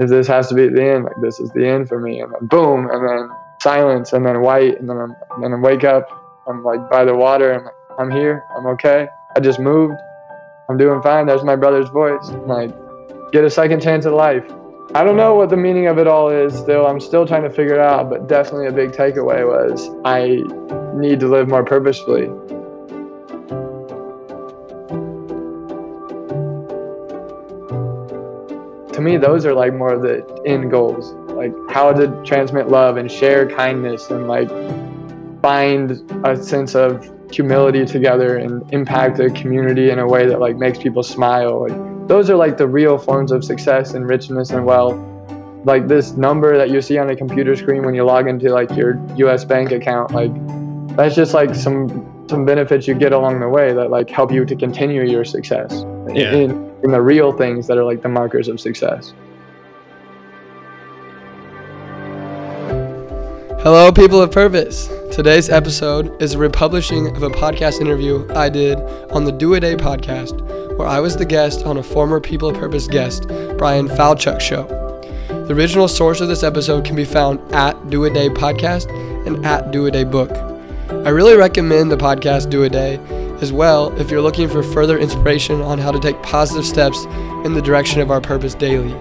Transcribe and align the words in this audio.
If 0.00 0.08
this 0.08 0.26
has 0.28 0.48
to 0.48 0.54
be 0.54 0.68
the 0.68 0.82
end, 0.82 1.04
like 1.04 1.20
this 1.20 1.38
is 1.38 1.50
the 1.50 1.66
end 1.66 1.88
for 1.88 2.00
me, 2.00 2.20
and 2.20 2.32
then 2.32 2.46
boom, 2.46 2.88
and 2.90 3.06
then 3.06 3.30
silence, 3.60 4.12
and 4.14 4.24
then 4.24 4.40
white, 4.40 4.80
and 4.80 4.88
then 4.88 4.96
I'm, 4.96 5.14
and 5.32 5.44
then 5.44 5.52
I 5.52 5.56
wake 5.56 5.84
up, 5.84 6.08
I'm 6.48 6.64
like 6.64 6.90
by 6.90 7.04
the 7.04 7.14
water, 7.14 7.52
I'm 7.52 7.64
like, 7.64 7.74
I'm 7.98 8.10
here, 8.10 8.42
I'm 8.56 8.66
okay. 8.66 9.08
I 9.36 9.40
just 9.40 9.60
moved, 9.60 9.94
I'm 10.70 10.78
doing 10.78 11.02
fine. 11.02 11.26
There's 11.26 11.44
my 11.44 11.56
brother's 11.56 11.88
voice. 11.90 12.28
I'm 12.28 12.48
like, 12.48 12.74
get 13.32 13.44
a 13.44 13.50
second 13.50 13.82
chance 13.82 14.06
at 14.06 14.12
life. 14.12 14.44
I 14.94 15.04
don't 15.04 15.16
know 15.16 15.34
what 15.34 15.50
the 15.50 15.56
meaning 15.56 15.86
of 15.86 15.98
it 15.98 16.06
all 16.06 16.30
is 16.30 16.56
still. 16.56 16.86
I'm 16.86 16.98
still 16.98 17.26
trying 17.26 17.42
to 17.42 17.50
figure 17.50 17.74
it 17.74 17.80
out, 17.80 18.08
but 18.08 18.26
definitely 18.26 18.66
a 18.66 18.72
big 18.72 18.90
takeaway 18.90 19.46
was 19.46 19.88
I 20.04 20.42
need 20.98 21.20
to 21.20 21.28
live 21.28 21.48
more 21.48 21.64
purposefully. 21.64 22.28
To 29.00 29.04
me, 29.06 29.16
those 29.16 29.46
are 29.46 29.54
like 29.54 29.72
more 29.72 29.94
of 29.94 30.02
the 30.02 30.22
end 30.44 30.70
goals. 30.70 31.12
Like 31.30 31.54
how 31.70 31.90
to 31.90 32.22
transmit 32.22 32.68
love 32.68 32.98
and 32.98 33.10
share 33.10 33.48
kindness 33.48 34.10
and 34.10 34.28
like 34.28 34.50
find 35.40 35.92
a 36.26 36.36
sense 36.36 36.74
of 36.74 37.10
humility 37.32 37.86
together 37.86 38.36
and 38.36 38.70
impact 38.74 39.16
the 39.16 39.30
community 39.30 39.88
in 39.88 39.98
a 40.00 40.06
way 40.06 40.26
that 40.26 40.38
like 40.38 40.56
makes 40.56 40.78
people 40.78 41.02
smile. 41.02 41.66
Like 41.66 42.08
those 42.08 42.28
are 42.28 42.36
like 42.36 42.58
the 42.58 42.68
real 42.68 42.98
forms 42.98 43.32
of 43.32 43.42
success 43.42 43.94
and 43.94 44.06
richness 44.06 44.50
and 44.50 44.66
wealth. 44.66 44.98
Like 45.64 45.88
this 45.88 46.12
number 46.12 46.58
that 46.58 46.68
you 46.68 46.82
see 46.82 46.98
on 46.98 47.08
a 47.08 47.16
computer 47.16 47.56
screen 47.56 47.84
when 47.84 47.94
you 47.94 48.04
log 48.04 48.28
into 48.28 48.50
like 48.52 48.70
your 48.76 49.00
US 49.16 49.46
bank 49.46 49.72
account, 49.72 50.12
like 50.12 50.30
that's 50.94 51.14
just 51.14 51.32
like 51.32 51.54
some 51.54 52.26
some 52.28 52.44
benefits 52.44 52.86
you 52.86 52.92
get 52.92 53.14
along 53.14 53.40
the 53.40 53.48
way 53.48 53.72
that 53.72 53.88
like 53.88 54.10
help 54.10 54.30
you 54.30 54.44
to 54.44 54.54
continue 54.54 55.04
your 55.04 55.24
success 55.24 55.86
Yeah. 56.12 56.34
in, 56.34 56.69
in 56.82 56.90
the 56.90 57.00
real 57.00 57.32
things 57.32 57.66
that 57.66 57.76
are 57.76 57.84
like 57.84 58.02
the 58.02 58.08
markers 58.08 58.48
of 58.48 58.60
success. 58.60 59.12
Hello, 63.62 63.92
people 63.92 64.22
of 64.22 64.32
purpose. 64.32 64.88
Today's 65.12 65.50
episode 65.50 66.22
is 66.22 66.32
a 66.32 66.38
republishing 66.38 67.14
of 67.14 67.22
a 67.22 67.28
podcast 67.28 67.80
interview 67.82 68.26
I 68.34 68.48
did 68.48 68.78
on 69.10 69.24
the 69.24 69.32
Do 69.32 69.52
A 69.54 69.60
Day 69.60 69.76
podcast, 69.76 70.40
where 70.78 70.88
I 70.88 70.98
was 70.98 71.14
the 71.14 71.26
guest 71.26 71.66
on 71.66 71.76
a 71.76 71.82
former 71.82 72.20
People 72.20 72.48
of 72.48 72.56
Purpose 72.56 72.86
guest, 72.86 73.28
Brian 73.58 73.86
Falchuk 73.86 74.40
show. 74.40 74.66
The 75.28 75.52
original 75.52 75.88
source 75.88 76.22
of 76.22 76.28
this 76.28 76.42
episode 76.42 76.86
can 76.86 76.96
be 76.96 77.04
found 77.04 77.38
at 77.52 77.90
Do 77.90 78.04
A 78.04 78.10
Day 78.10 78.30
podcast 78.30 78.88
and 79.26 79.44
at 79.44 79.72
Do 79.72 79.84
A 79.84 79.90
Day 79.90 80.04
book. 80.04 80.30
I 80.90 81.10
really 81.10 81.36
recommend 81.36 81.90
the 81.90 81.96
podcast 81.96 82.50
Do 82.50 82.64
a 82.64 82.68
Day 82.68 82.96
as 83.40 83.52
well 83.52 83.92
if 83.98 84.10
you're 84.10 84.20
looking 84.20 84.48
for 84.48 84.62
further 84.62 84.98
inspiration 84.98 85.60
on 85.60 85.78
how 85.78 85.90
to 85.90 85.98
take 86.00 86.22
positive 86.22 86.64
steps 86.64 87.04
in 87.44 87.54
the 87.54 87.62
direction 87.62 88.00
of 88.00 88.10
our 88.10 88.20
purpose 88.20 88.54
daily. 88.54 88.92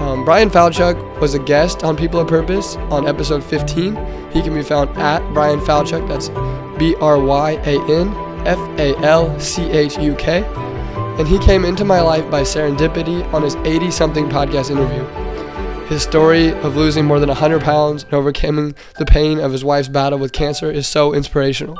Um, 0.00 0.24
Brian 0.24 0.50
Falchuk 0.50 1.20
was 1.20 1.32
a 1.34 1.38
guest 1.38 1.82
on 1.82 1.96
People 1.96 2.20
of 2.20 2.28
Purpose 2.28 2.76
on 2.90 3.08
episode 3.08 3.42
15. 3.42 3.96
He 4.30 4.42
can 4.42 4.52
be 4.52 4.62
found 4.62 4.90
at 4.98 5.20
Brian 5.32 5.58
Falchuk. 5.60 6.06
That's 6.06 6.28
B 6.78 6.94
R 7.00 7.18
Y 7.18 7.52
A 7.52 7.80
N 7.90 8.08
F 8.46 8.58
A 8.78 8.94
L 8.98 9.40
C 9.40 9.62
H 9.70 9.96
U 9.98 10.14
K. 10.16 10.44
And 11.18 11.26
he 11.26 11.38
came 11.38 11.64
into 11.64 11.82
my 11.82 12.02
life 12.02 12.30
by 12.30 12.42
serendipity 12.42 13.24
on 13.32 13.42
his 13.42 13.54
80 13.56 13.90
something 13.90 14.28
podcast 14.28 14.70
interview. 14.70 15.02
His 15.86 16.02
story 16.02 16.50
of 16.50 16.76
losing 16.76 17.06
more 17.06 17.18
than 17.18 17.28
100 17.28 17.62
pounds 17.62 18.04
and 18.04 18.12
overcoming 18.12 18.74
the 18.98 19.06
pain 19.06 19.38
of 19.38 19.52
his 19.52 19.64
wife's 19.64 19.88
battle 19.88 20.18
with 20.18 20.32
cancer 20.32 20.70
is 20.70 20.86
so 20.86 21.14
inspirational. 21.14 21.78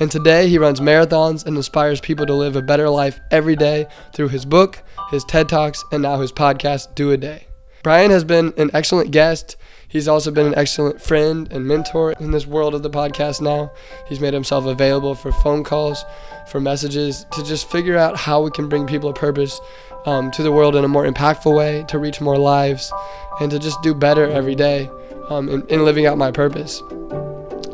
And 0.00 0.10
today 0.10 0.48
he 0.48 0.58
runs 0.58 0.80
marathons 0.80 1.44
and 1.44 1.56
inspires 1.56 2.00
people 2.00 2.24
to 2.26 2.34
live 2.34 2.54
a 2.54 2.62
better 2.62 2.88
life 2.88 3.18
every 3.30 3.56
day 3.56 3.86
through 4.14 4.28
his 4.28 4.44
book, 4.44 4.82
his 5.10 5.24
TED 5.24 5.48
Talks, 5.48 5.84
and 5.90 6.02
now 6.02 6.20
his 6.20 6.32
podcast, 6.32 6.94
Do 6.94 7.10
a 7.10 7.16
Day. 7.16 7.48
Brian 7.82 8.10
has 8.10 8.24
been 8.24 8.52
an 8.56 8.70
excellent 8.74 9.10
guest. 9.10 9.56
He's 9.88 10.06
also 10.06 10.30
been 10.30 10.46
an 10.46 10.54
excellent 10.54 11.00
friend 11.00 11.50
and 11.50 11.66
mentor 11.66 12.12
in 12.12 12.30
this 12.30 12.46
world 12.46 12.74
of 12.74 12.82
the 12.82 12.90
podcast 12.90 13.40
now. 13.40 13.72
He's 14.08 14.20
made 14.20 14.34
himself 14.34 14.66
available 14.66 15.14
for 15.14 15.32
phone 15.32 15.64
calls, 15.64 16.04
for 16.48 16.60
messages, 16.60 17.24
to 17.32 17.42
just 17.44 17.70
figure 17.70 17.96
out 17.96 18.16
how 18.16 18.42
we 18.42 18.50
can 18.50 18.68
bring 18.68 18.86
people 18.86 19.08
a 19.08 19.14
purpose 19.14 19.60
um, 20.06 20.30
to 20.32 20.42
the 20.42 20.52
world 20.52 20.76
in 20.76 20.84
a 20.84 20.88
more 20.88 21.06
impactful 21.06 21.54
way, 21.56 21.84
to 21.88 21.98
reach 21.98 22.20
more 22.20 22.38
lives, 22.38 22.92
and 23.40 23.50
to 23.50 23.58
just 23.58 23.80
do 23.82 23.94
better 23.94 24.28
every 24.28 24.54
day 24.54 24.90
um, 25.28 25.48
in, 25.48 25.66
in 25.68 25.84
living 25.84 26.06
out 26.06 26.18
my 26.18 26.30
purpose. 26.30 26.82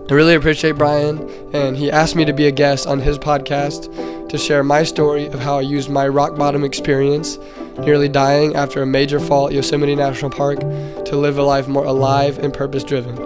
I 0.07 0.13
really 0.13 0.35
appreciate 0.35 0.73
Brian, 0.73 1.19
and 1.55 1.79
he 1.79 1.91
asked 1.91 2.15
me 2.15 2.27
to 2.27 2.35
be 2.35 2.47
a 2.47 2.51
guest 2.51 2.87
on 2.87 3.01
his 3.01 3.19
podcast 3.19 4.29
to 4.29 4.37
share 4.37 4.63
my 4.63 4.83
story 4.83 5.29
of 5.29 5.41
how 5.41 5.57
I 5.57 5.63
used 5.63 5.89
my 5.89 6.07
rock 6.07 6.37
bottom 6.37 6.63
experience, 6.63 7.39
nearly 7.79 8.11
dying 8.11 8.55
after 8.55 8.83
a 8.83 8.87
major 8.87 9.19
fall 9.19 9.47
at 9.47 9.55
Yosemite 9.55 9.97
National 9.97 10.31
Park, 10.31 10.61
to 10.61 11.17
live 11.17 11.39
a 11.39 11.43
life 11.43 11.69
more 11.69 11.87
alive 11.87 12.39
and 12.39 12.53
purpose 12.53 12.85
driven. 12.85 13.17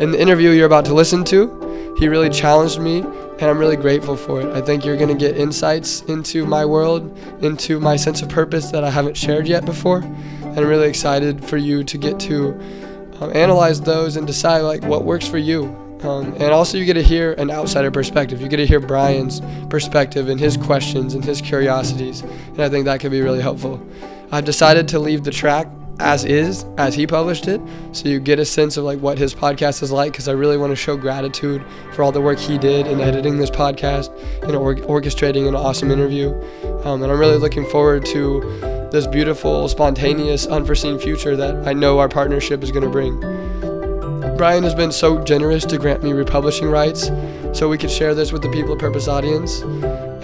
In 0.00 0.10
the 0.10 0.20
interview 0.20 0.50
you're 0.50 0.66
about 0.66 0.84
to 0.86 0.94
listen 0.94 1.22
to, 1.26 1.94
he 1.96 2.08
really 2.08 2.28
challenged 2.28 2.80
me, 2.80 3.02
and 3.02 3.42
I'm 3.42 3.58
really 3.58 3.76
grateful 3.76 4.16
for 4.16 4.40
it. 4.40 4.52
I 4.52 4.60
think 4.60 4.84
you're 4.84 4.96
going 4.96 5.16
to 5.16 5.26
get 5.26 5.36
insights 5.36 6.00
into 6.02 6.44
my 6.44 6.64
world, 6.64 7.16
into 7.40 7.78
my 7.78 7.94
sense 7.94 8.20
of 8.20 8.28
purpose 8.28 8.72
that 8.72 8.82
I 8.82 8.90
haven't 8.90 9.16
shared 9.16 9.46
yet 9.46 9.64
before, 9.64 9.98
and 9.98 10.58
I'm 10.58 10.66
really 10.66 10.88
excited 10.88 11.44
for 11.44 11.56
you 11.56 11.84
to 11.84 11.96
get 11.96 12.18
to 12.20 12.48
um, 13.20 13.30
analyze 13.32 13.80
those 13.80 14.16
and 14.16 14.26
decide 14.26 14.62
like 14.62 14.82
what 14.82 15.04
works 15.04 15.28
for 15.28 15.38
you. 15.38 15.89
Um, 16.02 16.32
and 16.34 16.50
also, 16.52 16.78
you 16.78 16.84
get 16.84 16.94
to 16.94 17.02
hear 17.02 17.32
an 17.34 17.50
outsider 17.50 17.90
perspective. 17.90 18.40
You 18.40 18.48
get 18.48 18.56
to 18.56 18.66
hear 18.66 18.80
Brian's 18.80 19.42
perspective 19.68 20.28
and 20.28 20.40
his 20.40 20.56
questions 20.56 21.14
and 21.14 21.24
his 21.24 21.40
curiosities, 21.40 22.22
and 22.22 22.60
I 22.60 22.68
think 22.68 22.86
that 22.86 23.00
could 23.00 23.10
be 23.10 23.20
really 23.20 23.40
helpful. 23.42 23.86
I've 24.32 24.44
decided 24.44 24.88
to 24.88 24.98
leave 24.98 25.24
the 25.24 25.30
track 25.30 25.66
as 25.98 26.24
is, 26.24 26.64
as 26.78 26.94
he 26.94 27.06
published 27.06 27.46
it, 27.46 27.60
so 27.92 28.08
you 28.08 28.18
get 28.18 28.38
a 28.38 28.44
sense 28.44 28.78
of 28.78 28.84
like 28.84 28.98
what 29.00 29.18
his 29.18 29.34
podcast 29.34 29.82
is 29.82 29.92
like. 29.92 30.12
Because 30.12 30.28
I 30.28 30.32
really 30.32 30.56
want 30.56 30.70
to 30.70 30.76
show 30.76 30.96
gratitude 30.96 31.62
for 31.92 32.02
all 32.02 32.12
the 32.12 32.20
work 32.20 32.38
he 32.38 32.56
did 32.56 32.86
in 32.86 33.00
editing 33.00 33.38
this 33.38 33.50
podcast 33.50 34.10
and 34.42 34.56
or- 34.56 34.76
orchestrating 34.76 35.46
an 35.46 35.54
awesome 35.54 35.90
interview. 35.90 36.32
Um, 36.84 37.02
and 37.02 37.12
I'm 37.12 37.18
really 37.18 37.36
looking 37.36 37.66
forward 37.66 38.06
to 38.06 38.88
this 38.90 39.06
beautiful, 39.06 39.68
spontaneous, 39.68 40.46
unforeseen 40.46 40.98
future 40.98 41.36
that 41.36 41.68
I 41.68 41.74
know 41.74 41.98
our 41.98 42.08
partnership 42.08 42.62
is 42.62 42.72
going 42.72 42.84
to 42.84 42.90
bring. 42.90 43.59
Brian 44.40 44.62
has 44.62 44.74
been 44.74 44.90
so 44.90 45.22
generous 45.22 45.66
to 45.66 45.76
grant 45.76 46.02
me 46.02 46.14
republishing 46.14 46.70
rights 46.70 47.10
so 47.52 47.68
we 47.68 47.76
could 47.76 47.90
share 47.90 48.14
this 48.14 48.32
with 48.32 48.40
the 48.40 48.48
People 48.48 48.72
of 48.72 48.78
Purpose 48.78 49.06
audience. 49.06 49.60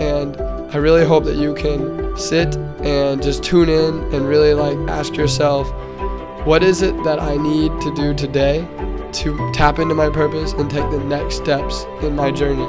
And 0.01 0.41
I 0.73 0.79
really 0.79 1.05
hope 1.05 1.25
that 1.25 1.37
you 1.37 1.53
can 1.53 2.17
sit 2.17 2.57
and 2.81 3.23
just 3.23 3.45
tune 3.45 3.69
in 3.69 4.15
and 4.15 4.27
really 4.27 4.55
like 4.55 4.79
ask 4.89 5.17
yourself, 5.17 5.71
what 6.47 6.63
is 6.63 6.81
it 6.81 6.97
that 7.05 7.21
I 7.21 7.37
need 7.37 7.79
to 7.83 7.95
do 7.95 8.15
today 8.15 8.67
to 9.13 9.53
tap 9.53 9.79
into 9.81 9.95
my 9.95 10.09
purpose 10.09 10.55
and 10.55 10.71
take 10.71 10.91
the 10.91 11.01
next 11.01 11.35
steps 11.35 11.85
in 12.01 12.17
my 12.17 12.31
journey? 12.31 12.65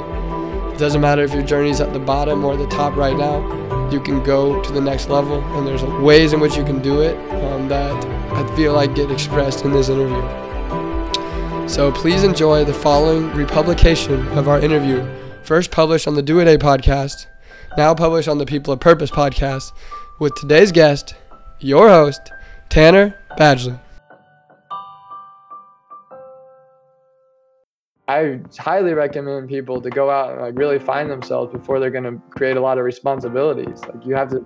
It 0.74 0.78
doesn't 0.78 1.00
matter 1.00 1.22
if 1.22 1.32
your 1.32 1.44
journey's 1.44 1.80
at 1.80 1.94
the 1.94 1.98
bottom 1.98 2.44
or 2.44 2.58
the 2.58 2.66
top 2.66 2.94
right 2.94 3.16
now, 3.16 3.88
you 3.88 4.02
can 4.02 4.22
go 4.22 4.62
to 4.62 4.70
the 4.70 4.82
next 4.82 5.08
level, 5.08 5.42
and 5.56 5.66
there's 5.66 5.82
ways 6.02 6.34
in 6.34 6.40
which 6.40 6.58
you 6.58 6.64
can 6.64 6.82
do 6.82 7.00
it 7.00 7.16
um, 7.42 7.68
that 7.68 8.04
I 8.34 8.54
feel 8.54 8.74
like 8.74 8.94
get 8.94 9.10
expressed 9.10 9.64
in 9.64 9.72
this 9.72 9.88
interview. 9.88 10.47
So 11.68 11.92
please 11.92 12.24
enjoy 12.24 12.64
the 12.64 12.72
following 12.72 13.30
republication 13.34 14.26
of 14.28 14.48
our 14.48 14.58
interview, 14.58 15.06
first 15.44 15.70
published 15.70 16.08
on 16.08 16.14
the 16.14 16.22
Do 16.22 16.40
a 16.40 16.44
Day 16.46 16.56
podcast, 16.56 17.26
now 17.76 17.94
published 17.94 18.26
on 18.26 18.38
the 18.38 18.46
People 18.46 18.72
of 18.72 18.80
Purpose 18.80 19.10
podcast, 19.10 19.72
with 20.18 20.34
today's 20.34 20.72
guest, 20.72 21.14
your 21.60 21.90
host, 21.90 22.32
Tanner 22.70 23.14
Badgley. 23.38 23.78
I 28.08 28.40
highly 28.58 28.94
recommend 28.94 29.50
people 29.50 29.82
to 29.82 29.90
go 29.90 30.08
out 30.08 30.32
and 30.32 30.40
like 30.40 30.58
really 30.58 30.78
find 30.78 31.10
themselves 31.10 31.52
before 31.52 31.80
they're 31.80 31.90
gonna 31.90 32.18
create 32.30 32.56
a 32.56 32.60
lot 32.62 32.78
of 32.78 32.84
responsibilities. 32.84 33.82
Like 33.82 34.06
you 34.06 34.14
have 34.14 34.30
to 34.30 34.44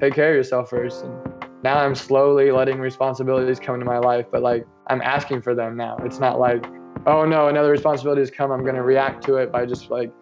take 0.00 0.14
care 0.14 0.30
of 0.30 0.36
yourself 0.36 0.68
first. 0.70 1.04
And 1.04 1.14
now 1.62 1.78
I'm 1.78 1.94
slowly 1.94 2.50
letting 2.50 2.80
responsibilities 2.80 3.60
come 3.60 3.76
into 3.76 3.86
my 3.86 3.98
life, 3.98 4.26
but 4.32 4.42
like 4.42 4.66
I'm 4.88 5.02
asking 5.02 5.42
for 5.42 5.54
them 5.54 5.76
now. 5.76 5.96
It's 6.04 6.18
not 6.18 6.38
like, 6.38 6.64
oh 7.06 7.24
no, 7.24 7.48
another 7.48 7.70
responsibility 7.70 8.20
has 8.22 8.30
come. 8.30 8.50
I'm 8.50 8.64
gonna 8.64 8.82
react 8.82 9.24
to 9.24 9.36
it 9.36 9.50
by 9.50 9.66
just 9.66 9.90
like, 9.90 10.12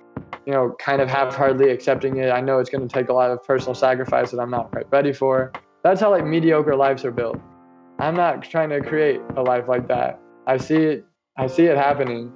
you 0.47 0.53
know, 0.53 0.75
kind 0.79 1.01
of 1.01 1.09
half-heartedly 1.09 1.71
accepting 1.71 2.17
it. 2.19 2.31
I 2.31 2.41
know 2.41 2.59
it's 2.59 2.71
gonna 2.71 2.89
take 2.89 3.09
a 3.09 3.13
lot 3.13 3.31
of 3.31 3.43
personal 3.45 3.75
sacrifice 3.75 4.31
that 4.31 4.41
I'm 4.41 4.51
not 4.51 4.71
quite 4.71 4.91
ready 4.91 5.13
for. 5.13 5.53
that's 5.83 6.01
how 6.01 6.11
like 6.11 6.25
mediocre 6.25 6.77
lives 6.77 7.05
are 7.05 7.11
built. 7.11 7.39
I'm 7.99 8.15
not 8.15 8.43
trying 8.43 8.71
to 8.71 8.81
create 8.81 9.21
a 9.37 9.43
life 9.43 9.69
like 9.69 9.87
that. 9.89 10.19
I 10.47 10.57
see 10.57 10.77
it 10.77 11.07
I 11.37 11.47
see 11.47 11.67
it 11.67 11.77
happening. 11.77 12.33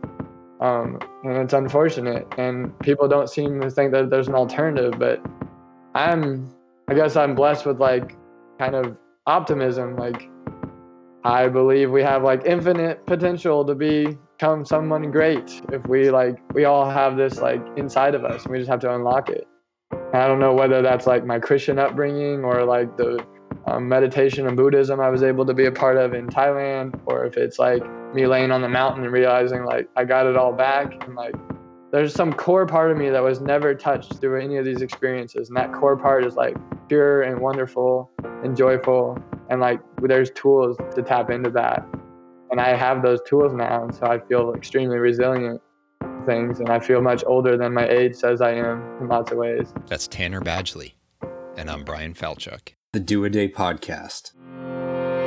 Um, 0.61 0.99
and 1.25 1.37
it's 1.37 1.53
unfortunate 1.53 2.27
and 2.37 2.77
people 2.81 3.07
don't 3.07 3.29
seem 3.29 3.61
to 3.61 3.71
think 3.71 3.93
that 3.93 4.11
there's 4.11 4.29
an 4.29 4.35
alternative, 4.35 4.99
but 4.99 5.25
I'm 5.95 6.53
I 6.89 6.95
guess 6.95 7.17
I'm 7.17 7.35
blessed 7.35 7.67
with 7.67 7.81
like 7.81 8.17
kind 8.59 8.75
of 8.75 8.97
optimism. 9.27 9.97
Like 9.97 10.29
I 11.29 11.47
believe 11.47 11.91
we 11.91 12.03
have 12.05 12.23
like 12.23 12.47
infinite 12.47 13.05
potential 13.05 13.63
to 13.67 13.75
become 13.75 14.65
someone 14.65 15.11
great 15.11 15.61
if 15.71 15.87
we 15.87 16.09
like 16.11 16.39
we 16.55 16.65
all 16.65 16.89
have 16.89 17.19
this 17.19 17.39
like 17.39 17.61
inside 17.77 18.15
of 18.15 18.25
us 18.25 18.45
and 18.45 18.53
we 18.53 18.57
just 18.57 18.71
have 18.71 18.81
to 18.81 18.95
unlock 18.95 19.29
it. 19.29 19.47
I 20.15 20.27
don't 20.27 20.41
know 20.41 20.55
whether 20.55 20.81
that's 20.81 21.07
like 21.07 21.27
my 21.27 21.39
Christian 21.39 21.79
upbringing 21.79 22.45
or 22.45 22.65
like 22.65 22.97
the 22.97 23.23
um, 23.67 23.87
meditation 23.87 24.47
and 24.47 24.57
Buddhism 24.57 25.01
I 25.01 25.11
was 25.11 25.23
able 25.23 25.45
to 25.45 25.53
be 25.53 25.67
a 25.67 25.71
part 25.71 25.99
of 25.99 26.15
in 26.15 26.29
Thailand, 26.29 26.99
or 27.05 27.27
if 27.27 27.37
it's 27.37 27.59
like 27.59 27.83
me 28.15 28.27
laying 28.27 28.51
on 28.51 28.63
the 28.63 28.69
mountain 28.71 29.05
and 29.05 29.13
realizing 29.13 29.67
like 29.67 29.87
I 29.97 30.07
got 30.07 30.27
it 30.27 30.35
all 30.35 30.55
back 30.55 31.07
and 31.07 31.15
like 31.15 31.35
there's 31.91 32.15
some 32.15 32.33
core 32.33 32.67
part 32.67 32.91
of 32.91 32.99
me 32.99 33.09
that 33.09 33.23
was 33.23 33.41
never 33.41 33.75
touched 33.75 34.21
through 34.21 34.41
any 34.41 34.57
of 34.57 34.65
these 34.65 34.83
experiences 34.83 35.49
and 35.49 35.57
that 35.57 35.73
core 35.73 35.97
part 35.97 36.25
is 36.25 36.37
like 36.37 36.55
pure 36.89 37.23
and 37.23 37.41
wonderful 37.41 38.11
and 38.45 38.57
joyful 38.57 39.19
and 39.49 39.61
like 39.61 39.81
there's 40.03 40.31
tools 40.33 40.77
to 40.95 41.03
tap 41.03 41.31
into 41.31 41.51
that. 41.51 41.87
And 42.51 42.61
i 42.61 42.75
have 42.75 43.03
those 43.03 43.21
tools 43.27 43.53
now 43.55 43.85
and 43.85 43.95
so 43.95 44.07
i 44.07 44.19
feel 44.19 44.55
extremely 44.55 44.99
resilient 44.99 45.61
things 46.27 46.61
and 46.61 46.69
i 46.69 46.79
feel 46.79 47.01
much 47.01 47.25
older 47.27 47.57
than 47.57 47.73
my 47.75 47.89
age 47.89 48.15
says 48.15 48.41
i 48.41 48.53
am 48.53 48.83
in 49.01 49.09
lots 49.09 49.33
of 49.33 49.39
ways. 49.39 49.73
That's 49.87 50.09
tanner 50.09 50.41
badgley 50.41 50.93
and 51.57 51.71
i'm 51.71 51.85
brian 51.85 52.15
falchuk. 52.15 52.75
The 52.93 53.01
do 53.01 53.25
a 53.25 53.31
day 53.31 53.49
podcast. 53.49 54.33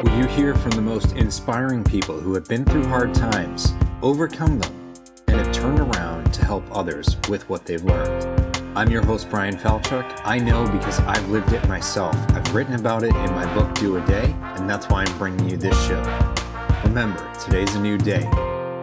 Will 0.04 0.18
you 0.18 0.26
hear 0.26 0.56
from 0.56 0.72
the 0.72 0.82
most 0.82 1.12
inspiring 1.14 1.84
people 1.84 2.20
who 2.20 2.34
have 2.34 2.48
been 2.48 2.66
through 2.66 2.86
hard 2.86 3.14
times 3.14 3.74
overcome 4.02 4.58
them 4.58 4.94
and 5.28 5.40
have 5.40 5.52
turned 5.52 5.80
around 5.80 6.11
to 6.11 6.11
help 6.52 6.66
others 6.76 7.16
with 7.30 7.48
what 7.48 7.66
they've 7.66 7.86
learned 7.86 8.52
I'm 8.76 8.90
your 8.90 9.06
host, 9.06 9.30
Brian 9.30 9.56
Falchuk. 9.56 10.22
I 10.26 10.38
know 10.38 10.68
because 10.68 11.00
I've 11.02 11.30
lived 11.30 11.54
it 11.54 11.66
myself. 11.70 12.14
I've 12.34 12.54
written 12.54 12.74
about 12.74 13.04
it 13.04 13.16
in 13.16 13.32
my 13.32 13.54
book, 13.54 13.74
Do 13.76 13.96
a 13.96 14.06
Day, 14.06 14.36
and 14.56 14.70
that's 14.70 14.90
why 14.90 15.04
I'm 15.04 15.18
bringing 15.18 15.50
you 15.50 15.56
this 15.56 15.76
show. 15.88 16.02
Remember, 16.84 17.34
today's 17.36 17.74
a 17.76 17.80
new 17.80 17.98
day. 17.98 18.24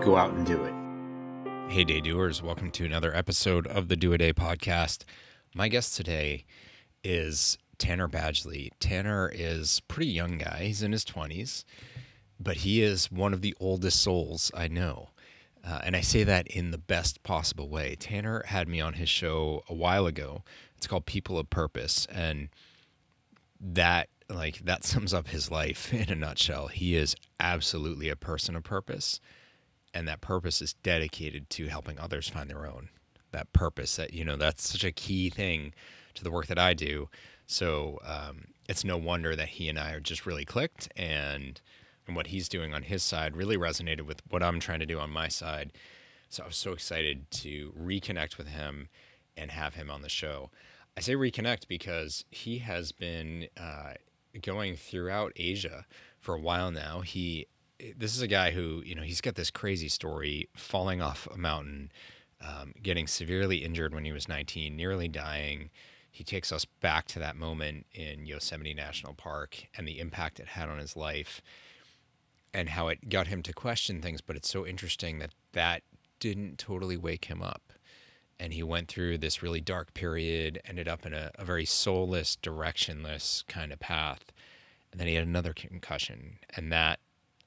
Go 0.02 0.16
out 0.16 0.32
and 0.32 0.46
do 0.46 0.62
it. 0.64 1.72
Hey, 1.72 1.84
day 1.84 2.00
doers. 2.00 2.42
Welcome 2.42 2.70
to 2.72 2.86
another 2.86 3.14
episode 3.14 3.66
of 3.66 3.88
the 3.88 3.96
Do 3.96 4.14
a 4.14 4.18
Day 4.18 4.32
podcast. 4.32 5.04
My 5.54 5.68
guest 5.68 5.94
today 5.94 6.44
is 7.04 7.58
Tanner 7.78 8.08
Badgley. 8.08 8.70
Tanner 8.80 9.30
is 9.34 9.78
a 9.78 9.92
pretty 9.92 10.10
young 10.10 10.38
guy, 10.38 10.64
he's 10.64 10.82
in 10.82 10.92
his 10.92 11.04
20s, 11.04 11.64
but 12.40 12.58
he 12.58 12.82
is 12.82 13.10
one 13.10 13.34
of 13.34 13.42
the 13.42 13.54
oldest 13.60 14.02
souls 14.02 14.50
I 14.54 14.68
know. 14.68 15.10
Uh, 15.68 15.80
and 15.84 15.94
I 15.94 16.00
say 16.00 16.24
that 16.24 16.46
in 16.46 16.70
the 16.70 16.78
best 16.78 17.22
possible 17.22 17.68
way. 17.68 17.94
Tanner 17.98 18.42
had 18.46 18.68
me 18.68 18.80
on 18.80 18.94
his 18.94 19.08
show 19.08 19.64
a 19.68 19.74
while 19.74 20.06
ago. 20.06 20.42
It's 20.76 20.86
called 20.86 21.04
People 21.04 21.38
of 21.38 21.50
Purpose. 21.50 22.06
And 22.10 22.48
that 23.60 24.08
like 24.28 24.58
that 24.64 24.84
sums 24.84 25.12
up 25.12 25.28
his 25.28 25.50
life 25.50 25.92
in 25.92 26.10
a 26.10 26.14
nutshell. 26.14 26.68
He 26.68 26.94
is 26.94 27.16
absolutely 27.40 28.08
a 28.08 28.16
person 28.16 28.56
of 28.56 28.64
purpose, 28.64 29.20
and 29.94 30.06
that 30.08 30.20
purpose 30.20 30.62
is 30.62 30.74
dedicated 30.74 31.50
to 31.50 31.66
helping 31.66 31.98
others 31.98 32.28
find 32.28 32.48
their 32.48 32.66
own. 32.66 32.88
That 33.32 33.52
purpose 33.52 33.96
that 33.96 34.14
you 34.14 34.24
know 34.24 34.36
that's 34.36 34.68
such 34.68 34.84
a 34.84 34.92
key 34.92 35.30
thing 35.30 35.74
to 36.14 36.24
the 36.24 36.30
work 36.30 36.46
that 36.46 36.58
I 36.58 36.74
do. 36.74 37.08
So 37.46 37.98
um, 38.04 38.48
it's 38.68 38.84
no 38.84 38.96
wonder 38.96 39.34
that 39.34 39.48
he 39.48 39.68
and 39.68 39.78
I 39.78 39.92
are 39.92 40.00
just 40.00 40.26
really 40.26 40.44
clicked, 40.44 40.88
and 40.96 41.60
and 42.08 42.16
what 42.16 42.28
he's 42.28 42.48
doing 42.48 42.74
on 42.74 42.82
his 42.82 43.02
side 43.02 43.36
really 43.36 43.56
resonated 43.56 44.02
with 44.02 44.22
what 44.28 44.42
I'm 44.42 44.58
trying 44.58 44.80
to 44.80 44.86
do 44.86 44.98
on 44.98 45.10
my 45.10 45.28
side. 45.28 45.72
So 46.28 46.42
I 46.42 46.46
was 46.46 46.56
so 46.56 46.72
excited 46.72 47.30
to 47.30 47.72
reconnect 47.78 48.36
with 48.36 48.48
him 48.48 48.88
and 49.36 49.50
have 49.50 49.74
him 49.74 49.90
on 49.90 50.02
the 50.02 50.08
show. 50.08 50.50
I 50.96 51.00
say 51.00 51.14
reconnect 51.14 51.68
because 51.68 52.24
he 52.30 52.58
has 52.58 52.90
been 52.90 53.46
uh, 53.56 53.92
going 54.42 54.74
throughout 54.74 55.32
Asia 55.36 55.86
for 56.18 56.34
a 56.34 56.40
while 56.40 56.72
now. 56.72 57.02
He 57.02 57.46
this 57.96 58.16
is 58.16 58.22
a 58.22 58.26
guy 58.26 58.50
who 58.50 58.82
you 58.84 58.94
know 58.94 59.02
he's 59.02 59.20
got 59.20 59.36
this 59.36 59.50
crazy 59.50 59.88
story 59.88 60.48
falling 60.56 61.00
off 61.00 61.28
a 61.32 61.38
mountain 61.38 61.92
um, 62.40 62.74
getting 62.82 63.06
severely 63.06 63.58
injured 63.58 63.94
when 63.94 64.04
he 64.04 64.10
was 64.10 64.28
19 64.28 64.74
nearly 64.74 65.06
dying 65.06 65.70
he 66.10 66.24
takes 66.24 66.50
us 66.50 66.64
back 66.64 67.06
to 67.06 67.20
that 67.20 67.36
moment 67.36 67.86
in 67.92 68.26
yosemite 68.26 68.74
national 68.74 69.14
park 69.14 69.66
and 69.76 69.86
the 69.86 70.00
impact 70.00 70.40
it 70.40 70.48
had 70.48 70.68
on 70.68 70.78
his 70.78 70.96
life 70.96 71.40
and 72.54 72.70
how 72.70 72.88
it 72.88 73.08
got 73.08 73.26
him 73.26 73.42
to 73.42 73.52
question 73.52 74.00
things. 74.00 74.20
But 74.20 74.36
it's 74.36 74.50
so 74.50 74.66
interesting 74.66 75.18
that 75.18 75.34
that 75.52 75.82
didn't 76.20 76.58
totally 76.58 76.96
wake 76.96 77.26
him 77.26 77.42
up. 77.42 77.72
And 78.40 78.52
he 78.52 78.62
went 78.62 78.88
through 78.88 79.18
this 79.18 79.42
really 79.42 79.60
dark 79.60 79.94
period, 79.94 80.60
ended 80.64 80.86
up 80.86 81.04
in 81.04 81.12
a, 81.12 81.32
a 81.36 81.44
very 81.44 81.64
soulless, 81.64 82.36
directionless 82.40 83.46
kind 83.48 83.72
of 83.72 83.80
path. 83.80 84.32
And 84.92 85.00
then 85.00 85.08
he 85.08 85.14
had 85.14 85.26
another 85.26 85.52
concussion. 85.52 86.38
And 86.56 86.72
that 86.72 87.00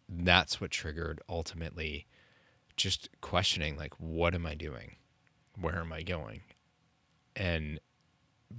that's 0.09 0.59
what 0.59 0.71
triggered 0.71 1.21
ultimately 1.29 2.05
just 2.75 3.09
questioning 3.21 3.77
like 3.77 3.93
what 3.99 4.35
am 4.35 4.45
I 4.45 4.55
doing? 4.55 4.95
Where 5.59 5.79
am 5.79 5.93
I 5.93 6.03
going? 6.03 6.41
And 7.35 7.79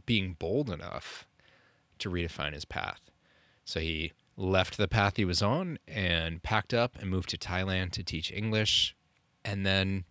being 0.06 0.34
bold 0.38 0.70
enough 0.70 1.26
to 1.98 2.10
redefine 2.10 2.54
his 2.54 2.64
path. 2.64 3.00
So 3.64 3.80
he 3.80 4.12
left 4.36 4.76
the 4.76 4.88
path 4.88 5.16
he 5.16 5.24
was 5.24 5.42
on 5.42 5.78
and 5.86 6.42
packed 6.42 6.72
up 6.72 6.96
and 6.98 7.10
moved 7.10 7.28
to 7.30 7.38
Thailand 7.38 7.90
to 7.92 8.02
teach 8.02 8.32
English. 8.32 8.96
And 9.44 9.66
then 9.66 10.04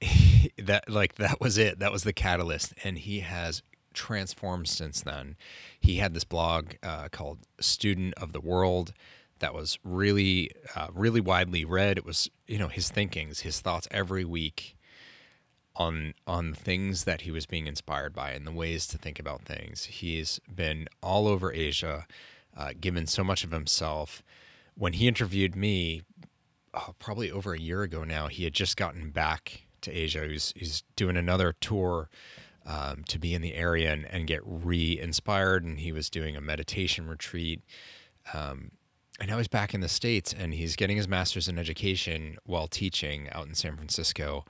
that 0.58 0.88
like 0.88 1.16
that 1.16 1.40
was 1.40 1.58
it. 1.58 1.78
That 1.78 1.92
was 1.92 2.04
the 2.04 2.12
catalyst. 2.12 2.74
And 2.84 2.98
he 2.98 3.20
has 3.20 3.62
transformed 3.94 4.68
since 4.68 5.00
then. 5.00 5.36
He 5.80 5.96
had 5.96 6.14
this 6.14 6.24
blog 6.24 6.74
uh, 6.82 7.08
called 7.10 7.38
Student 7.60 8.14
of 8.14 8.32
the 8.32 8.40
World 8.40 8.92
that 9.40 9.54
was 9.54 9.78
really 9.84 10.50
uh, 10.74 10.88
really 10.92 11.20
widely 11.20 11.64
read. 11.64 11.98
It 11.98 12.04
was 12.04 12.30
you 12.46 12.58
know 12.58 12.68
his 12.68 12.90
thinkings, 12.90 13.40
his 13.40 13.60
thoughts 13.60 13.88
every 13.90 14.24
week 14.24 14.76
on 15.76 16.14
on 16.26 16.54
things 16.54 17.04
that 17.04 17.22
he 17.22 17.30
was 17.30 17.46
being 17.46 17.66
inspired 17.66 18.12
by 18.12 18.32
and 18.32 18.46
the 18.46 18.52
ways 18.52 18.86
to 18.88 18.98
think 18.98 19.18
about 19.18 19.42
things. 19.42 19.84
He's 19.84 20.40
been 20.52 20.88
all 21.02 21.28
over 21.28 21.52
Asia 21.52 22.06
uh, 22.58 22.72
given 22.78 23.06
so 23.06 23.22
much 23.22 23.44
of 23.44 23.52
himself. 23.52 24.22
When 24.74 24.94
he 24.94 25.08
interviewed 25.08 25.54
me, 25.54 26.02
oh, 26.74 26.94
probably 26.98 27.30
over 27.30 27.54
a 27.54 27.60
year 27.60 27.82
ago 27.82 28.04
now, 28.04 28.26
he 28.26 28.44
had 28.44 28.52
just 28.52 28.76
gotten 28.76 29.10
back 29.10 29.62
to 29.82 29.92
Asia. 29.92 30.26
He's, 30.26 30.52
he's 30.56 30.82
doing 30.96 31.16
another 31.16 31.54
tour 31.60 32.10
um, 32.66 33.04
to 33.08 33.18
be 33.18 33.32
in 33.32 33.42
the 33.42 33.54
area 33.54 33.92
and, 33.92 34.04
and 34.06 34.26
get 34.26 34.40
re 34.44 34.98
inspired. 34.98 35.64
And 35.64 35.78
he 35.78 35.92
was 35.92 36.10
doing 36.10 36.36
a 36.36 36.40
meditation 36.40 37.08
retreat. 37.08 37.62
Um, 38.34 38.72
and 39.20 39.30
now 39.30 39.38
he's 39.38 39.48
back 39.48 39.72
in 39.72 39.80
the 39.80 39.88
States 39.88 40.34
and 40.36 40.52
he's 40.52 40.76
getting 40.76 40.96
his 40.96 41.08
master's 41.08 41.48
in 41.48 41.58
education 41.58 42.38
while 42.44 42.66
teaching 42.66 43.28
out 43.30 43.46
in 43.46 43.54
San 43.54 43.76
Francisco. 43.76 44.44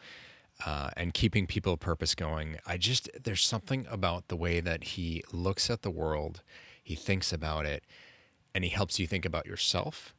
Uh, 0.67 0.91
and 0.97 1.15
keeping 1.15 1.47
people 1.47 1.75
of 1.75 1.79
purpose 1.79 2.17
going. 2.17 2.59
I 2.67 2.79
just, 2.79 3.09
there's 3.23 3.47
something 3.47 3.87
about 3.89 4.27
the 4.27 4.35
way 4.35 4.59
that 4.59 4.83
he 4.83 5.23
looks 5.33 5.71
at 5.71 5.83
the 5.83 5.91
world 5.91 6.43
he 6.89 6.95
thinks 6.95 7.35
about 7.35 7.67
it, 7.67 7.85
and 8.55 8.65
he 8.65 8.71
helps 8.71 8.99
you 8.99 9.07
think 9.07 9.27
about 9.27 9.45
yourself 9.45 10.15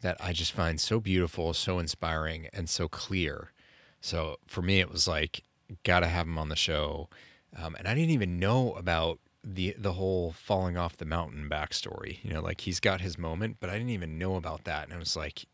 that 0.00 0.16
I 0.18 0.32
just 0.32 0.50
find 0.50 0.80
so 0.80 0.98
beautiful, 0.98 1.54
so 1.54 1.78
inspiring, 1.78 2.48
and 2.52 2.68
so 2.68 2.88
clear. 2.88 3.52
So 4.00 4.38
for 4.48 4.60
me, 4.60 4.80
it 4.80 4.90
was 4.90 5.06
like, 5.06 5.44
gotta 5.84 6.08
have 6.08 6.26
him 6.26 6.36
on 6.36 6.48
the 6.48 6.56
show. 6.56 7.08
Um, 7.56 7.76
and 7.76 7.86
I 7.86 7.94
didn't 7.94 8.10
even 8.10 8.40
know 8.40 8.72
about 8.72 9.20
the 9.44 9.76
the 9.78 9.92
whole 9.92 10.32
falling 10.32 10.76
off 10.76 10.96
the 10.96 11.04
mountain 11.04 11.48
backstory. 11.48 12.18
You 12.24 12.34
know, 12.34 12.40
like 12.40 12.62
he's 12.62 12.80
got 12.80 13.00
his 13.00 13.16
moment, 13.16 13.58
but 13.60 13.70
I 13.70 13.74
didn't 13.74 13.90
even 13.90 14.18
know 14.18 14.34
about 14.34 14.64
that. 14.64 14.86
And 14.86 14.94
I 14.94 14.98
was 14.98 15.14
like, 15.14 15.44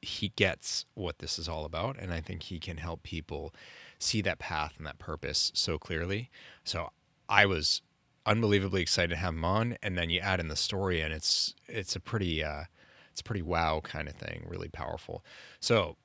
he 0.00 0.30
gets 0.34 0.84
what 0.94 1.20
this 1.20 1.38
is 1.38 1.48
all 1.48 1.64
about, 1.64 1.96
and 1.96 2.12
I 2.12 2.20
think 2.20 2.42
he 2.42 2.58
can 2.58 2.78
help 2.78 3.04
people 3.04 3.54
see 4.00 4.20
that 4.22 4.40
path 4.40 4.74
and 4.78 4.86
that 4.88 4.98
purpose 4.98 5.52
so 5.54 5.78
clearly. 5.78 6.28
So 6.64 6.90
I 7.28 7.46
was 7.46 7.82
unbelievably 8.26 8.82
excited 8.82 9.10
to 9.10 9.16
have 9.16 9.34
him 9.34 9.44
on, 9.44 9.76
and 9.82 9.96
then 9.96 10.10
you 10.10 10.20
add 10.20 10.40
in 10.40 10.48
the 10.48 10.56
story, 10.56 11.00
and 11.00 11.12
it's 11.12 11.54
it's 11.68 11.96
a 11.96 12.00
pretty 12.00 12.42
uh, 12.42 12.64
it's 13.10 13.20
a 13.20 13.24
pretty 13.24 13.42
wow 13.42 13.80
kind 13.82 14.08
of 14.08 14.14
thing, 14.14 14.44
really 14.46 14.68
powerful. 14.68 15.24
So 15.60 15.96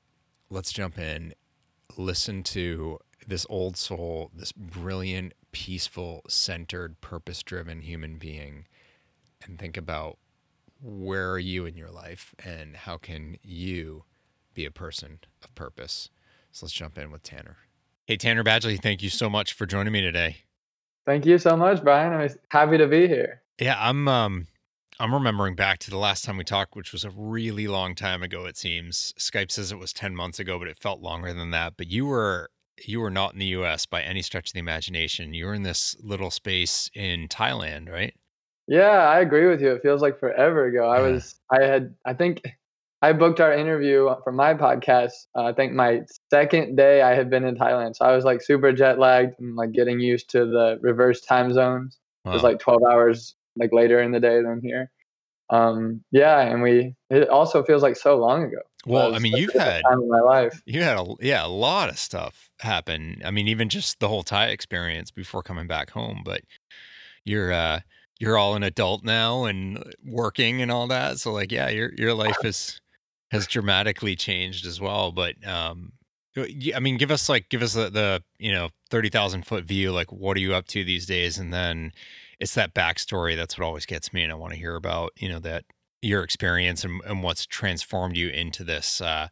let's 0.50 0.72
jump 0.72 0.98
in, 0.98 1.34
listen 1.96 2.42
to 2.44 2.98
this 3.26 3.46
old 3.48 3.76
soul, 3.76 4.30
this 4.34 4.52
brilliant, 4.52 5.34
peaceful, 5.52 6.22
centered, 6.28 7.00
purpose-driven 7.00 7.82
human 7.82 8.16
being, 8.16 8.66
and 9.44 9.58
think 9.58 9.76
about 9.76 10.18
where 10.80 11.32
are 11.32 11.38
you 11.38 11.66
in 11.66 11.76
your 11.76 11.90
life, 11.90 12.34
and 12.44 12.76
how 12.76 12.96
can 12.96 13.36
you 13.42 14.04
be 14.54 14.64
a 14.64 14.70
person 14.70 15.18
of 15.42 15.54
purpose. 15.54 16.10
So 16.52 16.66
let's 16.66 16.72
jump 16.72 16.96
in 16.98 17.10
with 17.10 17.22
Tanner. 17.22 17.58
Hey, 18.06 18.16
Tanner 18.16 18.42
Badgley, 18.42 18.80
thank 18.80 19.02
you 19.02 19.10
so 19.10 19.28
much 19.28 19.52
for 19.52 19.66
joining 19.66 19.92
me 19.92 20.00
today. 20.00 20.47
Thank 21.08 21.24
you 21.24 21.38
so 21.38 21.56
much, 21.56 21.82
Brian. 21.82 22.12
I'm 22.12 22.28
happy 22.50 22.76
to 22.76 22.86
be 22.86 23.08
here. 23.08 23.40
Yeah, 23.58 23.76
I'm 23.80 24.06
um 24.08 24.46
I'm 25.00 25.14
remembering 25.14 25.54
back 25.54 25.78
to 25.78 25.90
the 25.90 25.96
last 25.96 26.22
time 26.22 26.36
we 26.36 26.44
talked, 26.44 26.76
which 26.76 26.92
was 26.92 27.02
a 27.02 27.10
really 27.10 27.66
long 27.66 27.94
time 27.94 28.22
ago. 28.22 28.44
It 28.44 28.58
seems 28.58 29.14
Skype 29.18 29.50
says 29.50 29.72
it 29.72 29.78
was 29.78 29.94
10 29.94 30.14
months 30.14 30.38
ago, 30.38 30.58
but 30.58 30.68
it 30.68 30.76
felt 30.76 31.00
longer 31.00 31.32
than 31.32 31.50
that. 31.52 31.78
But 31.78 31.86
you 31.86 32.04
were 32.04 32.50
you 32.84 33.00
were 33.00 33.10
not 33.10 33.32
in 33.32 33.38
the 33.38 33.46
U.S. 33.46 33.86
by 33.86 34.02
any 34.02 34.20
stretch 34.20 34.50
of 34.50 34.52
the 34.52 34.60
imagination. 34.60 35.32
You 35.32 35.46
were 35.46 35.54
in 35.54 35.62
this 35.62 35.96
little 36.02 36.30
space 36.30 36.90
in 36.92 37.26
Thailand, 37.28 37.88
right? 37.90 38.14
Yeah, 38.66 39.08
I 39.08 39.20
agree 39.20 39.46
with 39.46 39.62
you. 39.62 39.72
It 39.72 39.82
feels 39.82 40.02
like 40.02 40.20
forever 40.20 40.66
ago. 40.66 40.90
I 40.90 40.98
Yeah. 40.98 41.14
was, 41.14 41.36
I 41.50 41.62
had, 41.62 41.94
I 42.04 42.12
think 42.12 42.42
I 43.00 43.12
booked 43.12 43.40
our 43.40 43.52
interview 43.52 44.08
for 44.24 44.32
my 44.32 44.54
podcast. 44.54 45.12
Uh, 45.36 45.44
I 45.44 45.52
think 45.52 45.72
my 45.72 46.00
second 46.30 46.76
day 46.76 47.02
I 47.02 47.14
had 47.14 47.30
been 47.30 47.44
in 47.44 47.56
Thailand. 47.56 47.94
So 47.94 48.04
I 48.04 48.14
was 48.14 48.24
like 48.24 48.42
super 48.42 48.72
jet 48.72 48.98
lagged 48.98 49.38
and 49.38 49.54
like 49.54 49.72
getting 49.72 50.00
used 50.00 50.30
to 50.30 50.46
the 50.46 50.78
reverse 50.80 51.20
time 51.20 51.52
zones. 51.52 51.98
It 52.24 52.30
was 52.30 52.42
like 52.42 52.58
12 52.58 52.82
hours 52.82 53.36
like 53.56 53.72
later 53.72 54.02
in 54.02 54.12
the 54.12 54.20
day 54.20 54.42
than 54.42 54.60
here. 54.62 54.90
Um, 55.50 56.04
yeah. 56.10 56.40
And 56.40 56.60
we, 56.60 56.94
it 57.08 57.28
also 57.28 57.62
feels 57.62 57.82
like 57.82 57.96
so 57.96 58.18
long 58.18 58.44
ago. 58.44 58.58
well, 58.86 59.14
I 59.14 59.18
mean, 59.18 59.34
you've 59.34 59.54
had 59.54 59.82
time 59.82 60.02
in 60.02 60.08
my 60.08 60.20
life. 60.20 60.60
you 60.66 60.82
had 60.82 60.98
a 60.98 61.06
yeah 61.20 61.46
a 61.46 61.48
lot 61.48 61.88
of 61.88 61.98
stuff 61.98 62.50
happen. 62.60 63.22
I 63.24 63.30
mean, 63.30 63.48
even 63.48 63.68
just 63.68 63.98
the 64.00 64.08
whole 64.08 64.22
Thai 64.22 64.48
experience 64.48 65.10
before 65.10 65.42
coming 65.42 65.66
back 65.66 65.90
home. 65.90 66.22
But 66.24 66.42
you're 67.24 67.50
uh 67.50 67.80
you're 68.20 68.36
all 68.36 68.56
an 68.56 68.62
adult 68.62 69.04
now 69.04 69.44
and 69.44 69.82
working 70.04 70.60
and 70.60 70.70
all 70.70 70.88
that. 70.88 71.18
So 71.18 71.32
like, 71.32 71.50
yeah, 71.50 71.70
your 71.70 71.92
your 71.96 72.12
life 72.12 72.36
is 72.44 72.80
has 73.30 73.46
dramatically 73.46 74.16
changed 74.16 74.66
as 74.66 74.80
well. 74.80 75.12
But 75.12 75.34
um, 75.46 75.92
y- 76.36 76.72
I 76.74 76.80
mean, 76.80 76.96
give 76.96 77.10
us 77.10 77.28
like 77.28 77.48
give 77.48 77.62
us 77.62 77.74
the, 77.74 77.90
the 77.90 78.22
you 78.38 78.52
know 78.52 78.70
thirty 78.90 79.08
thousand 79.08 79.46
foot 79.46 79.64
view. 79.64 79.92
Like, 79.92 80.12
what 80.12 80.36
are 80.36 80.40
you 80.40 80.54
up 80.54 80.66
to 80.68 80.84
these 80.84 81.06
days? 81.06 81.38
And 81.38 81.52
then 81.52 81.92
it's 82.40 82.54
that 82.54 82.74
backstory 82.74 83.36
that's 83.36 83.58
what 83.58 83.66
always 83.66 83.86
gets 83.86 84.12
me, 84.12 84.22
and 84.22 84.32
I 84.32 84.36
want 84.36 84.52
to 84.52 84.58
hear 84.58 84.76
about 84.76 85.12
you 85.16 85.28
know 85.28 85.40
that 85.40 85.64
your 86.00 86.22
experience 86.22 86.84
and, 86.84 87.00
and 87.06 87.22
what's 87.22 87.44
transformed 87.46 88.16
you 88.16 88.28
into 88.28 88.62
this 88.62 89.00
uh, 89.00 89.28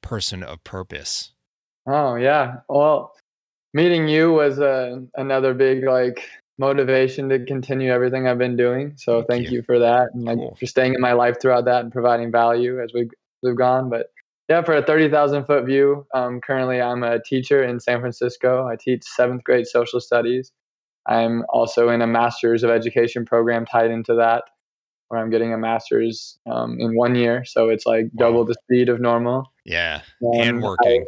person 0.00 0.42
of 0.42 0.62
purpose. 0.64 1.32
Oh 1.86 2.16
yeah. 2.16 2.58
Well, 2.68 3.14
meeting 3.74 4.08
you 4.08 4.32
was 4.32 4.58
uh, 4.58 5.00
another 5.14 5.54
big 5.54 5.84
like 5.84 6.28
motivation 6.58 7.28
to 7.28 7.44
continue 7.44 7.92
everything 7.92 8.26
I've 8.26 8.38
been 8.38 8.56
doing. 8.56 8.94
So 8.96 9.18
Thank 9.18 9.28
thank, 9.28 9.50
you. 9.50 9.58
you. 9.58 9.62
for 9.62 9.78
that 9.78 10.08
and 10.14 10.24
like 10.24 10.38
Cool. 10.38 10.56
for 10.58 10.66
staying 10.66 10.94
in 10.94 11.00
my 11.00 11.12
life 11.12 11.36
throughout 11.40 11.66
that 11.66 11.82
and 11.84 11.92
providing 11.92 12.32
value 12.32 12.82
as 12.82 12.92
we 12.94 13.10
we've 13.46 13.56
gone. 13.56 13.88
But 13.88 14.08
yeah, 14.48 14.62
for 14.62 14.76
a 14.76 14.82
thirty 14.82 15.08
thousand 15.08 15.44
foot 15.46 15.64
view, 15.64 16.06
um, 16.14 16.40
currently 16.40 16.80
I'm 16.80 17.02
a 17.02 17.22
teacher 17.22 17.62
in 17.64 17.80
San 17.80 18.00
Francisco. 18.00 18.66
I 18.68 18.76
teach 18.76 19.02
seventh 19.04 19.44
grade 19.44 19.66
social 19.66 20.00
studies. 20.00 20.52
I'm 21.06 21.44
also 21.48 21.88
in 21.88 22.02
a 22.02 22.06
master's 22.06 22.62
of 22.64 22.70
education 22.70 23.24
program 23.24 23.64
tied 23.64 23.90
into 23.90 24.14
that, 24.16 24.44
where 25.08 25.20
I'm 25.20 25.30
getting 25.30 25.52
a 25.52 25.58
master's 25.58 26.38
um, 26.46 26.76
in 26.80 26.96
one 26.96 27.14
year. 27.14 27.44
So 27.44 27.68
it's 27.68 27.86
like 27.86 28.06
double 28.16 28.44
the 28.44 28.54
speed 28.64 28.88
of 28.88 29.00
normal. 29.00 29.52
Yeah, 29.64 30.02
and 30.20 30.58
I- 30.58 30.60
working. 30.62 31.06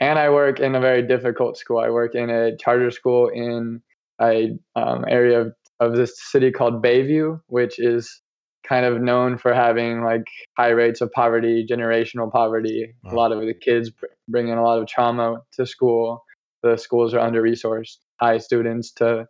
and 0.00 0.18
I 0.18 0.30
work 0.30 0.60
in 0.60 0.74
a 0.74 0.80
very 0.80 1.02
difficult 1.02 1.56
school. 1.58 1.78
I 1.78 1.90
work 1.90 2.14
in 2.14 2.30
a 2.30 2.56
charter 2.56 2.90
school 2.90 3.28
in 3.28 3.82
a 4.20 4.50
um, 4.76 5.04
area 5.08 5.40
of, 5.40 5.52
of 5.80 5.94
this 5.96 6.20
city 6.30 6.50
called 6.50 6.82
Bayview, 6.82 7.40
which 7.46 7.78
is 7.78 8.20
kind 8.68 8.84
of 8.84 9.00
known 9.00 9.38
for 9.38 9.54
having 9.54 10.02
like 10.02 10.26
high 10.56 10.70
rates 10.70 11.00
of 11.00 11.10
poverty, 11.12 11.66
generational 11.68 12.30
poverty. 12.30 12.94
Wow. 13.02 13.12
A 13.12 13.14
lot 13.14 13.32
of 13.32 13.40
the 13.40 13.54
kids 13.54 13.90
br- 13.90 14.06
bring 14.28 14.48
in 14.48 14.58
a 14.58 14.62
lot 14.62 14.80
of 14.80 14.86
trauma 14.86 15.42
to 15.54 15.66
school. 15.66 16.24
The 16.62 16.76
schools 16.76 17.14
are 17.14 17.20
under 17.20 17.42
resourced, 17.42 17.96
high 18.20 18.38
students 18.38 18.92
to 18.94 19.26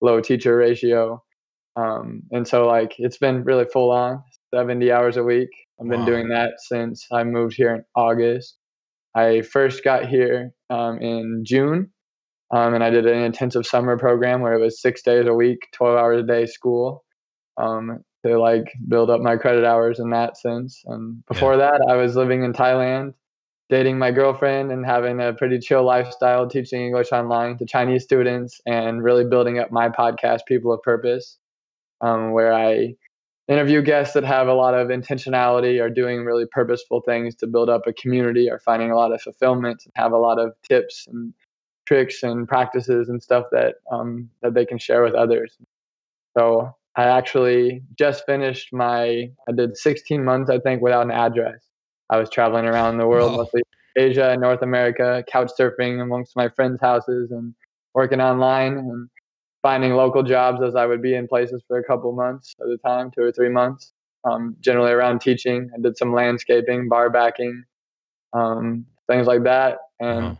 low 0.00 0.20
teacher 0.20 0.56
ratio. 0.56 1.22
Um, 1.76 2.22
and 2.32 2.48
so 2.48 2.66
like 2.66 2.94
it's 2.98 3.18
been 3.18 3.44
really 3.44 3.66
full 3.72 3.90
on 3.90 4.22
70 4.54 4.90
hours 4.90 5.16
a 5.16 5.22
week. 5.22 5.50
I've 5.80 5.88
been 5.88 6.00
Wow. 6.00 6.06
doing 6.06 6.28
that 6.30 6.54
since 6.58 7.06
I 7.12 7.22
moved 7.24 7.54
here 7.56 7.74
in 7.74 7.84
August. 7.94 8.56
I 9.14 9.42
first 9.42 9.82
got 9.84 10.06
here 10.06 10.52
um, 10.68 10.98
in 11.00 11.42
June, 11.44 11.90
um, 12.54 12.74
and 12.74 12.84
I 12.84 12.90
did 12.90 13.06
an 13.06 13.22
intensive 13.24 13.66
summer 13.66 13.98
program 13.98 14.40
where 14.40 14.52
it 14.54 14.60
was 14.60 14.80
six 14.80 15.02
days 15.02 15.26
a 15.26 15.34
week, 15.34 15.58
12 15.74 15.96
hours 15.98 16.20
a 16.22 16.26
day 16.26 16.46
school 16.46 17.04
um, 17.56 18.00
to 18.24 18.38
like 18.38 18.72
build 18.88 19.10
up 19.10 19.20
my 19.20 19.36
credit 19.36 19.64
hours 19.64 19.98
in 19.98 20.10
that 20.10 20.36
sense. 20.36 20.82
And 20.86 21.24
before 21.26 21.56
that, 21.56 21.80
I 21.88 21.96
was 21.96 22.16
living 22.16 22.44
in 22.44 22.52
Thailand, 22.52 23.14
dating 23.70 23.98
my 23.98 24.10
girlfriend 24.10 24.70
and 24.70 24.84
having 24.84 25.20
a 25.20 25.32
pretty 25.32 25.58
chill 25.58 25.84
lifestyle, 25.84 26.48
teaching 26.48 26.82
English 26.82 27.12
online 27.12 27.56
to 27.58 27.66
Chinese 27.66 28.04
students 28.04 28.60
and 28.66 29.02
really 29.02 29.24
building 29.24 29.58
up 29.58 29.70
my 29.70 29.88
podcast, 29.88 30.40
People 30.46 30.72
of 30.72 30.82
Purpose, 30.82 31.38
um, 32.00 32.32
where 32.32 32.52
I 32.52 32.94
interview 33.48 33.82
guests 33.82 34.14
that 34.14 34.24
have 34.24 34.48
a 34.48 34.54
lot 34.54 34.74
of 34.74 34.88
intentionality, 34.88 35.82
are 35.82 35.90
doing 35.90 36.24
really 36.24 36.46
purposeful 36.46 37.00
things 37.00 37.34
to 37.36 37.46
build 37.46 37.68
up 37.68 37.86
a 37.86 37.92
community, 37.92 38.50
are 38.50 38.60
finding 38.60 38.90
a 38.90 38.96
lot 38.96 39.12
of 39.12 39.20
fulfillment, 39.20 39.82
and 39.84 39.92
have 39.96 40.12
a 40.12 40.18
lot 40.18 40.38
of 40.38 40.52
tips 40.68 41.06
and 41.10 41.34
tricks 41.86 42.22
and 42.22 42.46
practices 42.46 43.08
and 43.08 43.20
stuff 43.20 43.46
that 43.50 43.76
um, 43.90 44.30
that 44.42 44.54
they 44.54 44.64
can 44.64 44.78
share 44.78 45.02
with 45.02 45.14
others. 45.14 45.56
So 46.38 46.76
I 47.00 47.04
actually 47.16 47.82
just 47.98 48.26
finished 48.26 48.74
my. 48.74 49.30
I 49.48 49.52
did 49.56 49.74
16 49.78 50.22
months, 50.22 50.50
I 50.50 50.58
think, 50.58 50.82
without 50.82 51.06
an 51.06 51.10
address. 51.10 51.64
I 52.10 52.18
was 52.18 52.28
traveling 52.28 52.66
around 52.66 52.98
the 52.98 53.06
world, 53.06 53.32
Wow. 53.32 53.38
mostly 53.38 53.62
Asia 53.96 54.28
and 54.30 54.42
North 54.42 54.60
America, 54.60 55.24
couch 55.32 55.50
surfing 55.58 56.02
amongst 56.02 56.36
my 56.36 56.50
friends' 56.50 56.80
houses 56.82 57.30
and 57.30 57.54
working 57.94 58.20
online 58.20 58.76
and 58.76 59.08
finding 59.62 59.94
local 59.94 60.22
jobs 60.22 60.60
as 60.62 60.76
I 60.76 60.84
would 60.84 61.00
be 61.00 61.14
in 61.14 61.26
places 61.26 61.62
for 61.66 61.78
a 61.78 61.84
couple 61.84 62.12
months 62.12 62.54
at 62.60 62.66
a 62.68 62.76
time, 62.76 63.10
two 63.10 63.22
or 63.22 63.32
three 63.32 63.48
months. 63.48 63.94
Um, 64.30 64.54
generally 64.60 64.92
around 64.92 65.22
teaching. 65.22 65.70
I 65.74 65.80
did 65.80 65.96
some 65.96 66.12
landscaping, 66.12 66.90
bar 66.90 67.08
backing, 67.08 67.64
um, 68.34 68.84
things 69.08 69.26
like 69.26 69.44
that, 69.44 69.78
and 70.00 70.22
Wow. 70.22 70.38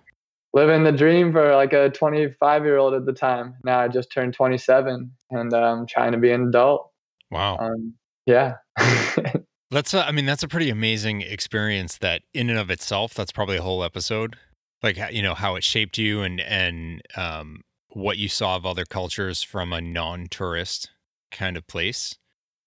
Living 0.53 0.83
the 0.85 0.93
dream 0.93 1.33
for 1.33 1.55
like 1.55 1.73
a 1.73 1.91
25 1.91 2.65
year 2.65 2.77
old 2.79 2.95
at 2.95 3.07
the 3.07 3.13
time. 3.13 3.55
Now 3.65 3.81
I 3.81 3.89
just 3.89 4.11
turned 4.13 4.35
27 4.35 5.11
and 5.31 5.55
I'm 5.55 5.79
um, 5.81 5.87
trying 5.87 6.13
to 6.13 6.19
be 6.19 6.31
an 6.33 6.49
adult. 6.49 6.91
Wow. 7.31 7.59
Um, 7.59 7.95
yeah. 8.27 8.57
That's 9.71 9.95
a, 9.95 10.05
I 10.05 10.11
mean 10.11 10.27
that's 10.27 10.43
a 10.43 10.49
pretty 10.49 10.69
amazing 10.69 11.23
experience 11.23 11.99
that 11.99 12.23
in 12.35 12.51
and 12.51 12.59
of 12.59 12.71
itself 12.71 13.15
that's 13.15 13.31
probably 13.31 13.57
a 13.57 13.63
whole 13.63 13.85
episode 13.85 14.35
like 14.83 14.99
you 15.13 15.23
know 15.23 15.35
how 15.35 15.55
it 15.55 15.63
shaped 15.63 15.97
you 15.97 16.23
and 16.23 16.41
and 16.41 17.03
um 17.17 17.61
what 17.91 18.19
you 18.19 18.29
saw 18.29 18.57
of 18.57 18.67
other 18.67 18.85
cultures 18.85 19.45
from 19.45 19.73
a 19.73 19.81
non-tourist 19.81 20.91
kind 21.31 21.57
of 21.57 21.69
place. 21.69 22.17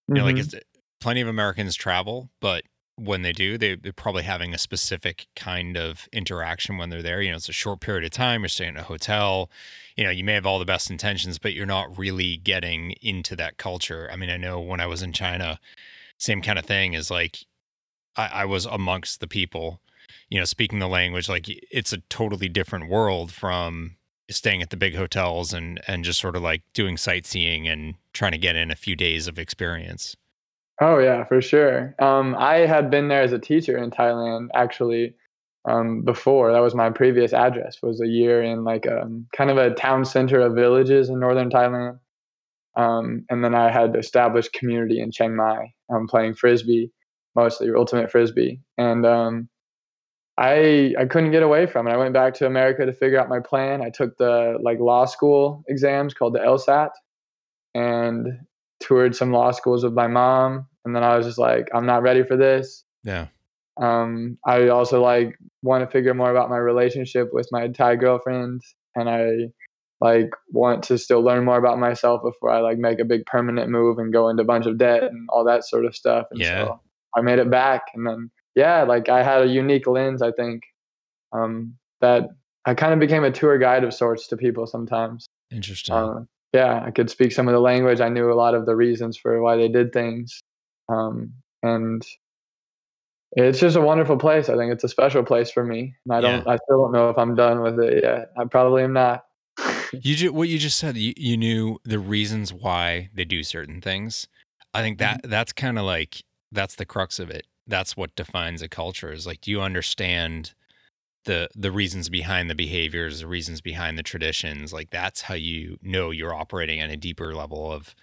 You 0.08 0.14
know 0.16 0.24
like 0.24 0.36
Mhm. 0.38 0.54
it's, 0.54 0.56
plenty 1.02 1.20
of 1.20 1.28
Americans 1.28 1.76
travel 1.76 2.30
but 2.40 2.64
when 2.96 3.24
they 3.24 3.32
do 3.32 3.58
they, 3.58 3.76
they're 3.76 3.92
probably 3.92 4.24
having 4.24 4.54
a 4.54 4.58
specific 4.58 5.26
kind 5.36 5.76
of 5.78 6.08
interaction 6.14 6.78
when 6.78 6.90
they're 6.90 7.02
there 7.02 7.22
you 7.22 7.32
know 7.32 7.38
it's 7.38 7.50
a 7.50 7.54
short 7.54 7.80
period 7.80 8.04
of 8.04 8.12
time 8.12 8.42
you're 8.42 8.50
staying 8.50 8.76
in 8.76 8.78
a 8.78 8.84
hotel 8.84 9.50
you 9.98 10.04
know 10.04 10.12
you 10.12 10.24
may 10.24 10.34
have 10.34 10.46
all 10.46 10.60
the 10.60 10.66
best 10.66 10.92
intentions 10.92 11.40
but 11.40 11.54
you're 11.54 11.66
not 11.66 11.98
really 11.98 12.38
getting 12.38 12.92
into 13.02 13.36
that 13.36 13.58
culture 13.58 14.08
i 14.12 14.16
mean 14.16 14.30
i 14.30 14.38
know 14.38 14.60
when 14.60 14.80
i 14.80 14.86
was 14.86 15.02
in 15.02 15.12
china 15.12 15.60
same 16.18 16.42
kind 16.42 16.60
of 16.60 16.66
thing 16.66 16.94
is 16.94 17.10
like 17.10 17.40
I, 18.16 18.28
I 18.28 18.46
was 18.46 18.66
amongst 18.66 19.20
the 19.20 19.28
people, 19.28 19.82
you 20.30 20.40
know, 20.40 20.46
speaking 20.46 20.80
the 20.80 20.88
language. 20.88 21.30
Like 21.30 21.46
it's 21.48 21.94
a 21.94 22.00
totally 22.10 22.50
different 22.50 22.90
world 22.90 23.32
from 23.32 23.96
staying 24.30 24.62
at 24.62 24.70
the 24.70 24.78
big 24.78 24.96
hotels 24.96 25.54
and 25.54 25.82
and 25.88 26.04
just 26.04 26.20
sort 26.20 26.36
of 26.36 26.42
like 26.42 26.64
doing 26.74 26.98
sightseeing 26.98 27.68
and 27.68 27.96
trying 28.14 28.32
to 28.32 28.38
get 28.38 28.56
in 28.56 28.72
a 28.72 28.76
few 28.76 28.96
days 28.96 29.28
of 29.28 29.38
experience. 29.38 30.16
Oh 30.82 30.98
yeah, 31.00 31.24
for 31.26 31.42
sure. 31.42 31.96
Um, 32.00 32.36
I 32.38 32.66
had 32.66 32.90
been 32.90 33.08
there 33.08 33.22
as 33.22 33.32
a 33.32 33.40
teacher 33.40 33.78
in 33.78 33.92
Thailand 33.92 34.48
actually 34.56 35.16
um, 35.66 36.02
before. 36.02 36.52
That 36.52 36.60
was 36.60 36.76
my 36.76 36.90
previous 36.90 37.34
address. 37.34 37.78
Was 37.84 38.02
a 38.02 38.08
year 38.08 38.42
in 38.44 38.64
like 38.64 38.88
um, 38.88 39.28
kind 39.36 39.50
of 39.52 39.58
a 39.58 39.74
town 39.76 40.04
center 40.06 40.40
of 40.42 40.56
villages 40.56 41.10
in 41.10 41.20
northern 41.20 41.50
Thailand, 41.50 42.00
um, 42.78 43.26
and 43.30 43.44
then 43.44 43.56
I 43.56 43.72
had 43.72 43.96
established 43.98 44.54
community 44.54 45.02
in 45.02 45.12
Chiang 45.12 45.36
Mai. 45.36 45.74
um, 45.94 46.08
playing 46.08 46.36
frisbee, 46.36 46.92
mostly 47.36 47.70
ultimate 47.76 48.12
frisbee, 48.12 48.62
and 48.78 49.06
um, 49.06 49.50
I 50.38 50.96
I 51.00 51.06
couldn't 51.06 51.32
get 51.32 51.44
away 51.44 51.68
from 51.68 51.88
it. 51.88 51.92
I 51.92 51.98
went 51.98 52.14
back 52.14 52.34
to 52.36 52.48
America 52.48 52.86
to 52.86 52.94
figure 52.94 53.20
out 53.20 53.30
my 53.30 53.40
plan. 53.42 53.82
I 53.82 53.92
took 53.92 54.18
the 54.18 54.58
like 54.62 54.80
law 54.80 55.06
school 55.06 55.64
exams 55.70 56.14
called 56.14 56.34
the 56.36 56.40
LSAT, 56.42 56.92
and 57.76 58.28
toured 58.86 59.16
some 59.16 59.32
law 59.32 59.52
schools 59.52 59.84
with 59.84 59.94
my 59.94 60.08
mom. 60.08 60.68
And 60.86 60.96
then 60.96 61.04
I 61.04 61.16
was 61.16 61.26
just 61.26 61.40
like, 61.40 61.70
I'm 61.74 61.86
not 61.86 62.02
ready 62.04 62.24
for 62.24 62.36
this. 62.36 62.84
Yeah. 63.04 63.28
Um, 63.82 64.38
I 64.46 64.68
also 64.68 65.02
like 65.02 65.36
want 65.62 65.84
to 65.84 65.92
figure 65.92 66.14
more 66.14 66.30
about 66.30 66.50
my 66.50 66.58
relationship 66.58 67.30
with 67.32 67.48
my 67.52 67.70
Thai 67.70 67.96
girlfriend, 67.96 68.62
and 68.96 69.10
I 69.10 69.52
like 70.00 70.30
want 70.52 70.84
to 70.84 70.98
still 70.98 71.22
learn 71.22 71.46
more 71.46 71.58
about 71.58 71.80
myself 71.80 72.22
before 72.24 72.52
I 72.52 72.60
like 72.60 72.78
make 72.78 73.00
a 73.00 73.06
big 73.06 73.26
permanent 73.26 73.72
move 73.72 73.98
and 73.98 74.14
go 74.14 74.30
into 74.30 74.44
a 74.44 74.46
bunch 74.46 74.66
of 74.68 74.78
debt 74.78 75.04
and 75.04 75.28
all 75.30 75.46
that 75.46 75.66
sort 75.66 75.86
of 75.86 75.96
stuff. 75.96 76.28
And 76.30 76.40
Yeah. 76.40 76.66
so 76.66 76.82
I 77.16 77.22
made 77.22 77.40
it 77.40 77.50
back, 77.50 77.84
and 77.96 78.06
then 78.06 78.30
yeah, 78.56 78.84
like 78.84 79.10
I 79.10 79.24
had 79.24 79.42
a 79.42 79.48
unique 79.48 79.88
lens, 79.88 80.22
I 80.22 80.32
think, 80.32 80.62
um, 81.32 81.76
that 82.02 82.30
I 82.66 82.76
kind 82.76 82.94
of 82.94 83.00
became 83.00 83.24
a 83.24 83.32
tour 83.32 83.58
guide 83.58 83.84
of 83.84 83.94
sorts 83.94 84.28
to 84.28 84.38
people 84.38 84.68
sometimes. 84.68 85.26
Interesting. 85.52 85.96
Uh, 85.96 86.26
yeah, 86.54 86.84
I 86.86 86.92
could 86.92 87.10
speak 87.10 87.32
some 87.32 87.48
of 87.48 87.54
the 87.54 87.60
language. 87.60 88.00
I 88.00 88.10
knew 88.10 88.32
a 88.32 88.36
lot 88.36 88.54
of 88.54 88.66
the 88.66 88.76
reasons 88.76 89.18
for 89.18 89.42
why 89.42 89.58
they 89.58 89.68
did 89.68 89.92
things. 89.92 90.40
Um, 90.88 91.34
and 91.64 92.06
it's 93.32 93.60
just 93.60 93.76
a 93.76 93.82
wonderful 93.82 94.18
place. 94.18 94.50
I 94.50 94.56
think 94.56 94.72
it's 94.72 94.84
a 94.84 94.90
special 94.90 95.24
place 95.24 95.50
for 95.50 95.64
me. 95.64 95.96
And 96.06 96.16
I 96.16 96.22
don't, 96.22 96.48
I 96.48 96.58
still 96.58 96.84
don't 96.84 96.92
know 96.92 97.10
if 97.10 97.18
I'm 97.18 97.34
done 97.36 97.62
with 97.62 97.80
it 97.80 98.04
yet. 98.04 98.32
I 98.38 98.46
probably 98.46 98.84
am 98.84 98.94
not. 98.94 99.26
you 99.92 100.16
just, 100.16 100.34
what 100.34 100.50
you 100.50 100.60
just 100.60 100.78
said, 100.78 100.96
you, 100.96 101.14
you 101.18 101.38
knew 101.38 101.80
the 101.84 102.00
reasons 102.00 102.54
why 102.54 103.10
they 103.16 103.26
do 103.26 103.42
certain 103.42 103.82
things. 103.82 104.28
I 104.74 104.82
think 104.82 105.00
that 105.00 105.24
mm-hmm. 105.24 105.32
that's 105.32 105.54
kind 105.54 105.80
of 105.80 105.86
like, 105.86 106.24
that's 106.52 106.76
the 106.76 106.86
crux 106.86 107.18
of 107.18 107.32
it. 107.32 107.48
That's 107.66 107.98
what 107.98 108.16
defines 108.16 108.62
a 108.62 108.68
culture 108.68 109.12
is 109.12 109.26
like, 109.26 109.42
do 109.42 109.50
you 109.50 109.62
understand 109.62 110.54
the, 111.26 111.50
the 111.56 111.72
reasons 111.72 112.10
behind 112.10 112.50
the 112.50 112.56
behaviors, 112.56 113.20
the 113.20 113.28
reasons 113.28 113.62
behind 113.62 113.98
the 113.98 114.04
traditions? 114.04 114.74
Like 114.74 114.90
that's 114.90 115.22
how 115.22 115.36
you 115.36 115.78
know 115.82 116.12
you're 116.12 116.34
operating 116.34 116.82
on 116.82 116.90
a 116.90 116.98
deeper 116.98 117.34
level 117.34 117.72
of 117.72 117.96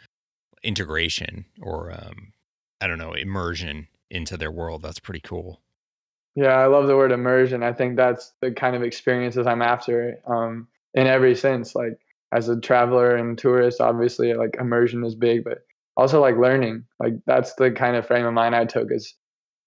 integration 0.63 1.47
or, 1.61 1.93
um, 1.93 2.33
I 2.81 2.87
don't 2.87 2.99
know, 2.99 3.13
immersion 3.13 3.89
into 4.11 4.37
their 4.37 4.51
world. 4.51 4.83
That's 4.83 4.99
pretty 4.99 5.21
cool. 5.21 5.61
Yeah, 6.35 6.57
I 6.57 6.67
love 6.67 6.87
the 6.87 6.97
word 6.97 7.13
immersion. 7.13 7.63
I 7.63 7.73
think 7.73 7.97
that's 7.97 8.33
the 8.41 8.53
kind 8.53 8.77
of 8.77 8.83
experiences 8.83 9.47
I'm 9.47 9.63
after 9.63 10.19
um, 10.27 10.69
in 10.95 11.07
every 11.07 11.35
sense. 11.35 11.75
Like 11.75 11.99
as 12.33 12.49
a 12.49 12.61
traveler 12.61 13.17
and 13.17 13.37
tourist, 13.37 13.81
obviously, 13.81 14.33
like 14.35 14.57
immersion 14.59 15.05
is 15.05 15.15
big, 15.15 15.45
but 15.45 15.65
also 15.97 16.21
like 16.21 16.37
learning. 16.37 16.85
Like 16.99 17.15
that's 17.27 17.55
the 17.55 17.71
kind 17.73 17.97
of 17.97 18.07
frame 18.07 18.27
of 18.27 18.35
mind 18.35 18.55
I 18.55 18.65
took. 18.65 18.93
Is 18.93 19.15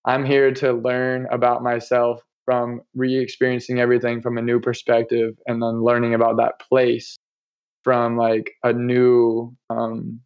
I'm 0.05 0.25
here 0.25 0.53
to 0.55 0.73
learn 0.73 1.27
about 1.29 1.63
myself 1.63 2.21
from 2.45 2.81
re-experiencing 2.95 3.79
everything 3.79 4.21
from 4.21 4.37
a 4.37 4.41
new 4.41 4.59
perspective, 4.59 5.37
and 5.47 5.61
then 5.61 5.83
learning 5.83 6.13
about 6.13 6.37
that 6.37 6.59
place 6.59 7.17
from 7.83 8.17
like 8.17 8.51
a 8.63 8.73
new, 8.73 9.55
um, 9.69 10.21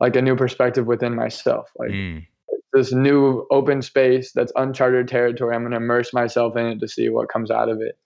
like 0.00 0.16
a 0.16 0.22
new 0.22 0.36
perspective 0.36 0.86
within 0.86 1.14
myself. 1.14 1.70
Like. 1.78 1.90
Mm 1.90 2.26
this 2.72 2.92
new 2.92 3.46
open 3.50 3.82
space 3.82 4.32
that's 4.32 4.52
uncharted 4.56 5.08
territory. 5.08 5.54
I'm 5.54 5.62
going 5.62 5.72
to 5.72 5.78
immerse 5.78 6.12
myself 6.12 6.56
in 6.56 6.66
it 6.66 6.80
to 6.80 6.88
see 6.88 7.08
what 7.08 7.28
comes 7.28 7.50
out 7.50 7.68
of 7.68 7.80
it. 7.80 7.98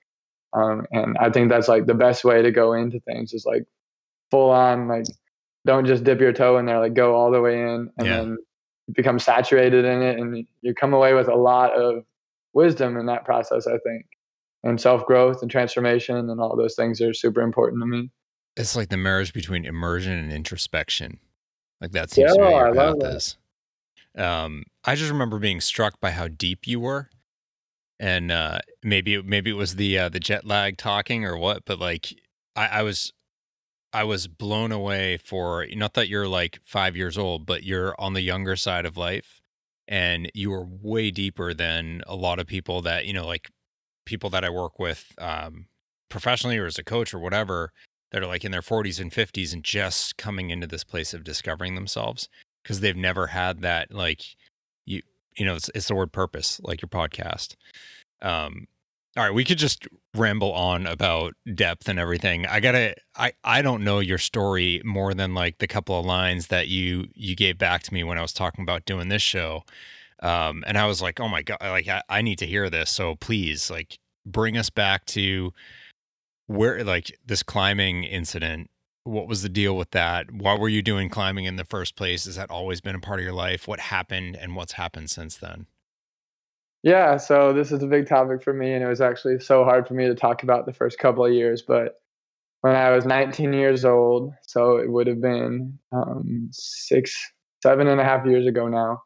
Um, 0.52 0.86
and 0.92 1.16
I 1.18 1.30
think 1.30 1.50
that's 1.50 1.68
like 1.68 1.86
the 1.86 1.94
best 1.94 2.24
way 2.24 2.42
to 2.42 2.50
go 2.50 2.72
into 2.72 3.00
things 3.00 3.32
is 3.32 3.44
like 3.44 3.64
full 4.30 4.50
on, 4.50 4.88
like 4.88 5.06
don't 5.66 5.86
just 5.86 6.04
dip 6.04 6.20
your 6.20 6.32
toe 6.32 6.58
in 6.58 6.66
there, 6.66 6.78
like 6.78 6.94
go 6.94 7.14
all 7.14 7.30
the 7.30 7.40
way 7.40 7.60
in 7.60 7.90
and 7.98 8.06
yeah. 8.06 8.16
then 8.18 8.38
become 8.92 9.18
saturated 9.18 9.84
in 9.84 10.02
it. 10.02 10.18
And 10.18 10.46
you 10.62 10.74
come 10.74 10.94
away 10.94 11.14
with 11.14 11.28
a 11.28 11.34
lot 11.34 11.72
of 11.72 12.04
wisdom 12.54 12.96
in 12.96 13.06
that 13.06 13.24
process, 13.24 13.66
I 13.66 13.78
think. 13.78 14.06
And 14.62 14.80
self 14.80 15.04
growth 15.06 15.42
and 15.42 15.50
transformation 15.50 16.30
and 16.30 16.40
all 16.40 16.56
those 16.56 16.74
things 16.74 17.00
are 17.00 17.12
super 17.12 17.42
important 17.42 17.82
to 17.82 17.86
me. 17.86 18.10
It's 18.56 18.76
like 18.76 18.88
the 18.88 18.96
marriage 18.96 19.32
between 19.32 19.64
immersion 19.64 20.12
and 20.12 20.32
introspection. 20.32 21.18
Like 21.80 21.92
that 21.92 22.10
seems 22.10 22.30
yeah, 22.30 22.42
to 22.42 22.48
be 22.48 22.54
your 22.54 22.80
I 22.80 22.92
path 22.92 23.14
is. 23.14 23.36
Um, 24.16 24.64
I 24.84 24.94
just 24.94 25.10
remember 25.10 25.38
being 25.38 25.60
struck 25.60 26.00
by 26.00 26.12
how 26.12 26.28
deep 26.28 26.66
you 26.66 26.80
were, 26.80 27.10
and 27.98 28.30
uh, 28.30 28.60
maybe 28.82 29.20
maybe 29.20 29.50
it 29.50 29.54
was 29.54 29.76
the 29.76 29.98
uh, 29.98 30.08
the 30.08 30.20
jet 30.20 30.46
lag 30.46 30.78
talking 30.78 31.24
or 31.24 31.36
what, 31.36 31.64
but 31.64 31.78
like 31.78 32.14
I, 32.54 32.66
I 32.66 32.82
was 32.82 33.12
I 33.92 34.04
was 34.04 34.26
blown 34.26 34.72
away 34.72 35.16
for 35.18 35.66
not 35.72 35.94
that 35.94 36.08
you're 36.08 36.28
like 36.28 36.58
five 36.64 36.96
years 36.96 37.18
old, 37.18 37.44
but 37.44 37.64
you're 37.64 37.94
on 37.98 38.14
the 38.14 38.22
younger 38.22 38.56
side 38.56 38.86
of 38.86 38.96
life, 38.96 39.40
and 39.88 40.30
you 40.34 40.50
were 40.50 40.64
way 40.64 41.10
deeper 41.10 41.52
than 41.54 42.02
a 42.06 42.16
lot 42.16 42.38
of 42.38 42.46
people 42.46 42.82
that 42.82 43.06
you 43.06 43.12
know, 43.12 43.26
like 43.26 43.50
people 44.06 44.30
that 44.30 44.44
I 44.44 44.50
work 44.50 44.78
with 44.78 45.12
um, 45.18 45.66
professionally 46.08 46.58
or 46.58 46.66
as 46.66 46.78
a 46.78 46.84
coach 46.84 47.14
or 47.14 47.18
whatever 47.18 47.72
that 48.10 48.22
are 48.22 48.26
like 48.26 48.44
in 48.44 48.52
their 48.52 48.62
40s 48.62 49.00
and 49.00 49.10
50s 49.10 49.52
and 49.52 49.64
just 49.64 50.16
coming 50.16 50.50
into 50.50 50.66
this 50.66 50.84
place 50.84 51.14
of 51.14 51.24
discovering 51.24 51.74
themselves 51.74 52.28
because 52.62 52.80
they've 52.80 52.96
never 52.96 53.28
had 53.28 53.60
that 53.62 53.92
like 53.92 54.22
you 54.86 55.02
you 55.36 55.44
know 55.44 55.56
it's, 55.56 55.68
it's 55.74 55.88
the 55.88 55.94
word 55.94 56.12
purpose 56.12 56.60
like 56.62 56.80
your 56.80 56.88
podcast. 56.88 57.56
Um 58.22 58.66
all 59.16 59.24
right 59.24 59.34
we 59.34 59.44
could 59.44 59.58
just 59.58 59.86
ramble 60.14 60.52
on 60.52 60.86
about 60.86 61.34
depth 61.54 61.88
and 61.88 61.98
everything 61.98 62.46
i 62.46 62.60
gotta 62.60 62.94
i 63.16 63.32
i 63.44 63.62
don't 63.62 63.84
know 63.84 63.98
your 63.98 64.18
story 64.18 64.80
more 64.84 65.14
than 65.14 65.34
like 65.34 65.58
the 65.58 65.66
couple 65.66 65.98
of 65.98 66.04
lines 66.04 66.48
that 66.48 66.68
you 66.68 67.06
you 67.14 67.34
gave 67.34 67.58
back 67.58 67.82
to 67.82 67.94
me 67.94 68.04
when 68.04 68.18
i 68.18 68.22
was 68.22 68.32
talking 68.32 68.62
about 68.62 68.84
doing 68.84 69.08
this 69.08 69.22
show 69.22 69.62
um 70.22 70.64
and 70.66 70.78
i 70.78 70.86
was 70.86 71.00
like 71.02 71.20
oh 71.20 71.28
my 71.28 71.42
god 71.42 71.58
like 71.60 71.88
i, 71.88 72.02
I 72.08 72.22
need 72.22 72.38
to 72.38 72.46
hear 72.46 72.70
this 72.70 72.90
so 72.90 73.16
please 73.16 73.70
like 73.70 73.98
bring 74.26 74.56
us 74.56 74.70
back 74.70 75.04
to 75.06 75.52
where 76.46 76.82
like 76.84 77.16
this 77.26 77.42
climbing 77.42 78.04
incident 78.04 78.70
what 79.04 79.28
was 79.28 79.42
the 79.42 79.48
deal 79.50 79.76
with 79.76 79.90
that? 79.90 80.30
Why 80.32 80.56
were 80.56 80.68
you 80.68 80.82
doing 80.82 81.10
climbing 81.10 81.44
in 81.44 81.56
the 81.56 81.64
first 81.64 81.94
place? 81.94 82.24
Has 82.24 82.36
that 82.36 82.50
always 82.50 82.80
been 82.80 82.94
a 82.94 83.00
part 83.00 83.20
of 83.20 83.24
your 83.24 83.34
life? 83.34 83.68
What 83.68 83.78
happened 83.78 84.34
and 84.34 84.56
what's 84.56 84.72
happened 84.72 85.10
since 85.10 85.36
then? 85.36 85.66
Yeah, 86.84 87.16
so 87.16 87.54
this 87.54 87.72
is 87.72 87.82
a 87.82 87.86
big 87.86 88.06
topic 88.06 88.42
for 88.42 88.52
me, 88.52 88.74
and 88.74 88.84
it 88.84 88.86
was 88.86 89.00
actually 89.00 89.40
so 89.40 89.64
hard 89.64 89.88
for 89.88 89.94
me 89.94 90.06
to 90.06 90.14
talk 90.14 90.42
about 90.42 90.66
the 90.66 90.72
first 90.74 90.98
couple 90.98 91.24
of 91.24 91.32
years. 91.32 91.62
But 91.66 91.94
when 92.60 92.76
I 92.76 92.90
was 92.90 93.06
19 93.06 93.54
years 93.54 93.86
old, 93.86 94.34
so 94.42 94.76
it 94.76 94.92
would 94.92 95.06
have 95.06 95.22
been 95.22 95.78
um, 95.92 96.50
six, 96.52 97.16
seven 97.62 97.88
and 97.88 98.02
a 98.02 98.04
half 98.04 98.26
years 98.26 98.46
ago 98.46 98.68
now, 98.68 99.02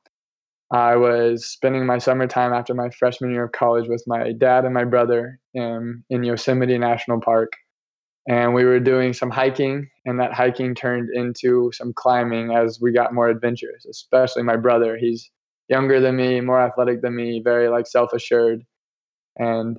I 0.73 0.97
was 0.97 1.47
spending 1.47 1.87
my 1.87 1.99
summertime 1.99 2.53
after 2.53 2.75
my 2.75 2.91
freshman 2.91 3.31
year 3.31 3.45
of 3.45 3.53
college 3.53 3.89
with 3.89 4.03
my 4.09 4.33
dad 4.33 4.65
and 4.65 4.75
my 4.75 4.85
brother 4.85 5.39
in, 5.55 6.03
in 6.11 6.25
Yosemite 6.25 6.79
National 6.79 7.21
Park 7.21 7.53
and 8.29 8.53
we 8.53 8.65
were 8.65 8.79
doing 8.79 9.15
some 9.15 9.31
hiking 9.31 9.89
and 10.05 10.21
that 10.21 10.35
hiking 10.35 10.75
turned 10.75 11.09
into 11.15 11.73
some 11.73 11.93
climbing 11.95 12.53
as 12.53 12.79
we 12.81 12.93
got 12.93 13.15
more 13.15 13.29
adventurous 13.29 13.87
especially 13.87 14.43
my 14.43 14.57
brother 14.57 14.99
he's 14.99 15.31
younger 15.69 16.01
than 16.01 16.17
me 16.17 16.41
more 16.41 16.61
athletic 16.61 17.03
than 17.03 17.15
me 17.15 17.41
very 17.43 17.69
like 17.69 17.87
self-assured. 17.87 18.65
And 19.37 19.79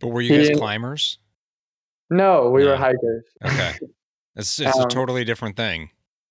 but 0.00 0.08
were 0.08 0.20
you 0.20 0.36
guys 0.36 0.56
climbers? 0.58 1.18
No 2.10 2.50
we 2.50 2.64
were 2.64 2.76
hikers. 2.76 3.24
Okay. 3.44 3.74
It's, 4.38 4.60
it's 4.60 4.76
um, 4.76 4.84
a 4.84 4.88
totally 4.88 5.24
different 5.24 5.56
thing. 5.56 5.88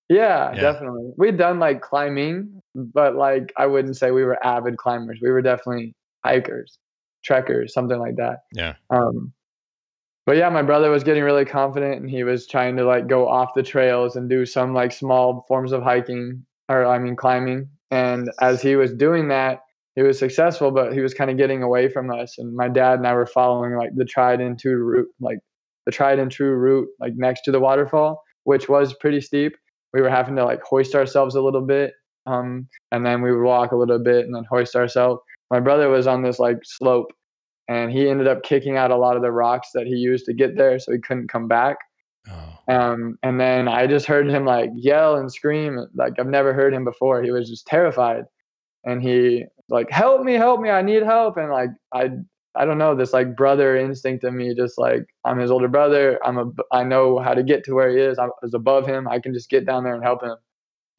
Yeah, 0.10 0.54
yeah, 0.54 0.62
definitely. 0.62 1.12
We'd 1.18 1.40
done 1.40 1.58
like 1.58 1.82
climbing 1.82 2.62
but 2.76 3.16
like 3.16 3.52
i 3.58 3.66
wouldn't 3.66 3.98
say 3.98 4.12
we 4.12 4.24
were 4.24 4.38
avid 4.46 4.78
climbers. 4.78 5.18
We 5.24 5.32
were 5.32 5.42
definitely 5.42 5.96
hikers 6.24 6.78
trekkers 7.24 7.74
something 7.74 7.98
like 7.98 8.18
that. 8.18 8.44
Yeah. 8.54 8.76
Um 8.92 9.34
but 10.26 10.38
yeah, 10.38 10.50
my 10.50 10.64
brother 10.64 10.90
was 10.90 11.04
getting 11.04 11.24
really 11.24 11.46
confident 11.46 12.02
and 12.02 12.10
he 12.10 12.24
was 12.24 12.48
trying 12.48 12.78
to 12.78 12.86
like 12.86 13.08
go 13.08 13.28
off 13.28 13.54
the 13.56 13.64
trails 13.64 14.16
and 14.16 14.30
do 14.30 14.46
some 14.46 14.74
like 14.74 14.92
small 14.92 15.46
forms 15.48 15.72
of 15.72 15.84
hiking 15.84 16.46
or 16.70 16.86
I 16.86 16.98
mean 16.98 17.16
climbing. 17.16 17.70
And 17.92 18.32
as 18.42 18.62
he 18.62 18.76
was 18.76 18.94
doing 18.94 19.28
that, 19.30 19.62
he 19.96 20.02
was 20.02 20.20
successful, 20.20 20.72
but 20.72 20.94
he 20.94 21.00
was 21.00 21.14
kind 21.14 21.32
of 21.32 21.38
getting 21.38 21.64
away 21.64 21.90
from 21.90 22.12
us. 22.12 22.38
And 22.38 22.56
my 22.56 22.68
dad 22.68 23.00
and 23.00 23.08
I 23.08 23.14
were 23.14 23.26
following 23.26 23.76
like 23.76 23.92
the 23.96 24.06
tried 24.06 24.42
and 24.42 24.60
true 24.60 24.84
route, 24.84 25.08
like 25.22 25.40
the 25.86 25.92
tried 25.92 26.20
and 26.20 26.32
true 26.32 26.54
route, 26.56 26.88
like 27.00 27.14
next 27.16 27.44
to 27.44 27.52
the 27.52 27.60
waterfall, 27.60 28.22
which 28.44 28.68
was 28.68 28.94
pretty 28.96 29.22
steep. 29.22 29.54
We 29.94 30.02
were 30.02 30.10
having 30.10 30.36
to 30.36 30.44
like 30.44 30.62
hoist 30.64 30.96
ourselves 30.96 31.36
a 31.36 31.42
little 31.42 31.62
bit. 31.62 31.94
Um, 32.26 32.68
and 32.92 33.06
then 33.06 33.22
we 33.22 33.32
would 33.32 33.44
walk 33.44 33.72
a 33.72 33.78
little 33.78 34.00
bit 34.00 34.26
and 34.26 34.36
then 34.36 34.44
hoist 34.50 34.76
ourselves. 34.76 35.22
My 35.52 35.60
brother 35.60 35.90
was 35.90 36.08
on 36.08 36.24
this 36.24 36.40
like 36.40 36.58
slope 36.64 37.12
and 37.68 37.92
he 37.92 38.10
ended 38.10 38.28
up 38.28 38.44
kicking 38.44 38.78
out 38.78 38.92
a 38.92 38.98
lot 38.98 39.16
of 39.16 39.22
the 39.22 39.32
rocks 39.32 39.70
that 39.74 39.88
he 39.88 39.96
used 39.96 40.26
to 40.26 40.34
get 40.34 40.58
there, 40.58 40.78
so 40.80 40.92
he 40.92 41.00
couldn't 41.00 41.30
come 41.30 41.48
back. 41.48 41.78
Oh. 42.30 42.55
Um, 42.68 43.18
and 43.22 43.40
then 43.40 43.68
I 43.68 43.86
just 43.88 44.08
heard 44.08 44.30
him 44.30 44.46
like 44.46 44.72
yell 44.76 45.16
and 45.18 45.32
scream, 45.32 45.86
like 45.96 46.14
I've 46.20 46.28
never 46.28 46.54
heard 46.54 46.74
him 46.74 46.84
before. 46.84 47.22
He 47.22 47.32
was 47.32 47.50
just 47.50 47.68
terrified, 47.68 48.24
and 48.84 49.02
he 49.02 49.46
like, 49.70 49.92
"Help 49.92 50.24
me, 50.24 50.34
help 50.34 50.62
me! 50.62 50.70
I 50.70 50.82
need 50.82 51.04
help!" 51.04 51.38
And 51.38 51.52
like 51.52 51.70
I, 51.94 52.12
I 52.56 52.66
don't 52.66 52.78
know, 52.80 52.96
this 52.96 53.14
like 53.14 53.36
brother 53.36 53.76
instinct 53.78 54.24
in 54.24 54.36
me, 54.36 54.56
just 54.56 54.80
like 54.80 55.06
I'm 55.26 55.40
his 55.40 55.52
older 55.52 55.68
brother. 55.68 56.20
I'm 56.26 56.38
a, 56.40 56.46
I 56.72 56.84
know 56.84 57.20
how 57.20 57.34
to 57.36 57.44
get 57.44 57.64
to 57.66 57.74
where 57.76 57.92
he 57.92 58.02
is. 58.02 58.18
I 58.18 58.28
was 58.42 58.54
above 58.56 58.88
him. 58.88 59.08
I 59.08 59.20
can 59.20 59.34
just 59.34 59.50
get 59.50 59.66
down 59.66 59.84
there 59.84 59.94
and 59.94 60.04
help 60.04 60.24
him. 60.24 60.36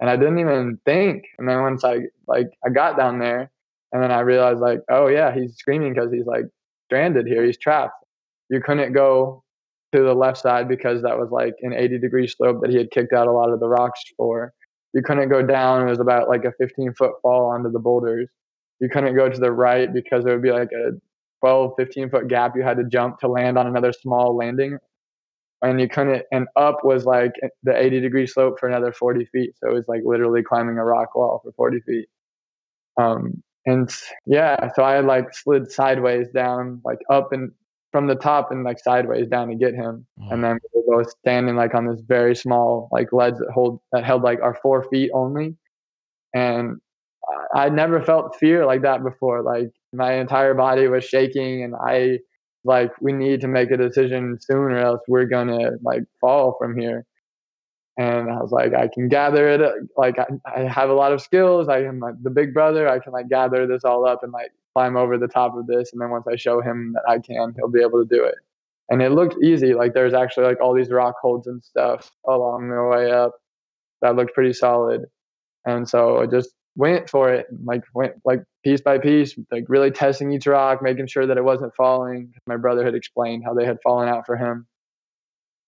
And 0.00 0.11
I 0.11 0.16
didn't 0.16 0.38
even 0.38 0.79
think. 0.85 1.24
And 1.38 1.48
then 1.48 1.62
once 1.62 1.85
I 1.85 2.00
like 2.29 2.48
I 2.64 2.70
got 2.70 2.96
down 2.96 3.18
there, 3.18 3.50
and 3.92 4.02
then 4.02 4.12
I 4.12 4.20
realized 4.20 4.61
like, 4.61 4.81
oh 4.90 5.09
yeah, 5.09 5.35
he's 5.35 5.57
screaming 5.57 5.94
because 5.94 6.12
he's 6.12 6.26
like 6.26 6.44
stranded 6.87 7.26
here. 7.26 7.44
He's 7.44 7.59
trapped. 7.59 8.05
You 8.50 8.61
couldn't 8.61 8.92
go 8.92 9.42
to 9.94 10.03
the 10.03 10.14
left 10.14 10.38
side 10.38 10.68
because 10.68 11.03
that 11.03 11.18
was 11.18 11.31
like 11.31 11.55
an 11.62 11.72
80 11.72 11.99
degree 11.99 12.27
slope 12.27 12.61
that 12.62 12.70
he 12.70 12.77
had 12.77 12.90
kicked 12.90 13.12
out 13.12 13.27
a 13.27 13.33
lot 13.33 13.51
of 13.51 13.61
the 13.61 13.68
rocks 13.68 14.03
for. 14.16 14.53
You 14.92 15.03
couldn't 15.03 15.29
go 15.29 15.42
down. 15.42 15.87
It 15.87 15.90
was 15.90 16.01
about 16.01 16.29
like 16.29 16.44
a 16.44 16.53
15 16.53 16.94
foot 16.94 17.12
fall 17.22 17.51
onto 17.51 17.70
the 17.70 17.79
boulders. 17.79 18.29
You 18.81 18.88
couldn't 18.88 19.14
go 19.16 19.29
to 19.29 19.40
the 19.40 19.53
right 19.53 19.92
because 19.92 20.25
there 20.25 20.35
would 20.35 20.42
be 20.42 20.53
like 20.53 20.70
a 20.72 20.92
12, 21.40 21.72
15 21.77 22.11
foot 22.11 22.29
gap 22.29 22.55
you 22.57 22.62
had 22.62 22.79
to 22.79 22.85
jump 22.85 23.18
to 23.20 23.29
land 23.29 23.59
on 23.59 23.66
another 23.66 23.92
small 23.92 24.37
landing. 24.37 24.79
And 25.62 25.81
you 25.81 25.88
couldn't, 25.88 26.25
and 26.31 26.46
up 26.57 26.85
was 26.85 27.05
like 27.05 27.33
the 27.62 27.77
80 27.77 28.01
degree 28.01 28.27
slope 28.27 28.59
for 28.61 28.68
another 28.68 28.92
40 28.92 29.25
feet. 29.27 29.55
So 29.59 29.70
it 29.70 29.75
was 29.75 29.88
like 29.88 30.03
literally 30.05 30.42
climbing 30.42 30.79
a 30.79 30.85
rock 30.85 31.14
wall 31.14 31.40
for 31.42 31.53
40 31.53 31.81
feet. 31.81 32.09
Um, 33.01 33.42
and 33.64 33.90
yeah, 34.27 34.72
so 34.75 34.83
I 34.83 35.01
like 35.01 35.35
slid 35.35 35.70
sideways 35.70 36.29
down, 36.33 36.81
like 36.85 36.99
up 37.11 37.33
and 37.33 37.53
from 37.97 38.09
the 38.09 38.15
top 38.15 38.51
and 38.51 38.63
like 38.63 38.79
sideways 38.79 39.27
down 39.27 39.49
to 39.49 39.55
get 39.55 39.73
him. 39.73 40.07
And 40.31 40.45
then 40.45 40.59
we 40.75 40.83
were 40.87 40.99
both 40.99 41.11
standing 41.21 41.57
like 41.57 41.75
on 41.75 41.87
this 41.87 42.03
very 42.07 42.37
small 42.37 42.91
like 42.93 43.11
ledge 43.11 43.37
that 43.39 43.51
hold 43.55 43.81
that 43.93 44.05
held 44.05 44.21
like 44.21 44.39
our 44.43 44.55
four 44.63 44.87
feet 44.91 45.11
only. 45.15 45.57
And 46.35 46.77
I 47.55 47.71
never 47.71 48.03
felt 48.03 48.37
fear 48.37 48.67
like 48.67 48.83
that 48.83 49.03
before. 49.03 49.41
Like 49.41 49.71
my 49.95 50.13
entire 50.13 50.53
body 50.53 50.89
was 50.89 51.07
shaking, 51.07 51.65
and 51.65 51.75
I 51.75 52.19
like 52.65 52.91
we 53.01 53.15
need 53.15 53.41
to 53.41 53.49
make 53.49 53.71
a 53.71 53.79
decision 53.79 54.37
soon, 54.43 54.73
or 54.73 54.79
else 54.79 55.01
we're 55.09 55.25
gonna 55.25 55.71
like 55.83 56.03
fall 56.21 56.55
from 56.61 56.79
here. 56.79 57.07
And 57.97 58.31
I 58.31 58.43
was 58.43 58.53
like, 58.53 58.75
I 58.75 58.91
can 58.93 59.09
gather 59.09 59.49
it. 59.49 59.63
Uh, 59.63 59.73
like 59.97 60.19
I, 60.19 60.27
I 60.55 60.61
have 60.65 60.91
a 60.91 60.95
lot 60.95 61.15
of 61.15 61.23
skills. 61.23 61.71
I 61.71 61.79
am 61.85 61.99
like 61.99 62.23
the 62.23 62.29
big 62.29 62.53
brother. 62.53 62.87
I 62.87 62.99
can 62.99 63.15
like 63.15 63.31
gather 63.31 63.67
this 63.67 63.85
all 63.85 64.07
up 64.07 64.23
and 64.23 64.33
like 64.33 64.51
climb 64.77 64.95
over 64.95 65.17
the 65.17 65.27
top 65.27 65.57
of 65.57 65.67
this. 65.67 65.91
And 65.95 66.03
then 66.03 66.11
once 66.11 66.27
I 66.31 66.37
show 66.37 66.61
him 66.61 66.93
that 66.93 67.05
I 67.09 67.19
can, 67.19 67.55
he'll 67.57 67.71
be 67.71 67.81
able 67.81 68.05
to 68.05 68.15
do 68.15 68.23
it. 68.23 68.35
And 68.91 69.01
it 69.01 69.12
looked 69.12 69.43
easy. 69.43 69.73
Like 69.73 69.95
there's 69.95 70.12
actually 70.12 70.45
like 70.45 70.61
all 70.61 70.75
these 70.75 70.91
rock 70.91 71.15
holds 71.19 71.47
and 71.47 71.65
stuff 71.65 72.11
along 72.29 72.69
the 72.69 72.85
way 72.85 73.11
up 73.11 73.33
that 74.03 74.17
looked 74.17 74.35
pretty 74.35 74.53
solid. 74.53 75.07
And 75.65 75.89
so 75.89 76.19
I 76.19 76.27
just 76.27 76.51
went 76.77 77.09
for 77.09 77.33
it, 77.33 77.47
like 77.65 77.85
went 77.95 78.17
like 78.27 78.43
piece 78.65 78.83
by 78.83 78.99
piece, 78.99 79.35
like 79.51 79.65
really 79.69 79.91
testing 79.91 80.31
each 80.31 80.47
rock, 80.47 80.83
making 80.83 81.07
sure 81.07 81.27
that 81.27 81.39
it 81.39 81.45
wasn't 81.45 81.75
falling. 81.75 82.35
My 82.47 82.59
brother 82.59 82.85
had 82.85 82.95
explained 82.95 83.45
how 83.47 83.55
they 83.55 83.65
had 83.65 83.79
fallen 83.83 84.11
out 84.11 84.27
for 84.27 84.37
him 84.37 84.67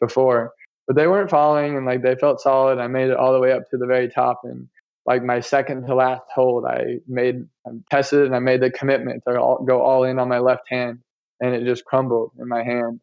before, 0.03 0.53
but 0.87 0.97
they 0.97 1.07
weren't 1.07 1.31
falling, 1.31 1.79
and 1.79 1.87
like 1.87 2.03
they 2.03 2.14
felt 2.14 2.42
solid. 2.42 2.79
I 2.79 2.88
made 2.88 3.09
it 3.09 3.16
all 3.16 3.33
the 3.33 3.40
way 3.40 3.53
up 3.53 3.68
to 3.71 3.79
the 3.79 3.87
very 3.87 4.09
top, 4.09 4.42
and 4.44 4.68
like 5.09 5.25
my 5.25 5.40
second 5.40 5.87
to 5.87 5.94
last 5.94 6.25
hold, 6.35 6.66
I 6.66 6.99
made 7.09 7.47
I 7.66 7.71
tested 7.90 8.27
and 8.27 8.37
I 8.37 8.40
made 8.40 8.61
the 8.61 8.71
commitment 8.71 9.23
to 9.27 9.40
all, 9.40 9.64
go 9.64 9.81
all 9.81 10.05
in 10.05 10.18
on 10.18 10.29
my 10.29 10.38
left 10.38 10.68
hand, 10.68 10.99
and 11.40 11.55
it 11.55 11.64
just 11.64 11.87
crumbled 11.87 12.33
in 12.38 12.47
my 12.47 12.62
hand. 12.62 13.01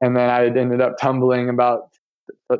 And 0.00 0.16
then 0.16 0.28
I 0.28 0.46
ended 0.46 0.80
up 0.80 0.98
tumbling 0.98 1.48
about 1.48 1.90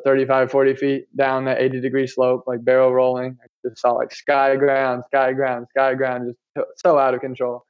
35, 0.04 0.52
40 0.52 0.76
feet 0.76 1.16
down 1.16 1.46
that 1.46 1.61
80 1.61 1.80
degree 1.80 2.06
slope, 2.06 2.44
like 2.46 2.64
barrel 2.64 2.92
rolling. 2.94 3.37
I 3.42 3.46
just 3.68 3.80
saw 3.80 3.90
like 3.90 4.14
sky 4.14 4.54
ground, 4.54 5.02
sky 5.06 5.33
ground, 5.33 5.66
sky 5.70 5.94
ground, 5.94 6.33
just 6.56 6.68
so 6.76 6.96
out 6.96 7.14
of 7.14 7.20
control. 7.20 7.64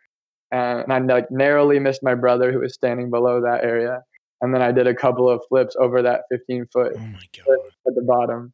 And, 0.52 0.80
and 0.80 0.92
I 0.92 0.98
like 1.14 1.30
narrowly 1.30 1.78
missed 1.78 2.02
my 2.02 2.14
brother 2.14 2.52
who 2.52 2.58
was 2.60 2.74
standing 2.74 3.08
below 3.08 3.40
that 3.40 3.64
area. 3.64 4.02
And 4.42 4.54
then 4.54 4.60
I 4.60 4.70
did 4.72 4.86
a 4.86 4.94
couple 4.94 5.30
of 5.30 5.40
flips 5.48 5.76
over 5.78 6.02
that 6.02 6.22
15 6.30 6.66
foot 6.72 6.92
Oh 6.94 6.98
my 6.98 7.24
god. 7.36 7.56
at 7.86 7.94
the 7.94 8.02
bottom. 8.02 8.52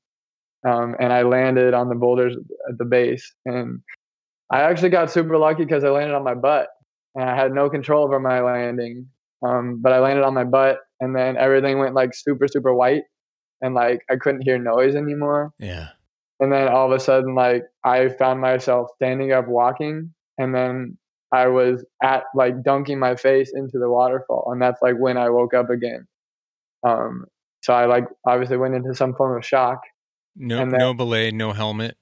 Um, 0.66 0.96
and 0.98 1.12
I 1.12 1.22
landed 1.22 1.74
on 1.74 1.88
the 1.88 1.94
boulders 1.94 2.36
at 2.68 2.78
the 2.78 2.84
base. 2.84 3.32
And 3.44 3.80
I 4.50 4.62
actually 4.62 4.90
got 4.90 5.10
super 5.10 5.38
lucky 5.38 5.64
because 5.64 5.84
I 5.84 5.90
landed 5.90 6.14
on 6.14 6.24
my 6.24 6.34
butt 6.34 6.68
and 7.14 7.28
I 7.28 7.36
had 7.36 7.52
no 7.52 7.70
control 7.70 8.04
over 8.04 8.18
my 8.18 8.40
landing. 8.40 9.08
Um, 9.46 9.80
but 9.80 9.92
I 9.92 10.00
landed 10.00 10.24
on 10.24 10.34
my 10.34 10.44
butt 10.44 10.78
and 11.00 11.14
then 11.14 11.36
everything 11.36 11.78
went 11.78 11.94
like 11.94 12.14
super, 12.14 12.48
super 12.48 12.74
white 12.74 13.02
and 13.60 13.74
like 13.74 14.00
I 14.10 14.16
couldn't 14.16 14.42
hear 14.42 14.58
noise 14.58 14.94
anymore. 14.94 15.52
Yeah. 15.58 15.88
And 16.40 16.52
then 16.52 16.68
all 16.68 16.86
of 16.86 16.92
a 16.92 17.00
sudden, 17.00 17.34
like 17.34 17.64
I 17.84 18.08
found 18.08 18.40
myself 18.40 18.88
standing 18.96 19.32
up 19.32 19.48
walking, 19.48 20.12
and 20.36 20.54
then 20.54 20.98
I 21.32 21.46
was 21.48 21.84
at 22.02 22.24
like 22.34 22.62
dunking 22.62 22.98
my 22.98 23.16
face 23.16 23.52
into 23.54 23.78
the 23.78 23.88
waterfall, 23.88 24.50
and 24.52 24.60
that's 24.60 24.82
like 24.82 24.96
when 24.98 25.16
I 25.16 25.30
woke 25.30 25.54
up 25.54 25.70
again. 25.70 26.06
Um, 26.86 27.24
so 27.62 27.72
I 27.72 27.86
like 27.86 28.04
obviously 28.26 28.58
went 28.58 28.74
into 28.74 28.94
some 28.94 29.14
form 29.14 29.36
of 29.36 29.46
shock. 29.46 29.80
No 30.36 30.58
then- 30.58 30.68
no 30.78 30.94
belay, 30.94 31.30
no 31.30 31.52
helmet. 31.52 31.96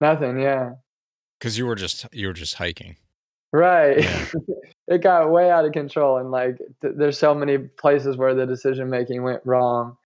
Nothing, 0.00 0.40
yeah, 0.40 0.72
Because 1.38 1.56
you 1.56 1.66
were 1.66 1.76
just 1.76 2.06
you 2.12 2.26
were 2.26 2.32
just 2.32 2.54
hiking. 2.54 2.96
right. 3.52 4.02
Yeah. 4.02 4.26
it 4.88 5.02
got 5.02 5.30
way 5.30 5.50
out 5.50 5.64
of 5.64 5.72
control, 5.72 6.18
and 6.18 6.30
like 6.30 6.58
th- 6.82 6.94
there's 6.96 7.16
so 7.18 7.34
many 7.34 7.58
places 7.58 8.16
where 8.16 8.34
the 8.34 8.46
decision 8.46 8.90
making 8.90 9.22
went 9.22 9.40
wrong. 9.44 9.96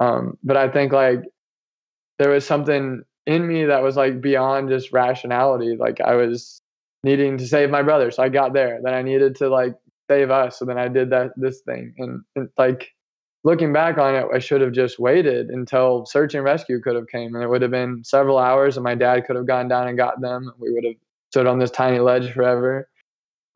Um, 0.00 0.38
but 0.42 0.56
I 0.56 0.68
think 0.70 0.92
like 0.92 1.22
there 2.18 2.30
was 2.30 2.46
something 2.46 3.02
in 3.26 3.46
me 3.46 3.64
that 3.66 3.82
was 3.82 3.96
like 3.96 4.20
beyond 4.20 4.68
just 4.68 4.92
rationality. 4.92 5.76
Like 5.76 6.00
I 6.00 6.14
was 6.14 6.60
needing 7.02 7.36
to 7.38 7.46
save 7.46 7.70
my 7.70 7.82
brother, 7.82 8.10
so 8.12 8.22
I 8.22 8.28
got 8.28 8.52
there. 8.54 8.80
Then 8.82 8.94
I 8.94 9.02
needed 9.02 9.36
to 9.36 9.48
like 9.48 9.74
save 10.08 10.30
us, 10.30 10.58
so 10.58 10.64
then 10.64 10.78
I 10.78 10.88
did 10.88 11.10
that 11.10 11.32
this 11.36 11.60
thing. 11.60 11.94
And, 11.98 12.22
and 12.36 12.48
like 12.56 12.93
looking 13.44 13.72
back 13.72 13.98
on 13.98 14.14
it, 14.14 14.26
I 14.34 14.38
should 14.38 14.62
have 14.62 14.72
just 14.72 14.98
waited 14.98 15.50
until 15.50 16.06
search 16.06 16.34
and 16.34 16.42
rescue 16.42 16.80
could 16.80 16.96
have 16.96 17.06
came, 17.08 17.34
and 17.34 17.44
it 17.44 17.48
would 17.48 17.62
have 17.62 17.70
been 17.70 18.02
several 18.02 18.38
hours, 18.38 18.76
and 18.76 18.84
my 18.84 18.94
dad 18.94 19.26
could 19.26 19.36
have 19.36 19.46
gone 19.46 19.68
down 19.68 19.86
and 19.86 19.96
got 19.96 20.20
them. 20.20 20.52
We 20.58 20.72
would 20.72 20.84
have 20.84 20.94
stood 21.30 21.46
on 21.46 21.58
this 21.58 21.70
tiny 21.70 21.98
ledge 22.00 22.32
forever. 22.32 22.88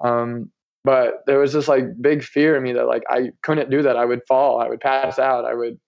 Um, 0.04 0.50
but 0.84 1.22
there 1.26 1.38
was 1.38 1.52
this 1.52 1.68
like 1.68 2.00
big 2.00 2.22
fear 2.22 2.56
in 2.56 2.62
me 2.62 2.72
that 2.74 2.86
like 2.86 3.02
I 3.10 3.32
couldn't 3.42 3.70
do 3.70 3.82
that. 3.82 3.96
I 3.96 4.04
would 4.04 4.22
fall. 4.28 4.60
I 4.60 4.68
would 4.68 4.80
pass 4.80 5.18
out. 5.18 5.44
I 5.44 5.54
would 5.54 5.78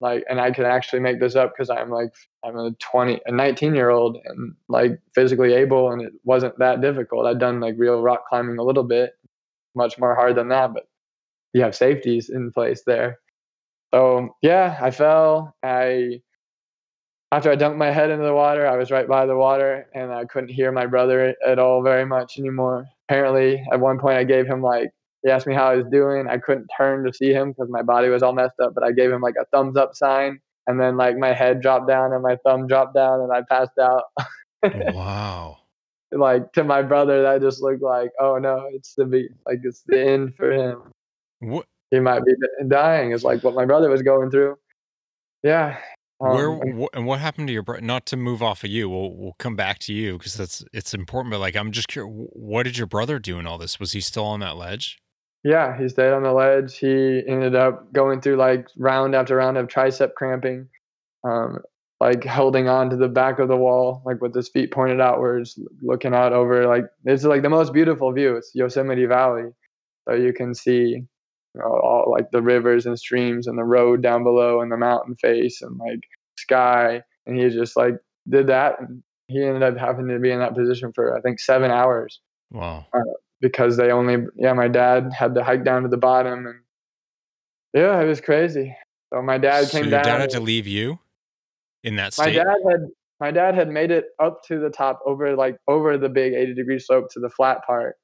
like, 0.00 0.24
and 0.28 0.40
I 0.40 0.50
could 0.50 0.64
actually 0.64 1.00
make 1.00 1.20
this 1.20 1.36
up 1.36 1.52
because 1.54 1.70
I'm 1.70 1.90
like 1.90 2.12
I'm 2.44 2.56
a 2.56 2.72
20, 2.72 3.20
a 3.26 3.32
19 3.32 3.74
year 3.74 3.90
old 3.90 4.18
and 4.24 4.54
like 4.68 4.98
physically 5.14 5.54
able, 5.54 5.90
and 5.90 6.02
it 6.02 6.12
wasn't 6.24 6.58
that 6.58 6.80
difficult. 6.80 7.26
I'd 7.26 7.40
done 7.40 7.60
like 7.60 7.74
real 7.78 8.02
rock 8.02 8.26
climbing 8.28 8.58
a 8.58 8.62
little 8.62 8.84
bit, 8.84 9.12
much 9.74 9.98
more 9.98 10.14
hard 10.14 10.36
than 10.36 10.48
that, 10.48 10.74
but 10.74 10.88
you 11.52 11.62
have 11.62 11.74
safeties 11.74 12.30
in 12.30 12.52
place 12.52 12.82
there. 12.86 13.18
So 13.94 14.34
yeah, 14.42 14.78
I 14.80 14.90
fell. 14.90 15.54
I 15.62 16.22
after 17.32 17.50
I 17.50 17.56
dunked 17.56 17.78
my 17.78 17.90
head 17.90 18.10
into 18.10 18.24
the 18.24 18.34
water, 18.34 18.66
I 18.66 18.76
was 18.76 18.90
right 18.90 19.08
by 19.08 19.24
the 19.24 19.36
water 19.36 19.88
and 19.94 20.12
I 20.12 20.26
couldn't 20.26 20.50
hear 20.50 20.70
my 20.70 20.84
brother 20.84 21.34
at 21.44 21.58
all 21.58 21.82
very 21.82 22.04
much 22.04 22.38
anymore. 22.38 22.86
Apparently, 23.08 23.64
at 23.72 23.80
one 23.80 23.98
point, 23.98 24.18
I 24.18 24.24
gave 24.24 24.46
him 24.46 24.62
like, 24.62 24.90
he 25.24 25.30
asked 25.30 25.46
me 25.46 25.54
how 25.54 25.70
I 25.70 25.76
was 25.76 25.86
doing. 25.90 26.28
I 26.28 26.36
couldn't 26.36 26.68
turn 26.76 27.04
to 27.06 27.12
see 27.12 27.32
him 27.32 27.52
because 27.52 27.70
my 27.70 27.80
body 27.80 28.08
was 28.08 28.22
all 28.22 28.34
messed 28.34 28.60
up, 28.60 28.74
but 28.74 28.84
I 28.84 28.92
gave 28.92 29.10
him 29.10 29.22
like 29.22 29.36
a 29.40 29.46
thumbs 29.46 29.78
up 29.78 29.94
sign. 29.94 30.40
And 30.66 30.78
then 30.78 30.98
like 30.98 31.16
my 31.16 31.32
head 31.32 31.62
dropped 31.62 31.88
down 31.88 32.12
and 32.12 32.22
my 32.22 32.36
thumb 32.44 32.66
dropped 32.66 32.94
down 32.94 33.20
and 33.20 33.32
I 33.32 33.42
passed 33.48 33.78
out. 33.78 34.04
wow. 34.94 35.56
like 36.12 36.52
to 36.52 36.64
my 36.64 36.82
brother, 36.82 37.22
that 37.22 37.40
just 37.40 37.62
looked 37.62 37.82
like, 37.82 38.10
oh 38.20 38.36
no, 38.36 38.68
it's 38.72 38.94
the 38.94 39.06
be 39.06 39.28
like 39.46 39.60
it's 39.64 39.82
the 39.86 40.00
end 40.00 40.36
for 40.36 40.52
him. 40.52 40.82
What 41.40 41.66
He 41.92 42.00
might 42.00 42.24
be 42.24 42.32
dying. 42.66 43.12
Is 43.12 43.22
like 43.22 43.44
what 43.44 43.54
my 43.54 43.64
brother 43.66 43.88
was 43.88 44.02
going 44.02 44.30
through. 44.32 44.56
Yeah. 45.44 45.78
where 46.18 46.50
Um, 46.50 46.60
and- 46.62 46.80
wh- 46.82 46.96
and 46.96 47.06
what 47.06 47.20
happened 47.20 47.46
to 47.48 47.52
your 47.52 47.62
brother? 47.62 47.82
Not 47.82 48.06
to 48.06 48.16
move 48.16 48.42
off 48.42 48.64
of 48.64 48.70
you, 48.70 48.88
we'll 48.88 49.14
we'll 49.14 49.36
come 49.38 49.54
back 49.56 49.78
to 49.80 49.92
you 49.92 50.18
because 50.18 50.34
that's 50.34 50.64
it's 50.72 50.94
important. 50.94 51.30
But 51.32 51.40
like, 51.40 51.54
I'm 51.54 51.70
just 51.70 51.86
curious, 51.88 52.12
what 52.32 52.64
did 52.64 52.78
your 52.78 52.86
brother 52.88 53.18
do 53.20 53.38
in 53.38 53.46
all 53.46 53.58
this? 53.58 53.78
Was 53.78 53.92
he 53.92 54.00
still 54.00 54.24
on 54.24 54.40
that 54.40 54.56
ledge? 54.56 54.98
Yeah, 55.44 55.76
he 55.76 55.88
stayed 55.88 56.12
on 56.12 56.22
the 56.22 56.32
ledge. 56.32 56.78
He 56.78 57.22
ended 57.26 57.54
up 57.56 57.92
going 57.92 58.20
through 58.20 58.36
like 58.36 58.68
round 58.76 59.14
after 59.14 59.36
round 59.36 59.58
of 59.58 59.66
tricep 59.66 60.14
cramping, 60.14 60.68
um, 61.24 61.58
like 62.00 62.24
holding 62.24 62.68
on 62.68 62.90
to 62.90 62.96
the 62.96 63.08
back 63.08 63.40
of 63.40 63.48
the 63.48 63.56
wall, 63.56 64.02
like 64.06 64.22
with 64.22 64.34
his 64.34 64.48
feet 64.48 64.70
pointed 64.70 65.00
outwards, 65.00 65.58
looking 65.82 66.14
out 66.14 66.32
over 66.32 66.66
like 66.68 66.84
it's 67.04 67.24
like 67.24 67.42
the 67.42 67.50
most 67.50 67.72
beautiful 67.72 68.12
view. 68.12 68.36
It's 68.36 68.52
Yosemite 68.54 69.04
Valley, 69.06 69.50
so 70.08 70.14
you 70.14 70.32
can 70.32 70.54
see 70.54 71.02
you 71.54 71.60
know, 71.60 71.66
all 71.66 72.10
like 72.10 72.30
the 72.30 72.42
rivers 72.42 72.86
and 72.86 72.98
streams 72.98 73.46
and 73.46 73.58
the 73.58 73.64
road 73.64 74.02
down 74.02 74.24
below 74.24 74.60
and 74.60 74.72
the 74.72 74.76
mountain 74.76 75.16
face 75.16 75.62
and 75.62 75.78
like 75.78 76.00
sky. 76.36 77.02
And 77.26 77.38
he 77.38 77.48
just 77.50 77.76
like 77.76 77.94
did 78.28 78.48
that, 78.48 78.80
and 78.80 79.02
he 79.28 79.42
ended 79.42 79.62
up 79.62 79.76
having 79.76 80.08
to 80.08 80.18
be 80.18 80.30
in 80.30 80.40
that 80.40 80.54
position 80.54 80.92
for 80.92 81.16
I 81.16 81.20
think 81.20 81.38
seven 81.38 81.70
hours 81.70 82.20
Wow. 82.52 82.86
Uh, 82.92 83.00
because 83.40 83.76
they 83.76 83.90
only 83.90 84.26
yeah 84.36 84.52
my 84.52 84.68
dad 84.68 85.12
had 85.12 85.34
to 85.34 85.42
hike 85.42 85.64
down 85.64 85.82
to 85.82 85.88
the 85.88 85.96
bottom 85.96 86.46
and 86.46 86.60
yeah 87.74 88.00
it 88.00 88.06
was 88.06 88.20
crazy 88.20 88.76
so 89.12 89.20
my 89.22 89.38
dad 89.38 89.66
so 89.66 89.72
came 89.72 89.84
your 89.84 89.90
down 89.90 90.04
dad 90.04 90.20
had 90.20 90.30
to 90.30 90.40
leave 90.40 90.66
you 90.66 90.98
in 91.82 91.96
that 91.96 92.14
my 92.18 92.30
dad 92.30 92.56
had 92.70 92.80
my 93.18 93.30
dad 93.30 93.54
had 93.54 93.68
made 93.68 93.90
it 93.90 94.06
up 94.22 94.42
to 94.44 94.60
the 94.60 94.70
top 94.70 95.00
over 95.06 95.34
like 95.34 95.56
over 95.66 95.98
the 95.98 96.08
big 96.08 96.34
80 96.34 96.54
degree 96.54 96.78
slope 96.78 97.10
to 97.12 97.20
the 97.20 97.30
flat 97.30 97.64
part 97.66 97.96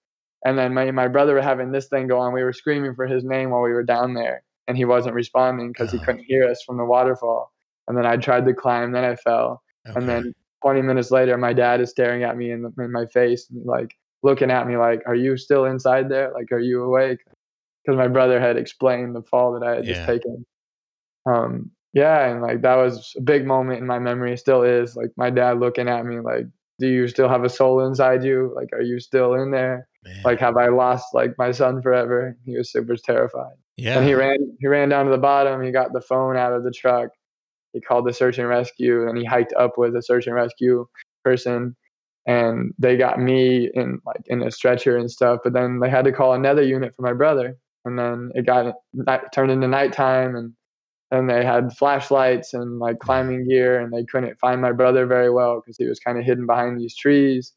and 0.45 0.59
then 0.59 0.73
my, 0.75 0.91
my 0.91 1.09
brother 1.09 1.35
were 1.35 1.43
having 1.43 1.73
this 1.73 1.89
thing 1.89 2.07
go 2.09 2.19
on 2.19 2.33
we 2.33 2.43
were 2.43 2.53
screaming 2.53 2.95
for 2.95 3.07
his 3.07 3.25
name 3.25 3.51
while 3.51 3.63
we 3.63 3.73
were 3.73 3.83
down 3.83 4.15
there 4.15 4.43
and 4.67 4.77
he 4.77 4.85
wasn't 4.85 5.15
responding 5.15 5.69
because 5.73 5.91
he 5.93 5.99
Oh. 5.99 6.03
couldn't 6.05 6.25
hear 6.25 6.49
us 6.49 6.63
from 6.65 6.77
the 6.77 6.85
waterfall 6.85 7.53
and 7.89 7.97
then 7.97 8.07
i 8.07 8.17
tried 8.17 8.45
to 8.47 8.55
climb 8.55 8.93
then 8.93 9.05
i 9.05 9.17
fell 9.17 9.63
Okay. 9.87 9.99
and 9.99 10.09
then 10.09 10.35
20 10.63 10.83
minutes 10.83 11.11
later, 11.13 11.39
my 11.39 11.53
dad 11.53 11.81
is 11.81 11.91
staring 11.91 12.25
at 12.25 12.37
me 12.37 12.51
in, 12.51 12.63
the, 12.63 12.73
in 12.83 12.91
my 12.91 13.07
face, 13.07 13.49
and, 13.51 13.65
like 13.65 13.95
looking 14.25 14.51
at 14.51 14.67
me 14.67 14.77
like, 14.77 15.03
"Are 15.07 15.15
you 15.15 15.37
still 15.37 15.67
inside 15.67 16.09
there? 16.09 16.33
Like, 16.35 16.51
are 16.51 16.59
you 16.59 16.83
awake?" 16.83 17.21
Because 17.85 17.97
my 17.97 18.09
brother 18.09 18.41
had 18.41 18.57
explained 18.57 19.15
the 19.15 19.23
fall 19.23 19.53
that 19.53 19.63
I 19.67 19.77
had 19.77 19.87
Yeah. 19.87 19.93
just 19.95 20.05
taken. 20.05 20.45
Um, 21.27 21.71
yeah, 21.95 22.29
and 22.29 22.43
like 22.43 22.63
that 22.63 22.77
was 22.77 23.15
a 23.17 23.23
big 23.23 23.47
moment 23.47 23.81
in 23.81 23.87
my 23.87 23.99
memory. 23.99 24.37
Still 24.37 24.63
is 24.63 24.97
like 24.97 25.11
my 25.17 25.31
dad 25.31 25.61
looking 25.61 25.89
at 25.89 26.05
me 26.07 26.21
like, 26.21 26.47
"Do 26.79 26.87
you 26.87 27.09
still 27.09 27.29
have 27.29 27.45
a 27.45 27.49
soul 27.49 27.85
inside 27.87 28.23
you? 28.25 28.53
Like, 28.55 28.69
are 28.73 28.83
you 28.83 29.01
still 29.01 29.35
in 29.35 29.51
there? 29.51 29.89
Man. 30.05 30.23
Like, 30.25 30.41
have 30.41 30.57
I 30.57 30.69
lost 30.69 31.15
like 31.15 31.35
my 31.39 31.51
son 31.51 31.83
forever?" 31.83 32.37
He 32.45 32.57
was 32.57 32.71
super 32.71 32.97
terrified. 32.97 33.57
yeah. 33.77 33.99
And 33.99 34.07
he 34.07 34.15
ran 34.15 34.57
he 34.61 34.67
ran 34.67 34.89
down 34.89 35.07
to 35.07 35.11
the 35.11 35.19
bottom. 35.19 35.63
He 35.63 35.71
got 35.73 35.93
the 35.93 36.01
phone 36.01 36.37
out 36.37 36.53
of 36.53 36.65
the 36.65 36.71
truck. 36.73 37.11
He 37.73 37.81
called 37.81 38.07
the 38.07 38.13
search 38.13 38.39
and 38.39 38.49
rescue, 38.49 39.09
and 39.09 39.19
he 39.19 39.25
hiked 39.25 39.53
up 39.55 39.77
with 39.77 39.95
a 39.97 40.03
search 40.03 40.27
and 40.27 40.35
rescue 40.35 40.87
person, 41.25 41.77
and 42.27 42.73
they 42.79 42.97
got 42.97 43.19
me 43.21 43.71
in 43.75 44.01
like 44.07 44.23
in 44.27 44.43
a 44.43 44.51
stretcher 44.51 44.97
and 44.97 45.11
stuff. 45.11 45.41
But 45.45 45.53
then 45.53 45.81
they 45.81 45.91
had 45.91 46.05
to 46.07 46.13
call 46.13 46.33
another 46.33 46.63
unit 46.63 46.95
for 46.97 47.03
my 47.03 47.13
brother, 47.13 47.57
and 47.85 47.99
then 47.99 48.31
it 48.35 48.47
got 48.47 48.75
night, 48.95 49.33
turned 49.35 49.51
into 49.51 49.69
nighttime, 49.69 50.35
and 50.37 50.55
and 51.11 51.29
they 51.29 51.45
had 51.45 51.77
flashlights 51.77 52.55
and 52.55 52.79
like 52.79 52.99
climbing 52.99 53.49
gear, 53.49 53.81
and 53.81 53.93
they 53.93 54.05
couldn't 54.05 54.39
find 54.39 54.61
my 54.61 54.73
brother 54.73 55.07
very 55.07 55.31
well 55.31 55.61
because 55.61 55.77
he 55.77 55.87
was 55.87 56.01
kind 56.01 56.19
of 56.19 56.25
hidden 56.25 56.47
behind 56.47 56.81
these 56.81 56.97
trees. 56.97 57.53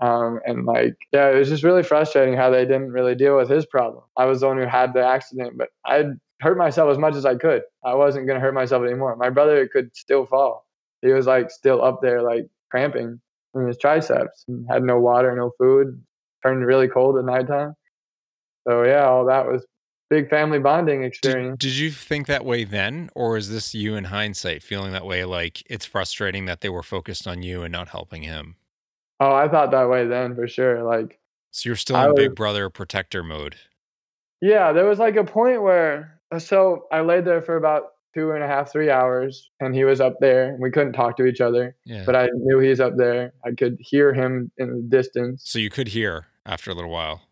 Um, 0.00 0.40
and 0.44 0.66
like, 0.66 0.96
yeah, 1.12 1.30
it 1.30 1.36
was 1.36 1.48
just 1.48 1.62
really 1.62 1.84
frustrating 1.84 2.34
how 2.34 2.50
they 2.50 2.64
didn't 2.64 2.90
really 2.90 3.14
deal 3.14 3.36
with 3.36 3.48
his 3.48 3.64
problem. 3.64 4.02
I 4.16 4.24
was 4.26 4.40
the 4.40 4.48
one 4.48 4.58
who 4.58 4.66
had 4.66 4.92
the 4.92 5.04
accident, 5.06 5.56
but 5.56 5.68
I 5.86 6.04
hurt 6.40 6.58
myself 6.58 6.90
as 6.90 6.98
much 6.98 7.14
as 7.14 7.24
I 7.24 7.36
could. 7.36 7.62
I 7.84 7.94
wasn't 7.94 8.26
going 8.26 8.36
to 8.36 8.40
hurt 8.40 8.54
myself 8.54 8.84
anymore. 8.84 9.16
My 9.16 9.30
brother 9.30 9.66
could 9.68 9.94
still 9.96 10.26
fall. 10.26 10.66
He 11.00 11.08
was 11.08 11.26
like 11.26 11.50
still 11.50 11.82
up 11.82 12.02
there, 12.02 12.22
like 12.22 12.48
cramping 12.70 13.20
in 13.54 13.66
his 13.66 13.78
triceps 13.78 14.44
and 14.48 14.66
had 14.68 14.82
no 14.82 14.98
water, 14.98 15.34
no 15.36 15.52
food, 15.58 16.02
turned 16.42 16.66
really 16.66 16.88
cold 16.88 17.16
at 17.16 17.24
nighttime. 17.24 17.74
So 18.66 18.82
yeah, 18.82 19.06
all 19.06 19.26
that 19.26 19.46
was 19.46 19.64
big 20.10 20.28
family 20.28 20.58
bonding 20.58 21.04
experience. 21.04 21.58
Did, 21.58 21.68
did, 21.68 21.76
you 21.76 21.90
think 21.90 22.26
that 22.26 22.44
way 22.44 22.64
then, 22.64 23.10
or 23.14 23.36
is 23.36 23.50
this 23.50 23.74
you 23.74 23.94
in 23.96 24.04
hindsight 24.04 24.62
feeling 24.62 24.92
that 24.92 25.06
way? 25.06 25.24
Like 25.24 25.62
it's 25.66 25.86
frustrating 25.86 26.46
that 26.46 26.60
they 26.60 26.68
were 26.68 26.82
focused 26.82 27.26
on 27.26 27.42
you 27.42 27.62
and 27.62 27.72
not 27.72 27.88
helping 27.88 28.22
him. 28.22 28.56
Oh, 29.20 29.34
I 29.34 29.48
thought 29.48 29.70
that 29.70 29.88
way 29.88 30.06
then 30.06 30.34
for 30.34 30.48
sure. 30.48 30.82
Like, 30.82 31.18
so 31.50 31.68
you're 31.68 31.76
still 31.76 31.96
in 31.96 32.08
was, 32.08 32.16
big 32.16 32.34
brother 32.34 32.68
protector 32.68 33.22
mode. 33.22 33.56
Yeah, 34.40 34.72
there 34.72 34.84
was 34.84 34.98
like 34.98 35.16
a 35.16 35.24
point 35.24 35.62
where 35.62 36.20
uh, 36.30 36.38
so 36.38 36.86
I 36.90 37.00
laid 37.00 37.24
there 37.24 37.42
for 37.42 37.56
about 37.56 37.92
two 38.14 38.32
and 38.32 38.42
a 38.42 38.46
half, 38.46 38.70
three 38.70 38.90
hours, 38.90 39.50
and 39.60 39.74
he 39.74 39.84
was 39.84 40.00
up 40.00 40.16
there. 40.20 40.56
We 40.60 40.70
couldn't 40.70 40.92
talk 40.92 41.16
to 41.16 41.26
each 41.26 41.40
other, 41.40 41.76
yeah. 41.84 42.04
but 42.06 42.14
I 42.14 42.28
knew 42.32 42.60
he's 42.60 42.80
up 42.80 42.96
there. 42.96 43.32
I 43.44 43.50
could 43.52 43.76
hear 43.80 44.14
him 44.14 44.50
in 44.56 44.68
the 44.76 44.82
distance. 44.82 45.42
So 45.44 45.58
you 45.58 45.70
could 45.70 45.88
hear 45.88 46.26
after 46.46 46.70
a 46.70 46.74
little 46.74 46.90
while. 46.90 47.22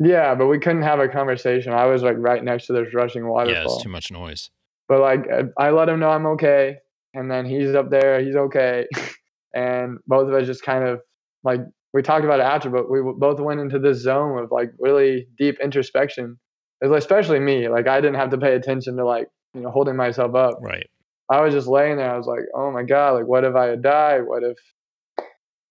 Yeah, 0.00 0.34
but 0.34 0.46
we 0.46 0.58
couldn't 0.58 0.82
have 0.82 0.98
a 0.98 1.08
conversation. 1.08 1.74
I 1.74 1.84
was 1.84 2.02
like 2.02 2.16
right 2.18 2.42
next 2.42 2.66
to 2.66 2.72
this 2.72 2.94
rushing 2.94 3.28
waterfall. 3.28 3.54
Yeah, 3.54 3.64
it's 3.64 3.82
too 3.82 3.90
much 3.90 4.10
noise. 4.10 4.50
But 4.88 5.00
like, 5.00 5.26
uh, 5.30 5.44
I 5.58 5.70
let 5.70 5.90
him 5.90 6.00
know 6.00 6.08
I'm 6.08 6.26
okay, 6.26 6.78
and 7.12 7.30
then 7.30 7.44
he's 7.44 7.74
up 7.74 7.90
there. 7.90 8.22
He's 8.22 8.34
okay, 8.34 8.86
and 9.54 9.98
both 10.06 10.26
of 10.26 10.34
us 10.34 10.46
just 10.46 10.62
kind 10.62 10.84
of 10.84 11.00
like 11.44 11.60
we 11.92 12.00
talked 12.02 12.24
about 12.24 12.40
it 12.40 12.44
after, 12.44 12.70
but 12.70 12.90
we 12.90 13.00
both 13.18 13.40
went 13.40 13.60
into 13.60 13.78
this 13.78 13.98
zone 13.98 14.42
of 14.42 14.50
like 14.50 14.72
really 14.78 15.28
deep 15.38 15.58
introspection. 15.62 16.38
Especially 16.82 17.38
me, 17.38 17.68
like 17.68 17.86
I 17.86 18.00
didn't 18.00 18.16
have 18.16 18.30
to 18.30 18.38
pay 18.38 18.54
attention 18.54 18.96
to 18.96 19.04
like 19.04 19.28
you 19.52 19.60
know 19.60 19.70
holding 19.70 19.96
myself 19.96 20.34
up. 20.34 20.58
Right. 20.62 20.88
I 21.30 21.42
was 21.42 21.52
just 21.52 21.68
laying 21.68 21.98
there. 21.98 22.12
I 22.12 22.16
was 22.16 22.26
like, 22.26 22.46
oh 22.54 22.70
my 22.70 22.84
god, 22.84 23.16
like 23.16 23.26
what 23.26 23.44
if 23.44 23.54
I 23.54 23.66
had 23.66 23.82
died? 23.82 24.22
What 24.26 24.42
if 24.42 24.56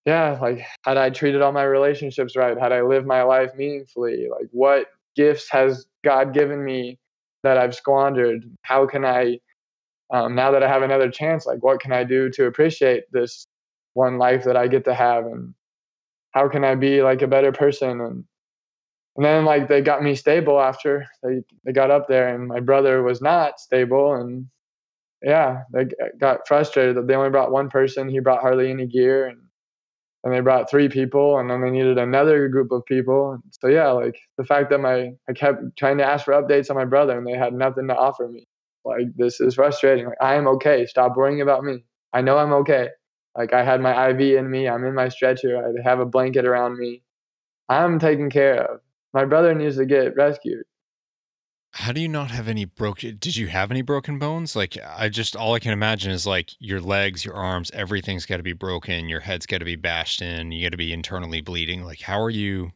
yeah, 0.06 0.38
like 0.40 0.64
had 0.84 0.96
I 0.96 1.10
treated 1.10 1.42
all 1.42 1.52
my 1.52 1.64
relationships 1.64 2.36
right? 2.36 2.58
Had 2.58 2.72
I 2.72 2.82
lived 2.82 3.06
my 3.06 3.22
life 3.22 3.50
meaningfully? 3.56 4.28
Like 4.30 4.48
what 4.52 4.86
gifts 5.16 5.50
has 5.50 5.86
God 6.04 6.32
given 6.34 6.64
me 6.64 6.98
that 7.42 7.58
I've 7.58 7.74
squandered? 7.74 8.44
How 8.62 8.86
can 8.86 9.04
I 9.04 9.38
um, 10.12 10.34
now 10.34 10.50
that 10.52 10.62
I 10.62 10.68
have 10.68 10.82
another 10.82 11.10
chance, 11.10 11.46
like 11.46 11.62
what 11.62 11.80
can 11.80 11.92
I 11.92 12.04
do 12.04 12.30
to 12.30 12.46
appreciate 12.46 13.04
this 13.12 13.46
one 13.94 14.18
life 14.18 14.44
that 14.44 14.56
I 14.56 14.68
get 14.68 14.84
to 14.86 14.94
have 14.94 15.26
and 15.26 15.54
how 16.32 16.48
can 16.48 16.64
I 16.64 16.74
be 16.74 17.02
like 17.02 17.22
a 17.22 17.26
better 17.28 17.52
person 17.52 18.00
and 18.00 18.24
and 19.16 19.24
then 19.24 19.44
like 19.44 19.68
they 19.68 19.80
got 19.82 20.02
me 20.02 20.14
stable 20.14 20.60
after 20.60 21.06
they 21.22 21.42
they 21.64 21.72
got 21.72 21.90
up 21.90 22.08
there 22.08 22.34
and 22.34 22.48
my 22.48 22.60
brother 22.60 23.02
was 23.02 23.20
not 23.20 23.60
stable 23.60 24.14
and 24.14 24.46
yeah 25.22 25.62
they 25.72 25.86
got 26.20 26.46
frustrated 26.48 26.96
that 26.96 27.06
they 27.06 27.14
only 27.14 27.30
brought 27.30 27.52
one 27.52 27.70
person 27.70 28.08
he 28.08 28.20
brought 28.20 28.40
hardly 28.42 28.70
any 28.70 28.86
gear 28.86 29.26
and 29.26 29.40
and 30.24 30.34
they 30.34 30.40
brought 30.40 30.70
three 30.70 30.88
people 30.88 31.38
and 31.38 31.50
then 31.50 31.62
they 31.62 31.70
needed 31.70 31.98
another 31.98 32.48
group 32.48 32.72
of 32.72 32.84
people. 32.86 33.38
So 33.60 33.68
yeah 33.68 33.88
like 33.90 34.18
the 34.38 34.44
fact 34.44 34.70
that 34.70 34.80
my 34.80 35.10
i 35.28 35.32
kept 35.34 35.60
trying 35.78 35.98
to 35.98 36.04
ask 36.06 36.24
for 36.24 36.34
updates 36.34 36.70
on 36.70 36.76
my 36.76 36.84
brother 36.84 37.16
and 37.18 37.26
they 37.26 37.32
had 37.32 37.54
nothing 37.54 37.88
to 37.88 37.96
offer 37.96 38.28
me. 38.28 38.46
Like 38.84 39.08
this 39.16 39.40
is 39.40 39.54
frustrating. 39.56 40.06
Like 40.06 40.18
i 40.20 40.34
am 40.34 40.46
okay. 40.48 40.86
Stop 40.86 41.16
worrying 41.16 41.40
about 41.40 41.64
me. 41.64 41.84
I 42.12 42.22
know 42.22 42.38
i'm 42.38 42.52
okay. 42.52 42.88
Like 43.36 43.52
I 43.52 43.64
had 43.64 43.80
my 43.80 44.10
IV 44.10 44.20
in 44.20 44.50
me, 44.50 44.68
I'm 44.68 44.84
in 44.84 44.94
my 44.94 45.08
stretcher, 45.08 45.56
I 45.58 45.88
have 45.88 46.00
a 46.00 46.06
blanket 46.06 46.44
around 46.44 46.78
me. 46.78 47.02
I'm 47.68 47.98
taken 47.98 48.30
care 48.30 48.64
of. 48.64 48.80
My 49.14 49.24
brother 49.24 49.54
needs 49.54 49.76
to 49.76 49.86
get 49.86 50.16
rescued. 50.16 50.64
How 51.72 51.92
do 51.92 52.00
you 52.00 52.08
not 52.08 52.30
have 52.32 52.48
any 52.48 52.64
broken 52.64 53.16
did 53.20 53.36
you 53.36 53.46
have 53.48 53.70
any 53.70 53.82
broken 53.82 54.18
bones? 54.18 54.56
Like 54.56 54.76
I 54.84 55.08
just 55.08 55.36
all 55.36 55.54
I 55.54 55.60
can 55.60 55.72
imagine 55.72 56.10
is 56.10 56.26
like 56.26 56.50
your 56.58 56.80
legs, 56.80 57.24
your 57.24 57.34
arms, 57.34 57.70
everything's 57.72 58.26
got 58.26 58.38
to 58.38 58.42
be 58.42 58.52
broken, 58.52 59.08
your 59.08 59.20
head's 59.20 59.46
got 59.46 59.58
to 59.58 59.64
be 59.64 59.76
bashed 59.76 60.20
in, 60.20 60.50
you 60.50 60.64
got 60.64 60.72
to 60.72 60.76
be 60.76 60.92
internally 60.92 61.40
bleeding. 61.40 61.84
Like 61.84 62.02
how 62.02 62.20
are 62.20 62.30
you 62.30 62.72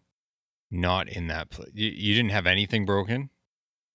not 0.71 1.09
in 1.09 1.27
that 1.27 1.51
place? 1.51 1.71
You, 1.75 1.91
you 1.91 2.15
didn't 2.15 2.31
have 2.31 2.47
anything 2.47 2.85
broken? 2.85 3.31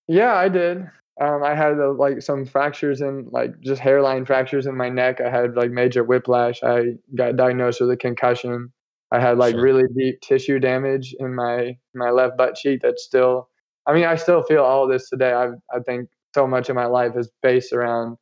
Yeah, 0.06 0.34
I 0.34 0.48
did. 0.48 0.90
Um, 1.20 1.42
I 1.42 1.54
had 1.54 1.78
uh, 1.78 1.92
like 1.92 2.22
some 2.22 2.46
fractures 2.46 3.02
in 3.02 3.28
like 3.30 3.60
just 3.60 3.80
hairline 3.80 4.24
fractures 4.24 4.66
in 4.66 4.74
my 4.74 4.88
neck. 4.88 5.20
I 5.20 5.28
had 5.28 5.54
like 5.54 5.70
major 5.70 6.02
whiplash. 6.02 6.62
I 6.62 6.94
got 7.14 7.36
diagnosed 7.36 7.82
with 7.82 7.90
a 7.90 7.96
concussion. 7.96 8.72
I 9.12 9.20
had 9.20 9.36
like 9.36 9.52
sure. 9.54 9.62
really 9.62 9.84
deep 9.94 10.22
tissue 10.22 10.58
damage 10.58 11.14
in 11.18 11.34
my 11.34 11.76
my 11.94 12.10
left 12.10 12.38
butt 12.38 12.54
cheek. 12.54 12.80
That's 12.82 13.04
still. 13.04 13.49
I 13.86 13.92
mean, 13.92 14.04
I 14.04 14.16
still 14.16 14.42
feel 14.42 14.62
all 14.62 14.84
of 14.84 14.90
this 14.90 15.08
today. 15.08 15.32
I 15.32 15.48
I 15.74 15.80
think 15.80 16.08
so 16.34 16.46
much 16.46 16.68
of 16.68 16.76
my 16.76 16.86
life 16.86 17.12
is 17.16 17.30
based 17.42 17.72
around 17.72 18.16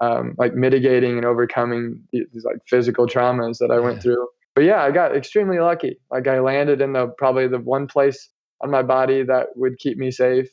um, 0.00 0.34
like 0.36 0.54
mitigating 0.54 1.16
and 1.16 1.24
overcoming 1.24 2.02
these, 2.12 2.26
these 2.32 2.44
like 2.44 2.56
physical 2.66 3.06
traumas 3.06 3.58
that 3.58 3.70
I 3.70 3.76
yeah. 3.76 3.80
went 3.80 4.02
through. 4.02 4.26
But 4.54 4.64
yeah, 4.64 4.82
I 4.82 4.90
got 4.90 5.16
extremely 5.16 5.58
lucky. 5.58 5.98
Like 6.10 6.26
I 6.26 6.40
landed 6.40 6.80
in 6.80 6.92
the 6.92 7.06
probably 7.06 7.48
the 7.48 7.60
one 7.60 7.86
place 7.86 8.28
on 8.60 8.70
my 8.70 8.82
body 8.82 9.22
that 9.22 9.48
would 9.56 9.78
keep 9.78 9.96
me 9.96 10.10
safe. 10.10 10.48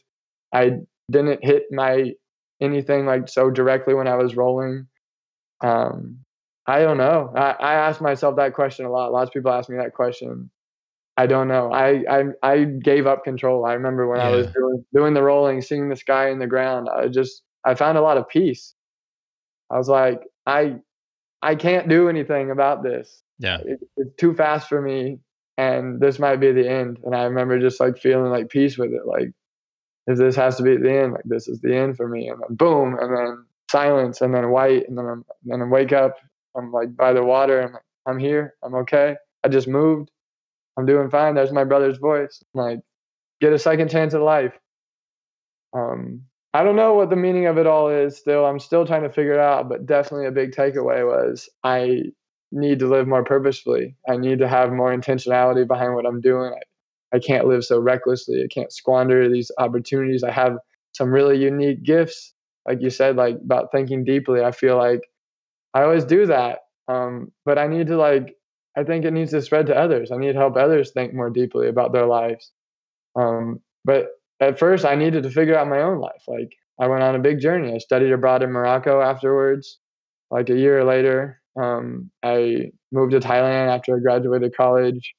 I 0.54 0.80
didn't 1.12 1.44
hit 1.44 1.64
my 1.72 2.14
anything 2.62 3.06
like 3.06 3.28
so 3.28 3.50
directly 3.50 3.94
when 3.94 4.08
I 4.08 4.16
was 4.16 4.36
rolling. 4.36 4.88
Um, 5.62 6.20
I 6.66 6.82
don't 6.82 6.98
know. 6.98 7.34
I, 7.36 7.52
I 7.52 7.74
ask 7.74 8.00
myself 8.02 8.36
that 8.36 8.54
question 8.54 8.86
a 8.86 8.92
lot. 8.92 9.12
Lots 9.12 9.30
of 9.30 9.34
people 9.34 9.52
ask 9.52 9.70
me 9.70 9.78
that 9.78 9.94
question. 9.94 10.50
I 11.20 11.28
don't 11.28 11.50
know. 11.50 11.70
I 11.74 12.06
I, 12.10 12.24
I 12.42 12.64
gave 12.64 13.06
up 13.06 13.26
control. 13.26 13.66
I 13.66 13.74
remember 13.74 14.08
when 14.08 14.20
yeah. 14.20 14.30
I 14.30 14.32
was 14.32 14.48
doing 14.54 14.86
doing 14.94 15.14
the 15.14 15.22
rolling, 15.22 15.62
seeing 15.62 15.90
the 15.90 15.98
sky 15.98 16.30
and 16.30 16.42
the 16.42 16.48
ground. 16.48 16.88
I 16.88 17.10
just 17.10 17.44
I 17.66 17.76
found 17.76 17.98
a 17.98 18.02
lot 18.02 18.16
of 18.16 18.30
peace. 18.30 18.74
I 19.70 19.78
was 19.78 19.90
like, 19.90 20.22
I 20.46 20.76
I 21.42 21.56
can't 21.56 21.90
do 21.90 22.08
anything 22.08 22.52
about 22.52 22.84
this. 22.84 23.22
Yeah, 23.38 23.58
it, 23.66 23.82
it's 23.98 24.16
too 24.16 24.34
fast 24.34 24.70
for 24.70 24.82
me, 24.82 25.20
and 25.58 26.00
this 26.00 26.20
might 26.20 26.38
be 26.38 26.54
the 26.54 26.70
end. 26.70 27.00
And 27.04 27.14
I 27.14 27.24
remember 27.24 27.60
just 27.60 27.82
like 27.82 27.98
feeling 27.98 28.32
like 28.32 28.48
peace 28.48 28.78
with 28.78 28.94
it. 28.94 29.06
Like 29.06 29.34
if 30.08 30.18
this 30.18 30.38
has 30.38 30.56
to 30.56 30.64
be 30.64 30.78
the 30.78 31.02
end, 31.02 31.12
like 31.12 31.26
this 31.26 31.50
is 31.50 31.60
the 31.60 31.76
end 31.76 31.98
for 31.98 32.08
me. 32.08 32.30
And 32.30 32.40
then 32.42 32.56
boom, 32.56 32.98
and 32.98 33.14
then 33.14 33.46
silence, 33.70 34.22
and 34.22 34.34
then 34.34 34.52
white, 34.52 34.88
and 34.88 34.98
then 34.98 35.06
I'm, 35.06 35.26
then 35.44 35.62
I 35.62 35.66
wake 35.66 35.92
up. 35.92 36.16
I'm 36.56 36.72
like 36.72 36.96
by 36.96 37.12
the 37.12 37.26
water. 37.26 37.62
I'm 37.62 37.74
like, 37.74 37.84
I'm 38.06 38.20
here. 38.20 38.54
I'm 38.64 38.76
okay. 38.76 39.18
I 39.44 39.50
just 39.50 39.68
moved. 39.68 40.12
I'm 40.80 40.86
doing 40.86 41.10
fine. 41.10 41.36
There's 41.36 41.52
my 41.52 41.66
brother's 41.66 41.98
voice. 41.98 42.42
Like, 42.54 42.80
get 43.42 43.54
a 43.54 43.60
second 43.60 43.90
chance 43.90 44.14
at 44.14 44.22
life. 44.22 44.58
Um, 45.74 46.24
I 46.54 46.64
don't 46.64 46.76
know 46.76 46.96
what 46.96 47.10
the 47.10 47.16
meaning 47.16 47.46
of 47.46 47.58
it 47.58 47.68
all 47.68 47.90
is. 47.90 48.18
Still, 48.18 48.46
I'm 48.46 48.60
still 48.60 48.86
trying 48.86 49.04
to 49.04 49.10
figure 49.10 49.34
it 49.34 49.40
out. 49.40 49.70
But 49.70 49.86
definitely, 49.86 50.28
a 50.28 50.32
big 50.32 50.52
takeaway 50.52 51.06
was 51.06 51.50
I 51.64 52.04
need 52.52 52.80
to 52.80 52.88
live 52.88 53.08
more 53.08 53.24
purposefully. 53.24 53.96
I 54.08 54.18
need 54.18 54.40
to 54.40 54.48
have 54.48 54.72
more 54.72 54.96
intentionality 54.96 55.68
behind 55.68 55.94
what 55.94 56.06
I'm 56.08 56.22
doing. 56.22 56.54
I, 56.54 57.18
I 57.18 57.20
can't 57.20 57.48
live 57.48 57.64
so 57.64 57.80
recklessly. 57.80 58.44
I 58.44 58.48
can't 58.52 58.72
squander 58.72 59.30
these 59.30 59.52
opportunities. 59.60 60.24
I 60.24 60.32
have 60.32 60.58
some 60.94 61.12
really 61.12 61.38
unique 61.38 61.84
gifts, 61.84 62.34
like 62.68 62.82
you 62.82 62.90
said, 62.90 63.16
like 63.16 63.36
about 63.36 63.72
thinking 63.72 64.04
deeply. 64.04 64.44
I 64.44 64.52
feel 64.52 64.78
like 64.78 65.02
I 65.76 65.84
always 65.84 66.06
do 66.06 66.26
that, 66.26 66.60
um, 66.88 67.32
but 67.46 67.60
I 67.60 67.68
need 67.68 67.88
to 67.88 67.98
like. 67.98 68.36
I 68.80 68.84
think 68.86 69.04
it 69.04 69.12
needs 69.12 69.32
to 69.32 69.42
spread 69.42 69.66
to 69.66 69.78
others. 69.78 70.10
I 70.10 70.18
need 70.18 70.32
to 70.32 70.40
help 70.40 70.56
others 70.56 70.92
think 70.92 71.14
more 71.14 71.30
deeply 71.30 71.68
about 71.68 71.92
their 71.92 72.06
lives. 72.06 72.52
Um, 73.16 73.60
but 73.84 74.08
at 74.40 74.58
first, 74.58 74.86
I 74.86 74.96
needed 74.96 75.24
to 75.24 75.30
figure 75.30 75.58
out 75.58 75.68
my 75.68 75.82
own 75.82 76.00
life. 76.00 76.24
Like 76.30 76.54
I 76.80 76.88
went 76.88 77.04
on 77.04 77.16
a 77.16 77.20
big 77.20 77.42
journey. 77.42 77.74
I 77.74 77.80
studied 77.80 78.14
abroad 78.14 78.42
in 78.42 78.52
Morocco 78.52 79.02
afterwards. 79.02 79.80
Like 80.32 80.50
a 80.50 80.58
year 80.58 80.86
later, 80.86 81.42
um, 81.62 82.10
I 82.24 82.72
moved 82.94 83.12
to 83.12 83.20
Thailand 83.20 83.68
after 83.68 83.98
I 83.98 84.00
graduated 84.00 84.56
college. 84.56 85.14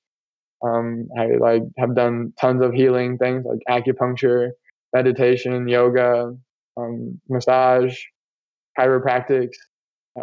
Um, 0.64 1.08
I 1.18 1.26
like 1.38 1.62
have 1.76 1.94
done 1.94 2.32
tons 2.40 2.62
of 2.62 2.72
healing 2.72 3.18
things 3.18 3.44
like 3.44 3.60
acupuncture, 3.68 4.52
meditation, 4.94 5.68
yoga, 5.68 6.34
um, 6.78 7.20
massage, 7.28 7.98
chiropractics. 8.78 9.56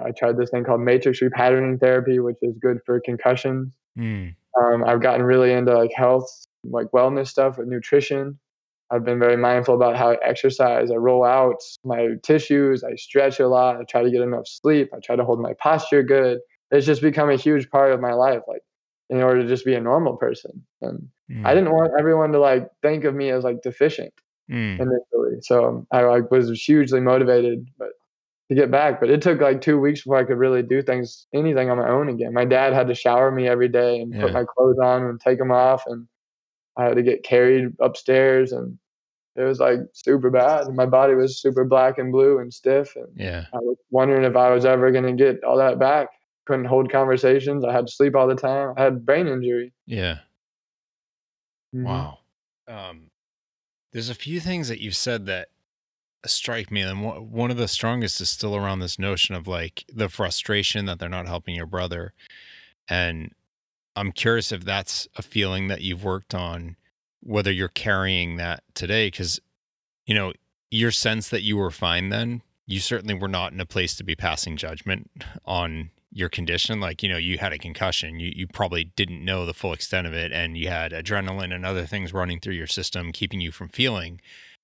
I 0.06 0.12
tried 0.12 0.38
this 0.38 0.50
thing 0.50 0.64
called 0.64 0.82
matrix 0.82 1.20
repatterning 1.20 1.80
therapy, 1.80 2.20
which 2.20 2.38
is 2.42 2.56
good 2.60 2.80
for 2.86 3.00
concussions. 3.00 3.74
Mm. 3.98 4.36
Um, 4.60 4.84
I've 4.84 5.02
gotten 5.02 5.24
really 5.24 5.52
into 5.52 5.78
like 5.78 5.92
health, 5.96 6.30
like 6.64 6.88
wellness 6.88 7.28
stuff 7.28 7.58
with 7.58 7.68
nutrition. 7.68 8.40
I've 8.90 9.04
been 9.04 9.20
very 9.20 9.36
mindful 9.36 9.76
about 9.76 9.98
how 9.98 10.12
I 10.12 10.18
exercise. 10.24 10.92
I 10.92 10.96
roll 10.96 11.26
out 11.26 11.62
my 11.84 12.12
tissues. 12.24 12.84
I 12.84 12.96
stretch 12.96 13.40
a 13.40 13.48
lot. 13.48 13.78
I 13.78 13.84
try 13.84 14.04
to 14.04 14.12
get 14.12 14.22
enough 14.22 14.48
sleep. 14.48 14.90
I 14.94 15.00
try 15.04 15.16
to 15.16 15.26
hold 15.26 15.42
my 15.42 15.54
posture 15.60 16.04
good. 16.04 16.40
It's 16.72 16.86
just 16.86 17.02
become 17.02 17.30
a 17.30 17.36
huge 17.36 17.70
part 17.70 17.92
of 17.92 18.00
my 18.00 18.14
life. 18.14 18.42
Like 18.48 18.62
in 19.10 19.22
order 19.22 19.42
to 19.42 19.48
just 19.48 19.66
be 19.66 19.74
a 19.74 19.82
normal 19.82 20.18
person. 20.18 20.66
And 20.82 21.08
mm. 21.32 21.46
I 21.46 21.54
didn't 21.54 21.72
want 21.72 21.92
everyone 21.98 22.32
to 22.34 22.40
like 22.40 22.70
think 22.82 23.04
of 23.04 23.16
me 23.16 23.30
as 23.30 23.44
like 23.44 23.62
deficient 23.62 24.14
mm. 24.50 24.76
initially. 24.80 25.42
So 25.42 25.86
I 25.92 26.02
like 26.02 26.30
was 26.30 26.50
hugely 26.62 27.00
motivated, 27.00 27.70
but 27.78 27.90
to 28.50 28.56
get 28.56 28.72
back. 28.72 29.00
But 29.00 29.10
it 29.10 29.22
took 29.22 29.42
like 29.42 29.62
two 29.62 29.80
weeks 29.80 30.02
before 30.02 30.18
I 30.18 30.24
could 30.24 30.38
really 30.38 30.64
do 30.64 30.82
things, 30.82 31.28
anything 31.34 31.70
on 31.70 31.78
my 31.78 31.90
own 31.90 32.10
again. 32.10 32.34
My 32.34 32.46
dad 32.46 32.74
had 32.74 32.88
to 32.88 32.96
shower 32.96 33.32
me 33.32 33.48
every 33.48 33.68
day 33.68 34.00
and 34.00 34.14
Yeah. 34.14 34.22
put 34.22 34.34
my 34.34 34.46
clothes 34.46 34.80
on 34.82 35.04
and 35.04 35.20
take 35.20 35.38
them 35.40 35.52
off, 35.52 35.84
and 35.88 36.08
I 36.78 36.86
had 36.86 36.96
to 36.96 37.04
get 37.04 37.24
carried 37.24 37.76
upstairs, 37.80 38.52
and 38.52 38.78
it 39.36 39.44
was 39.44 39.60
like 39.60 39.80
super 39.94 40.30
bad. 40.30 40.68
My 40.74 40.86
body 40.86 41.14
was 41.16 41.42
super 41.42 41.64
black 41.66 41.98
and 41.98 42.12
blue 42.12 42.40
and 42.40 42.54
stiff, 42.54 42.96
and 42.96 43.08
Yeah. 43.16 43.46
I 43.54 43.58
was 43.58 43.78
wondering 43.92 44.24
if 44.24 44.36
I 44.36 44.52
was 44.52 44.66
ever 44.66 44.92
going 44.92 45.06
to 45.06 45.14
get 45.24 45.44
all 45.44 45.58
that 45.58 45.78
back. 45.80 46.10
Couldn't 46.46 46.66
hold 46.66 46.90
conversations. 46.92 47.66
I 47.66 47.74
had 47.74 47.88
to 47.88 47.94
sleep 47.94 48.16
all 48.16 48.28
the 48.28 48.36
time. 48.36 48.74
I 48.78 48.84
had 48.84 49.06
brain 49.06 49.28
injury. 49.28 49.74
Yeah. 49.86 50.20
Mhm. 51.76 51.84
Wow. 51.84 52.20
Um, 52.68 53.12
there's 53.92 54.10
a 54.10 54.16
few 54.16 54.40
things 54.40 54.68
that 54.70 54.80
you've 54.82 54.96
said 54.96 55.26
that 55.26 55.50
strike 56.26 56.72
me, 56.72 56.82
and 56.82 57.32
one 57.32 57.52
of 57.52 57.58
the 57.58 57.68
strongest 57.68 58.22
is 58.22 58.30
still 58.30 58.56
around 58.56 58.80
this 58.80 59.00
notion 59.00 59.36
of 59.36 59.48
like 59.48 59.86
the 59.94 60.10
frustration 60.10 60.86
that 60.86 61.00
they're 61.00 61.10
not 61.10 61.28
helping 61.28 61.56
your 61.56 61.66
brother, 61.66 62.14
and 62.90 63.32
I'm 63.96 64.12
curious 64.12 64.52
if 64.52 64.64
that's 64.64 65.08
a 65.16 65.22
feeling 65.22 65.68
that 65.68 65.82
you've 65.82 66.04
worked 66.04 66.36
on, 66.36 66.76
whether 67.22 67.52
you're 67.52 67.68
carrying 67.68 68.38
that 68.38 68.64
today, 68.74 69.08
because 69.08 69.40
you 70.06 70.16
know 70.16 70.34
your 70.70 70.92
sense 70.92 71.30
that 71.30 71.44
you 71.44 71.58
were 71.58 71.72
fine 71.72 72.10
then. 72.10 72.42
You 72.66 72.80
certainly 72.80 73.14
were 73.14 73.30
not 73.30 73.54
in 73.54 73.62
a 73.62 73.66
place 73.66 73.96
to 73.96 74.04
be 74.04 74.16
passing 74.16 74.58
judgment 74.58 75.10
on 75.46 75.92
your 76.12 76.30
condition 76.30 76.80
like 76.80 77.04
you 77.04 77.10
know 77.10 77.18
you 77.18 77.38
had 77.38 77.54
a 77.54 77.58
concussion 77.58 78.20
you 78.20 78.32
you 78.34 78.48
probably 78.48 78.86
didn't 78.86 79.24
know 79.24 79.46
the 79.46 79.54
full 79.54 79.74
extent 79.74 80.08
of 80.08 80.14
it 80.14 80.32
and 80.32 80.58
you 80.58 80.68
had 80.68 80.92
adrenaline 80.92 81.54
and 81.54 81.66
other 81.66 81.86
things 81.86 82.14
running 82.14 82.40
through 82.40 82.54
your 82.54 82.66
system 82.66 83.12
keeping 83.12 83.42
you 83.42 83.52
from 83.52 83.68
feeling 83.68 84.20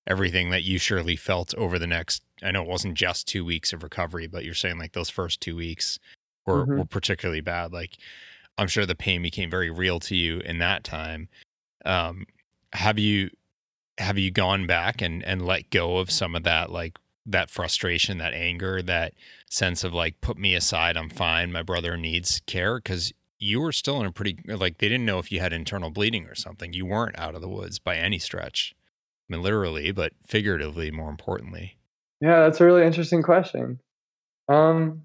everything 0.08 0.50
that 0.50 0.64
you 0.64 0.78
surely 0.78 1.16
felt 1.16 1.54
over 1.56 1.80
the 1.80 1.88
next 1.88 2.24
I 2.42 2.52
know 2.52 2.64
it 2.64 2.68
wasn't 2.68 2.96
just 2.96 3.28
2 3.28 3.46
weeks 3.46 3.72
of 3.74 3.84
recovery 3.84 4.28
but 4.28 4.44
you're 4.46 4.54
saying 4.54 4.78
like 4.78 4.94
those 4.94 5.10
first 5.10 5.40
2 5.42 5.56
weeks 5.56 5.98
were 6.46 6.66
Mhm. 6.66 6.78
were 6.80 6.86
particularly 6.86 7.42
bad. 7.42 7.72
Like 7.74 7.98
I'm 8.58 8.68
sure 8.68 8.86
the 8.86 8.96
pain 8.96 9.22
became 9.22 9.50
very 9.50 9.70
real 9.72 10.00
to 10.02 10.16
you 10.16 10.40
in 10.40 10.58
that 10.60 10.84
time. 10.84 11.30
Um 11.86 12.26
have 12.74 13.00
you 13.00 13.30
have 14.00 14.18
you 14.18 14.32
gone 14.32 14.66
back 14.68 15.02
and 15.02 15.24
and 15.24 15.46
let 15.46 15.70
go 15.70 15.98
of 15.98 16.10
some 16.12 16.36
of 16.36 16.44
that 16.44 16.72
like 16.72 16.98
that 17.26 17.50
frustration 17.50 18.18
that 18.18 18.34
anger 18.34 18.82
that 18.82 19.14
sense 19.50 19.84
of 19.84 19.94
like 19.94 20.20
put 20.20 20.38
me 20.38 20.56
aside 20.56 20.98
i'm 20.98 21.10
fine 21.10 21.52
my 21.52 21.62
brother 21.64 21.96
needs 21.96 22.42
care 22.48 22.80
because 22.80 23.14
you 23.40 23.62
were 23.62 23.72
still 23.72 24.00
in 24.02 24.06
a 24.08 24.12
pretty 24.12 24.38
like 24.48 24.80
they 24.80 24.90
didn't 24.90 25.06
know 25.06 25.20
if 25.20 25.32
you 25.32 25.40
had 25.40 25.54
internal 25.54 25.90
bleeding 25.90 26.26
or 26.28 26.36
something. 26.36 26.72
You 26.74 26.86
weren't 26.86 27.18
out 27.20 27.36
of 27.36 27.42
the 27.42 27.50
woods 27.50 27.78
by 27.80 27.98
any 27.98 28.18
stretch 28.20 28.74
i 29.30 29.34
mean 29.34 29.42
literally 29.42 29.92
but 29.92 30.12
figuratively 30.28 30.92
more 30.92 31.10
importantly 31.10 31.78
Yeah, 32.22 32.40
that's 32.44 32.62
a 32.62 32.66
really 32.66 32.86
interesting 32.86 33.22
question. 33.22 33.82
Um, 34.48 35.04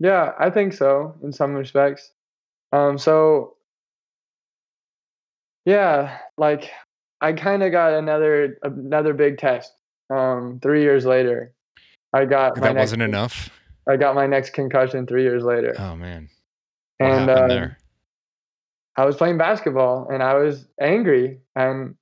yeah, 0.00 0.32
I 0.38 0.48
think 0.48 0.72
so 0.72 1.14
in 1.22 1.32
some 1.34 1.52
respects. 1.52 2.12
Um, 2.72 2.96
so 2.96 3.56
yeah, 5.66 6.16
like 6.38 6.70
I 7.20 7.34
kind 7.34 7.62
of 7.62 7.72
got 7.72 7.92
another 7.92 8.58
another 8.62 9.12
big 9.12 9.36
test. 9.36 9.70
Um, 10.08 10.60
three 10.62 10.82
years 10.82 11.04
later, 11.04 11.52
I 12.14 12.24
got 12.24 12.56
my 12.56 12.68
that 12.68 12.74
next, 12.74 12.84
wasn't 12.84 13.02
enough 13.02 13.50
I 13.86 13.98
got 13.98 14.14
my 14.14 14.26
next 14.26 14.54
concussion 14.54 15.06
three 15.06 15.24
years 15.24 15.44
later, 15.44 15.74
oh 15.78 15.94
man 15.94 16.30
what 16.98 17.10
and 17.10 17.28
happened 17.28 17.50
there 17.50 17.78
I 18.96 19.04
was 19.04 19.16
playing 19.16 19.36
basketball 19.36 20.08
and 20.08 20.22
I 20.22 20.34
was 20.34 20.66
angry 20.80 21.40
and 21.54 21.96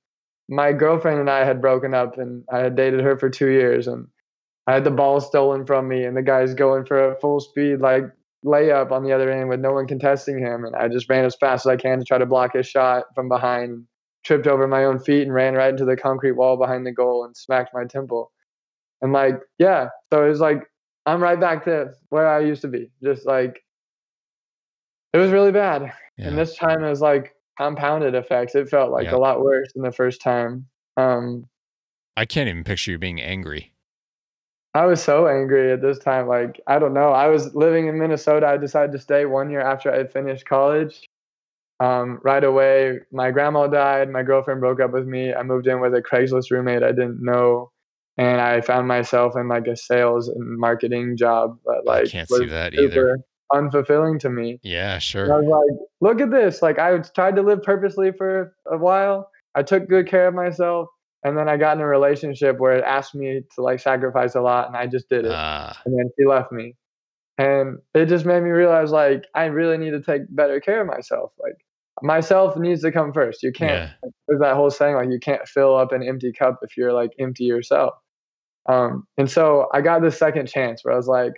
my 0.53 0.71
girlfriend 0.71 1.19
and 1.19 1.29
I 1.29 1.45
had 1.45 1.61
broken 1.61 1.93
up 1.93 2.17
and 2.17 2.43
I 2.51 2.59
had 2.59 2.75
dated 2.75 3.01
her 3.01 3.17
for 3.17 3.29
two 3.29 3.49
years 3.49 3.87
and 3.87 4.07
I 4.67 4.73
had 4.73 4.83
the 4.83 4.91
ball 4.91 5.19
stolen 5.19 5.65
from 5.65 5.87
me 5.87 6.03
and 6.03 6.15
the 6.15 6.21
guy's 6.21 6.53
going 6.53 6.85
for 6.85 7.11
a 7.11 7.19
full 7.19 7.39
speed 7.39 7.79
like 7.79 8.03
layup 8.45 8.91
on 8.91 9.03
the 9.03 9.13
other 9.13 9.31
end 9.31 9.49
with 9.49 9.59
no 9.59 9.73
one 9.73 9.87
contesting 9.87 10.37
him 10.37 10.63
and 10.65 10.75
I 10.75 10.89
just 10.89 11.09
ran 11.09 11.25
as 11.25 11.35
fast 11.35 11.65
as 11.65 11.69
I 11.71 11.77
can 11.77 11.99
to 11.99 12.05
try 12.05 12.17
to 12.17 12.25
block 12.25 12.53
his 12.53 12.67
shot 12.67 13.05
from 13.15 13.29
behind, 13.29 13.85
tripped 14.23 14.47
over 14.47 14.67
my 14.67 14.85
own 14.85 14.99
feet 14.99 15.23
and 15.23 15.33
ran 15.33 15.55
right 15.55 15.71
into 15.71 15.85
the 15.85 15.97
concrete 15.97 16.33
wall 16.33 16.57
behind 16.57 16.85
the 16.85 16.91
goal 16.91 17.25
and 17.25 17.35
smacked 17.35 17.73
my 17.73 17.85
temple. 17.85 18.31
And 19.01 19.11
like, 19.11 19.39
yeah, 19.57 19.87
so 20.11 20.25
it 20.25 20.29
was 20.29 20.39
like 20.39 20.63
I'm 21.05 21.21
right 21.21 21.39
back 21.39 21.65
to 21.65 21.93
where 22.09 22.27
I 22.27 22.39
used 22.41 22.61
to 22.61 22.67
be. 22.67 22.91
Just 23.03 23.25
like 23.25 23.63
it 25.13 25.17
was 25.17 25.31
really 25.31 25.51
bad. 25.51 25.93
yeah. 26.17 26.27
And 26.27 26.37
this 26.37 26.55
time 26.55 26.83
it 26.83 26.89
was 26.89 27.01
like 27.01 27.33
compounded 27.57 28.15
effects. 28.15 28.55
It 28.55 28.69
felt 28.69 28.91
like 28.91 29.05
Yeah. 29.05 29.15
a 29.15 29.17
lot 29.17 29.41
worse 29.41 29.71
than 29.73 29.83
the 29.83 29.91
first 29.91 30.21
time. 30.21 30.67
Um, 30.97 31.45
i 32.15 32.25
can't 32.25 32.47
even 32.47 32.63
picture 32.63 32.91
you 32.91 32.99
being 32.99 33.19
angry 33.19 33.73
I 34.75 34.85
was 34.85 35.03
so 35.03 35.27
angry 35.27 35.71
at 35.71 35.81
this 35.81 35.99
time. 35.99 36.27
Like, 36.27 36.59
I 36.65 36.79
don't 36.79 36.93
know. 36.95 37.09
I 37.09 37.27
was 37.27 37.53
living 37.53 37.87
in 37.87 37.99
Minnesota. 37.99 38.47
I 38.47 38.57
decided 38.57 38.91
to 38.93 38.97
stay 38.97 39.25
one 39.25 39.51
year 39.51 39.61
after 39.61 39.93
I 39.93 39.97
had 39.97 40.11
finished 40.11 40.47
college. 40.47 41.07
Um, 41.79 42.19
right 42.23 42.43
away, 42.43 43.01
my 43.11 43.29
grandma 43.29 43.67
died. 43.67 44.09
My 44.09 44.23
girlfriend 44.23 44.61
broke 44.61 44.79
up 44.79 44.91
with 44.91 45.05
me. 45.05 45.33
I 45.33 45.43
moved 45.43 45.67
in 45.67 45.79
with 45.79 45.93
a 45.93 46.01
Craigslist 46.01 46.49
roommate 46.49 46.81
I 46.81 46.91
didn't 46.91 47.23
know. 47.23 47.71
And 48.17 48.41
I 48.41 48.61
found 48.61 48.87
myself 48.87 49.35
in 49.35 49.47
like 49.47 49.67
a 49.67 49.75
sales 49.75 50.27
and 50.27 50.57
marketing 50.57 51.17
job 51.17 51.59
that 51.65 51.87
I 51.87 52.05
can't 52.05 52.29
see 52.29 52.45
that 52.47 52.73
either. 52.73 53.19
Unfulfilling 53.51 54.19
to 54.19 54.29
me. 54.29 54.59
yeah 54.63 54.93
And 54.93 54.95
I 54.95 54.99
sure 54.99 55.41
was 55.41 55.47
like, 55.47 55.79
look 56.01 56.21
at 56.21 56.31
this. 56.31 56.61
Like 56.61 56.79
I 56.79 56.97
tried 56.99 57.35
to 57.35 57.41
live 57.41 57.61
purposely 57.63 58.11
for 58.11 58.55
a 58.71 58.77
while. 58.77 59.29
I 59.55 59.63
took 59.63 59.87
good 59.87 60.07
care 60.07 60.27
of 60.27 60.33
myself. 60.33 60.87
And 61.25 61.37
then 61.37 61.47
I 61.47 61.55
got 61.57 61.77
in 61.77 61.81
a 61.81 61.87
relationship 61.87 62.59
where 62.59 62.75
it 62.77 62.83
asked 62.83 63.15
me 63.15 63.41
to 63.55 63.61
like 63.61 63.79
sacrifice 63.79 64.35
a 64.35 64.41
lot 64.41 64.67
and 64.67 64.75
I 64.75 64.87
just 64.87 65.07
did 65.09 65.25
it. 65.25 65.31
ah 65.33 65.79
and 65.85 65.97
then 65.97 66.09
she 66.17 66.25
left 66.25 66.51
me. 66.51 66.75
And 67.37 67.79
it 67.93 68.07
just 68.07 68.25
made 68.25 68.43
me 68.43 68.49
realize 68.49 68.91
like 68.91 69.25
I 69.33 69.45
really 69.45 69.77
need 69.77 69.91
to 69.91 70.01
take 70.01 70.23
better 70.29 70.59
care 70.59 70.81
of 70.81 70.87
myself. 70.87 71.31
Like 71.39 71.55
myself 72.01 72.57
needs 72.57 72.81
to 72.81 72.91
come 72.91 73.13
first. 73.13 73.43
You 73.43 73.51
can't 73.51 73.71
yeah 73.71 74.09
there's 74.27 74.41
that 74.41 74.55
whole 74.55 74.69
saying 74.71 74.95
like 74.95 75.09
you 75.09 75.19
can't 75.19 75.47
fill 75.47 75.75
up 75.77 75.91
an 75.91 76.03
empty 76.03 76.31
cup 76.33 76.59
if 76.61 76.75
you're 76.77 76.93
like 76.93 77.11
empty 77.19 77.45
yourself. 77.45 77.93
Um, 78.67 79.05
and 79.17 79.29
so 79.29 79.67
I 79.73 79.81
got 79.81 80.01
this 80.01 80.17
second 80.17 80.47
chance 80.47 80.83
where 80.83 80.93
I 80.93 80.97
was 80.97 81.07
like, 81.07 81.33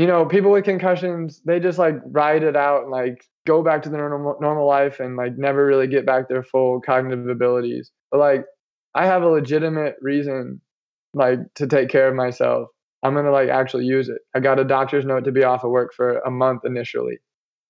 you 0.00 0.06
know, 0.06 0.24
people 0.24 0.50
with 0.52 0.64
concussions, 0.64 1.42
they 1.44 1.60
just 1.60 1.78
like 1.78 1.96
ride 2.06 2.42
it 2.42 2.56
out 2.56 2.82
and 2.84 2.90
like 2.90 3.24
go 3.46 3.62
back 3.62 3.82
to 3.82 3.90
their 3.90 4.08
normal 4.08 4.36
normal 4.40 4.66
life 4.66 5.00
and 5.00 5.16
like 5.16 5.36
never 5.38 5.66
really 5.66 5.86
get 5.88 6.06
back 6.06 6.28
their 6.28 6.42
full 6.42 6.80
cognitive 6.80 7.28
abilities. 7.28 7.92
But 8.10 8.18
like 8.20 8.46
I 8.94 9.06
have 9.06 9.22
a 9.22 9.28
legitimate 9.28 9.96
reason 10.00 10.60
like 11.14 11.40
to 11.56 11.66
take 11.66 11.90
care 11.90 12.08
of 12.08 12.14
myself. 12.14 12.68
I'm 13.02 13.14
gonna 13.14 13.30
like 13.32 13.50
actually 13.50 13.84
use 13.86 14.08
it. 14.08 14.18
I 14.34 14.40
got 14.40 14.60
a 14.60 14.64
doctor's 14.64 15.04
note 15.04 15.24
to 15.24 15.32
be 15.32 15.44
off 15.44 15.64
of 15.64 15.70
work 15.70 15.92
for 15.94 16.20
a 16.20 16.30
month 16.30 16.62
initially. 16.64 17.18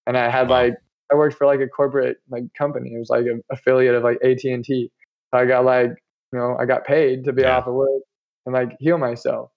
And 0.07 0.17
I 0.19 0.31
had 0.31 0.49
Wow. 0.49 0.57
like 0.63 0.75
I 1.13 1.17
worked 1.17 1.37
for 1.37 1.47
like 1.47 1.61
a 1.61 1.69
corporate 1.69 2.19
like 2.31 2.45
company. 2.59 2.93
It 2.95 2.99
was 3.01 3.11
like 3.11 3.27
an 3.27 3.43
affiliate 3.53 3.95
of 3.97 4.05
like 4.05 4.19
AT 4.25 4.45
and 4.45 4.65
T. 4.65 4.93
So 5.35 5.41
I 5.41 5.47
got 5.47 5.65
like 5.65 5.91
you 6.33 6.39
know 6.41 6.57
I 6.61 6.67
got 6.67 6.85
paid 6.87 7.25
to 7.25 7.33
be 7.33 7.45
Yeah. 7.45 7.59
off 7.59 7.67
of 7.67 7.75
work 7.75 8.03
and 8.47 8.55
like 8.55 8.77
heal 8.81 8.99
myself. 8.99 9.51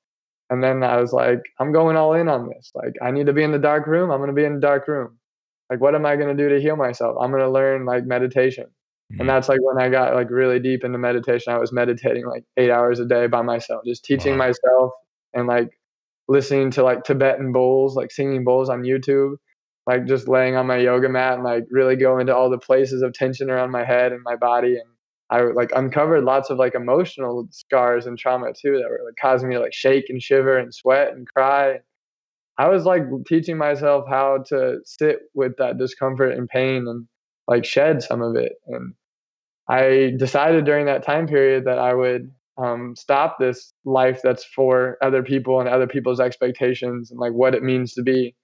And 0.53 0.63
then 0.63 0.83
I 0.83 1.01
was 1.01 1.11
like, 1.13 1.41
I'm 1.59 1.71
going 1.73 1.97
all 1.97 2.13
in 2.13 2.29
on 2.29 2.47
this. 2.47 2.71
Like 2.75 2.93
I 3.01 3.09
need 3.11 3.25
to 3.25 3.33
be 3.33 3.41
in 3.43 3.51
the 3.51 3.57
dark 3.59 3.87
room. 3.87 4.11
I'm 4.11 4.19
gonna 4.19 4.33
be 4.33 4.43
in 4.45 4.53
the 4.55 4.61
dark 4.61 4.87
room. 4.87 5.17
Like 5.71 5.81
what 5.81 5.95
am 5.95 6.05
I 6.05 6.15
gonna 6.15 6.35
do 6.35 6.47
to 6.49 6.61
heal 6.61 6.75
myself? 6.75 7.17
I'm 7.19 7.31
gonna 7.31 7.49
learn 7.49 7.85
like 7.85 8.05
meditation. 8.05 8.65
Mhm. 9.11 9.21
And 9.21 9.29
that's 9.29 9.49
like 9.49 9.59
when 9.63 9.83
I 9.83 9.89
got 9.89 10.13
like 10.13 10.29
really 10.29 10.59
deep 10.59 10.83
into 10.83 10.99
meditation. 10.99 11.53
I 11.53 11.57
was 11.57 11.73
meditating 11.73 12.27
like 12.27 12.43
eight 12.55 12.69
hours 12.69 12.99
a 12.99 13.05
day 13.05 13.25
by 13.27 13.41
myself, 13.41 13.83
just 13.83 14.05
teaching 14.05 14.33
Wow. 14.33 14.45
myself 14.47 14.91
and 15.33 15.47
like 15.47 15.71
listening 16.27 16.71
to 16.71 16.83
like 16.83 17.03
Tibetan 17.03 17.51
bowls, 17.51 17.95
like 17.95 18.11
singing 18.11 18.43
bowls 18.43 18.69
on 18.69 18.83
YouTube, 18.83 19.37
like 19.87 20.05
just 20.05 20.27
laying 20.27 20.55
on 20.55 20.67
my 20.67 20.77
yoga 20.77 21.09
mat 21.09 21.33
and 21.33 21.43
like 21.43 21.65
really 21.71 21.95
go 21.95 22.19
into 22.19 22.35
all 22.35 22.51
the 22.51 22.59
places 22.59 23.01
of 23.01 23.13
tension 23.13 23.49
around 23.49 23.71
my 23.71 23.83
head 23.83 24.11
and 24.11 24.21
my 24.23 24.35
body. 24.35 24.75
And 24.77 24.89
I 25.33 25.41
like 25.41 25.71
uncovered 25.75 26.23
lots 26.25 26.51
of 26.51 26.59
like 26.59 26.75
emotional 26.75 27.47
scars 27.49 28.05
and 28.05 28.19
trauma 28.19 28.53
too 28.53 28.77
that 28.77 28.87
were 28.87 29.01
like 29.03 29.15
causing 29.19 29.49
me 29.49 29.55
to 29.55 29.61
like 29.61 29.73
shake 29.73 30.05
and 30.09 30.21
shiver 30.21 30.59
and 30.59 30.71
sweat 30.71 31.13
and 31.13 31.27
cry. 31.27 31.79
I 32.59 32.69
was 32.69 32.85
like 32.85 33.01
teaching 33.27 33.57
myself 33.57 34.05
how 34.07 34.43
to 34.49 34.77
sit 34.85 35.21
with 35.33 35.57
that 35.57 35.79
discomfort 35.79 36.37
and 36.37 36.47
pain 36.47 36.87
and 36.87 37.07
like 37.47 37.65
shed 37.65 38.03
some 38.03 38.21
of 38.21 38.35
it. 38.35 38.53
And 38.67 38.93
I 39.67 40.13
decided 40.19 40.65
during 40.65 40.85
that 40.85 41.01
time 41.01 41.25
period 41.25 41.65
that 41.65 41.79
I 41.79 41.95
would 41.95 42.31
um, 42.59 42.95
stop 42.95 43.39
this 43.39 43.73
life 43.85 44.19
that's 44.23 44.45
for 44.45 44.99
other 45.01 45.23
people 45.23 45.59
and 45.59 45.67
other 45.67 45.87
people's 45.87 46.19
expectations 46.19 47.09
and 47.09 47.19
like 47.19 47.33
what 47.33 47.55
it 47.55 47.63
means 47.63 47.95
to 47.95 48.03
be. 48.03 48.35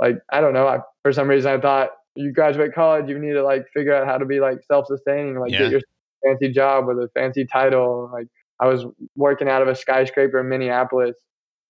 Like 0.00 0.16
I 0.32 0.40
don't 0.40 0.54
know. 0.54 0.66
I, 0.66 0.80
for 1.02 1.12
some 1.12 1.28
reason, 1.28 1.52
I 1.52 1.60
thought 1.60 1.90
you 2.16 2.32
graduate 2.32 2.74
college, 2.74 3.08
you 3.08 3.20
need 3.20 3.34
to 3.34 3.44
like 3.44 3.68
figure 3.72 3.94
out 3.94 4.08
how 4.08 4.18
to 4.18 4.26
be 4.26 4.40
like 4.40 4.58
self-sustaining, 4.66 5.38
like 5.38 5.52
Yeah. 5.52 5.60
get 5.60 5.70
your 5.70 5.80
fancy 6.24 6.50
job 6.50 6.86
with 6.86 6.98
a 6.98 7.08
fancy 7.14 7.46
title. 7.46 8.10
Like 8.12 8.28
I 8.60 8.68
was 8.68 8.84
working 9.16 9.48
out 9.48 9.62
of 9.62 9.68
a 9.68 9.74
skyscraper 9.74 10.40
in 10.40 10.48
Minneapolis, 10.48 11.16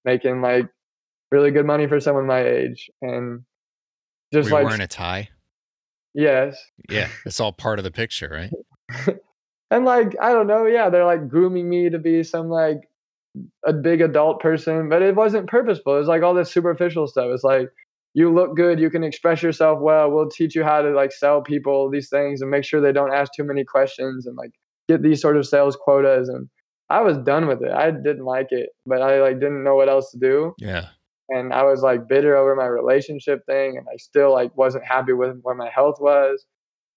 making 0.04 0.42
like 0.42 0.68
really 1.30 1.50
good 1.50 1.66
money 1.66 1.86
for 1.86 2.00
someone 2.00 2.26
my 2.26 2.44
age, 2.44 2.90
and 3.00 3.42
just 4.32 4.50
Were 4.50 4.58
like 4.58 4.66
wearing 4.66 4.80
a 4.80 4.86
tie 4.86 5.28
yes, 6.14 6.56
yeah 6.90 7.08
it's 7.24 7.40
all 7.40 7.52
part 7.52 7.78
of 7.78 7.84
the 7.84 7.90
picture 7.90 8.28
right 8.28 8.50
and 9.72 9.86
like 9.86 10.14
I 10.20 10.32
don't 10.32 10.46
know, 10.46 10.66
yeah, 10.66 10.90
they're 10.90 11.06
like 11.06 11.28
grooming 11.28 11.68
me 11.68 11.88
to 11.90 11.98
be 11.98 12.22
some 12.22 12.48
like 12.48 12.88
a 13.64 13.72
big 13.72 14.02
adult 14.02 14.40
person, 14.40 14.90
but 14.90 15.00
it 15.00 15.16
wasn't 15.16 15.48
purposeful. 15.48 15.96
It 15.96 16.00
was 16.00 16.08
like 16.08 16.22
all 16.22 16.34
this 16.34 16.52
superficial 16.52 17.06
stuff. 17.06 17.28
It's 17.32 17.42
like 17.42 17.70
you 18.14 18.32
look 18.32 18.56
good, 18.56 18.78
you 18.78 18.90
can 18.90 19.04
express 19.04 19.42
yourself 19.42 19.80
well. 19.80 20.10
We'll 20.10 20.28
teach 20.28 20.54
you 20.54 20.64
how 20.64 20.82
to 20.82 20.90
like 20.90 21.12
sell 21.12 21.40
people 21.40 21.90
these 21.90 22.08
things 22.08 22.42
and 22.42 22.50
make 22.50 22.64
sure 22.64 22.80
they 22.80 22.92
don't 22.92 23.14
ask 23.14 23.32
too 23.34 23.44
many 23.44 23.64
questions 23.64 24.26
and 24.26 24.36
like 24.36 24.50
get 24.88 25.02
these 25.02 25.20
sort 25.20 25.36
of 25.36 25.46
sales 25.46 25.76
quotas. 25.76 26.28
And 26.28 26.48
I 26.90 27.00
was 27.00 27.16
done 27.18 27.46
with 27.46 27.62
it. 27.62 27.72
I 27.72 27.90
didn't 27.90 28.24
like 28.24 28.48
it, 28.50 28.70
but 28.84 29.00
I 29.00 29.20
like 29.20 29.40
didn't 29.40 29.64
know 29.64 29.76
what 29.76 29.88
else 29.88 30.10
to 30.10 30.18
do. 30.18 30.54
Yeah. 30.58 30.88
And 31.30 31.54
I 31.54 31.62
was 31.62 31.80
like 31.80 32.08
bitter 32.08 32.36
over 32.36 32.54
my 32.54 32.66
relationship 32.66 33.46
thing, 33.46 33.78
and 33.78 33.86
I 33.90 33.96
still 33.96 34.32
like 34.32 34.54
wasn't 34.56 34.84
happy 34.84 35.14
with 35.14 35.40
where 35.42 35.54
my 35.54 35.70
health 35.70 35.96
was. 35.98 36.44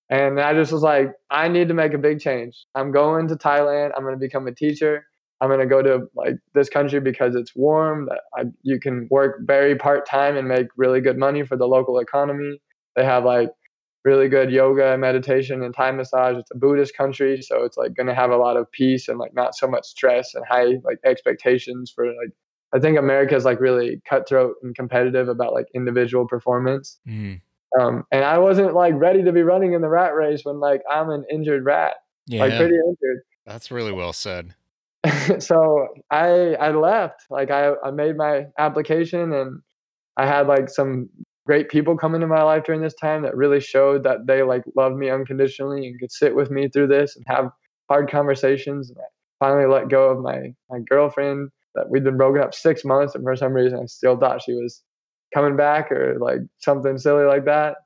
And 0.09 0.39
I 0.39 0.53
just 0.53 0.73
was 0.73 0.81
like, 0.81 1.13
I 1.29 1.47
need 1.47 1.69
to 1.69 1.73
make 1.73 1.93
a 1.93 1.97
big 1.97 2.19
change. 2.19 2.65
I'm 2.75 2.91
going 2.91 3.29
to 3.29 3.35
Thailand. 3.35 3.91
I'm 3.95 4.03
going 4.03 4.13
to 4.13 4.19
become 4.19 4.47
a 4.47 4.51
teacher. 4.53 5.05
I'm 5.41 5.49
going 5.49 5.59
to 5.59 5.65
go 5.65 5.81
to 5.81 6.07
like 6.15 6.35
this 6.53 6.69
country 6.69 6.99
because 6.99 7.35
it's 7.35 7.55
warm. 7.55 8.07
That 8.07 8.21
I, 8.37 8.43
you 8.63 8.79
can 8.79 9.07
work 9.11 9.39
very 9.45 9.75
part 9.75 10.07
time 10.07 10.37
and 10.37 10.47
make 10.47 10.67
really 10.77 11.01
good 11.01 11.17
money 11.17 11.45
for 11.45 11.57
the 11.57 11.67
local 11.67 11.99
economy. 11.99 12.61
They 12.95 13.03
have 13.03 13.25
like 13.25 13.49
really 14.05 14.29
good 14.29 14.51
yoga, 14.51 14.93
and 14.93 15.01
meditation, 15.01 15.63
and 15.63 15.73
Thai 15.73 15.91
massage. 15.91 16.37
It's 16.37 16.51
a 16.51 16.57
Buddhist 16.57 16.95
country, 16.95 17.41
so 17.41 17.63
it's 17.63 17.75
like 17.75 17.95
going 17.95 18.07
to 18.07 18.13
have 18.13 18.29
a 18.31 18.37
lot 18.37 18.55
of 18.55 18.71
peace 18.71 19.07
and 19.07 19.17
like 19.17 19.33
not 19.33 19.55
so 19.55 19.67
much 19.67 19.85
stress 19.85 20.35
and 20.35 20.45
high 20.45 20.75
like 20.83 20.99
expectations 21.03 21.91
for 21.93 22.05
like. 22.07 22.31
I 22.73 22.79
think 22.79 22.97
America 22.97 23.35
is 23.35 23.45
like 23.45 23.61
really 23.61 24.01
cutthroat 24.09 24.55
and 24.61 24.75
competitive 24.75 25.29
about 25.29 25.53
like 25.53 25.67
individual 25.73 26.27
performance. 26.27 26.99
Mm. 27.07 27.39
Um, 27.79 28.03
and 28.11 28.25
I 28.25 28.37
wasn't 28.37 28.73
like 28.73 28.93
ready 28.95 29.23
to 29.23 29.31
be 29.31 29.43
running 29.43 29.73
in 29.73 29.81
the 29.81 29.87
rat 29.87 30.13
race 30.13 30.41
when 30.43 30.59
like 30.59 30.81
I'm 30.91 31.09
an 31.09 31.23
injured 31.31 31.63
rat, 31.63 31.95
Yeah. 32.27 32.41
like 32.41 32.57
pretty 32.57 32.75
injured. 32.75 33.21
That's 33.45 33.71
really 33.71 33.91
well 33.93 34.11
said. 34.13 34.55
so 35.39 35.87
I 36.11 36.55
I 36.55 36.71
left. 36.71 37.23
Like 37.29 37.51
I, 37.51 37.73
I 37.83 37.91
made 37.91 38.17
my 38.17 38.45
application 38.57 39.33
and 39.33 39.61
I 40.17 40.25
had 40.25 40.47
like 40.47 40.69
some 40.69 41.09
great 41.45 41.69
people 41.69 41.97
come 41.97 42.15
into 42.15 42.27
my 42.27 42.41
life 42.43 42.63
during 42.63 42.81
this 42.81 42.95
time 42.95 43.21
that 43.23 43.35
really 43.35 43.59
showed 43.59 44.03
that 44.03 44.25
they 44.27 44.43
like 44.43 44.63
loved 44.75 44.95
me 44.97 45.09
unconditionally 45.09 45.87
and 45.87 45.99
could 45.99 46.11
sit 46.11 46.35
with 46.35 46.49
me 46.51 46.69
through 46.69 46.87
this 46.87 47.15
and 47.15 47.25
have 47.27 47.51
hard 47.89 48.09
conversations. 48.09 48.89
And 48.89 48.99
I 48.99 49.45
finally 49.45 49.67
let 49.71 49.89
go 49.89 50.09
of 50.09 50.19
my 50.19 50.53
my 50.69 50.79
girlfriend 50.89 51.49
that 51.75 51.89
we'd 51.89 52.03
been 52.03 52.17
broken 52.17 52.41
up 52.41 52.53
six 52.55 52.85
months 52.85 53.15
and 53.15 53.23
for 53.23 53.35
some 53.35 53.53
reason 53.53 53.79
I 53.81 53.85
still 53.85 54.17
thought 54.17 54.41
she 54.43 54.53
was 54.53 54.81
coming 55.33 55.57
back 55.57 55.91
or 55.91 56.17
like 56.19 56.39
something 56.59 56.97
silly 56.97 57.25
like 57.25 57.45
that. 57.45 57.77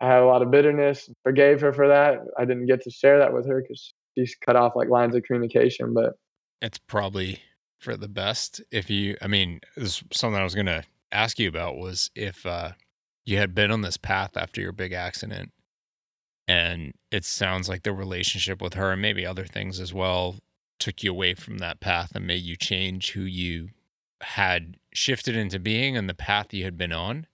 I 0.00 0.06
had 0.08 0.22
a 0.22 0.26
lot 0.26 0.42
of 0.42 0.50
bitterness, 0.50 1.08
forgave 1.22 1.60
her 1.60 1.72
for 1.72 1.88
that. 1.88 2.18
I 2.38 2.44
didn't 2.44 2.66
get 2.66 2.82
to 2.82 2.90
share 2.90 3.20
that 3.20 3.32
with 3.32 3.46
her 3.46 3.62
because 3.62 3.94
she's 4.16 4.34
cut 4.34 4.56
off 4.56 4.76
like 4.76 4.88
lines 4.88 5.14
of 5.14 5.22
communication. 5.22 5.94
But 5.94 6.14
It's 6.60 6.78
probably 6.78 7.40
for 7.78 7.96
the 7.96 8.08
best 8.08 8.60
if 8.70 8.88
you, 8.88 9.16
I 9.20 9.26
mean, 9.26 9.60
this 9.76 9.98
is 9.98 10.04
something 10.12 10.40
I 10.40 10.44
was 10.44 10.54
going 10.54 10.66
to 10.66 10.84
ask 11.10 11.38
you 11.38 11.48
about 11.48 11.76
was 11.76 12.10
if 12.14 12.46
uh, 12.46 12.72
you 13.24 13.38
had 13.38 13.54
been 13.54 13.70
on 13.70 13.82
this 13.82 13.96
path 13.96 14.36
after 14.36 14.60
your 14.60 14.72
big 14.72 14.92
accident 14.92 15.52
and 16.48 16.94
it 17.10 17.24
sounds 17.24 17.68
like 17.68 17.82
the 17.82 17.92
relationship 17.92 18.60
with 18.60 18.74
her 18.74 18.92
and 18.92 19.02
maybe 19.02 19.24
other 19.24 19.44
things 19.44 19.80
as 19.80 19.92
well 19.92 20.36
took 20.78 21.02
you 21.02 21.10
away 21.10 21.34
from 21.34 21.58
that 21.58 21.80
path 21.80 22.12
and 22.14 22.26
made 22.26 22.42
you 22.42 22.56
change 22.56 23.12
who 23.12 23.22
you 23.22 23.68
had 24.22 24.76
shifted 24.92 25.36
into 25.36 25.58
being 25.58 25.96
and 25.96 26.08
the 26.08 26.14
path 26.14 26.52
you 26.52 26.64
had 26.64 26.76
been 26.76 26.92
on. 26.92 27.26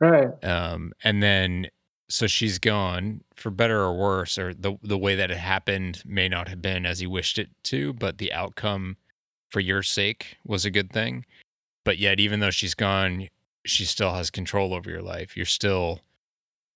right, 0.00 0.42
Um, 0.44 0.92
and 1.04 1.22
then 1.22 1.68
so 2.12 2.26
she's 2.26 2.58
gone 2.58 3.22
for 3.34 3.50
better 3.50 3.80
or 3.80 3.94
worse, 3.94 4.38
or 4.38 4.52
the 4.52 4.76
the 4.82 4.98
way 4.98 5.14
that 5.14 5.30
it 5.30 5.38
happened 5.38 6.02
may 6.04 6.28
not 6.28 6.48
have 6.48 6.60
been 6.60 6.84
as 6.84 6.98
he 6.98 7.06
wished 7.06 7.38
it 7.38 7.48
to, 7.64 7.94
but 7.94 8.18
the 8.18 8.32
outcome 8.32 8.98
for 9.50 9.60
your 9.60 9.82
sake 9.82 10.36
was 10.46 10.64
a 10.66 10.70
good 10.70 10.92
thing. 10.92 11.24
But 11.84 11.98
yet, 11.98 12.20
even 12.20 12.40
though 12.40 12.50
she's 12.50 12.74
gone, 12.74 13.28
she 13.64 13.86
still 13.86 14.12
has 14.12 14.30
control 14.30 14.74
over 14.74 14.90
your 14.90 15.02
life. 15.02 15.36
You're 15.36 15.46
still 15.46 16.00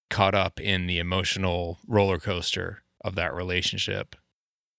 caught 0.09 0.35
up 0.35 0.59
in 0.59 0.87
the 0.87 0.99
emotional 0.99 1.79
roller 1.87 2.19
coaster 2.19 2.83
of 3.05 3.15
that 3.17 3.35
relationship. 3.35 4.17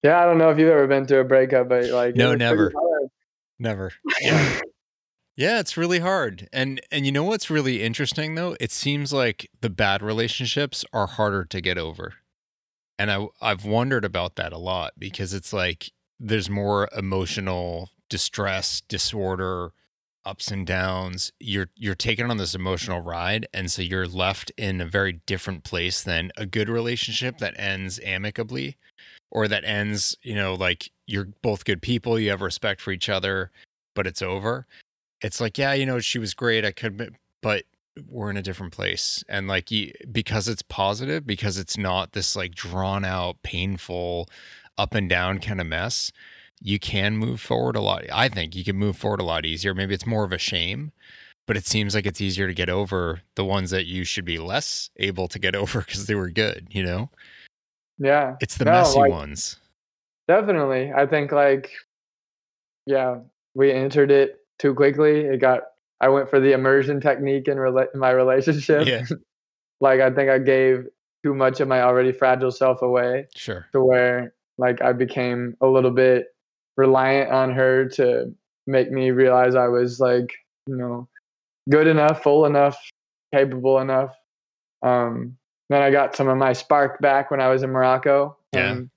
yeah, 0.03 0.21
I 0.21 0.25
don't 0.25 0.37
know 0.39 0.49
if 0.49 0.57
you've 0.57 0.69
ever 0.69 0.87
been 0.87 1.05
through 1.05 1.19
a 1.19 1.25
breakup, 1.25 1.69
but 1.69 1.85
like 1.91 2.15
No, 2.15 2.33
never. 2.35 2.73
Never. 3.59 3.91
Yeah. 4.21 4.59
Yeah, 5.37 5.59
it's 5.59 5.77
really 5.77 5.99
hard. 5.99 6.49
And 6.51 6.81
and 6.91 7.05
you 7.05 7.11
know 7.11 7.23
what's 7.23 7.49
really 7.49 7.83
interesting 7.83 8.33
though? 8.35 8.57
It 8.59 8.71
seems 8.71 9.13
like 9.13 9.49
the 9.61 9.69
bad 9.69 10.01
relationships 10.01 10.83
are 10.91 11.05
harder 11.07 11.45
to 11.45 11.61
get 11.61 11.77
over. 11.77 12.15
And 12.97 13.11
I 13.11 13.27
I've 13.39 13.63
wondered 13.63 14.03
about 14.03 14.35
that 14.37 14.51
a 14.51 14.57
lot 14.57 14.93
because 14.97 15.33
it's 15.35 15.53
like 15.53 15.91
there's 16.19 16.49
more 16.49 16.89
emotional 16.97 17.91
distress, 18.09 18.81
disorder, 18.81 19.73
ups 20.25 20.49
and 20.49 20.65
downs. 20.65 21.31
You're 21.39 21.69
you're 21.75 21.93
taken 21.95 22.31
on 22.31 22.37
this 22.37 22.55
emotional 22.55 23.01
ride 23.01 23.47
and 23.53 23.71
so 23.71 23.83
you're 23.83 24.07
left 24.07 24.51
in 24.57 24.81
a 24.81 24.87
very 24.87 25.21
different 25.27 25.63
place 25.63 26.01
than 26.01 26.31
a 26.35 26.47
good 26.47 26.67
relationship 26.67 27.37
that 27.37 27.53
ends 27.59 27.99
amicably 28.03 28.75
or 29.29 29.47
that 29.47 29.65
ends, 29.65 30.17
you 30.23 30.33
know, 30.33 30.55
like 30.55 30.89
you're 31.05 31.27
both 31.43 31.63
good 31.63 31.83
people, 31.83 32.17
you 32.17 32.31
have 32.31 32.41
respect 32.41 32.81
for 32.81 32.91
each 32.91 33.07
other, 33.07 33.51
but 33.93 34.07
it's 34.07 34.23
over. 34.23 34.65
It's 35.21 35.41
like, 35.41 35.57
yeah, 35.57 35.73
you 35.73 35.85
know, 35.85 35.99
she 35.99 36.19
was 36.19 36.33
great. 36.33 36.63
I 36.65 36.71
could, 36.71 37.15
but 37.41 37.63
we're 38.07 38.29
in 38.29 38.37
a 38.37 38.41
different 38.43 38.73
place. 38.73 39.23
And 39.27 39.47
like, 39.47 39.69
because 40.11 40.47
it's 40.47 40.61
positive, 40.61 41.25
because 41.25 41.57
it's 41.57 41.77
not 41.77 42.11
this 42.13 42.35
like 42.35 42.53
drawn 42.53 43.03
out, 43.03 43.41
painful, 43.43 44.29
up 44.77 44.93
and 44.93 45.09
down 45.09 45.39
kind 45.39 45.59
of 45.59 45.65
mess, 45.67 46.11
you 46.61 46.77
can 46.79 47.17
move 47.17 47.41
forward 47.41 47.75
a 47.75 47.81
lot. 47.81 48.03
I 48.13 48.29
think 48.29 48.55
you 48.55 48.63
can 48.63 48.75
move 48.75 48.97
forward 48.97 49.19
a 49.19 49.23
lot 49.25 49.45
easier. 49.45 49.73
Maybe 49.73 49.93
it's 49.95 50.05
more 50.05 50.23
of 50.23 50.31
a 50.31 50.37
shame, 50.37 50.91
but 51.47 51.57
it 51.57 51.65
seems 51.65 51.95
like 51.95 52.05
it's 52.05 52.21
easier 52.21 52.47
to 52.47 52.53
get 52.53 52.69
over 52.69 53.21
the 53.35 53.45
ones 53.45 53.71
that 53.71 53.85
you 53.87 54.03
should 54.03 54.25
be 54.25 54.37
less 54.37 54.91
able 54.97 55.27
to 55.29 55.39
get 55.39 55.55
over 55.61 55.79
because 55.79 56.05
they 56.05 56.15
were 56.15 56.29
good, 56.29 56.67
you 56.69 56.83
know? 56.83 57.09
Yeah, 57.97 58.35
It's 58.41 58.57
the 58.57 58.65
No, 58.65 58.73
messy 58.73 58.99
like- 58.99 59.11
ones. 59.11 59.59
definitely. 60.27 60.91
I 60.95 61.07
think 61.07 61.31
like, 61.31 61.71
yeah, 62.85 63.17
we 63.55 63.71
entered 63.71 64.11
it 64.11 64.36
too 64.59 64.73
quickly. 64.73 65.21
It 65.21 65.39
got. 65.39 65.61
I 65.99 66.09
went 66.09 66.29
for 66.29 66.39
the 66.39 66.51
immersion 66.51 67.01
technique 67.01 67.47
in, 67.47 67.57
rela- 67.57 67.87
in 67.93 67.99
my 67.99 68.11
relationship. 68.11 68.87
Yeah. 68.87 69.05
like 69.81 69.99
I 69.99 70.11
think 70.11 70.29
I 70.29 70.37
gave 70.37 70.85
too 71.23 71.33
much 71.33 71.59
of 71.59 71.67
my 71.67 71.81
already 71.81 72.11
fragile 72.11 72.51
self 72.51 72.81
away. 72.81 73.27
Sure. 73.35 73.67
to 73.71 73.83
where 73.83 74.33
like 74.57 74.81
I 74.81 74.93
became 74.93 75.55
a 75.61 75.67
little 75.67 75.91
bit 75.91 76.27
reliant 76.77 77.31
on 77.31 77.51
her 77.53 77.89
to 77.89 78.33
make 78.65 78.91
me 78.91 79.11
realize 79.11 79.55
I 79.55 79.67
was 79.67 79.99
like, 79.99 80.33
you 80.67 80.75
know, 80.75 81.07
good 81.69 81.87
enough, 81.87 82.23
full 82.23 82.45
enough, 82.45 82.77
capable 83.33 83.79
enough. 83.79 84.15
Um, 84.83 85.37
then 85.69 85.81
I 85.81 85.91
got 85.91 86.15
some 86.15 86.27
of 86.27 86.37
my 86.37 86.53
spark 86.53 86.99
back 87.01 87.29
when 87.31 87.41
I 87.41 87.49
was 87.49 87.63
in 87.63 87.71
Morocco. 87.71 88.37
Yeah. 88.53 88.71
And 88.71 88.89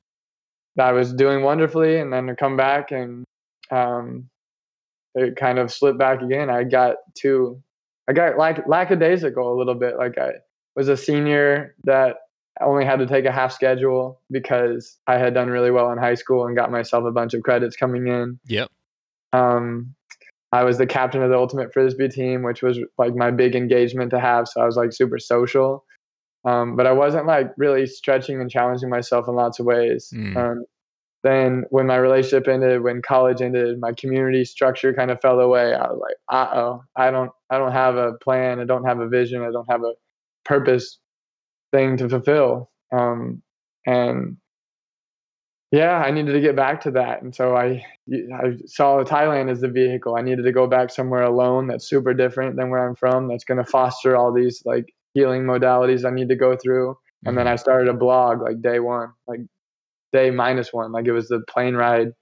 I 0.79 0.93
was 0.93 1.13
doing 1.13 1.43
wonderfully, 1.43 1.99
and 1.99 2.13
then 2.13 2.27
to 2.29 2.37
come 2.37 2.57
back 2.57 2.91
and 2.91 3.25
um, 3.71 4.30
it 5.15 5.37
kind 5.37 5.59
of 5.59 5.73
slipped 5.73 5.99
back 5.99 6.23
again. 6.23 6.51
I 6.51 6.65
got 6.65 6.97
too, 7.15 7.63
I 8.09 8.13
got 8.13 8.39
like 8.39 8.67
lackadaisical 8.67 9.53
a 9.53 9.57
little 9.57 9.75
bit. 9.75 9.97
Like 9.97 10.19
I 10.19 10.33
was 10.77 10.89
a 10.89 10.97
senior 10.97 11.75
that 11.85 12.17
only 12.61 12.85
had 12.85 12.99
to 12.99 13.07
take 13.07 13.25
a 13.25 13.33
half 13.33 13.53
schedule 13.53 14.21
because 14.31 14.99
I 15.07 15.19
had 15.19 15.35
done 15.35 15.49
really 15.49 15.71
well 15.71 15.91
in 15.93 15.99
high 15.99 16.15
school 16.15 16.47
and 16.47 16.57
got 16.57 16.71
myself 16.71 17.05
a 17.05 17.13
bunch 17.13 17.35
of 17.35 17.43
credits 17.43 17.77
coming 17.77 18.07
in. 18.07 18.39
Yep. 18.47 18.71
Um, 19.33 19.95
I 20.53 20.65
was 20.65 20.79
the 20.79 20.87
captain 20.87 21.23
of 21.23 21.31
the 21.31 21.37
ultimate 21.37 21.73
frisbee 21.73 22.09
team, 22.09 22.43
which 22.43 22.63
was 22.63 22.79
like 22.99 23.15
my 23.15 23.31
big 23.31 23.55
engagement 23.55 24.11
to 24.11 24.21
have. 24.21 24.49
So 24.49 24.61
I 24.61 24.67
was 24.67 24.77
like 24.77 24.93
super 24.93 25.19
social, 25.19 25.85
um, 26.45 26.77
but 26.77 26.87
I 26.87 26.93
wasn't 26.93 27.27
like 27.27 27.53
really 27.57 27.87
stretching 27.87 28.41
and 28.41 28.51
challenging 28.51 28.89
myself 28.89 29.27
in 29.29 29.35
lots 29.37 29.61
of 29.61 29.67
ways. 29.67 30.13
Mm. 30.15 30.37
Um, 30.37 30.65
then 31.23 31.65
when 31.71 31.87
my 31.87 31.97
relationship 31.97 32.49
ended, 32.49 32.83
when 32.83 33.03
college 33.03 33.43
ended, 33.43 33.79
my 33.79 33.93
community 33.93 34.45
structure 34.45 34.95
kind 34.95 35.11
of 35.11 35.21
fell 35.21 35.39
away. 35.41 35.75
I 35.75 35.89
was 35.89 36.01
like, 36.01 36.17
uh 36.33 36.51
oh, 36.55 36.85
I 36.97 37.11
don't, 37.11 37.31
I 37.51 37.59
don't 37.59 37.73
have 37.73 37.97
a 37.97 38.15
plan. 38.15 38.61
I 38.61 38.65
don't 38.65 38.87
have 38.87 39.01
a 39.01 39.09
vision. 39.09 39.43
I 39.43 39.51
don't 39.51 39.71
have 39.71 39.83
a 39.83 39.93
purpose 40.45 40.99
thing 41.73 41.97
to 41.99 42.09
fulfill. 42.09 42.71
Um, 42.93 43.43
and 43.87 44.39
yeah, 45.73 45.99
I 45.99 46.11
needed 46.11 46.33
to 46.33 46.41
get 46.41 46.57
back 46.57 46.81
to 46.83 46.91
that. 46.93 47.23
And 47.23 47.35
so 47.35 47.55
I, 47.55 47.85
I 48.13 48.57
saw 48.67 49.05
Thailand 49.05 49.51
as 49.51 49.61
the 49.61 49.69
vehicle. 49.69 50.17
I 50.17 50.23
needed 50.23 50.43
to 50.43 50.53
go 50.53 50.67
back 50.67 50.91
somewhere 50.91 51.23
alone 51.23 51.69
that's 51.69 51.89
super 51.89 52.13
different 52.13 52.57
than 52.57 52.71
where 52.71 52.89
I'm 52.89 52.97
from. 52.97 53.29
That's 53.29 53.45
going 53.45 53.63
to 53.63 53.71
foster 53.71 54.17
all 54.17 54.33
these 54.33 54.63
like 54.65 54.93
healing 55.15 55.43
modalities 55.43 56.05
I 56.05 56.11
need 56.15 56.29
to 56.31 56.37
go 56.37 56.57
through. 56.57 56.97
And 57.25 57.37
then 57.37 57.47
I 57.47 57.57
started 57.57 57.89
a 57.89 57.97
blog 57.97 58.41
like 58.41 58.63
day 58.63 58.81
one, 58.81 59.13
like 59.29 59.41
day 60.13 60.31
minus 60.31 60.73
one. 60.73 60.93
Like 60.93 61.07
it 61.07 61.13
was 61.13 61.29
the 61.29 61.43
plane 61.49 61.75
ride 61.75 62.13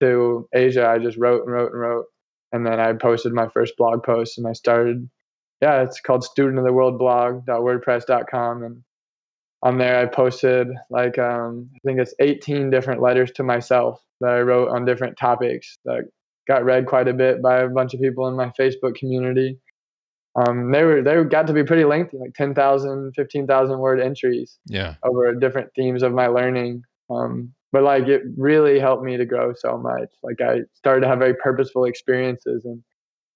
to 0.00 0.48
Asia. 0.54 0.86
I 0.88 0.98
just 0.98 1.16
wrote 1.18 1.42
and 1.44 1.52
wrote 1.52 1.72
and 1.72 1.80
wrote. 1.80 2.06
And 2.52 2.66
then 2.66 2.78
I 2.80 2.92
posted 2.92 3.32
my 3.32 3.48
first 3.48 3.74
blog 3.76 4.02
post 4.04 4.38
and 4.38 4.46
I 4.46 4.52
started, 4.52 5.08
yeah, 5.60 5.82
it's 5.82 6.00
called 6.00 6.22
student 6.24 6.58
of 6.58 6.64
the 6.64 6.72
world 6.72 6.98
blog.wordpress.com. 6.98 8.62
And 8.62 8.82
on 9.62 9.78
there, 9.78 9.98
I 9.98 10.06
posted 10.06 10.68
like, 10.90 11.18
um, 11.18 11.70
I 11.74 11.78
think 11.86 12.00
it's 12.00 12.14
18 12.20 12.70
different 12.70 13.02
letters 13.02 13.30
to 13.32 13.42
myself 13.42 14.00
that 14.20 14.30
I 14.30 14.40
wrote 14.40 14.68
on 14.68 14.84
different 14.84 15.16
topics 15.16 15.78
that 15.84 16.04
got 16.46 16.64
read 16.64 16.86
quite 16.86 17.08
a 17.08 17.14
bit 17.14 17.42
by 17.42 17.60
a 17.60 17.68
bunch 17.68 17.94
of 17.94 18.00
people 18.00 18.28
in 18.28 18.36
my 18.36 18.52
Facebook 18.58 18.94
community. 18.96 19.58
Um, 20.36 20.72
they 20.72 20.82
were 20.82 21.02
they 21.02 21.22
got 21.24 21.46
to 21.46 21.52
be 21.52 21.62
pretty 21.64 21.84
lengthy, 21.84 22.18
like 22.18 22.34
10,000, 22.34 23.12
15,000 23.14 23.78
word 23.78 24.00
entries 24.00 24.58
Yeah. 24.66 24.94
over 25.04 25.32
different 25.34 25.70
themes 25.76 26.02
of 26.02 26.12
my 26.12 26.26
learning. 26.26 26.82
Um, 27.10 27.52
but 27.72 27.82
like 27.82 28.06
it 28.06 28.22
really 28.36 28.78
helped 28.78 29.02
me 29.02 29.16
to 29.16 29.26
grow 29.26 29.52
so 29.54 29.76
much. 29.76 30.08
Like 30.22 30.40
I 30.40 30.60
started 30.74 31.00
to 31.02 31.08
have 31.08 31.18
very 31.18 31.34
purposeful 31.34 31.84
experiences 31.84 32.64
and 32.64 32.82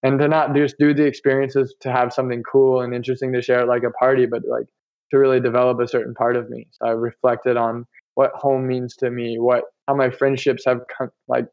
and 0.05 0.19
to 0.21 0.29
not 0.29 0.55
just 0.55 0.77
do 0.79 0.95
the 0.95 1.05
experiences 1.05 1.75
to 1.81 1.91
have 1.91 2.12
something 2.12 2.43
cool 2.45 2.83
and 2.83 2.95
interesting 2.95 3.33
to 3.33 3.43
share 3.43 3.62
at 3.62 3.69
like 3.69 3.83
a 3.83 3.91
party, 3.91 4.27
but 4.27 4.43
like 4.49 4.66
to 5.11 5.19
really 5.19 5.41
develop 5.41 5.81
a 5.81 5.89
certain 5.89 6.14
part 6.14 6.37
of 6.37 6.49
me. 6.49 6.69
So 6.71 6.87
I 6.87 6.91
reflected 6.91 7.57
on 7.57 7.85
what 8.14 8.31
home 8.35 8.66
means 8.66 8.95
to 8.97 9.11
me, 9.11 9.39
what 9.39 9.64
how 9.89 9.95
my 9.95 10.11
friendships 10.11 10.64
have 10.66 10.81
con- 10.97 11.11
like 11.27 11.47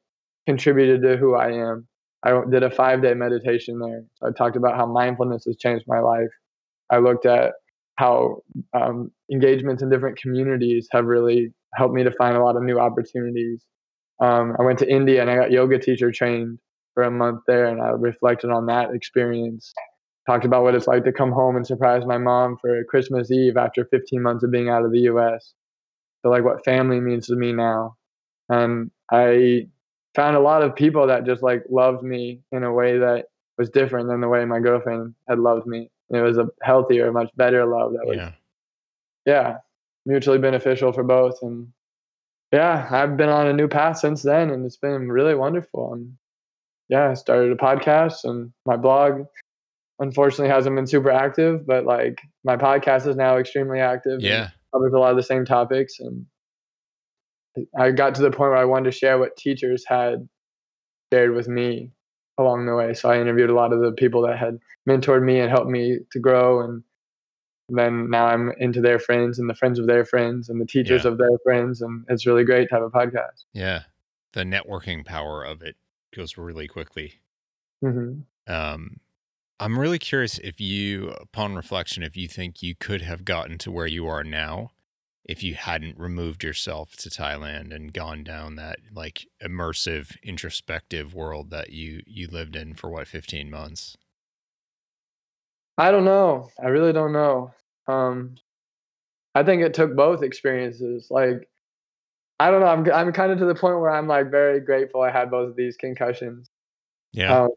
contributed 0.46 1.02
to 1.02 1.18
who 1.18 1.36
I 1.36 1.52
am. 1.54 1.88
I 2.24 2.40
did 2.52 2.64
a 2.64 2.72
five 2.72 3.02
day 3.02 3.14
meditation 3.14 3.80
there. 3.80 4.04
So 4.16 4.28
I 4.28 4.32
talked 4.32 4.58
about 4.58 4.76
how 4.76 4.86
mindfulness 4.86 5.46
has 5.46 5.58
changed 5.58 5.86
my 5.88 6.00
life. 6.00 6.32
I 6.92 6.98
looked 6.98 7.26
at 7.26 7.54
how 7.96 8.42
um, 8.74 9.12
engagements 9.32 9.82
in 9.82 9.90
different 9.90 10.20
communities 10.20 10.88
have 10.92 11.06
really 11.06 11.54
helped 11.76 11.94
me 11.94 12.04
to 12.04 12.12
find 12.12 12.36
a 12.36 12.44
lot 12.44 12.56
of 12.56 12.64
new 12.64 12.80
opportunities. 12.80 13.64
Um, 14.20 14.56
I 14.60 14.64
went 14.64 14.80
to 14.80 14.90
India 14.90 15.22
and 15.22 15.30
I 15.30 15.36
got 15.36 15.52
yoga 15.52 15.78
teacher 15.80 16.12
trained 16.12 16.60
for 16.94 17.04
a 17.04 17.12
month 17.12 17.42
there, 17.48 17.66
and 17.66 17.82
I 17.82 17.90
reflected 17.90 18.50
on 18.50 18.66
that 18.68 18.94
experience. 18.94 19.74
Talked 20.28 20.46
about 20.46 20.64
what 20.64 20.74
it's 20.74 20.88
like 20.88 21.04
to 21.04 21.12
come 21.12 21.32
home 21.32 21.56
and 21.56 21.68
surprise 21.68 22.04
my 22.06 22.18
mom 22.18 22.58
for 22.60 22.84
Christmas 22.86 23.30
Eve 23.30 23.58
after 23.58 23.86
15 23.86 24.22
months 24.22 24.44
of 24.44 24.52
being 24.52 24.70
out 24.70 24.86
of 24.86 24.92
the 24.92 25.02
U.S. 25.02 25.54
So 26.22 26.30
like 26.30 26.44
what 26.44 26.66
family 26.66 27.00
means 27.00 27.28
to 27.28 27.36
me 27.36 27.52
now, 27.52 27.98
and 28.50 28.90
I 29.12 29.68
found 30.16 30.36
a 30.36 30.40
lot 30.40 30.64
of 30.64 30.76
people 30.76 31.08
that 31.08 31.26
just 31.26 31.44
like 31.44 31.64
loved 31.70 32.02
me 32.02 32.42
in 32.52 32.64
a 32.64 32.72
way 32.72 32.98
that 32.98 33.26
was 33.58 33.70
different 33.70 34.10
than 34.10 34.22
the 34.22 34.28
way 34.30 34.44
my 34.46 34.60
girlfriend 34.60 35.14
had 35.28 35.40
loved 35.40 35.68
me. 35.68 35.92
it 36.10 36.22
was 36.22 36.38
a 36.38 36.48
healthier, 36.64 37.12
much 37.12 37.30
better 37.36 37.66
love 37.66 37.94
that 37.94 38.06
was 38.06 38.18
Yeah. 38.18 38.32
yeah, 39.26 39.58
mutually 40.06 40.38
beneficial 40.38 40.92
for 40.92 41.04
both. 41.04 41.40
And 41.42 41.68
yeah, 42.52 42.88
I've 42.90 43.18
been 43.18 43.30
on 43.30 43.48
a 43.48 43.54
new 43.54 43.68
path 43.68 44.00
since 44.00 44.22
then, 44.22 44.50
and 44.50 44.66
it's 44.66 44.78
been 44.78 45.10
really 45.10 45.36
wonderful. 45.36 45.94
And 45.94 46.14
yeah, 46.90 47.10
I 47.10 47.14
started 47.16 47.52
a 47.52 47.56
podcast, 47.56 48.24
and 48.24 48.52
my 48.66 48.78
blog 48.78 49.26
unfortunately 50.00 50.50
hasn't 50.50 50.76
been 50.76 50.88
super 50.88 51.12
active, 51.12 51.66
but 51.66 51.86
like 51.86 52.20
my 52.44 52.58
podcast 52.58 53.08
is 53.08 53.16
now 53.16 53.38
extremely 53.38 53.80
active. 53.80 54.22
Yeah. 54.22 54.50
covers 54.74 54.94
a 54.94 55.00
lot 55.00 55.12
of 55.12 55.18
the 55.18 55.24
same 55.24 55.46
topics, 55.46 56.00
and 56.00 56.26
I 57.78 57.92
got 57.92 58.16
to 58.16 58.22
the 58.22 58.32
point 58.32 58.52
where 58.52 58.58
I 58.58 58.66
wanted 58.66 58.92
to 58.92 58.98
share 58.98 59.18
what 59.18 59.38
teachers 59.38 59.84
had 59.88 60.28
shared 61.12 61.34
with 61.34 61.48
me 61.48 61.92
along 62.38 62.66
the 62.66 62.76
way. 62.76 62.94
So 62.94 63.10
I 63.10 63.20
interviewed 63.20 63.50
a 63.50 63.56
lot 63.56 63.74
of 63.74 63.80
the 63.80 63.94
people 63.94 64.22
that 64.24 64.38
had 64.38 64.60
mentored 64.88 65.24
me 65.24 65.40
and 65.40 65.50
helped 65.50 65.70
me 65.70 66.00
to 66.12 66.20
grow 66.20 66.62
and 66.62 66.84
then 67.70 68.10
now 68.10 68.28
I'm 68.28 68.52
into 68.60 68.82
their 68.82 69.00
friends 69.00 69.40
and 69.40 69.50
the 69.50 69.56
friends 69.56 69.80
of 69.80 69.88
their 69.88 70.06
friends 70.06 70.50
and 70.50 70.60
the 70.62 70.66
teachers 70.66 71.04
Yeah. 71.06 71.12
of 71.12 71.18
their 71.18 71.38
friends 71.44 71.82
and 71.82 72.06
it's 72.10 72.26
really 72.26 72.44
great 72.44 72.70
to 72.70 72.76
have 72.76 72.84
a 72.84 72.90
podcast. 72.90 73.46
Yeah. 73.54 73.84
The 74.34 74.42
networking 74.44 75.06
power 75.06 75.44
of 75.44 75.62
it 75.62 75.76
goes 76.16 76.38
really 76.38 76.68
quickly. 76.68 77.16
hmm 77.82 78.22
Um, 78.48 78.98
I'm 79.60 79.80
really 79.80 80.00
curious 80.00 80.38
if 80.40 80.60
you, 80.60 81.10
upon 81.12 81.56
reflection, 81.56 82.04
if 82.04 82.18
you 82.18 82.28
think 82.28 82.62
you 82.62 82.76
could 82.76 83.02
have 83.02 83.24
gotten 83.26 83.58
to 83.60 83.72
where 83.72 83.88
you 83.88 84.08
are 84.08 84.24
now 84.24 84.72
if 85.28 85.42
you 85.42 85.56
hadn't 85.56 85.98
removed 85.98 86.44
yourself 86.44 86.96
to 86.96 87.10
Thailand 87.10 87.74
and 87.74 87.92
gone 87.92 88.24
down 88.24 88.58
that 88.58 88.78
like 88.94 89.26
immersive, 89.44 90.16
introspective 90.22 91.16
world 91.16 91.50
that 91.50 91.72
you 91.72 92.04
you 92.06 92.28
lived 92.28 92.56
in 92.56 92.76
for 92.76 92.92
what 92.92 93.08
15 93.08 93.50
months. 93.50 93.98
I 95.78 95.92
don't 95.92 96.06
know. 96.06 96.50
I 96.62 96.68
really 96.68 96.94
don't 96.94 97.14
know. 97.14 97.54
Um, 97.88 98.36
I 99.34 99.44
think 99.44 99.62
it 99.62 99.74
took 99.74 99.96
both 99.96 100.24
experiences. 100.24 101.08
Like, 101.10 101.50
I 102.40 102.52
don't 102.52 102.62
know. 102.62 102.68
I'm 102.68 103.08
I'm 103.08 103.14
kind 103.14 103.32
of 103.32 103.40
to 103.40 103.46
the 103.46 103.56
point 103.56 103.80
where 103.80 103.92
I'm 103.92 104.08
like 104.08 104.32
very 104.32 104.60
grateful 104.60 105.02
I 105.02 105.12
had 105.12 105.32
both 105.32 105.50
of 105.50 105.56
these 105.56 105.78
concussions. 105.78 106.50
Yeah. 107.14 107.44
Um, 107.44 107.50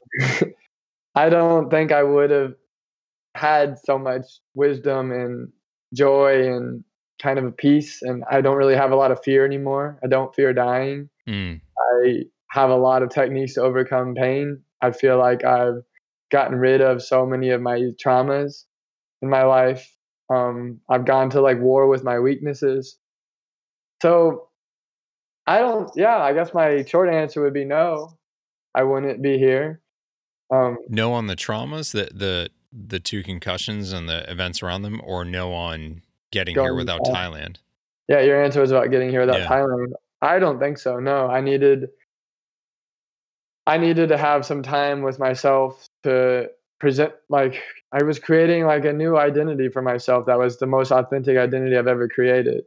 I 1.14 1.28
don't 1.28 1.70
think 1.70 1.92
I 1.92 2.02
would 2.02 2.30
have 2.30 2.54
had 3.34 3.78
so 3.84 3.98
much 3.98 4.24
wisdom 4.54 5.10
and 5.12 5.52
joy 5.94 6.52
and 6.52 6.84
kind 7.20 7.38
of 7.38 7.44
a 7.44 7.52
peace. 7.52 8.02
And 8.02 8.24
I 8.30 8.40
don't 8.40 8.56
really 8.56 8.76
have 8.76 8.92
a 8.92 8.96
lot 8.96 9.10
of 9.10 9.22
fear 9.22 9.44
anymore. 9.44 9.98
I 10.02 10.06
don't 10.06 10.34
fear 10.34 10.52
dying. 10.52 11.08
Mm, 11.28 11.60
I 12.02 12.24
have 12.50 12.70
a 12.70 12.76
lot 12.76 13.02
of 13.02 13.10
techniques 13.10 13.54
to 13.54 13.62
overcome 13.62 14.14
pain. 14.14 14.62
I 14.80 14.92
feel 14.92 15.18
like 15.18 15.44
I've 15.44 15.82
gotten 16.30 16.58
rid 16.58 16.80
of 16.80 17.02
so 17.02 17.26
many 17.26 17.50
of 17.50 17.60
my 17.60 17.78
traumas 18.02 18.64
in 19.22 19.28
my 19.28 19.44
life. 19.44 19.94
Um, 20.30 20.80
I've 20.88 21.04
gone 21.06 21.30
to 21.30 21.40
like 21.40 21.58
war 21.58 21.86
with 21.86 22.04
my 22.04 22.18
weaknesses. 22.18 22.98
So 24.02 24.48
I 25.46 25.58
don't, 25.60 25.90
yeah, 25.96 26.18
I 26.18 26.34
guess 26.34 26.52
my 26.52 26.84
short 26.84 27.08
answer 27.08 27.42
would 27.42 27.54
be 27.54 27.64
no. 27.64 28.18
I 28.74 28.82
wouldn't 28.82 29.22
be 29.22 29.38
here. 29.38 29.80
Um, 30.50 30.78
no 30.88 31.12
on 31.12 31.26
the 31.26 31.36
traumas, 31.36 31.92
that 31.92 32.18
the 32.18 32.50
the 32.72 33.00
two 33.00 33.22
concussions 33.22 33.92
and 33.92 34.08
the 34.08 34.30
events 34.30 34.62
around 34.62 34.82
them, 34.82 35.00
or 35.04 35.24
no 35.24 35.52
on 35.54 36.02
getting 36.30 36.54
here 36.54 36.74
without. 36.74 37.00
Thailand. 37.02 37.56
yeah, 38.08 38.20
your 38.20 38.42
answer 38.42 38.60
was 38.60 38.70
about 38.70 38.90
getting 38.90 39.10
here 39.10 39.20
without 39.20 39.40
Yeah. 39.40 39.48
Thailand. 39.48 39.92
I 40.20 40.38
don't 40.38 40.58
think 40.58 40.78
so. 40.78 40.98
No, 41.00 41.28
I 41.28 41.40
needed, 41.40 41.88
I 43.68 43.76
needed 43.76 44.08
to 44.08 44.16
have 44.16 44.46
some 44.46 44.62
time 44.62 45.02
with 45.02 45.18
myself 45.18 45.86
to 46.02 46.48
present. 46.80 47.12
Like 47.28 47.62
I 47.92 48.02
was 48.02 48.18
creating 48.18 48.64
like 48.64 48.86
a 48.86 48.94
new 48.94 49.18
identity 49.18 49.68
for 49.68 49.82
myself 49.82 50.24
that 50.24 50.38
was 50.38 50.58
the 50.58 50.66
most 50.66 50.90
authentic 50.90 51.36
identity 51.36 51.76
I've 51.76 51.86
ever 51.86 52.08
created. 52.08 52.64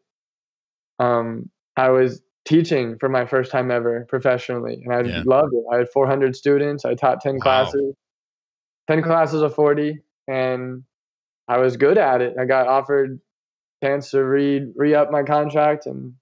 Um, 1.00 1.50
I 1.76 1.90
was 1.90 2.22
teaching 2.46 3.00
for 3.00 3.10
my 3.10 3.26
first 3.26 3.52
time 3.52 3.72
ever 3.72 4.06
professionally, 4.10 4.84
and 4.86 4.94
I 4.94 5.02
Yeah. 5.02 5.24
loved 5.26 5.54
it. 5.56 5.64
I 5.74 5.78
had 5.78 5.90
400 5.90 6.36
students. 6.36 6.86
I 6.86 6.94
taught 6.94 7.20
10 7.20 7.36
Wow. 7.36 7.42
classes, 7.42 7.96
10 8.88 9.02
classes 9.02 9.42
of 9.42 9.56
40, 9.56 10.04
and 10.28 10.84
I 11.48 11.58
was 11.58 11.78
good 11.78 11.98
at 11.98 12.22
it. 12.22 12.36
I 12.40 12.46
got 12.46 12.68
offered 12.68 13.20
chance 13.84 14.12
to 14.12 14.24
re 14.24 14.72
re 14.76 14.94
up 14.94 15.10
my 15.10 15.24
contract 15.24 15.88
and 15.88 16.14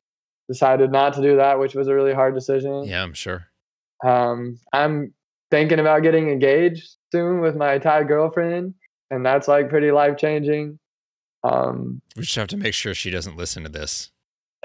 decided 0.47 0.89
not 0.89 1.15
to 1.15 1.21
do 1.21 1.35
that, 1.35 1.59
which 1.59 1.75
was 1.75 1.89
a 1.89 1.93
really 1.93 2.13
hard 2.13 2.33
decision. 2.33 2.85
Yeah, 2.85 3.03
I'm 3.03 3.13
sure. 3.13 3.48
Um, 4.05 4.59
I'm 4.73 5.13
thinking 5.51 5.79
about 5.79 6.03
getting 6.03 6.29
engaged 6.29 6.95
soon 7.11 7.41
with 7.41 7.55
my 7.55 7.77
Thai 7.77 8.03
girlfriend, 8.03 8.73
and 9.11 9.25
that's 9.25 9.47
like 9.47 9.69
pretty 9.69 9.91
life 9.91 10.17
changing. 10.17 10.79
Um, 11.43 12.01
We 12.15 12.23
just 12.23 12.35
have 12.35 12.47
to 12.49 12.57
make 12.57 12.73
sure 12.73 12.93
she 12.93 13.09
doesn't 13.11 13.37
listen 13.37 13.63
to 13.63 13.69
this 13.69 14.11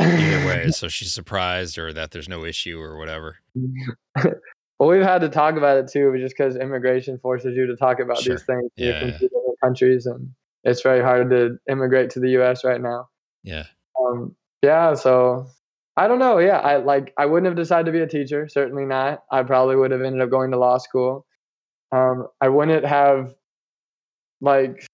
either 0.01 0.47
way, 0.47 0.71
so 0.71 0.89
she's 0.89 1.13
surprised 1.13 1.79
or 1.79 1.93
that 1.93 2.11
there's 2.11 2.29
no 2.29 2.45
issue 2.45 2.81
or 2.81 2.97
whatever. 2.99 3.37
well, 4.79 4.89
we've 4.89 5.03
had 5.03 5.21
to 5.21 5.29
talk 5.29 5.57
about 5.57 5.79
it 5.79 5.89
too, 5.89 6.13
just 6.19 6.37
because 6.37 6.57
immigration 6.57 7.19
forces 7.19 7.57
you 7.57 7.67
to 7.67 7.77
talk 7.77 8.01
about 8.01 8.19
Sure. 8.19 8.35
these 8.37 8.45
things 8.45 8.71
in 8.77 8.87
Yeah, 8.87 9.05
yeah. 9.05 9.11
different 9.13 9.61
countries, 9.63 10.07
and 10.07 10.29
it's 10.65 10.83
very 10.83 11.01
hard 11.03 11.31
to 11.31 11.59
immigrate 11.71 12.11
to 12.11 12.21
the 12.21 12.31
U.S. 12.31 12.65
right 12.65 12.81
now. 12.81 13.09
Yeah. 13.43 13.65
Um, 14.01 14.35
yeah, 14.63 14.95
so 14.95 15.47
I 15.97 16.09
don't 16.09 16.19
know. 16.19 16.39
Yeah, 16.39 16.59
I 16.59 16.77
like 16.77 17.13
I 17.17 17.27
wouldn't 17.27 17.47
have 17.47 17.57
decided 17.57 17.87
to 17.87 17.93
be 17.93 18.01
a 18.01 18.07
teacher. 18.07 18.49
Certainly 18.49 18.87
not. 18.87 19.23
I 19.31 19.43
probably 19.45 19.77
would 19.77 19.93
have 19.93 20.03
ended 20.03 20.23
up 20.23 20.31
going 20.31 20.51
to 20.51 20.59
law 20.59 20.79
school. 20.79 21.27
Um, 21.93 22.27
I 22.41 22.49
wouldn't 22.49 22.85
have 22.85 23.35
like 24.41 24.87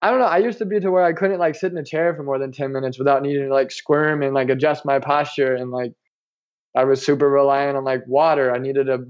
I 0.00 0.10
don't 0.10 0.18
know. 0.18 0.26
I 0.26 0.38
used 0.38 0.58
to 0.58 0.64
be 0.66 0.80
to 0.80 0.90
where 0.90 1.04
I 1.04 1.12
couldn't 1.12 1.38
like 1.38 1.54
sit 1.54 1.70
in 1.72 1.78
a 1.78 1.84
chair 1.84 2.14
for 2.14 2.22
more 2.24 2.38
than 2.38 2.50
ten 2.52 2.72
minutes 2.72 2.98
without 2.98 3.22
needing 3.22 3.48
to 3.48 3.54
like 3.54 3.70
squirm 3.70 4.22
and 4.22 4.34
like 4.34 4.48
adjust 4.48 4.84
my 4.86 4.98
posture 4.98 5.54
and 5.54 5.70
like 5.70 5.92
I 6.76 6.84
was 6.84 7.04
super 7.04 7.28
reliant 7.28 7.76
on 7.76 7.84
like 7.84 8.02
water. 8.06 8.54
I 8.54 8.58
needed 8.58 8.88
a 8.88 9.00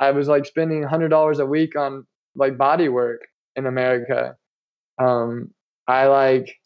I 0.00 0.10
was 0.10 0.28
like 0.28 0.46
spending 0.46 0.82
hundred 0.82 1.08
dollars 1.08 1.38
a 1.38 1.46
week 1.46 1.76
on 1.76 2.06
like 2.34 2.58
body 2.58 2.88
work 2.88 3.22
in 3.56 3.66
America. 3.66 4.36
Um, 4.98 5.52
I 5.86 6.06
like 6.08 6.56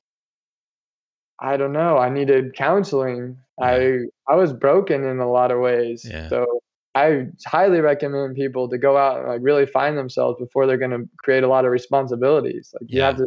I 1.40 1.56
don't 1.56 1.72
know. 1.72 1.98
I 1.98 2.08
needed 2.10 2.54
counseling. 2.56 3.38
I 3.60 3.98
I 4.28 4.36
was 4.36 4.52
broken 4.52 5.04
in 5.04 5.18
a 5.18 5.30
lot 5.30 5.50
of 5.50 5.60
ways. 5.60 6.06
Yeah. 6.08 6.28
So 6.28 6.60
I 6.94 7.26
highly 7.46 7.80
recommend 7.80 8.34
people 8.34 8.68
to 8.68 8.78
go 8.78 8.96
out 8.96 9.18
and 9.18 9.28
like 9.28 9.40
really 9.42 9.66
find 9.66 9.96
themselves 9.96 10.38
before 10.40 10.66
they're 10.66 10.78
going 10.78 10.90
to 10.90 11.08
create 11.22 11.44
a 11.44 11.48
lot 11.48 11.64
of 11.64 11.70
responsibilities. 11.70 12.74
Like 12.74 12.90
you 12.90 13.00
have 13.02 13.16
to 13.18 13.26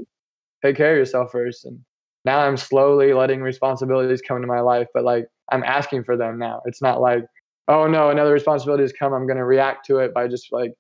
take 0.63 0.75
care 0.75 0.91
of 0.91 0.97
yourself 0.97 1.32
first. 1.32 1.65
And 1.65 1.79
now 2.25 2.39
I'm 2.39 2.57
slowly 2.57 3.13
letting 3.13 3.41
responsibilities 3.41 4.21
come 4.21 4.38
into 4.38 4.47
my 4.47 4.59
life, 4.59 4.88
but 4.93 5.03
like 5.03 5.27
I'm 5.51 5.63
asking 5.63 6.03
for 6.03 6.17
them 6.17 6.38
now. 6.38 6.61
It's 6.65 6.82
not 6.82 7.01
like, 7.01 7.23
oh 7.67 7.88
no, 7.88 8.09
another 8.09 8.34
responsibility 8.34 8.84
has 8.84 8.93
come. 8.93 9.13
I'm 9.13 9.25
going 9.25 9.38
to 9.38 9.45
react 9.45 9.86
to 9.88 9.99
it 9.99 10.13
by 10.13 10.27
just 10.27 10.51
like, 10.51 10.73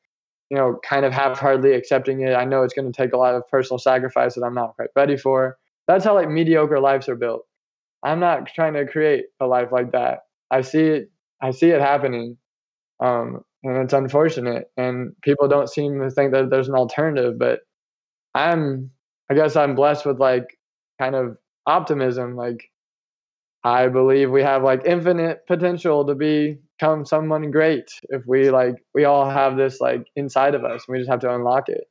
you 0.49 0.57
know, 0.57 0.77
kind 0.83 1.05
of 1.05 1.13
half-heartedly 1.13 1.73
accepting 1.73 2.21
it. 2.21 2.33
I 2.33 2.43
know 2.43 2.63
it's 2.63 2.73
going 2.73 2.91
to 2.91 2.95
take 2.95 3.13
a 3.13 3.17
lot 3.17 3.35
of 3.35 3.47
personal 3.47 3.79
sacrifice 3.79 4.35
that 4.35 4.43
I'm 4.43 4.53
not 4.53 4.75
quite 4.75 4.89
ready 4.95 5.15
for. 5.15 5.57
That's 5.87 6.03
how 6.03 6.13
like 6.13 6.29
mediocre 6.29 6.79
lives 6.79 7.07
are 7.07 7.15
built. 7.15 7.45
I'm 8.03 8.19
not 8.19 8.47
trying 8.47 8.73
to 8.73 8.87
create 8.87 9.25
a 9.39 9.45
life 9.45 9.69
like 9.71 9.91
that. 9.91 10.19
I 10.49 10.61
see 10.61 10.81
it. 10.83 11.11
I 11.41 11.51
see 11.51 11.69
it 11.69 11.81
happening, 11.81 12.37
um, 12.99 13.41
and 13.63 13.77
it's 13.77 13.93
unfortunate. 13.93 14.65
And 14.77 15.13
people 15.23 15.47
don't 15.47 15.69
seem 15.69 15.99
to 16.01 16.09
think 16.11 16.33
that 16.33 16.49
there's 16.49 16.69
an 16.69 16.75
alternative. 16.75 17.37
But 17.39 17.59
I'm, 18.35 18.91
I 19.29 19.35
guess, 19.35 19.55
I'm 19.55 19.75
blessed 19.75 20.05
with 20.05 20.19
like 20.19 20.45
kind 20.99 21.15
of 21.15 21.37
optimism. 21.65 22.35
Like 22.35 22.69
I 23.63 23.87
believe 23.87 24.31
we 24.31 24.41
have 24.41 24.63
like 24.63 24.83
infinite 24.85 25.45
potential 25.47 26.05
to 26.07 26.15
become 26.15 27.05
someone 27.05 27.51
great 27.51 27.91
if 28.09 28.23
we 28.27 28.49
like 28.49 28.75
we 28.95 29.05
all 29.05 29.29
have 29.29 29.55
this 29.57 29.79
like 29.79 30.05
inside 30.15 30.55
of 30.55 30.65
us. 30.65 30.83
And 30.87 30.93
we 30.93 30.99
just 30.99 31.11
have 31.11 31.19
to 31.21 31.33
unlock 31.33 31.69
it. 31.69 31.83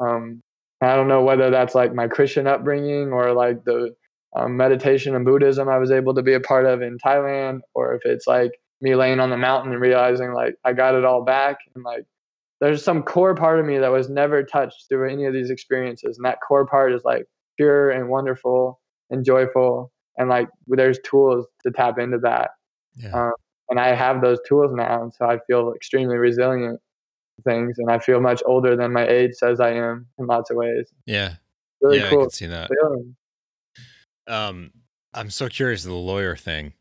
Um, 0.00 0.42
I 0.80 0.96
don't 0.96 1.08
know 1.08 1.22
whether 1.22 1.50
that's 1.50 1.74
like 1.74 1.94
my 1.94 2.08
Christian 2.08 2.46
upbringing 2.46 3.12
or 3.12 3.32
like 3.32 3.64
the 3.64 3.94
um, 4.34 4.56
meditation 4.56 5.14
and 5.14 5.24
Buddhism 5.24 5.68
I 5.68 5.78
was 5.78 5.90
able 5.90 6.14
to 6.14 6.22
be 6.22 6.34
a 6.34 6.40
part 6.40 6.66
of 6.66 6.82
in 6.82 6.98
Thailand, 6.98 7.60
or 7.74 7.94
if 7.94 8.02
it's 8.04 8.26
like 8.26 8.52
me 8.80 8.94
laying 8.94 9.20
on 9.20 9.30
the 9.30 9.36
mountain 9.36 9.72
and 9.72 9.80
realizing 9.80 10.32
like 10.32 10.56
I 10.64 10.72
got 10.72 10.94
it 10.94 11.04
all 11.04 11.22
back 11.24 11.58
and 11.74 11.84
like 11.84 12.04
there's 12.60 12.84
some 12.84 13.02
core 13.02 13.34
part 13.34 13.60
of 13.60 13.66
me 13.66 13.78
that 13.78 13.92
was 13.92 14.08
never 14.08 14.42
touched 14.42 14.86
through 14.88 15.10
any 15.10 15.26
of 15.26 15.32
these 15.32 15.50
experiences, 15.50 16.16
and 16.16 16.24
that 16.24 16.38
core 16.46 16.66
part 16.66 16.92
is 16.92 17.02
like 17.04 17.26
pure 17.56 17.90
and 17.90 18.08
wonderful 18.08 18.80
and 19.10 19.24
joyful 19.24 19.92
and 20.16 20.28
like 20.28 20.48
there's 20.66 20.98
tools 21.04 21.46
to 21.62 21.70
tap 21.70 21.98
into 21.98 22.18
that 22.18 22.50
yeah. 22.96 23.12
um, 23.12 23.32
and 23.68 23.80
i 23.80 23.94
have 23.94 24.20
those 24.20 24.38
tools 24.46 24.72
now 24.74 25.02
and 25.02 25.12
so 25.14 25.26
i 25.26 25.38
feel 25.46 25.72
extremely 25.74 26.16
resilient 26.16 26.80
things 27.44 27.76
and 27.78 27.90
i 27.90 27.98
feel 27.98 28.20
much 28.20 28.42
older 28.46 28.76
than 28.76 28.92
my 28.92 29.06
age 29.06 29.32
says 29.34 29.60
i 29.60 29.70
am 29.70 30.06
in 30.18 30.26
lots 30.26 30.50
of 30.50 30.56
ways 30.56 30.92
yeah 31.06 31.34
really 31.80 31.98
yeah, 31.98 32.08
cool 32.10 32.20
i 32.20 32.22
can 32.22 32.30
see 32.30 32.46
that 32.46 32.68
feeling. 32.68 33.16
Um 34.26 34.70
i'm 35.12 35.30
so 35.30 35.48
curious 35.48 35.84
the 35.84 35.92
lawyer 35.92 36.36
thing 36.36 36.72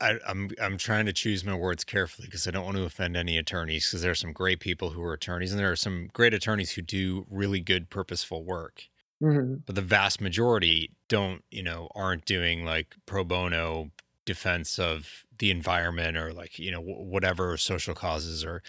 I, 0.00 0.18
I'm 0.26 0.50
I'm 0.60 0.76
trying 0.76 1.06
to 1.06 1.12
choose 1.12 1.44
my 1.44 1.54
words 1.54 1.84
carefully 1.84 2.26
because 2.26 2.46
I 2.46 2.50
don't 2.50 2.64
want 2.64 2.76
to 2.76 2.84
offend 2.84 3.16
any 3.16 3.38
attorneys 3.38 3.86
because 3.86 4.02
there 4.02 4.10
are 4.10 4.16
some 4.16 4.32
great 4.32 4.60
people 4.60 4.90
who 4.90 5.02
are 5.02 5.12
attorneys 5.12 5.52
and 5.52 5.58
there 5.58 5.70
are 5.70 5.76
some 5.76 6.10
great 6.12 6.34
attorneys 6.34 6.72
who 6.72 6.82
do 6.82 7.26
really 7.30 7.60
good 7.60 7.90
purposeful 7.90 8.44
work. 8.44 8.88
Mm-hmm. 9.22 9.60
But 9.64 9.76
the 9.76 9.82
vast 9.82 10.20
majority 10.20 10.90
don't, 11.08 11.42
you 11.50 11.62
know, 11.62 11.88
aren't 11.94 12.24
doing 12.24 12.64
like 12.64 12.96
pro 13.06 13.24
bono 13.24 13.92
defense 14.26 14.78
of 14.78 15.24
the 15.38 15.50
environment 15.50 16.16
or 16.16 16.32
like, 16.32 16.58
you 16.58 16.70
know, 16.70 16.80
w- 16.80 17.02
whatever 17.02 17.56
social 17.56 17.94
causes 17.94 18.44
or 18.44 18.62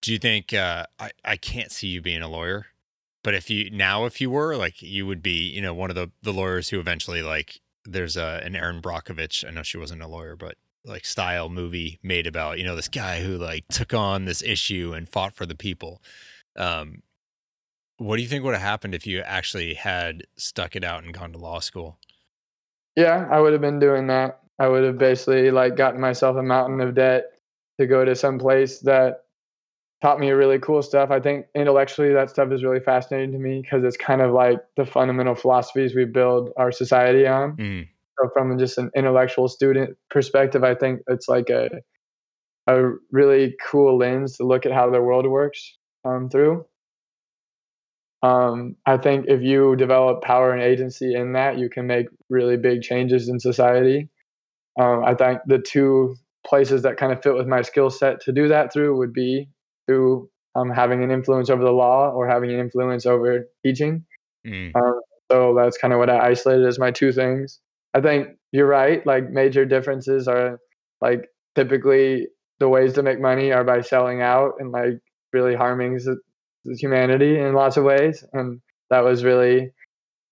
do 0.00 0.12
you 0.12 0.18
think 0.18 0.54
uh, 0.54 0.86
I, 0.98 1.10
I 1.24 1.36
can't 1.36 1.72
see 1.72 1.88
you 1.88 2.00
being 2.00 2.22
a 2.22 2.28
lawyer? 2.28 2.66
But 3.26 3.34
if 3.34 3.50
you 3.50 3.70
now 3.70 4.04
if 4.04 4.20
you 4.20 4.30
were 4.30 4.54
like 4.54 4.80
you 4.80 5.04
would 5.04 5.20
be, 5.20 5.50
you 5.50 5.60
know, 5.60 5.74
one 5.74 5.90
of 5.90 5.96
the 5.96 6.12
the 6.22 6.32
lawyers 6.32 6.68
who 6.68 6.78
eventually 6.78 7.22
like 7.22 7.60
there's 7.84 8.16
a 8.16 8.40
an 8.44 8.54
Erin 8.54 8.80
Brockovich, 8.80 9.44
I 9.44 9.50
know 9.50 9.64
she 9.64 9.78
wasn't 9.78 10.02
a 10.02 10.06
lawyer, 10.06 10.36
but 10.36 10.54
like 10.84 11.04
style 11.04 11.48
movie 11.48 11.98
made 12.04 12.28
about, 12.28 12.58
you 12.58 12.64
know, 12.64 12.76
this 12.76 12.86
guy 12.86 13.20
who 13.24 13.36
like 13.36 13.66
took 13.66 13.92
on 13.92 14.26
this 14.26 14.44
issue 14.44 14.92
and 14.94 15.08
fought 15.08 15.34
for 15.34 15.44
the 15.44 15.56
people. 15.56 16.00
Um, 16.56 17.02
what 17.96 18.14
do 18.14 18.22
you 18.22 18.28
think 18.28 18.44
would 18.44 18.54
have 18.54 18.62
happened 18.62 18.94
if 18.94 19.08
you 19.08 19.22
actually 19.22 19.74
had 19.74 20.22
stuck 20.36 20.76
it 20.76 20.84
out 20.84 21.02
and 21.02 21.12
gone 21.12 21.32
to 21.32 21.38
law 21.38 21.58
school? 21.58 21.98
Yeah, 22.94 23.26
I 23.28 23.40
would 23.40 23.52
have 23.52 23.60
been 23.60 23.80
doing 23.80 24.06
that. 24.06 24.38
I 24.60 24.68
would 24.68 24.84
have 24.84 24.98
basically 24.98 25.50
like 25.50 25.74
gotten 25.74 26.00
myself 26.00 26.36
a 26.36 26.44
mountain 26.44 26.80
of 26.80 26.94
debt 26.94 27.24
to 27.80 27.88
go 27.88 28.04
to 28.04 28.14
some 28.14 28.38
place 28.38 28.78
that 28.82 29.24
taught 30.02 30.20
me 30.20 30.28
a 30.28 30.36
really 30.36 30.58
cool 30.58 30.82
stuff. 30.82 31.10
I 31.10 31.20
think 31.20 31.46
intellectually 31.54 32.12
that 32.12 32.30
stuff 32.30 32.52
is 32.52 32.62
really 32.62 32.80
fascinating 32.80 33.32
to 33.32 33.38
me 33.38 33.62
because 33.62 33.82
it's 33.84 33.96
kind 33.96 34.20
of 34.20 34.32
like 34.32 34.58
the 34.76 34.84
fundamental 34.84 35.34
philosophies 35.34 35.94
we 35.94 36.04
build 36.04 36.50
our 36.56 36.70
society 36.70 37.26
on. 37.26 37.56
Mm. 37.56 37.88
So 38.18 38.30
from 38.32 38.58
just 38.58 38.78
an 38.78 38.90
intellectual 38.94 39.48
student 39.48 39.96
perspective, 40.10 40.64
I 40.64 40.74
think 40.74 41.00
it's 41.08 41.28
like 41.28 41.50
a 41.50 41.68
a 42.68 42.92
really 43.12 43.54
cool 43.64 43.96
lens 43.96 44.36
to 44.36 44.44
look 44.44 44.66
at 44.66 44.72
how 44.72 44.90
the 44.90 45.00
world 45.00 45.26
works 45.26 45.76
um, 46.04 46.28
through. 46.28 46.66
Um, 48.22 48.76
I 48.84 48.96
think 48.96 49.26
if 49.28 49.42
you 49.42 49.76
develop 49.76 50.22
power 50.22 50.52
and 50.52 50.62
agency 50.62 51.14
in 51.14 51.34
that, 51.34 51.58
you 51.58 51.68
can 51.68 51.86
make 51.86 52.06
really 52.28 52.56
big 52.56 52.82
changes 52.82 53.28
in 53.28 53.38
society. 53.38 54.08
Um, 54.80 55.04
I 55.04 55.14
think 55.14 55.40
the 55.46 55.58
two 55.58 56.16
places 56.44 56.82
that 56.82 56.96
kind 56.96 57.12
of 57.12 57.22
fit 57.22 57.34
with 57.34 57.46
my 57.46 57.62
skill 57.62 57.90
set 57.90 58.20
to 58.22 58.32
do 58.32 58.48
that 58.48 58.72
through 58.72 58.96
would 58.96 59.12
be 59.12 59.48
through 59.86 60.28
um, 60.54 60.70
having 60.70 61.02
an 61.02 61.10
influence 61.10 61.50
over 61.50 61.62
the 61.62 61.70
law 61.70 62.10
or 62.10 62.28
having 62.28 62.50
an 62.52 62.58
influence 62.58 63.06
over 63.06 63.48
teaching. 63.64 64.04
Mm. 64.46 64.74
Um, 64.74 65.00
so 65.30 65.54
that's 65.56 65.78
kind 65.78 65.92
of 65.92 65.98
what 65.98 66.10
I 66.10 66.30
isolated 66.30 66.66
as 66.66 66.78
my 66.78 66.90
two 66.90 67.12
things. 67.12 67.60
I 67.94 68.00
think 68.00 68.28
you're 68.52 68.66
right. 68.66 69.04
Like 69.06 69.30
major 69.30 69.64
differences 69.64 70.28
are 70.28 70.58
like 71.00 71.28
typically 71.54 72.28
the 72.58 72.68
ways 72.68 72.94
to 72.94 73.02
make 73.02 73.20
money 73.20 73.52
are 73.52 73.64
by 73.64 73.80
selling 73.80 74.22
out 74.22 74.54
and 74.58 74.72
like 74.72 75.00
really 75.32 75.54
harming 75.54 75.98
humanity 76.78 77.38
in 77.38 77.54
lots 77.54 77.76
of 77.76 77.84
ways, 77.84 78.24
and 78.32 78.60
that 78.90 79.04
was 79.04 79.24
really 79.24 79.72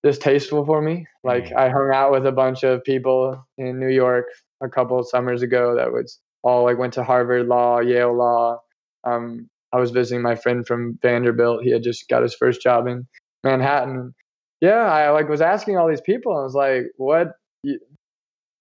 distasteful 0.02 0.64
for 0.64 0.80
me. 0.80 1.06
Like 1.22 1.46
mm. 1.46 1.56
I 1.56 1.68
hung 1.70 1.90
out 1.92 2.12
with 2.12 2.26
a 2.26 2.32
bunch 2.32 2.62
of 2.62 2.84
people 2.84 3.44
in 3.58 3.78
New 3.78 3.88
York 3.88 4.26
a 4.62 4.68
couple 4.68 4.98
of 4.98 5.08
summers 5.08 5.42
ago 5.42 5.74
that 5.76 5.92
was 5.92 6.20
all 6.42 6.64
like 6.64 6.78
went 6.78 6.94
to 6.94 7.04
Harvard 7.04 7.46
Law, 7.46 7.80
Yale 7.80 8.16
Law. 8.16 8.60
Um, 9.04 9.48
I 9.72 9.78
was 9.78 9.90
visiting 9.90 10.22
my 10.22 10.36
friend 10.36 10.66
from 10.66 10.98
Vanderbilt. 11.02 11.62
He 11.62 11.70
had 11.70 11.82
just 11.82 12.08
got 12.08 12.22
his 12.22 12.34
first 12.34 12.62
job 12.62 12.86
in 12.86 13.06
Manhattan. 13.42 14.14
Yeah, 14.60 14.84
I 14.84 15.10
like 15.10 15.28
was 15.28 15.40
asking 15.40 15.76
all 15.76 15.88
these 15.88 16.00
people. 16.00 16.36
I 16.36 16.42
was 16.42 16.54
like, 16.54 16.84
"What? 16.96 17.32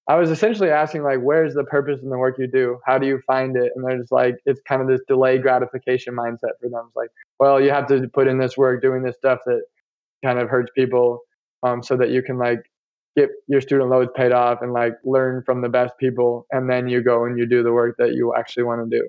I 0.08 0.16
was 0.16 0.30
essentially 0.30 0.70
asking 0.70 1.04
like, 1.04 1.20
where's 1.22 1.54
the 1.54 1.64
purpose 1.64 2.02
in 2.04 2.10
the 2.10 2.18
work 2.18 2.38
you 2.38 2.48
do? 2.48 2.80
How 2.86 2.98
do 2.98 3.08
you 3.08 3.22
find 3.26 3.56
it? 3.56 3.72
And 3.76 3.86
there's 3.86 4.12
like, 4.12 4.36
it's 4.46 4.60
kind 4.68 4.82
of 4.82 4.88
this 4.88 5.00
delayed 5.08 5.42
gratification 5.42 6.14
mindset 6.14 6.60
for 6.60 6.70
them. 6.70 6.86
It's 6.88 6.96
like, 6.96 7.10
well, 7.40 7.62
you 7.62 7.70
have 7.70 7.88
to 7.88 8.08
put 8.10 8.28
in 8.28 8.38
this 8.38 8.58
work 8.58 8.82
doing 8.82 9.02
this 9.02 9.16
stuff 9.16 9.40
that 9.46 9.62
kind 10.24 10.40
of 10.40 10.50
hurts 10.50 10.72
people, 10.76 11.22
um, 11.64 11.82
so 11.82 11.96
that 11.96 12.10
you 12.10 12.22
can 12.22 12.38
like 12.38 12.60
get 13.16 13.30
your 13.48 13.62
student 13.62 13.90
loans 13.90 14.10
paid 14.16 14.34
off 14.34 14.62
and 14.62 14.74
like 14.74 14.94
learn 15.06 15.42
from 15.46 15.62
the 15.62 15.70
best 15.70 15.94
people, 15.98 16.46
and 16.52 16.70
then 16.70 16.90
you 16.90 17.02
go 17.02 17.24
and 17.24 17.38
you 17.40 17.46
do 17.46 17.64
the 17.64 17.72
work 17.72 17.96
that 17.98 18.14
you 18.14 18.34
actually 18.36 18.64
want 18.64 18.90
to 18.90 19.00
do. 19.00 19.08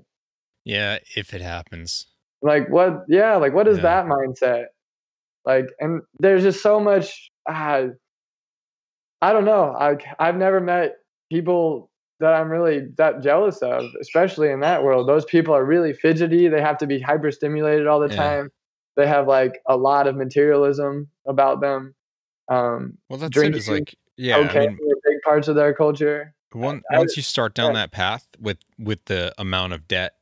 Yeah, 0.65 0.99
if 1.15 1.35
it 1.35 1.41
happens. 1.41 2.07
Like 2.43 2.69
what? 2.69 3.05
Yeah, 3.09 3.37
like 3.37 3.55
what 3.55 3.69
is 3.69 3.79
yeah. 3.79 3.83
that 3.83 4.07
mindset? 4.07 4.65
Like, 5.45 5.67
and 5.79 6.03
there's 6.19 6.43
just 6.43 6.63
so 6.63 6.81
much. 6.81 7.31
Ah, 7.49 7.85
I 9.21 9.33
don't 9.33 9.45
know. 9.45 9.75
I 9.79 9.97
I've 10.19 10.37
never 10.37 10.61
met 10.61 10.97
people 11.31 11.91
that 12.21 12.33
I'm 12.33 12.49
really 12.49 12.89
that 12.97 13.23
jealous 13.23 13.59
of, 13.63 13.85
especially 14.01 14.51
in 14.51 14.61
that 14.61 14.83
world. 14.83 15.09
Those 15.09 15.25
people 15.25 15.55
are 15.55 15.65
really 15.65 15.93
fidgety. 15.93 16.49
They 16.49 16.61
have 16.61 16.79
to 16.79 16.87
be 16.87 17.01
hyper 17.01 17.31
stimulated 17.31 17.87
all 17.87 18.01
the 18.01 18.09
yeah. 18.09 18.17
time. 18.17 18.51
They 18.97 19.07
have 19.07 19.27
like 19.27 19.61
a 19.67 19.77
lot 19.77 20.07
of 20.07 20.17
materialism 20.17 21.09
about 21.27 21.61
them. 21.61 21.95
Um, 22.49 22.99
well, 23.09 23.19
that's 23.19 23.31
drinking, 23.31 23.55
it. 23.55 23.59
Is 23.59 23.69
like 23.69 23.95
yeah, 24.17 24.39
okay, 24.39 24.65
I 24.65 24.69
mean, 24.69 24.79
big 24.79 25.21
parts 25.25 25.49
of 25.49 25.57
their 25.57 25.75
culture. 25.75 26.35
One, 26.53 26.83
I, 26.91 26.99
once 26.99 27.17
you 27.17 27.23
start 27.23 27.55
down 27.55 27.75
yeah. 27.75 27.81
that 27.81 27.93
path 27.93 28.27
with 28.39 28.59
with 28.79 29.05
the 29.07 29.35
amount 29.39 29.73
of 29.73 29.89
debt 29.89 30.15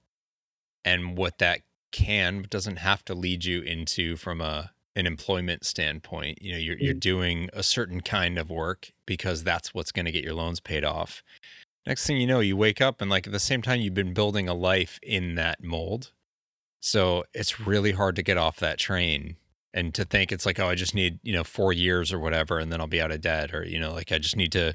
and 0.85 1.17
what 1.17 1.39
that 1.39 1.61
can 1.93 2.41
but 2.41 2.51
doesn't 2.51 2.77
have 2.77 3.05
to 3.05 3.15
lead 3.15 3.45
you 3.45 3.61
into 3.61 4.17
from 4.17 4.41
a 4.41 4.73
an 4.95 5.07
employment 5.07 5.65
standpoint. 5.65 6.43
You 6.43 6.53
know 6.53 6.59
you're, 6.59 6.79
you're 6.79 6.95
mm. 6.95 7.01
doing 7.01 7.51
a 7.53 7.63
certain 7.63 8.01
kind 8.01 8.39
of 8.39 8.51
work 8.51 8.91
because 9.07 9.45
that's 9.45 9.75
what's 9.75 9.93
going 9.93 10.07
to 10.07 10.13
get 10.13 10.25
your 10.25 10.35
loans 10.35 10.61
paid 10.61 10.85
off. 10.85 11.23
Next 11.87 12.07
thing 12.07 12.19
you 12.19 12.27
know 12.27 12.41
you 12.41 12.57
wake 12.57 12.81
up 12.81 13.01
and 13.01 13.11
like 13.11 13.27
at 13.27 13.33
the 13.33 13.41
same 13.41 13.63
time 13.63 13.81
you've 13.81 13.95
been 13.95 14.15
building 14.15 14.49
a 14.49 14.55
life 14.55 14.99
in 15.03 15.35
that 15.37 15.63
mold. 15.63 16.13
So 16.81 17.25
it's 17.33 17.61
really 17.61 17.93
hard 17.93 18.17
to 18.17 18.23
get 18.23 18.37
off 18.37 18.59
that 18.59 18.79
train 18.79 19.37
and 19.75 19.95
to 19.95 20.05
think 20.05 20.33
it's 20.33 20.47
like 20.47 20.59
oh 20.61 20.69
i 20.69 20.75
just 20.75 20.95
need 20.95 21.19
you 21.23 21.33
know 21.33 21.45
four 21.45 21.73
years 21.73 22.13
or 22.13 22.19
whatever 22.19 22.59
and 22.59 22.73
then 22.73 22.81
i'll 22.81 22.87
be 22.87 23.01
out 23.01 23.11
of 23.11 23.21
debt 23.21 23.55
or 23.55 23.65
you 23.65 23.79
know 23.79 23.93
like 23.93 24.13
i 24.13 24.19
just 24.19 24.37
need 24.37 24.53
to 24.53 24.75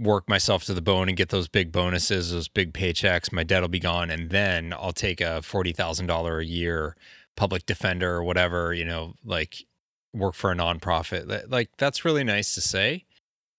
work 0.00 0.28
myself 0.28 0.64
to 0.64 0.72
the 0.72 0.80
bone 0.80 1.08
and 1.08 1.16
get 1.16 1.28
those 1.28 1.46
big 1.46 1.70
bonuses 1.70 2.32
those 2.32 2.48
big 2.48 2.72
paychecks 2.72 3.32
my 3.32 3.44
debt 3.44 3.60
will 3.60 3.68
be 3.68 3.78
gone 3.78 4.10
and 4.10 4.30
then 4.30 4.72
i'll 4.72 4.92
take 4.92 5.20
a 5.20 5.40
$40000 5.42 6.40
a 6.40 6.44
year 6.44 6.96
public 7.40 7.64
defender 7.64 8.16
or 8.16 8.22
whatever, 8.22 8.74
you 8.74 8.84
know, 8.84 9.14
like 9.24 9.64
work 10.12 10.34
for 10.34 10.52
a 10.52 10.54
nonprofit. 10.54 11.50
Like 11.50 11.70
that's 11.78 12.04
really 12.04 12.22
nice 12.22 12.54
to 12.54 12.60
say, 12.60 13.06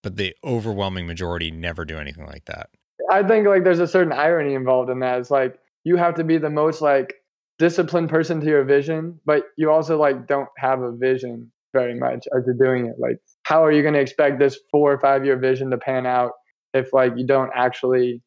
but 0.03 0.17
the 0.17 0.35
overwhelming 0.43 1.07
majority 1.07 1.49
never 1.49 1.83
do 1.83 1.97
anything 1.97 2.27
like 2.27 2.45
that. 2.45 2.69
I 3.09 3.23
think 3.23 3.47
like 3.47 3.63
there's 3.63 3.79
a 3.79 3.87
certain 3.87 4.13
irony 4.13 4.53
involved 4.53 4.91
in 4.91 4.99
that. 4.99 5.19
It's 5.19 5.31
like 5.31 5.59
you 5.83 5.95
have 5.95 6.13
to 6.15 6.23
be 6.23 6.37
the 6.37 6.51
most 6.51 6.81
like 6.81 7.15
disciplined 7.57 8.09
person 8.09 8.39
to 8.41 8.45
your 8.45 8.63
vision, 8.63 9.19
but 9.25 9.45
you 9.57 9.71
also 9.71 9.97
like 9.97 10.27
don't 10.27 10.49
have 10.57 10.81
a 10.81 10.91
vision 10.91 11.51
very 11.73 11.97
much 11.97 12.27
as 12.37 12.43
you're 12.45 12.53
doing 12.53 12.85
it. 12.85 12.97
Like 12.99 13.17
how 13.43 13.63
are 13.63 13.71
you 13.71 13.81
going 13.81 13.93
to 13.93 13.99
expect 13.99 14.39
this 14.39 14.59
4 14.71 14.93
or 14.93 14.99
5 14.99 15.25
year 15.25 15.37
vision 15.37 15.69
to 15.71 15.77
pan 15.77 16.05
out 16.05 16.31
if 16.73 16.93
like 16.93 17.13
you 17.17 17.25
don't 17.25 17.51
actually 17.55 18.21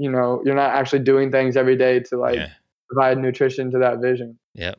you 0.00 0.08
know, 0.10 0.40
you're 0.44 0.54
not 0.54 0.70
actually 0.76 1.00
doing 1.00 1.32
things 1.32 1.56
every 1.56 1.76
day 1.76 1.98
to 2.00 2.16
like 2.16 2.36
yeah 2.36 2.50
provide 2.88 3.18
nutrition 3.18 3.70
to 3.70 3.78
that 3.78 4.00
vision. 4.00 4.38
Yep. 4.54 4.78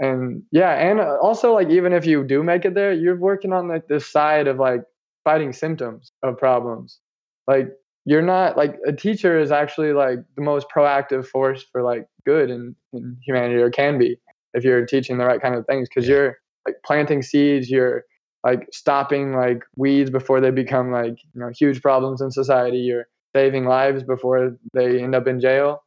And 0.00 0.42
yeah, 0.50 0.72
and 0.72 0.98
uh, 0.98 1.16
also 1.22 1.52
like 1.54 1.68
even 1.68 1.92
if 1.92 2.06
you 2.06 2.24
do 2.24 2.42
make 2.42 2.64
it 2.64 2.74
there, 2.74 2.92
you're 2.92 3.16
working 3.18 3.52
on 3.52 3.68
like 3.68 3.86
this 3.86 4.06
side 4.10 4.46
of 4.48 4.58
like 4.58 4.82
fighting 5.24 5.52
symptoms 5.52 6.10
of 6.22 6.38
problems. 6.38 6.98
Like 7.46 7.68
you're 8.04 8.22
not 8.22 8.56
like 8.56 8.76
a 8.86 8.92
teacher 8.92 9.38
is 9.38 9.52
actually 9.52 9.92
like 9.92 10.18
the 10.36 10.42
most 10.42 10.66
proactive 10.74 11.26
force 11.26 11.64
for 11.70 11.82
like 11.82 12.06
good 12.24 12.50
in, 12.50 12.74
in 12.92 13.16
humanity 13.24 13.60
or 13.60 13.70
can 13.70 13.98
be 13.98 14.18
if 14.54 14.64
you're 14.64 14.86
teaching 14.86 15.18
the 15.18 15.24
right 15.26 15.40
kind 15.40 15.54
of 15.54 15.66
things 15.66 15.88
because 15.88 16.08
Yeah. 16.08 16.14
you're 16.16 16.36
like 16.66 16.76
planting 16.84 17.22
seeds 17.22 17.70
you're 17.70 18.04
like 18.44 18.68
stopping 18.72 19.34
like 19.34 19.64
weeds 19.76 20.10
before 20.10 20.40
they 20.40 20.50
become 20.50 20.90
like 20.90 21.18
you 21.34 21.40
know 21.40 21.50
huge 21.56 21.82
problems 21.82 22.20
in 22.20 22.30
society 22.30 22.78
you're 22.78 23.06
saving 23.34 23.64
lives 23.64 24.02
before 24.02 24.56
they 24.74 25.02
end 25.02 25.14
up 25.14 25.26
in 25.26 25.40
jail. 25.40 25.82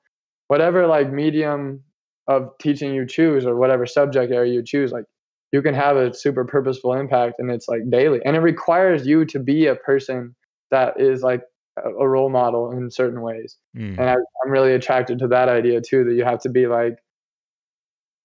Whatever 0.48 0.88
like 0.88 1.12
medium 1.12 1.82
of 2.28 2.52
teaching 2.62 2.94
you 2.94 3.06
choose 3.06 3.46
or 3.46 3.56
whatever 3.56 3.86
subject 3.86 4.32
area 4.32 4.54
you 4.54 4.64
choose 4.64 4.94
like 4.94 5.04
you 5.52 5.62
can 5.62 5.74
have 5.74 5.98
a 5.98 6.14
super 6.14 6.46
purposeful 6.46 6.94
impact 6.94 7.36
and 7.38 7.52
it's 7.52 7.68
like 7.68 7.82
daily. 7.90 8.20
And 8.24 8.36
it 8.36 8.40
requires 8.40 9.06
you 9.06 9.26
to 9.26 9.40
be 9.40 9.68
a 9.68 9.76
person 9.76 10.36
that 10.72 11.00
is 11.00 11.22
like 11.22 11.42
a 11.42 11.90
a 11.90 12.08
role 12.08 12.30
model 12.30 12.72
in 12.72 12.92
certain 12.92 13.22
ways. 13.22 13.58
Mm. 13.76 13.98
and 13.98 14.10
I, 14.10 14.14
i'm 14.14 14.52
really 14.52 14.74
attracted 14.74 15.20
to 15.20 15.28
that 15.30 15.50
idea 15.50 15.82
too 15.82 16.04
that 16.04 16.14
you 16.14 16.24
have 16.24 16.40
to 16.42 16.50
be 16.50 16.68
like 16.68 16.98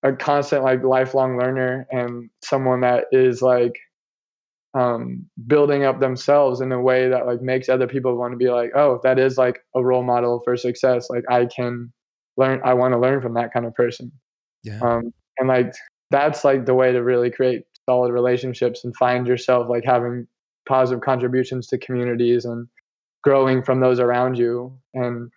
a 0.02 0.12
constant 0.12 0.62
like 0.62 0.84
lifelong 0.84 1.38
learner 1.38 1.86
and 1.90 2.30
someone 2.44 2.82
that 2.82 3.06
is 3.10 3.40
like 3.40 3.74
um 4.74 5.24
building 5.46 5.84
up 5.84 5.98
themselves 6.00 6.60
in 6.60 6.72
a 6.72 6.80
way 6.80 7.08
that 7.08 7.26
like 7.26 7.40
makes 7.40 7.68
other 7.68 7.86
people 7.86 8.16
want 8.16 8.32
to 8.32 8.36
be 8.36 8.50
like 8.50 8.70
oh 8.74 9.00
that 9.02 9.18
is 9.18 9.38
like 9.38 9.60
a 9.74 9.82
role 9.82 10.02
model 10.02 10.40
for 10.44 10.56
success 10.56 11.08
like 11.08 11.24
i 11.30 11.46
can 11.46 11.90
learn 12.36 12.60
i 12.64 12.74
want 12.74 12.92
to 12.92 12.98
learn 12.98 13.20
from 13.22 13.34
that 13.34 13.52
kind 13.52 13.64
of 13.64 13.74
person 13.74 14.12
Yeah. 14.64 14.78
um 14.80 15.12
and 15.38 15.48
like 15.48 15.72
that's 16.10 16.44
like 16.44 16.66
the 16.66 16.74
way 16.74 16.92
to 16.92 17.02
really 17.02 17.30
create 17.30 17.62
solid 17.88 18.12
relationships 18.12 18.84
and 18.84 18.94
find 18.96 19.26
yourself 19.26 19.68
like 19.70 19.84
having 19.86 20.26
positive 20.68 21.02
contributions 21.02 21.66
to 21.68 21.78
communities 21.78 22.44
and 22.44 22.68
growing 23.24 23.62
from 23.62 23.80
those 23.80 23.98
around 23.98 24.36
you 24.36 24.78
and 24.94 25.30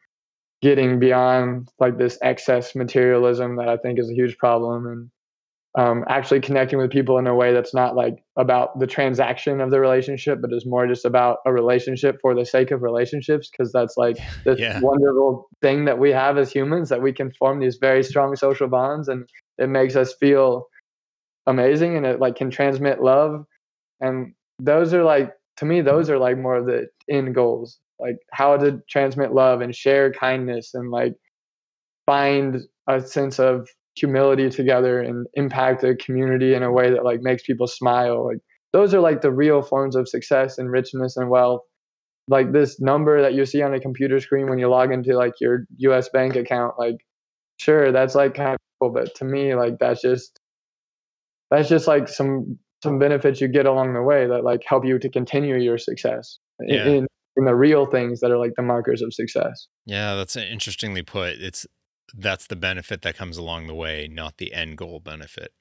getting 0.61 0.99
beyond 0.99 1.69
like 1.79 1.97
this 1.97 2.19
excess 2.21 2.75
materialism 2.75 3.55
that 3.55 3.67
I 3.69 3.77
think 3.77 3.97
is 3.97 4.09
a 4.09 4.13
huge 4.13 4.37
problem 4.37 4.85
and 4.85 5.09
um, 5.75 6.03
actually 6.09 6.41
connecting 6.41 6.79
with 6.79 6.91
people 6.91 7.17
in 7.17 7.27
a 7.27 7.35
way 7.35 7.53
that's 7.53 7.73
not 7.73 7.95
like 7.95 8.21
about 8.35 8.77
the 8.79 8.87
transaction 8.87 9.61
of 9.61 9.71
the 9.71 9.79
relationship, 9.79 10.41
but 10.41 10.51
is 10.51 10.65
more 10.65 10.85
just 10.85 11.05
about 11.05 11.37
a 11.45 11.53
relationship 11.53 12.17
for 12.21 12.35
the 12.35 12.45
sake 12.45 12.71
of 12.71 12.81
relationships. 12.81 13.49
Cause 13.55 13.71
that's 13.71 13.95
like 13.95 14.17
this 14.43 14.59
Yeah. 14.59 14.79
wonderful 14.81 15.47
thing 15.61 15.85
that 15.85 15.97
we 15.97 16.11
have 16.11 16.37
as 16.37 16.51
humans 16.51 16.89
that 16.89 17.01
we 17.01 17.13
can 17.13 17.31
form 17.31 17.59
these 17.59 17.77
very 17.77 18.03
strong 18.03 18.35
social 18.35 18.67
bonds 18.67 19.07
and 19.07 19.29
it 19.57 19.69
makes 19.69 19.95
us 19.95 20.13
feel 20.13 20.67
amazing 21.47 21.95
and 21.95 22.05
it 22.05 22.19
like 22.19 22.35
can 22.35 22.51
transmit 22.51 23.01
love. 23.01 23.45
And 24.01 24.33
those 24.59 24.93
are 24.93 25.03
like, 25.03 25.33
to 25.57 25.65
me, 25.65 25.79
those 25.81 26.09
are 26.09 26.17
like 26.17 26.37
more 26.37 26.55
of 26.57 26.65
the 26.65 26.87
end 27.09 27.33
goals, 27.33 27.79
like 27.97 28.17
how 28.31 28.57
to 28.57 28.81
transmit 28.89 29.33
love 29.33 29.61
and 29.61 29.73
share 29.73 30.11
kindness 30.11 30.73
and 30.73 30.91
like 30.91 31.15
find 32.05 32.61
a 32.87 32.99
sense 32.99 33.39
of 33.39 33.69
humility 33.95 34.49
together 34.49 35.01
and 35.01 35.27
impact 35.33 35.83
a 35.83 35.95
community 35.95 36.53
in 36.53 36.63
a 36.63 36.71
way 36.71 36.89
that 36.91 37.03
like 37.03 37.21
makes 37.21 37.43
people 37.43 37.67
smile. 37.67 38.25
Like 38.25 38.37
those 38.73 38.93
are 38.93 39.01
like 39.01 39.21
the 39.21 39.31
real 39.31 39.61
forms 39.61 39.95
of 39.95 40.07
success 40.07 40.57
and 40.57 40.71
richness 40.71 41.17
and 41.17 41.29
wealth. 41.29 41.61
Like 42.27 42.53
this 42.53 42.79
number 42.79 43.21
that 43.21 43.33
you 43.33 43.45
see 43.45 43.61
on 43.61 43.73
a 43.73 43.79
computer 43.79 44.19
screen 44.19 44.49
when 44.49 44.59
you 44.59 44.69
log 44.69 44.91
into 44.93 45.15
like 45.17 45.33
your 45.41 45.65
US 45.79 46.07
bank 46.09 46.35
account, 46.35 46.75
like 46.79 46.95
sure, 47.59 47.91
that's 47.91 48.15
like 48.15 48.33
kind 48.35 48.53
of 48.53 48.59
cool, 48.81 48.91
but 48.91 49.13
to 49.15 49.25
me, 49.25 49.55
like 49.55 49.77
that's 49.79 50.01
just 50.01 50.39
that's 51.49 51.67
just 51.67 51.87
like 51.87 52.07
some 52.07 52.57
some 52.83 52.97
benefits 52.97 53.41
you 53.41 53.47
get 53.47 53.65
along 53.65 53.93
the 53.93 54.01
way 54.01 54.25
that 54.27 54.43
like 54.43 54.61
help 54.65 54.85
you 54.85 54.97
to 54.99 55.09
continue 55.09 55.57
your 55.57 55.77
success 55.77 56.39
in- 56.61 56.69
Yeah. 56.75 56.85
in, 56.87 57.07
in 57.37 57.45
the 57.45 57.53
real 57.55 57.85
things 57.85 58.21
that 58.21 58.31
are 58.31 58.37
like 58.37 58.53
the 58.55 58.63
markers 58.63 59.01
of 59.01 59.13
success. 59.13 59.67
Yeah, 59.85 60.15
that's 60.15 60.35
interestingly 60.35 61.03
put. 61.03 61.35
It's 61.39 61.67
that's 62.17 62.47
the 62.47 62.55
benefit 62.55 63.01
that 63.03 63.15
comes 63.15 63.37
along 63.37 63.67
the 63.67 63.75
way, 63.75 64.07
not 64.09 64.37
the 64.37 64.53
end 64.53 64.77
goal 64.77 64.99
benefit. 64.99 65.53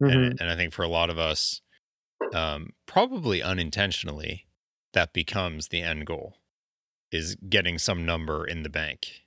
Mhm. 0.00 0.32
And, 0.32 0.40
and 0.40 0.50
I 0.50 0.56
think 0.56 0.72
for 0.74 0.82
a 0.82 0.88
lot 0.88 1.10
of 1.10 1.18
us, 1.18 1.62
um, 2.34 2.70
probably 2.86 3.42
unintentionally, 3.42 4.48
that 4.94 5.12
becomes 5.14 5.68
the 5.68 5.82
end 5.82 6.06
goal 6.06 6.38
is 7.12 7.36
getting 7.48 7.78
some 7.78 8.06
number 8.06 8.46
in 8.46 8.62
the 8.64 8.70
bank, 8.70 9.22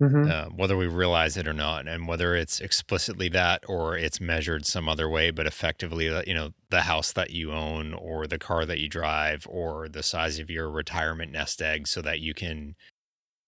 Mhm. 0.00 0.34
um, 0.46 0.56
whether 0.56 0.76
we 0.76 0.86
realize 0.86 1.36
it 1.36 1.46
or 1.46 1.52
not, 1.52 1.86
and 1.86 2.08
whether 2.08 2.34
it's 2.34 2.60
explicitly 2.60 3.28
that 3.28 3.62
or 3.68 3.96
it's 3.96 4.20
measured 4.20 4.64
some 4.64 4.88
other 4.88 5.08
way, 5.08 5.30
but 5.30 5.46
effectively, 5.46 6.08
uh, 6.08 6.22
you 6.26 6.32
know, 6.32 6.52
the 6.70 6.82
house 6.82 7.12
that 7.12 7.30
you 7.30 7.52
own 7.52 7.92
or 7.92 8.26
the 8.26 8.38
car 8.38 8.64
that 8.64 8.78
you 8.80 8.88
drive 8.88 9.46
or 9.48 9.88
the 9.88 10.02
size 10.02 10.38
of 10.38 10.50
your 10.50 10.70
retirement 10.70 11.30
nest 11.32 11.60
egg, 11.60 11.86
so 11.86 12.00
that 12.00 12.20
you 12.20 12.32
can, 12.32 12.74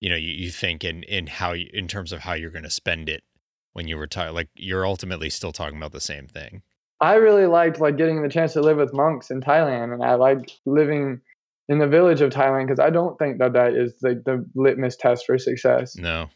you 0.00 0.10
know, 0.10 0.16
you, 0.16 0.32
you 0.32 0.50
think 0.50 0.84
in 0.84 1.02
in 1.04 1.26
how 1.26 1.52
you, 1.52 1.68
in 1.72 1.88
terms 1.88 2.12
of 2.12 2.20
how 2.20 2.34
you're 2.34 2.50
going 2.50 2.64
to 2.64 2.70
spend 2.70 3.08
it 3.08 3.24
when 3.72 3.88
you 3.88 3.98
retire. 3.98 4.32
Like 4.32 4.48
you're 4.54 4.86
ultimately 4.86 5.30
still 5.30 5.52
talking 5.52 5.76
about 5.76 5.92
the 5.92 6.00
same 6.00 6.26
thing. 6.26 6.62
I 7.00 7.14
really 7.16 7.46
liked 7.46 7.78
like 7.78 7.98
getting 7.98 8.22
the 8.22 8.28
chance 8.28 8.54
to 8.54 8.62
live 8.62 8.78
with 8.78 8.94
monks 8.94 9.30
in 9.30 9.40
Thailand, 9.40 9.92
and 9.92 10.02
I 10.02 10.14
like 10.14 10.50
living 10.64 11.20
in 11.68 11.78
the 11.78 11.86
village 11.86 12.20
of 12.20 12.30
Thailand 12.30 12.66
because 12.66 12.80
I 12.80 12.90
don't 12.90 13.18
think 13.18 13.38
that 13.38 13.52
that 13.52 13.74
is 13.74 13.94
like 14.02 14.24
the 14.24 14.46
litmus 14.54 14.96
test 14.96 15.26
for 15.26 15.38
success. 15.38 15.96
No. 15.96 16.28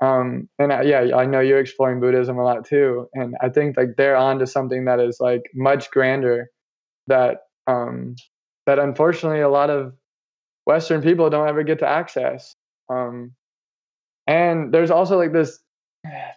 Um, 0.00 0.48
and 0.58 0.72
I, 0.72 0.82
yeah, 0.82 1.16
I 1.16 1.24
know 1.24 1.40
you're 1.40 1.58
exploring 1.58 2.00
Buddhism 2.00 2.38
a 2.38 2.44
lot 2.44 2.66
too, 2.66 3.08
and 3.14 3.34
I 3.40 3.48
think 3.48 3.76
like 3.76 3.96
they're 3.96 4.16
on 4.16 4.38
to 4.38 4.46
something 4.46 4.84
that 4.86 5.00
is 5.00 5.18
like 5.20 5.50
much 5.54 5.90
grander 5.90 6.50
that 7.06 7.42
um, 7.66 8.16
that 8.66 8.78
unfortunately 8.78 9.40
a 9.40 9.48
lot 9.48 9.70
of 9.70 9.94
Western 10.64 11.02
people 11.02 11.30
don't 11.30 11.48
ever 11.48 11.62
get 11.62 11.78
to 11.80 11.88
access. 11.88 12.54
Um, 12.88 13.32
and 14.26 14.72
there's 14.72 14.90
also 14.90 15.16
like 15.18 15.32
this 15.32 15.58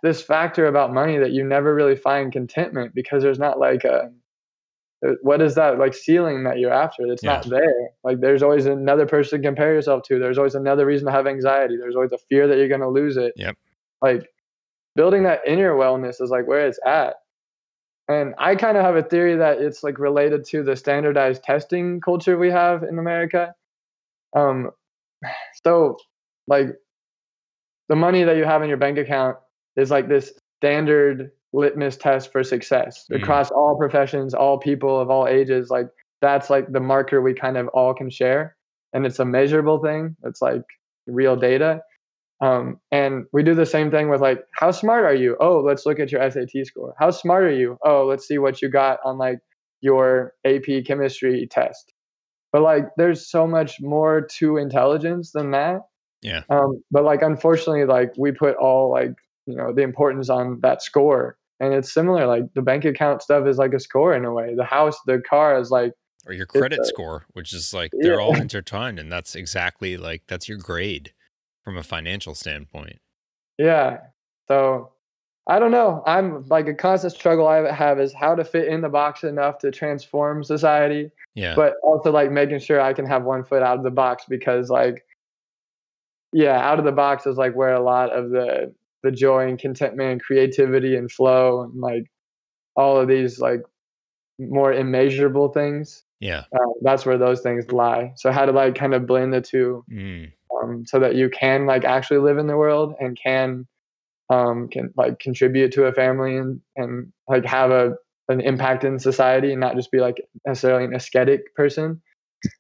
this 0.04 0.22
factor 0.22 0.66
about 0.68 0.94
money 0.94 1.18
that 1.18 1.32
you 1.32 1.44
never 1.44 1.76
really 1.76 1.96
find 1.96 2.32
contentment 2.32 2.94
because 2.96 3.22
there's 3.24 3.40
not 3.40 3.60
like 3.60 3.84
a 3.84 4.12
uh, 5.08 5.12
what 5.22 5.42
is 5.42 5.56
that 5.56 5.78
like 5.80 5.94
ceiling 5.94 6.44
that 6.44 6.60
you're 6.60 6.74
after? 6.74 7.08
That's 7.08 7.24
Yeah. 7.24 7.36
not 7.36 7.50
there. 7.50 7.90
Like 8.04 8.20
there's 8.20 8.44
always 8.44 8.66
another 8.66 9.06
person 9.06 9.42
to 9.42 9.48
compare 9.48 9.74
yourself 9.74 10.04
to. 10.04 10.20
There's 10.20 10.38
always 10.38 10.56
another 10.56 10.86
reason 10.86 11.06
to 11.06 11.12
have 11.12 11.28
anxiety. 11.28 11.78
There's 11.78 11.96
always 11.96 12.12
a 12.12 12.18
fear 12.30 12.48
that 12.48 12.58
you're 12.58 12.68
going 12.68 12.82
to 12.82 12.90
lose 12.90 13.16
it. 13.18 13.34
Yep. 13.36 13.56
like 14.02 14.28
building 14.96 15.24
that 15.24 15.42
inner 15.48 15.74
wellness 15.76 16.20
is 16.22 16.30
like 16.32 16.48
where 16.48 16.68
it's 16.68 16.80
at. 16.86 17.16
And 18.10 18.34
i 18.40 18.56
kind 18.56 18.76
of 18.76 18.84
have 18.84 18.96
a 18.96 19.04
theory 19.04 19.36
that 19.38 19.62
it's 19.62 19.84
like 19.84 20.00
related 20.00 20.44
to 20.46 20.64
the 20.64 20.76
standardized 20.76 21.44
testing 21.44 22.02
culture 22.02 22.38
we 22.38 22.50
have 22.50 22.84
in 22.84 22.98
america. 23.00 23.54
Um 24.36 24.72
so 25.64 25.98
like 26.50 26.68
the 27.90 27.96
money 27.96 28.24
that 28.24 28.38
you 28.38 28.46
have 28.46 28.62
in 28.62 28.70
your 28.70 28.78
bank 28.78 28.98
account 28.98 29.38
is 29.76 29.92
like 29.92 30.10
this 30.10 30.34
standard 30.60 31.32
litmus 31.54 31.98
test 31.98 32.32
for 32.32 32.44
success 32.44 33.06
Mm. 33.12 33.18
across 33.18 33.52
all 33.52 33.78
professions, 33.78 34.34
all 34.34 34.60
people 34.60 35.00
of 35.00 35.10
all 35.10 35.28
ages. 35.28 35.70
Like 35.70 35.88
that's 36.22 36.50
like 36.50 36.72
the 36.72 36.80
marker 36.82 37.22
we 37.22 37.34
kind 37.34 37.58
of 37.58 37.68
all 37.70 37.94
can 37.94 38.10
share, 38.10 38.56
and 38.94 39.06
it's 39.06 39.20
a 39.20 39.26
measurable 39.26 39.80
thing. 39.80 40.16
It's 40.24 40.42
like 40.42 40.64
real 41.08 41.36
data. 41.38 41.82
Um, 42.42 42.80
and 42.92 43.26
we 43.34 43.44
do 43.44 43.54
the 43.56 43.66
same 43.66 43.92
thing 43.92 44.10
with 44.10 44.22
like, 44.22 44.40
how 44.54 44.72
smart 44.72 45.06
are 45.06 45.14
you? 45.16 45.36
Oh, 45.42 45.60
let's 45.60 45.86
look 45.86 46.00
at 46.00 46.12
your 46.12 46.22
SAT 46.32 46.66
score. 46.66 46.96
How 47.00 47.12
smart 47.12 47.44
are 47.44 47.52
you? 47.54 47.78
Oh, 47.84 48.06
let's 48.06 48.28
see 48.28 48.38
what 48.38 48.62
you 48.62 48.70
got 48.70 49.00
on 49.04 49.18
like 49.18 49.40
your 49.82 50.34
AP 50.46 50.86
chemistry 50.86 51.48
test. 51.52 51.94
But 52.54 52.62
like, 52.62 52.86
there's 52.98 53.30
so 53.30 53.46
much 53.48 53.82
more 53.82 54.28
to 54.40 54.58
intelligence 54.58 55.32
than 55.34 55.52
that. 55.52 55.82
Yeah. 56.22 56.44
Um, 56.50 56.84
but 56.92 57.04
like, 57.04 57.22
unfortunately, 57.22 57.86
like 57.86 58.12
we 58.18 58.32
put 58.32 58.56
all 58.58 58.92
like 58.92 59.14
you 59.46 59.56
know 59.56 59.74
the 59.74 59.82
importance 59.82 60.30
on 60.30 60.60
that 60.62 60.82
score, 60.82 61.38
and 61.60 61.74
it's 61.74 61.94
similar. 61.94 62.26
Like 62.28 62.44
the 62.54 62.62
bank 62.62 62.86
account 62.86 63.22
stuff 63.22 63.48
is 63.48 63.58
like 63.58 63.74
a 63.74 63.80
score 63.80 64.14
in 64.14 64.26
a 64.26 64.34
way. 64.34 64.54
The 64.56 64.66
house, 64.66 64.98
the 65.06 65.20
car 65.28 65.60
is 65.60 65.72
like 65.72 65.94
Or 66.28 66.34
your 66.34 66.46
credit 66.46 66.80
a- 66.82 66.86
score, 66.86 67.26
which 67.34 67.54
is 67.54 67.74
like 67.74 67.92
they're 68.02 68.16
Yeah. 68.16 68.20
all 68.22 68.36
intertwined, 68.36 69.00
and 69.00 69.12
that's 69.12 69.36
exactly 69.36 69.98
like 69.98 70.24
that's 70.28 70.50
your 70.50 70.58
grade 70.58 71.14
from 71.64 71.78
a 71.78 71.84
financial 71.84 72.36
standpoint. 72.36 73.00
Yeah. 73.58 74.00
So 74.48 74.92
I 75.48 75.58
don't 75.60 75.72
know. 75.72 76.04
I'm 76.06 76.46
like 76.48 76.68
a 76.68 76.74
constant 76.76 77.14
struggle 77.14 77.48
I 77.48 77.72
have 77.72 78.00
is 78.00 78.14
how 78.14 78.36
to 78.36 78.44
fit 78.44 78.68
in 78.68 78.82
the 78.82 78.90
box 78.90 79.24
enough 79.24 79.58
to 79.60 79.72
transform 79.72 80.44
society, 80.44 81.12
Yeah. 81.34 81.56
but 81.56 81.74
also 81.84 82.12
like 82.12 82.30
making 82.32 82.60
sure 82.60 82.80
I 82.80 82.94
can 82.94 83.06
have 83.06 83.24
one 83.24 83.44
foot 83.44 83.64
out 83.64 83.78
of 83.78 83.84
the 83.84 83.90
box 83.92 84.26
because 84.30 84.70
like 84.70 85.06
yeah, 86.34 86.60
out 86.60 86.80
of 86.80 86.86
the 86.86 86.92
box 86.92 87.26
is 87.26 87.38
like 87.38 87.56
where 87.56 87.74
a 87.74 87.84
lot 87.84 88.12
of 88.12 88.30
the 88.30 88.74
the 89.04 89.12
joy 89.12 89.48
and 89.48 89.58
contentment 89.58 90.12
and 90.12 90.22
creativity 90.22 90.96
and 90.96 91.12
flow 91.12 91.62
and 91.64 91.80
like 91.80 92.04
all 92.76 92.98
of 93.00 93.08
these 93.08 93.40
like 93.40 93.62
more 94.40 94.74
immeasurable 94.74 95.50
things. 95.50 96.04
yeah. 96.20 96.44
Uh, 96.54 96.72
that's 96.82 97.06
where 97.06 97.18
those 97.18 97.42
things 97.42 97.72
lie. 97.72 98.14
So 98.18 98.32
how 98.32 98.46
to 98.46 98.52
like 98.52 98.76
kind 98.76 98.94
of 98.94 99.06
blend 99.08 99.34
the 99.34 99.42
two 99.42 99.84
Mm. 99.92 100.32
um, 100.62 100.86
so 100.86 101.00
that 101.00 101.16
you 101.16 101.30
can 101.30 101.66
like 101.66 101.86
actually 101.86 102.20
live 102.20 102.38
in 102.38 102.48
the 102.48 102.58
world 102.58 102.94
and 103.00 103.18
can 103.22 103.68
um, 104.30 104.68
can 104.70 104.94
like 104.96 105.20
contribute 105.20 105.72
to 105.74 105.86
a 105.86 105.94
family 105.94 106.38
and 106.38 106.62
and 106.76 107.12
like 107.28 107.46
have 107.46 107.72
a 107.72 107.96
an 108.28 108.42
impact 108.42 108.84
in 108.84 109.00
society 109.00 109.52
and 109.52 109.60
not 109.60 109.76
just 109.76 109.92
be 109.92 110.00
like 110.00 110.22
necessarily 110.46 110.84
an 110.86 110.94
ascetic 110.94 111.56
person. 111.56 112.02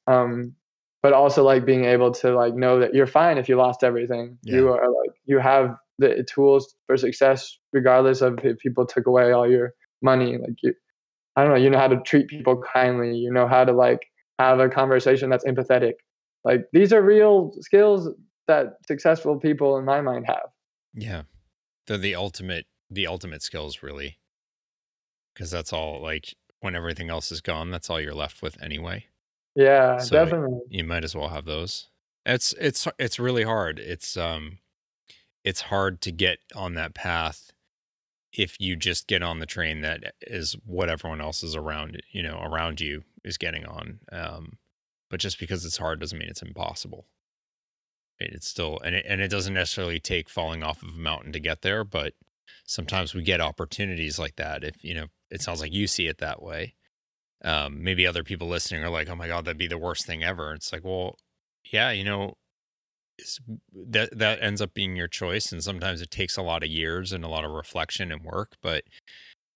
Um, 0.07 0.55
but 1.01 1.13
also 1.13 1.43
like 1.43 1.65
being 1.65 1.85
able 1.85 2.11
to 2.11 2.35
like 2.35 2.55
know 2.55 2.79
that 2.79 2.93
you're 2.93 3.07
fine 3.07 3.37
if 3.37 3.47
you 3.47 3.55
lost 3.55 3.83
everything. 3.83 4.37
You 4.43 4.69
are 4.69 4.87
like 4.87 5.15
you 5.25 5.39
have 5.39 5.75
the 5.97 6.25
tools 6.29 6.75
for 6.87 6.97
success 6.97 7.57
regardless 7.73 8.21
of 8.21 8.39
if 8.43 8.57
people 8.59 8.85
took 8.85 9.05
away 9.05 9.31
all 9.31 9.49
your 9.49 9.73
money. 10.01 10.37
Like 10.37 10.55
you, 10.61 10.73
I 11.35 11.43
don't 11.43 11.51
know. 11.51 11.57
You 11.57 11.69
know 11.69 11.77
how 11.77 11.87
to 11.87 12.01
treat 12.01 12.27
people 12.27 12.61
kindly. 12.73 13.15
You 13.15 13.31
know 13.31 13.47
how 13.47 13.63
to 13.63 13.71
like 13.71 14.01
have 14.39 14.59
a 14.59 14.69
conversation 14.69 15.29
that's 15.29 15.45
empathetic. 15.45 15.93
Like 16.43 16.65
these 16.73 16.93
are 16.93 17.01
real 17.01 17.51
skills 17.59 18.09
that 18.47 18.77
successful 18.87 19.37
people 19.37 19.77
in 19.77 19.85
my 19.85 20.01
mind 20.01 20.25
have. 20.27 20.47
Yeah. 20.93 21.23
They're 21.87 21.97
the 21.97 22.15
ultimate 22.15 22.65
the 22.89 23.07
ultimate 23.07 23.41
skills 23.41 23.83
really. 23.83 24.17
Cuz 25.35 25.51
that's 25.51 25.71
all 25.71 26.01
like 26.01 26.35
when 26.61 26.75
everything 26.75 27.09
else 27.09 27.31
is 27.31 27.41
gone, 27.41 27.71
that's 27.71 27.89
all 27.89 28.01
you're 28.01 28.13
left 28.13 28.41
with 28.41 28.61
anyway. 28.61 29.05
Yeah, 29.55 29.97
So- 29.97 30.23
definitely. 30.23 30.59
You 30.69 30.83
might 30.83 31.03
as 31.03 31.15
well 31.15 31.29
have 31.29 31.45
those. 31.45 31.87
It's 32.25 32.53
it's 32.59 32.87
it's 32.99 33.19
really 33.19 33.43
hard. 33.43 33.79
It's 33.79 34.15
um 34.17 34.59
it's 35.43 35.61
hard 35.61 36.01
to 36.01 36.11
get 36.11 36.39
on 36.55 36.73
that 36.75 36.93
path 36.93 37.51
if 38.33 38.55
you 38.59 38.75
just 38.75 39.07
get 39.07 39.23
on 39.23 39.39
the 39.39 39.45
train 39.45 39.81
that 39.81 40.13
is 40.21 40.53
what 40.65 40.89
everyone 40.89 41.21
else 41.21 41.43
is 41.43 41.55
around, 41.55 42.01
you 42.11 42.21
know, 42.21 42.39
around 42.43 42.81
you 42.81 43.03
is 43.23 43.37
getting 43.37 43.65
on. 43.65 43.99
Um 44.11 44.57
but 45.09 45.19
just 45.19 45.39
because 45.39 45.65
it's 45.65 45.77
hard 45.77 45.99
doesn't 45.99 46.17
mean 46.19 46.29
it's 46.29 46.41
impossible. 46.43 47.07
It's 48.19 48.47
still 48.47 48.79
and 48.83 48.95
it, 48.95 49.05
and 49.07 49.21
it 49.21 49.29
doesn't 49.29 49.53
necessarily 49.53 49.99
take 49.99 50.29
falling 50.29 50.61
off 50.63 50.83
of 50.83 50.89
a 50.95 50.99
mountain 50.99 51.31
to 51.33 51.39
get 51.39 51.61
there, 51.61 51.83
but 51.83 52.13
sometimes 52.65 53.13
we 53.15 53.23
get 53.23 53.41
opportunities 53.41 54.19
like 54.19 54.35
that 54.35 54.63
if 54.63 54.83
you 54.83 54.93
know 54.93 55.07
it 55.31 55.41
sounds 55.41 55.61
like 55.61 55.73
you 55.73 55.87
see 55.87 56.07
it 56.07 56.17
that 56.19 56.41
way 56.41 56.75
um, 57.43 57.83
maybe 57.83 58.05
other 58.07 58.23
people 58.23 58.47
listening 58.47 58.83
are 58.83 58.89
like, 58.89 59.09
"Oh 59.09 59.15
my 59.15 59.27
god, 59.27 59.45
that'd 59.45 59.57
be 59.57 59.67
the 59.67 59.77
worst 59.77 60.05
thing 60.05 60.23
ever." 60.23 60.53
It's 60.53 60.71
like, 60.73 60.83
well, 60.83 61.17
yeah, 61.71 61.91
you 61.91 62.03
know, 62.03 62.35
that 63.73 64.17
that 64.17 64.41
ends 64.41 64.61
up 64.61 64.73
being 64.73 64.95
your 64.95 65.07
choice, 65.07 65.51
and 65.51 65.63
sometimes 65.63 66.01
it 66.01 66.11
takes 66.11 66.37
a 66.37 66.41
lot 66.41 66.63
of 66.63 66.69
years 66.69 67.11
and 67.13 67.23
a 67.23 67.27
lot 67.29 67.45
of 67.45 67.51
reflection 67.51 68.11
and 68.11 68.23
work. 68.23 68.53
But 68.61 68.83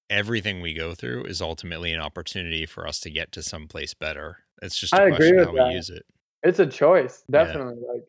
everything 0.09 0.61
we 0.61 0.73
go 0.73 0.93
through 0.95 1.25
is 1.25 1.41
ultimately 1.41 1.91
an 1.93 1.99
opportunity 2.01 2.65
for 2.65 2.87
us 2.87 2.99
to 3.01 3.09
get 3.09 3.31
to 3.33 3.43
someplace 3.43 3.93
better. 3.93 4.39
It's 4.61 4.77
just 4.77 4.93
a 4.93 4.97
I 4.97 5.05
agree 5.07 5.33
with 5.33 5.45
how 5.45 5.53
that. 5.53 5.67
we 5.67 5.75
use 5.75 5.89
it. 5.89 6.03
It's 6.43 6.59
a 6.59 6.67
choice, 6.67 7.23
Yeah. 7.29 7.45
definitely. 7.45 7.81
Like 7.87 8.03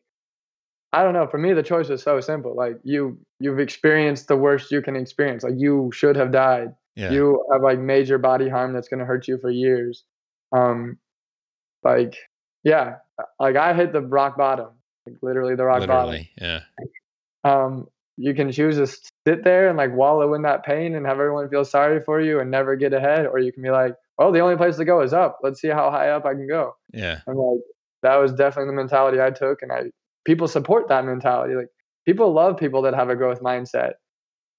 I 0.93 1.03
don't 1.03 1.13
know. 1.13 1.27
For 1.27 1.37
me, 1.37 1.53
the 1.53 1.63
choice 1.63 1.89
is 1.89 2.01
so 2.03 2.21
simple. 2.21 2.55
Like 2.55 2.79
you, 2.83 3.17
you've 3.39 3.59
experienced 3.59 4.27
the 4.27 4.37
worst 4.37 4.71
you 4.71 4.81
can 4.81 4.95
experience. 4.95 5.43
Like 5.43 5.55
you 5.57 5.91
should 5.93 6.15
have 6.15 6.31
died. 6.31 6.73
Yeah, 6.95 7.11
You 7.11 7.45
have 7.51 7.61
like 7.61 7.79
major 7.79 8.17
body 8.17 8.49
harm 8.49 8.73
that's 8.73 8.87
gonna 8.87 9.05
hurt 9.05 9.27
you 9.27 9.37
for 9.37 9.49
years. 9.49 10.03
Um, 10.51 10.97
like 11.83 12.15
yeah, 12.63 12.95
like 13.39 13.55
I 13.55 13.73
hit 13.73 13.93
the 13.93 14.01
rock 14.01 14.37
bottom, 14.37 14.69
like 15.05 15.17
literally 15.21 15.55
the 15.55 15.65
rock 15.65 15.81
literally. 15.81 16.31
Yeah. 16.41 16.61
Um, 17.43 17.87
you 18.17 18.33
can 18.33 18.51
choose 18.51 18.77
to 18.77 18.87
sit 19.27 19.43
there 19.43 19.67
and 19.67 19.77
like 19.77 19.93
wallow 19.93 20.33
in 20.33 20.41
that 20.43 20.63
pain 20.63 20.95
and 20.95 21.05
have 21.05 21.19
everyone 21.19 21.49
feel 21.49 21.65
sorry 21.65 22.01
for 22.01 22.21
you 22.21 22.39
and 22.39 22.49
never 22.49 22.75
get 22.75 22.93
ahead, 22.93 23.25
or 23.27 23.39
you 23.39 23.51
can 23.51 23.61
be 23.61 23.69
like, 23.69 23.93
well, 24.17 24.31
the 24.31 24.39
only 24.39 24.55
place 24.55 24.77
to 24.77 24.85
go 24.85 25.01
is 25.01 25.13
up. 25.13 25.39
Let's 25.43 25.59
see 25.59 25.67
how 25.67 25.91
high 25.91 26.09
up 26.09 26.25
I 26.25 26.33
can 26.33 26.47
go. 26.47 26.75
yeah, 26.93 27.19
And 27.27 27.37
like 27.37 27.59
that 28.03 28.15
was 28.15 28.31
definitely 28.33 28.71
the 28.71 28.81
mentality 28.81 29.19
I 29.21 29.31
took, 29.31 29.61
and 29.61 29.71
I 29.71 29.91
people 30.25 30.47
support 30.47 30.87
that 30.87 31.05
mentality. 31.05 31.55
Like 31.55 31.69
people 32.05 32.31
love 32.31 32.57
people 32.57 32.81
that 32.83 32.95
have 32.95 33.09
a 33.09 33.15
growth 33.15 33.41
mindset. 33.41 33.93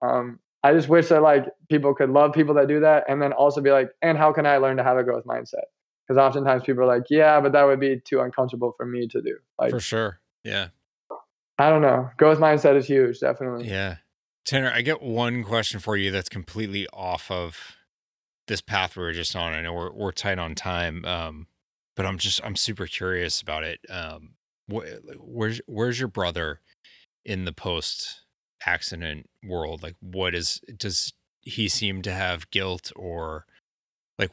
Um, 0.03 0.39
I 0.63 0.73
just 0.73 0.89
wish 0.89 1.09
that 1.09 1.23
like 1.23 1.47
people 1.71 1.95
could 1.95 2.11
love 2.11 2.33
people 2.33 2.55
that 2.55 2.69
do 2.69 2.81
that, 2.81 3.05
and 3.09 3.21
then 3.21 3.33
also 3.33 3.61
be 3.61 3.71
like, 3.71 3.91
and 4.03 4.19
how 4.19 4.33
can 4.33 4.47
I 4.47 4.57
learn 4.57 4.77
to 4.79 4.85
have 4.85 4.97
a 4.97 5.05
growth 5.05 5.25
mindset? 5.25 5.65
Because 6.07 6.21
oftentimes 6.21 6.63
people 6.65 6.83
are 6.83 6.87
like, 6.87 7.05
yeah, 7.11 7.41
but 7.41 7.53
that 7.53 7.65
would 7.65 7.81
be 7.81 8.01
too 8.01 8.21
uncomfortable 8.21 8.75
for 8.77 8.87
me 8.87 9.09
to 9.09 9.23
do. 9.23 9.37
Like 9.59 9.71
for 9.71 9.81
sure. 9.81 10.21
Yeah, 10.45 10.69
I 11.59 11.71
don't 11.71 11.83
know, 11.83 12.11
growth 12.17 12.39
mindset 12.39 12.77
is 12.77 12.87
huge, 12.87 13.21
definitely. 13.21 13.69
yeah. 13.69 13.97
Tanner, 14.45 14.71
I 14.73 14.83
get 14.83 15.03
one 15.03 15.43
question 15.43 15.81
for 15.81 15.97
you 15.97 16.13
that's 16.13 16.29
completely 16.29 16.87
off 16.93 17.33
of 17.33 17.77
this 18.47 18.61
path 18.61 18.97
we 18.97 19.03
were 19.03 19.13
just 19.13 19.35
on. 19.35 19.53
I 19.53 19.61
know 19.63 19.73
we're 19.73 19.93
we're 19.93 20.13
tight 20.13 20.39
on 20.39 20.55
time, 20.55 21.05
um, 21.05 21.49
but 21.97 22.07
I'm 22.07 22.19
just 22.19 22.41
I'm 22.45 22.57
super 22.57 22.87
curious 22.87 23.41
about 23.41 23.65
it. 23.65 23.81
Um, 23.89 24.35
wh- 24.73 24.85
where's 25.19 25.61
where's 25.67 25.99
your 25.99 26.09
brother 26.09 26.61
in 27.25 27.45
the 27.45 27.53
post 27.53 28.23
accident 28.65 29.29
world? 29.45 29.83
Like, 29.83 29.97
what 30.01 30.35
is 30.35 30.61
does 30.77 31.13
he 31.41 31.69
seem 31.69 32.03
to 32.03 32.13
have 32.13 32.51
guilt 32.51 32.93
or 32.97 33.47
like 34.19 34.33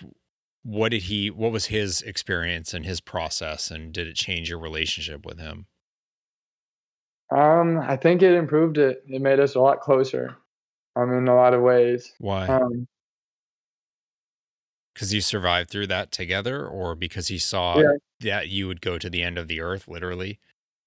what 0.64 0.90
did 0.90 1.04
he 1.04 1.30
what 1.30 1.52
was 1.52 1.66
his 1.68 2.02
experience 2.02 2.74
and 2.74 2.86
his 2.86 3.02
process 3.02 3.70
and 3.70 3.94
did 3.94 4.08
it 4.08 4.16
change 4.16 4.50
your 4.50 4.60
relationship 4.60 5.26
with 5.26 5.40
him? 5.40 5.68
Um, 7.30 7.80
I 7.80 7.98
think 7.98 8.22
it 8.22 8.34
improved 8.34 8.78
it. 8.78 9.04
It 9.08 9.22
made 9.22 9.40
us 9.40 9.56
a 9.56 9.60
lot 9.60 9.80
closer. 9.80 10.38
Um, 10.96 11.12
in 11.12 11.28
a 11.28 11.36
lot 11.36 11.56
of 11.56 11.62
ways. 11.62 12.14
Why? 12.20 12.48
Um, 12.48 12.88
because 14.94 15.12
you 15.12 15.22
survived 15.22 15.72
through 15.72 15.88
that 15.88 16.12
together 16.12 16.68
or 16.68 16.94
because 16.96 17.28
he 17.28 17.40
saw 17.40 17.80
Yeah. 17.80 17.94
that 18.20 18.50
you 18.50 18.68
would 18.68 18.80
go 18.80 19.00
to 19.00 19.10
the 19.10 19.24
end 19.24 19.40
of 19.40 19.48
the 19.48 19.60
earth 19.60 19.88
literally 19.88 20.40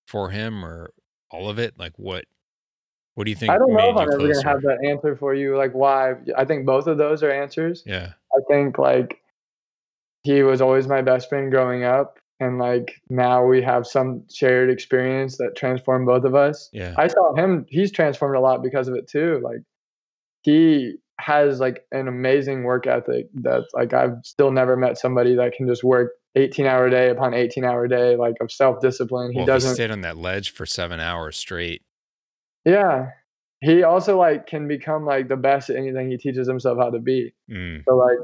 for 0.06 0.30
him 0.30 0.64
or 0.64 0.92
all 1.30 1.48
of 1.48 1.58
it 1.58 1.76
like 1.76 1.98
what 1.98 2.24
what 3.16 3.24
do 3.24 3.30
you 3.30 3.36
think 3.36 3.50
I 3.50 3.56
don't 3.56 3.72
know 3.72 3.90
if 3.90 3.96
I'm 3.96 4.12
ever 4.12 4.18
gonna 4.18 4.44
have 4.44 4.60
that 4.62 4.84
answer 4.84 5.16
for 5.16 5.34
you. 5.34 5.56
Like 5.56 5.72
why? 5.72 6.14
I 6.36 6.44
think 6.44 6.66
both 6.66 6.86
of 6.86 6.98
those 6.98 7.22
are 7.22 7.30
answers. 7.30 7.82
yeah 7.86 8.12
I 8.32 8.40
think 8.48 8.78
like 8.78 9.20
he 10.22 10.42
was 10.42 10.60
always 10.60 10.86
my 10.86 11.00
best 11.02 11.28
friend 11.30 11.50
growing 11.50 11.82
up, 11.82 12.18
and 12.40 12.58
like 12.58 13.00
now 13.08 13.44
we 13.44 13.62
have 13.62 13.86
some 13.86 14.24
shared 14.30 14.68
experience 14.68 15.38
that 15.38 15.56
transformed 15.56 16.06
both 16.06 16.24
of 16.24 16.34
us. 16.34 16.68
yeah 16.72 16.94
I 16.98 17.06
saw 17.06 17.34
him; 17.34 17.64
he's 17.70 17.90
transformed 17.90 18.36
a 18.36 18.40
lot 18.40 18.62
because 18.62 18.86
of 18.86 18.94
it 18.94 19.08
too. 19.08 19.40
Like 19.42 19.62
he 20.42 20.96
has 21.18 21.58
like 21.58 21.86
an 21.92 22.08
amazing 22.08 22.64
work 22.64 22.86
ethic 22.86 23.28
that's 23.32 23.72
like 23.72 23.94
I've 23.94 24.18
still 24.24 24.50
never 24.50 24.76
met 24.76 24.98
somebody 24.98 25.34
that 25.36 25.54
can 25.54 25.66
just 25.66 25.82
work 25.82 26.12
18 26.34 26.66
hour 26.66 26.90
day 26.90 27.08
upon 27.08 27.32
18 27.32 27.64
hour 27.64 27.88
day 27.88 28.16
like 28.16 28.34
of 28.42 28.52
self 28.52 28.80
discipline. 28.82 29.32
He 29.32 29.38
well, 29.38 29.46
he 29.46 29.52
doesn't. 29.52 29.76
sit 29.76 29.90
on 29.90 30.02
that 30.02 30.18
ledge 30.18 30.50
for 30.50 30.66
seven 30.66 31.00
hours 31.00 31.38
straight 31.38 31.80
Yeah. 32.66 33.10
He 33.60 33.82
also 33.84 34.18
like 34.18 34.46
can 34.46 34.68
become 34.68 35.06
like 35.06 35.28
the 35.28 35.36
best 35.36 35.70
at 35.70 35.76
anything 35.76 36.10
he 36.10 36.18
teaches 36.18 36.46
himself 36.46 36.78
how 36.78 36.90
to 36.90 36.98
be. 36.98 37.32
mm, 37.50 37.82
So 37.88 37.96
like 37.96 38.18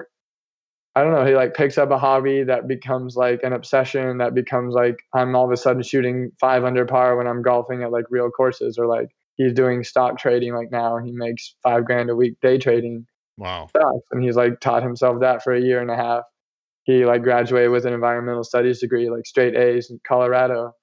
I 0.94 1.02
don't 1.02 1.14
know, 1.14 1.24
he 1.24 1.34
like 1.34 1.54
picks 1.54 1.78
up 1.78 1.90
a 1.90 1.98
hobby 1.98 2.42
that 2.42 2.68
becomes 2.68 3.16
like 3.16 3.42
an 3.42 3.54
obsession 3.54 4.18
that 4.18 4.34
becomes 4.34 4.74
like 4.74 4.96
I'm 5.14 5.34
all 5.34 5.46
of 5.46 5.50
a 5.50 5.56
sudden 5.56 5.82
shooting 5.82 6.32
five 6.38 6.64
under 6.64 6.84
par 6.84 7.16
when 7.16 7.26
I'm 7.26 7.40
golfing 7.40 7.82
at 7.82 7.92
like 7.92 8.04
real 8.10 8.28
courses 8.28 8.76
or 8.78 8.86
like 8.86 9.08
he's 9.36 9.54
doing 9.54 9.84
stock 9.84 10.18
trading 10.18 10.54
like 10.54 10.70
now 10.70 10.96
and 10.96 11.06
he 11.06 11.12
makes 11.12 11.54
five 11.62 11.86
grand 11.86 12.10
a 12.10 12.16
week 12.16 12.34
day 12.42 12.58
trading 12.58 13.06
wow 13.38 13.68
stocks 13.68 14.06
and 14.10 14.22
he's 14.22 14.36
like 14.36 14.60
taught 14.60 14.82
himself 14.82 15.20
that 15.20 15.42
for 15.42 15.54
a 15.54 15.60
year 15.60 15.80
and 15.80 15.90
a 15.90 15.96
half. 15.96 16.24
He 16.84 17.06
like 17.06 17.22
graduated 17.22 17.70
with 17.70 17.86
an 17.86 17.94
environmental 17.94 18.44
studies 18.44 18.80
degree, 18.80 19.08
like 19.08 19.24
straight 19.24 19.54
A's 19.54 19.88
in 19.88 20.00
Colorado. 20.06 20.74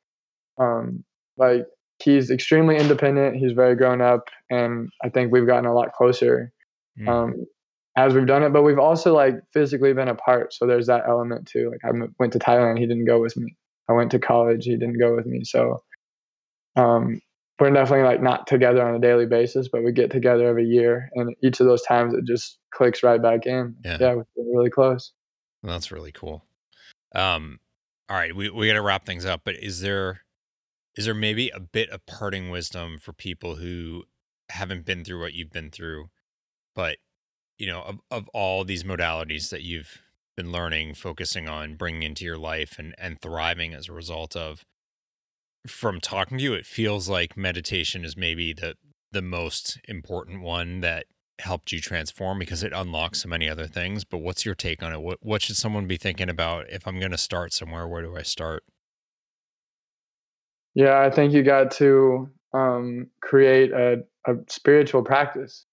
Um, 0.58 1.04
like 1.38 1.66
he's 2.02 2.30
extremely 2.32 2.78
independent. 2.78 3.36
He's 3.38 3.52
very 3.54 3.76
grown 3.76 4.02
up, 4.02 4.30
and 4.50 4.90
I 5.04 5.10
think 5.10 5.32
we've 5.32 5.48
gotten 5.48 5.66
a 5.66 5.74
lot 5.74 5.94
closer 5.94 6.52
Mm. 7.00 7.08
um, 7.08 7.46
as 7.96 8.14
we've 8.14 8.26
done 8.28 8.44
it. 8.44 8.52
But 8.52 8.64
we've 8.64 8.80
also 8.80 9.14
like 9.14 9.36
physically 9.54 9.94
been 9.94 10.08
apart, 10.10 10.54
so 10.54 10.66
there's 10.66 10.88
that 10.88 11.04
element 11.08 11.48
too. 11.48 11.70
Like 11.72 11.80
I 11.86 11.92
went 12.20 12.34
to 12.34 12.40
Thailand, 12.40 12.78
he 12.80 12.86
didn't 12.88 13.06
go 13.06 13.22
with 13.22 13.38
me. 13.38 13.56
I 13.88 13.94
went 13.94 14.12
to 14.12 14.20
college, 14.20 14.66
he 14.66 14.76
didn't 14.78 15.00
go 15.00 15.16
with 15.16 15.26
me. 15.26 15.44
So 15.46 15.82
um, 16.76 17.22
we're 17.60 17.72
definitely 17.72 18.06
like 18.06 18.22
not 18.22 18.48
together 18.48 18.86
on 18.86 18.96
a 18.96 19.00
daily 19.00 19.26
basis, 19.26 19.68
but 19.68 19.84
we 19.84 19.92
get 19.92 20.12
together 20.12 20.48
every 20.48 20.66
year, 20.66 21.10
and 21.16 21.36
each 21.44 21.60
of 21.60 21.68
those 21.68 21.82
times 21.84 22.14
it 22.14 22.26
just 22.26 22.58
clicks 22.74 23.02
right 23.04 23.22
back 23.22 23.46
in. 23.46 23.76
Yeah. 23.84 23.98
yeah 24.00 24.14
we're 24.14 24.26
really 24.58 24.70
close. 24.70 25.12
Well, 25.64 25.74
that's 25.74 25.92
really 25.92 26.12
cool 26.12 26.44
um 27.16 27.60
all 28.08 28.16
right 28.16 28.36
we, 28.36 28.52
we 28.52 28.68
got 28.68 28.74
to 28.74 28.82
wrap 28.84 29.04
things 29.04 29.26
up 29.26 29.42
but 29.44 29.56
is 29.56 29.82
there 29.82 30.22
is 31.00 31.06
there 31.06 31.14
maybe 31.14 31.48
a 31.52 31.62
bit 31.62 31.90
of 31.92 32.06
parting 32.06 32.50
wisdom 32.50 32.98
for 32.98 33.14
people 33.14 33.56
who 33.56 34.04
haven't 34.50 34.84
been 34.84 35.06
through 35.06 35.22
what 35.22 35.34
you've 35.34 35.50
been 35.50 35.72
through 35.72 36.10
but 36.76 36.98
you 37.58 37.66
know 37.66 37.82
of, 37.84 38.00
of 38.12 38.28
all 38.34 38.66
these 38.66 38.84
modalities 38.84 39.50
that 39.50 39.62
you've 39.62 40.02
been 40.36 40.52
learning 40.52 40.94
focusing 40.94 41.48
on 41.48 41.76
bringing 41.76 42.04
into 42.04 42.26
your 42.26 42.38
life 42.38 42.76
and 42.78 42.94
and 42.98 43.22
thriving 43.22 43.74
as 43.74 43.88
a 43.88 43.94
result 43.94 44.36
of 44.36 44.66
from 45.66 46.02
talking 46.02 46.38
to 46.38 46.44
you 46.44 46.54
it 46.54 46.66
feels 46.66 47.08
like 47.08 47.38
meditation 47.38 48.04
is 48.04 48.18
maybe 48.18 48.52
the 48.52 48.76
the 49.14 49.22
most 49.22 49.80
important 49.88 50.42
one 50.42 50.82
that 50.82 51.06
helped 51.40 51.72
you 51.72 51.80
transform 51.80 52.38
because 52.38 52.62
it 52.62 52.74
unlocks 52.74 53.22
so 53.22 53.30
many 53.30 53.48
other 53.48 53.68
things 53.68 54.04
but 54.04 54.18
what's 54.18 54.46
your 54.46 54.56
take 54.56 54.84
on 54.84 54.92
it? 54.92 55.00
What 55.00 55.20
what 55.22 55.42
should 55.42 55.56
someone 55.56 55.88
be 55.88 55.96
thinking 55.96 56.28
about 56.28 56.70
if 56.70 56.86
i'm 56.86 57.00
going 57.00 57.12
to 57.12 57.18
start 57.18 57.54
somewhere 57.54 57.88
where 57.88 58.02
do 58.02 58.18
i 58.18 58.22
start 58.22 58.64
Yeah, 60.76 61.00
I 61.02 61.10
think 61.10 61.34
you 61.34 61.44
got 61.44 61.72
to 61.72 62.30
um, 62.54 63.08
create 63.22 63.72
a, 63.72 64.04
a 64.28 64.34
spiritual 64.48 65.04
practice. 65.04 65.66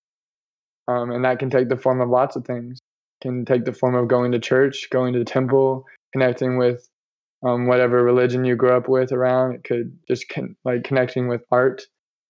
Um, 0.88 1.10
and 1.10 1.24
that 1.24 1.38
can 1.38 1.50
take 1.50 1.68
the 1.68 1.76
form 1.76 2.00
of 2.00 2.08
lots 2.08 2.36
of 2.36 2.44
things. 2.44 2.80
can 3.22 3.44
take 3.44 3.64
the 3.64 3.72
form 3.72 3.94
of 3.94 4.08
going 4.08 4.32
to 4.32 4.38
church, 4.38 4.88
going 4.90 5.12
to 5.12 5.18
the 5.18 5.24
temple, 5.24 5.84
connecting 6.12 6.58
with 6.58 6.88
um, 7.44 7.66
whatever 7.66 8.02
religion 8.02 8.44
you 8.44 8.56
grew 8.56 8.70
up 8.72 8.88
with 8.88 9.12
around. 9.12 9.54
It 9.54 9.64
could 9.64 9.96
just 10.08 10.28
con- 10.28 10.56
like 10.64 10.84
connecting 10.84 11.28
with 11.28 11.42
art, 11.50 11.82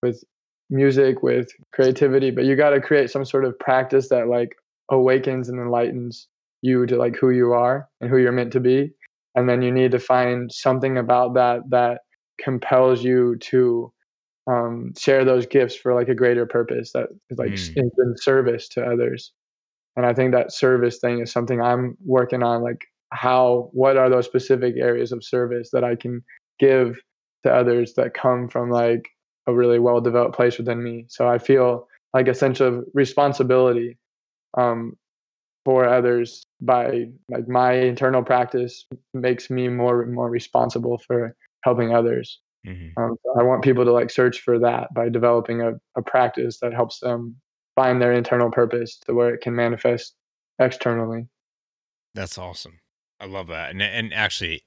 with 0.02 0.22
music, 0.70 1.22
with 1.22 1.48
creativity. 1.72 2.30
But 2.30 2.44
you 2.44 2.56
got 2.56 2.70
to 2.70 2.80
create 2.80 3.10
some 3.10 3.24
sort 3.24 3.44
of 3.44 3.58
practice 3.58 4.08
that 4.08 4.28
like 4.28 4.56
awakens 4.90 5.48
and 5.48 5.60
enlightens 5.60 6.28
you 6.62 6.86
to 6.86 6.96
like 6.96 7.16
who 7.16 7.30
you 7.30 7.52
are 7.52 7.88
and 8.00 8.10
who 8.10 8.16
you're 8.18 8.32
meant 8.32 8.52
to 8.52 8.60
be. 8.60 8.90
And 9.34 9.48
then 9.48 9.62
you 9.62 9.70
need 9.70 9.92
to 9.92 9.98
find 9.98 10.50
something 10.50 10.96
about 10.96 11.34
that 11.34 11.60
that 11.70 12.00
compels 12.38 13.02
you 13.02 13.36
to 13.36 13.92
um, 14.46 14.92
share 14.96 15.24
those 15.24 15.46
gifts 15.46 15.74
for 15.74 15.94
like 15.94 16.08
a 16.08 16.14
greater 16.14 16.46
purpose 16.46 16.92
that 16.92 17.08
is 17.30 17.38
like 17.38 17.52
Mm. 17.52 17.76
in, 17.76 17.90
in 17.98 18.14
service 18.16 18.68
to 18.70 18.84
others. 18.84 19.32
And 19.96 20.06
I 20.06 20.12
think 20.14 20.32
that 20.32 20.52
service 20.52 20.98
thing 20.98 21.20
is 21.20 21.32
something 21.32 21.60
I'm 21.60 21.96
working 22.04 22.42
on. 22.42 22.62
Like, 22.62 22.84
how, 23.12 23.70
what 23.72 23.96
are 23.96 24.10
those 24.10 24.26
specific 24.26 24.74
areas 24.76 25.10
of 25.10 25.24
service 25.24 25.70
that 25.72 25.84
I 25.84 25.96
can 25.96 26.22
give 26.58 27.00
to 27.44 27.52
others 27.52 27.94
that 27.94 28.14
come 28.14 28.48
from 28.48 28.70
like 28.70 29.08
a 29.46 29.54
really 29.54 29.78
well 29.78 30.00
developed 30.00 30.36
place 30.36 30.58
within 30.58 30.82
me? 30.82 31.06
So 31.08 31.26
I 31.26 31.38
feel 31.38 31.88
like 32.12 32.28
a 32.28 32.34
sense 32.34 32.60
of 32.60 32.84
responsibility 32.94 33.98
um, 34.56 34.96
for 35.64 35.88
others 35.88 36.44
by 36.60 37.06
like 37.28 37.48
my 37.48 37.72
internal 37.72 38.22
practice 38.22 38.86
makes 39.14 39.50
me 39.50 39.68
more 39.68 40.06
more 40.06 40.30
responsible 40.30 40.98
for 41.06 41.34
helping 41.66 41.92
others. 41.92 42.40
Mhm. 42.64 42.92
Um, 42.96 43.16
so 43.24 43.40
I 43.40 43.42
want 43.42 43.64
people 43.64 43.84
to 43.84 43.92
like 43.92 44.08
search 44.08 44.40
for 44.40 44.60
that 44.60 44.94
by 44.94 45.08
developing 45.08 45.62
a, 45.62 45.72
a 45.96 46.02
practice 46.02 46.60
that 46.60 46.72
helps 46.72 47.00
them 47.00 47.36
find 47.74 48.00
their 48.00 48.12
internal 48.12 48.52
purpose 48.52 48.98
to 49.00 49.14
where 49.14 49.34
it 49.34 49.40
can 49.40 49.56
manifest 49.56 50.14
externally. 50.60 51.26
That's 52.14 52.38
awesome. 52.38 52.78
I 53.18 53.26
love 53.26 53.48
that. 53.48 53.72
And 53.72 53.82
and 53.82 54.14
actually 54.14 54.62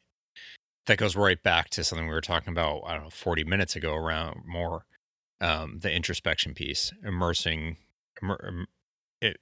that 0.88 0.98
goes 0.98 1.16
right 1.16 1.42
back 1.42 1.70
to 1.72 1.84
something 1.86 2.08
we 2.08 2.14
were 2.14 2.22
talking 2.22 2.52
about, 2.52 2.82
I 2.86 2.96
don't 2.96 3.06
know, 3.06 3.10
40 3.10 3.46
minutes 3.46 3.78
ago 3.78 3.96
around 3.96 4.42
more 4.46 4.86
um 5.42 5.80
the 5.80 5.92
introspection 5.94 6.54
piece, 6.54 6.92
immersing 7.04 7.78
immer, 8.22 8.66
it 9.22 9.38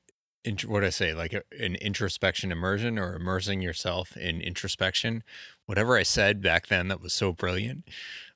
int- 0.48 0.66
what 0.66 0.80
did 0.82 0.88
I 0.88 0.92
say? 0.92 1.14
Like 1.14 1.34
a, 1.34 1.44
an 1.60 1.76
introspection 1.76 2.52
immersion 2.52 2.98
or 2.98 3.16
immersing 3.16 3.62
yourself 3.62 4.16
in 4.16 4.42
introspection. 4.42 5.24
Whatever 5.66 5.98
I 5.98 6.04
said 6.04 6.42
back 6.42 6.68
then 6.68 6.88
that 6.88 7.02
was 7.02 7.14
so 7.14 7.34
brilliant. 7.34 7.88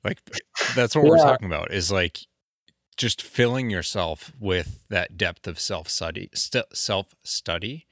Like 0.04 0.20
that's 0.76 0.96
what 0.96 1.06
we're 1.06 1.18
talking 1.18 1.48
about 1.48 1.72
is 1.72 1.92
like 1.92 2.20
just 2.98 3.22
filling 3.22 3.70
yourself 3.70 4.32
with 4.40 4.84
that 4.90 5.18
depth 5.18 5.48
of 5.48 5.60
self 5.60 5.90
study, 5.90 6.30
st- 6.34 6.76
self 6.76 7.16
study, 7.24 7.88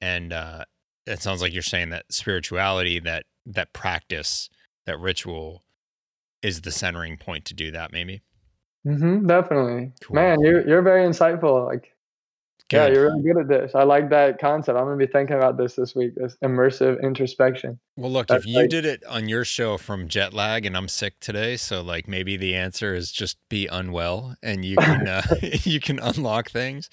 and 0.00 0.32
uh, 0.32 0.64
it 1.06 1.22
sounds 1.22 1.40
like 1.40 1.52
you're 1.52 1.62
saying 1.62 1.90
that 1.90 2.12
spirituality, 2.12 2.98
that 3.00 3.24
that 3.46 3.72
practice, 3.72 4.50
that 4.86 4.98
ritual, 4.98 5.62
is 6.42 6.62
the 6.62 6.70
centering 6.72 7.16
point 7.16 7.44
to 7.46 7.54
do 7.54 7.70
that. 7.70 7.92
Maybe. 7.92 8.22
Mm-hmm, 8.86 9.26
definitely, 9.26 9.92
Cool. 10.02 10.14
man. 10.14 10.38
You're 10.40 10.66
you're 10.66 10.82
very 10.82 11.06
insightful. 11.08 11.66
Like, 11.66 11.94
yeah, 12.72 12.86
you're 12.88 13.04
really 13.06 13.22
good 13.22 13.38
at 13.38 13.48
this. 13.48 13.74
I 13.74 13.82
like 13.82 14.10
that 14.10 14.38
concept. 14.40 14.78
I'm 14.78 14.84
gonna 14.84 14.96
be 14.96 15.06
thinking 15.06 15.36
about 15.36 15.56
this 15.56 15.74
this 15.76 15.94
week. 15.94 16.14
This 16.14 16.36
immersive 16.44 17.02
introspection. 17.02 17.78
Well, 17.96 18.10
look, 18.10 18.28
That's 18.28 18.44
if 18.44 18.50
you 18.50 18.56
like- 18.60 18.70
did 18.70 18.84
it 18.84 19.04
on 19.06 19.28
your 19.28 19.44
show 19.44 19.76
from 19.76 20.08
jet 20.08 20.32
lag, 20.32 20.64
and 20.66 20.76
I'm 20.76 20.88
sick 20.88 21.20
today, 21.20 21.56
so 21.56 21.82
like 21.82 22.06
maybe 22.08 22.36
the 22.36 22.54
answer 22.54 22.94
is 22.94 23.12
just 23.12 23.36
be 23.48 23.66
unwell, 23.66 24.36
and 24.42 24.64
you 24.64 24.76
can 24.76 25.06
uh, 25.08 25.22
you 25.64 25.80
can 25.80 25.98
unlock 25.98 26.50
things. 26.50 26.88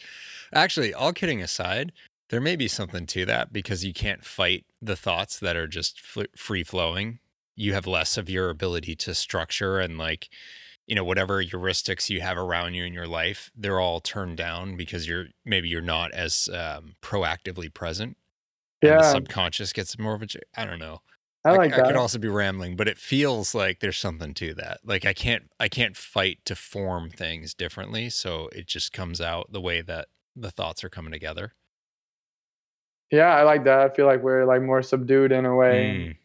Actually, 0.53 0.93
all 0.93 1.13
kidding 1.13 1.41
aside, 1.41 1.91
there 2.29 2.41
may 2.41 2.55
be 2.55 2.67
something 2.67 3.05
to 3.07 3.25
that 3.25 3.51
because 3.53 3.85
you 3.85 3.93
can't 3.93 4.23
fight 4.25 4.65
the 4.81 4.95
thoughts 4.95 5.39
that 5.39 5.55
are 5.55 5.67
just 5.67 5.99
fl- 5.99 6.21
free 6.35 6.63
flowing. 6.63 7.19
You 7.55 7.73
have 7.73 7.87
less 7.87 8.17
of 8.17 8.29
your 8.29 8.49
ability 8.49 8.95
to 8.97 9.15
structure 9.15 9.79
and 9.79 9.97
like, 9.97 10.29
you 10.87 10.95
know, 10.95 11.03
whatever 11.03 11.43
heuristics 11.43 12.09
you 12.09 12.21
have 12.21 12.37
around 12.37 12.73
you 12.73 12.85
in 12.85 12.93
your 12.93 13.07
life, 13.07 13.51
they're 13.55 13.79
all 13.79 13.99
turned 14.01 14.37
down 14.37 14.75
because 14.77 15.07
you're 15.07 15.27
maybe 15.45 15.69
you're 15.69 15.81
not 15.81 16.11
as 16.13 16.49
um, 16.53 16.95
proactively 17.01 17.73
present. 17.73 18.17
And 18.85 18.99
the 18.99 19.03
subconscious 19.03 19.73
gets 19.73 19.97
more 19.99 20.15
of 20.15 20.21
a 20.23 20.27
i 20.55 20.65
don't 20.65 20.79
know. 20.79 21.01
I 21.43 21.51
like 21.53 21.73
I 21.73 21.77
that. 21.77 21.87
could 21.87 21.95
also 21.95 22.19
be 22.19 22.27
rambling, 22.27 22.75
but 22.75 22.87
it 22.87 22.97
feels 22.97 23.55
like 23.55 23.79
there's 23.79 23.97
something 23.97 24.33
to 24.35 24.53
that. 24.55 24.79
Like 24.83 25.05
I 25.05 25.13
can't 25.13 25.49
I 25.59 25.69
can't 25.69 25.95
fight 25.97 26.39
to 26.45 26.55
form 26.55 27.09
things 27.09 27.53
differently, 27.53 28.09
so 28.09 28.49
it 28.53 28.67
just 28.67 28.93
comes 28.93 29.21
out 29.21 29.51
the 29.51 29.61
way 29.61 29.81
that 29.81 30.07
the 30.35 30.51
thoughts 30.51 30.83
are 30.83 30.89
coming 30.89 31.11
together. 31.11 31.53
yeah, 33.11 33.35
I 33.35 33.43
like 33.43 33.63
that. 33.65 33.79
I 33.79 33.93
feel 33.93 34.05
like 34.05 34.21
we're 34.21 34.45
like 34.45 34.61
more 34.61 34.81
subdued 34.81 35.31
in 35.31 35.45
a 35.45 35.55
way. 35.55 35.97
Mm, 35.97 36.17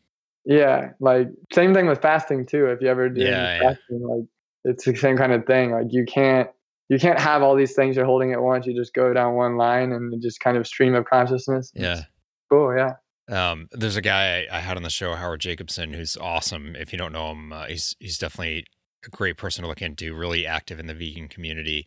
Yeah, 0.47 0.93
like 1.01 1.29
same 1.53 1.75
thing 1.75 1.87
with 1.89 2.03
fasting 2.03 2.47
too. 2.47 2.67
If 2.69 2.83
you 2.83 2.89
ever 2.89 3.09
do 3.11 3.21
Yeah, 3.21 3.61
yeah. 3.61 3.75
fasting, 3.75 4.03
like 4.09 4.27
it's 4.65 4.85
the 4.85 4.95
same 4.97 5.17
kind 5.17 5.33
of 5.33 5.47
thing. 5.47 5.73
Like 5.73 5.87
you 5.91 6.05
can't 6.05 6.49
you 6.89 6.99
can't 6.99 7.19
have 7.19 7.43
all 7.43 7.57
these 7.57 7.75
things 7.75 7.97
you're 7.97 8.05
holding 8.05 8.33
at 8.33 8.43
once. 8.43 8.67
You 8.67 8.75
just 8.75 8.95
go 8.95 9.13
down 9.13 9.35
one 9.35 9.57
line 9.57 9.93
and 9.93 10.21
just 10.21 10.41
kind 10.41 10.57
of 10.57 10.67
stream 10.67 10.95
of 10.95 11.05
consciousness. 11.07 11.73
yeah. 11.75 11.99
It's 11.99 12.07
cool. 12.51 12.77
Yeah. 12.77 12.95
Um, 13.31 13.69
there's 13.73 13.97
a 13.97 14.03
guy 14.03 14.47
I, 14.51 14.59
I 14.59 14.61
had 14.61 14.77
on 14.77 14.83
the 14.83 14.91
show, 14.91 15.15
Howard 15.15 15.41
Jacobson, 15.41 15.93
who's 15.93 16.17
awesome. 16.17 16.77
If 16.77 16.93
you 16.93 16.99
don't 16.99 17.13
know 17.13 17.31
him, 17.33 17.53
uh, 17.53 17.67
he's 17.67 17.97
he's 17.99 18.19
definitely 18.19 18.67
a 19.07 19.09
great 19.11 19.37
person 19.37 19.63
to 19.63 19.69
look 19.69 19.83
into. 19.83 20.15
Really 20.15 20.47
active 20.47 20.79
in 20.79 20.87
the 20.87 20.95
vegan 20.95 21.29
community. 21.29 21.87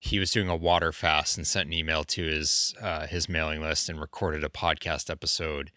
He 0.00 0.18
was 0.20 0.30
doing 0.30 0.48
a 0.48 0.56
water 0.56 0.92
fast 0.92 1.36
and 1.36 1.46
sent 1.46 1.66
an 1.66 1.72
email 1.72 2.04
to 2.04 2.24
his 2.24 2.74
uh, 2.80 3.06
his 3.06 3.28
mailing 3.28 3.60
list 3.60 3.88
and 3.88 4.00
recorded 4.00 4.44
a 4.44 4.48
podcast 4.48 5.10
episode 5.10 5.72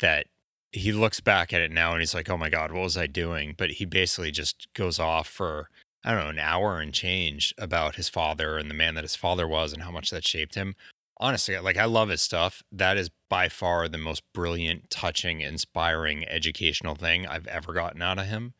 that 0.00 0.26
he 0.74 0.92
looks 0.92 1.20
back 1.20 1.52
at 1.52 1.60
it 1.60 1.70
now 1.70 1.92
and 1.92 2.00
he's 2.00 2.14
like, 2.14 2.28
"Oh 2.28 2.36
my 2.36 2.50
god, 2.50 2.72
what 2.72 2.82
was 2.82 2.96
I 2.96 3.06
doing?" 3.06 3.54
But 3.56 3.72
he 3.72 3.84
basically 3.84 4.30
just 4.30 4.68
goes 4.74 4.98
off 4.98 5.28
for 5.28 5.70
I 6.04 6.12
don't 6.12 6.24
know 6.24 6.30
an 6.30 6.38
hour 6.38 6.80
and 6.80 6.92
change 6.92 7.54
about 7.58 7.96
his 7.96 8.08
father 8.08 8.58
and 8.58 8.70
the 8.70 8.74
man 8.74 8.94
that 8.94 9.04
his 9.04 9.16
father 9.16 9.48
was 9.48 9.72
and 9.72 9.82
how 9.82 9.90
much 9.90 10.10
that 10.10 10.26
shaped 10.26 10.54
him 10.54 10.74
honestly, 11.18 11.58
like 11.58 11.76
I 11.76 11.84
love 11.84 12.08
his 12.08 12.22
stuff. 12.22 12.62
That 12.72 12.96
is 12.96 13.10
by 13.28 13.48
far 13.48 13.88
the 13.88 13.98
most 13.98 14.22
brilliant, 14.32 14.90
touching, 14.90 15.40
inspiring, 15.40 16.26
educational 16.28 16.94
thing 16.94 17.26
I've 17.26 17.46
ever 17.46 17.72
gotten 17.72 18.02
out 18.02 18.18
of 18.18 18.26
him. 18.26 18.54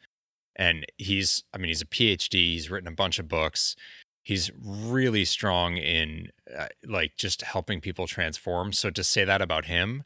And 0.56 0.86
he's, 0.98 1.44
I 1.52 1.58
mean, 1.58 1.68
he's 1.68 1.82
a 1.82 1.86
PhD. 1.86 2.32
He's 2.32 2.70
written 2.70 2.88
a 2.88 2.92
bunch 2.92 3.18
of 3.18 3.28
books. 3.28 3.74
He's 4.22 4.50
really 4.64 5.24
strong 5.24 5.76
in 5.76 6.28
uh, 6.56 6.68
like 6.86 7.16
just 7.16 7.42
helping 7.42 7.80
people 7.80 8.06
transform. 8.06 8.72
So 8.72 8.88
to 8.90 9.04
say 9.04 9.24
that 9.24 9.42
about 9.42 9.66
him 9.66 10.04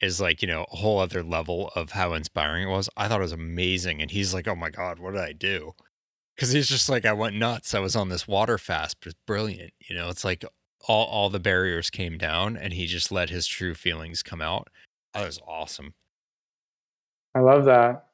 is 0.00 0.20
like, 0.20 0.42
you 0.42 0.48
know, 0.48 0.64
a 0.72 0.76
whole 0.76 0.98
other 0.98 1.22
level 1.22 1.70
of 1.74 1.92
how 1.92 2.14
inspiring 2.14 2.68
it 2.68 2.70
was. 2.70 2.88
I 2.96 3.08
thought 3.08 3.20
it 3.20 3.24
was 3.24 3.32
amazing. 3.32 4.00
And 4.00 4.10
he's 4.10 4.32
like, 4.32 4.46
oh 4.46 4.54
my 4.54 4.70
God, 4.70 4.98
what 4.98 5.12
did 5.12 5.20
I 5.20 5.32
do? 5.32 5.74
Because 6.34 6.52
he's 6.52 6.68
just 6.68 6.88
like, 6.88 7.04
I 7.04 7.12
went 7.12 7.36
nuts. 7.36 7.74
I 7.74 7.80
was 7.80 7.96
on 7.96 8.08
this 8.08 8.28
water 8.28 8.58
fast, 8.58 8.98
but 9.00 9.08
it's 9.08 9.20
brilliant. 9.26 9.72
You 9.88 9.96
know, 9.96 10.08
it's 10.08 10.24
like 10.24 10.44
all 10.86 11.06
all 11.06 11.30
the 11.30 11.40
barriers 11.40 11.90
came 11.90 12.16
down 12.16 12.56
and 12.56 12.72
he 12.72 12.86
just 12.86 13.10
let 13.10 13.30
his 13.30 13.46
true 13.46 13.74
feelings 13.74 14.22
come 14.22 14.40
out. 14.40 14.68
That 15.14 15.26
was 15.26 15.40
awesome. 15.46 15.94
I 17.34 17.40
love 17.40 17.64
that. 17.64 18.04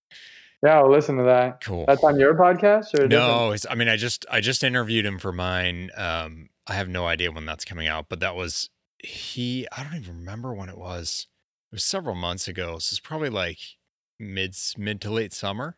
Yeah, 0.63 0.79
I'll 0.79 0.91
listen 0.91 1.19
to 1.19 1.25
that. 1.25 1.63
Cool. 1.63 1.85
That's 1.87 2.03
on 2.03 2.19
your 2.19 2.35
podcast 2.35 2.99
or 2.99 3.07
no, 3.07 3.53
it's, 3.53 3.67
I 3.69 3.75
mean, 3.75 3.89
I 3.89 3.97
just 3.97 4.25
I 4.31 4.41
just 4.41 4.65
interviewed 4.65 5.05
him 5.05 5.19
for 5.19 5.33
mine. 5.33 5.91
Um, 5.95 6.49
I 6.67 6.73
have 6.73 6.89
no 6.89 7.07
idea 7.07 7.31
when 7.31 7.45
that's 7.45 7.67
coming 7.67 7.87
out, 7.87 8.07
but 8.09 8.21
that 8.21 8.35
was 8.35 8.71
he. 8.99 9.69
I 9.77 9.85
don't 9.85 9.97
even 9.97 10.17
remember 10.17 10.55
when 10.55 10.71
it 10.71 10.79
was. 10.79 11.27
It 11.75 11.79
was 11.79 11.85
several 11.85 12.15
months 12.15 12.47
ago. 12.47 12.79
So 12.79 12.93
it's 12.93 13.01
probably 13.01 13.31
like 13.31 13.59
mid 14.21 14.55
mid 14.79 15.01
to 15.01 15.11
late 15.11 15.33
summer. 15.33 15.77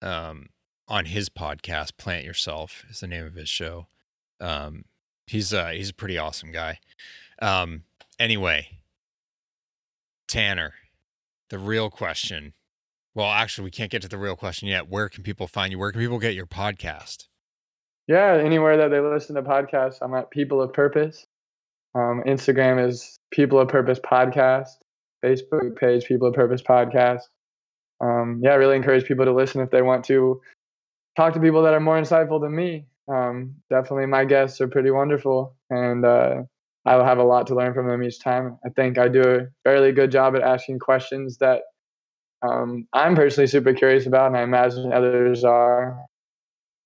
Um, 0.00 0.50
on 0.86 1.06
his 1.06 1.28
podcast, 1.28 1.96
Plant 1.96 2.24
Yourself 2.24 2.84
is 2.88 3.00
the 3.00 3.08
name 3.08 3.26
of 3.26 3.34
his 3.34 3.48
show. 3.48 3.88
Um, 4.38 4.84
he's 5.26 5.52
uh 5.52 5.70
he's 5.70 5.90
a 5.90 5.94
pretty 5.94 6.18
awesome 6.18 6.52
guy. 6.52 6.78
Um, 7.40 7.82
anyway, 8.20 8.78
Tanner, 10.28 10.74
the 11.50 11.58
real 11.58 11.90
question. 11.90 12.52
Well, 13.12 13.26
actually, 13.26 13.64
we 13.64 13.72
can't 13.72 13.90
get 13.90 14.02
to 14.02 14.08
the 14.08 14.18
real 14.18 14.36
question 14.36 14.68
yet. 14.68 14.88
Where 14.88 15.08
can 15.08 15.24
people 15.24 15.48
find 15.48 15.72
you? 15.72 15.80
Where 15.80 15.90
can 15.90 16.00
people 16.00 16.20
get 16.20 16.34
your 16.34 16.46
podcast? 16.46 17.26
Yeah, 18.06 18.34
anywhere 18.36 18.76
that 18.76 18.92
they 18.92 19.00
listen 19.00 19.34
to 19.34 19.42
podcasts, 19.42 19.98
I'm 20.00 20.14
at 20.14 20.30
People 20.30 20.62
of 20.62 20.72
Purpose. 20.72 21.26
Um, 21.92 22.22
Instagram 22.24 22.88
is 22.88 23.18
People 23.32 23.58
of 23.58 23.66
Purpose 23.66 23.98
Podcast. 23.98 24.76
Facebook 25.22 25.76
page 25.76 26.04
People 26.04 26.28
of 26.28 26.34
Purpose 26.34 26.62
Podcast. 26.62 27.20
Um, 28.00 28.40
yeah, 28.42 28.50
I 28.50 28.54
really 28.54 28.76
encourage 28.76 29.04
people 29.04 29.24
to 29.24 29.32
listen 29.32 29.60
if 29.60 29.70
they 29.70 29.82
want 29.82 30.04
to 30.06 30.40
talk 31.16 31.34
to 31.34 31.40
people 31.40 31.62
that 31.62 31.74
are 31.74 31.80
more 31.80 32.00
insightful 32.00 32.40
than 32.40 32.54
me. 32.54 32.86
Um, 33.08 33.56
definitely, 33.70 34.06
my 34.06 34.24
guests 34.24 34.60
are 34.60 34.68
pretty 34.68 34.90
wonderful, 34.90 35.56
and 35.70 36.04
uh, 36.04 36.42
I 36.84 36.96
will 36.96 37.04
have 37.04 37.18
a 37.18 37.24
lot 37.24 37.46
to 37.48 37.54
learn 37.54 37.74
from 37.74 37.88
them 37.88 38.02
each 38.02 38.20
time. 38.20 38.58
I 38.64 38.70
think 38.70 38.98
I 38.98 39.08
do 39.08 39.22
a 39.22 39.46
fairly 39.64 39.92
good 39.92 40.10
job 40.10 40.34
at 40.34 40.42
asking 40.42 40.80
questions 40.80 41.38
that 41.38 41.62
um, 42.42 42.88
I'm 42.92 43.14
personally 43.14 43.46
super 43.46 43.72
curious 43.72 44.06
about, 44.06 44.28
and 44.28 44.36
I 44.36 44.42
imagine 44.42 44.92
others 44.92 45.44
are. 45.44 45.98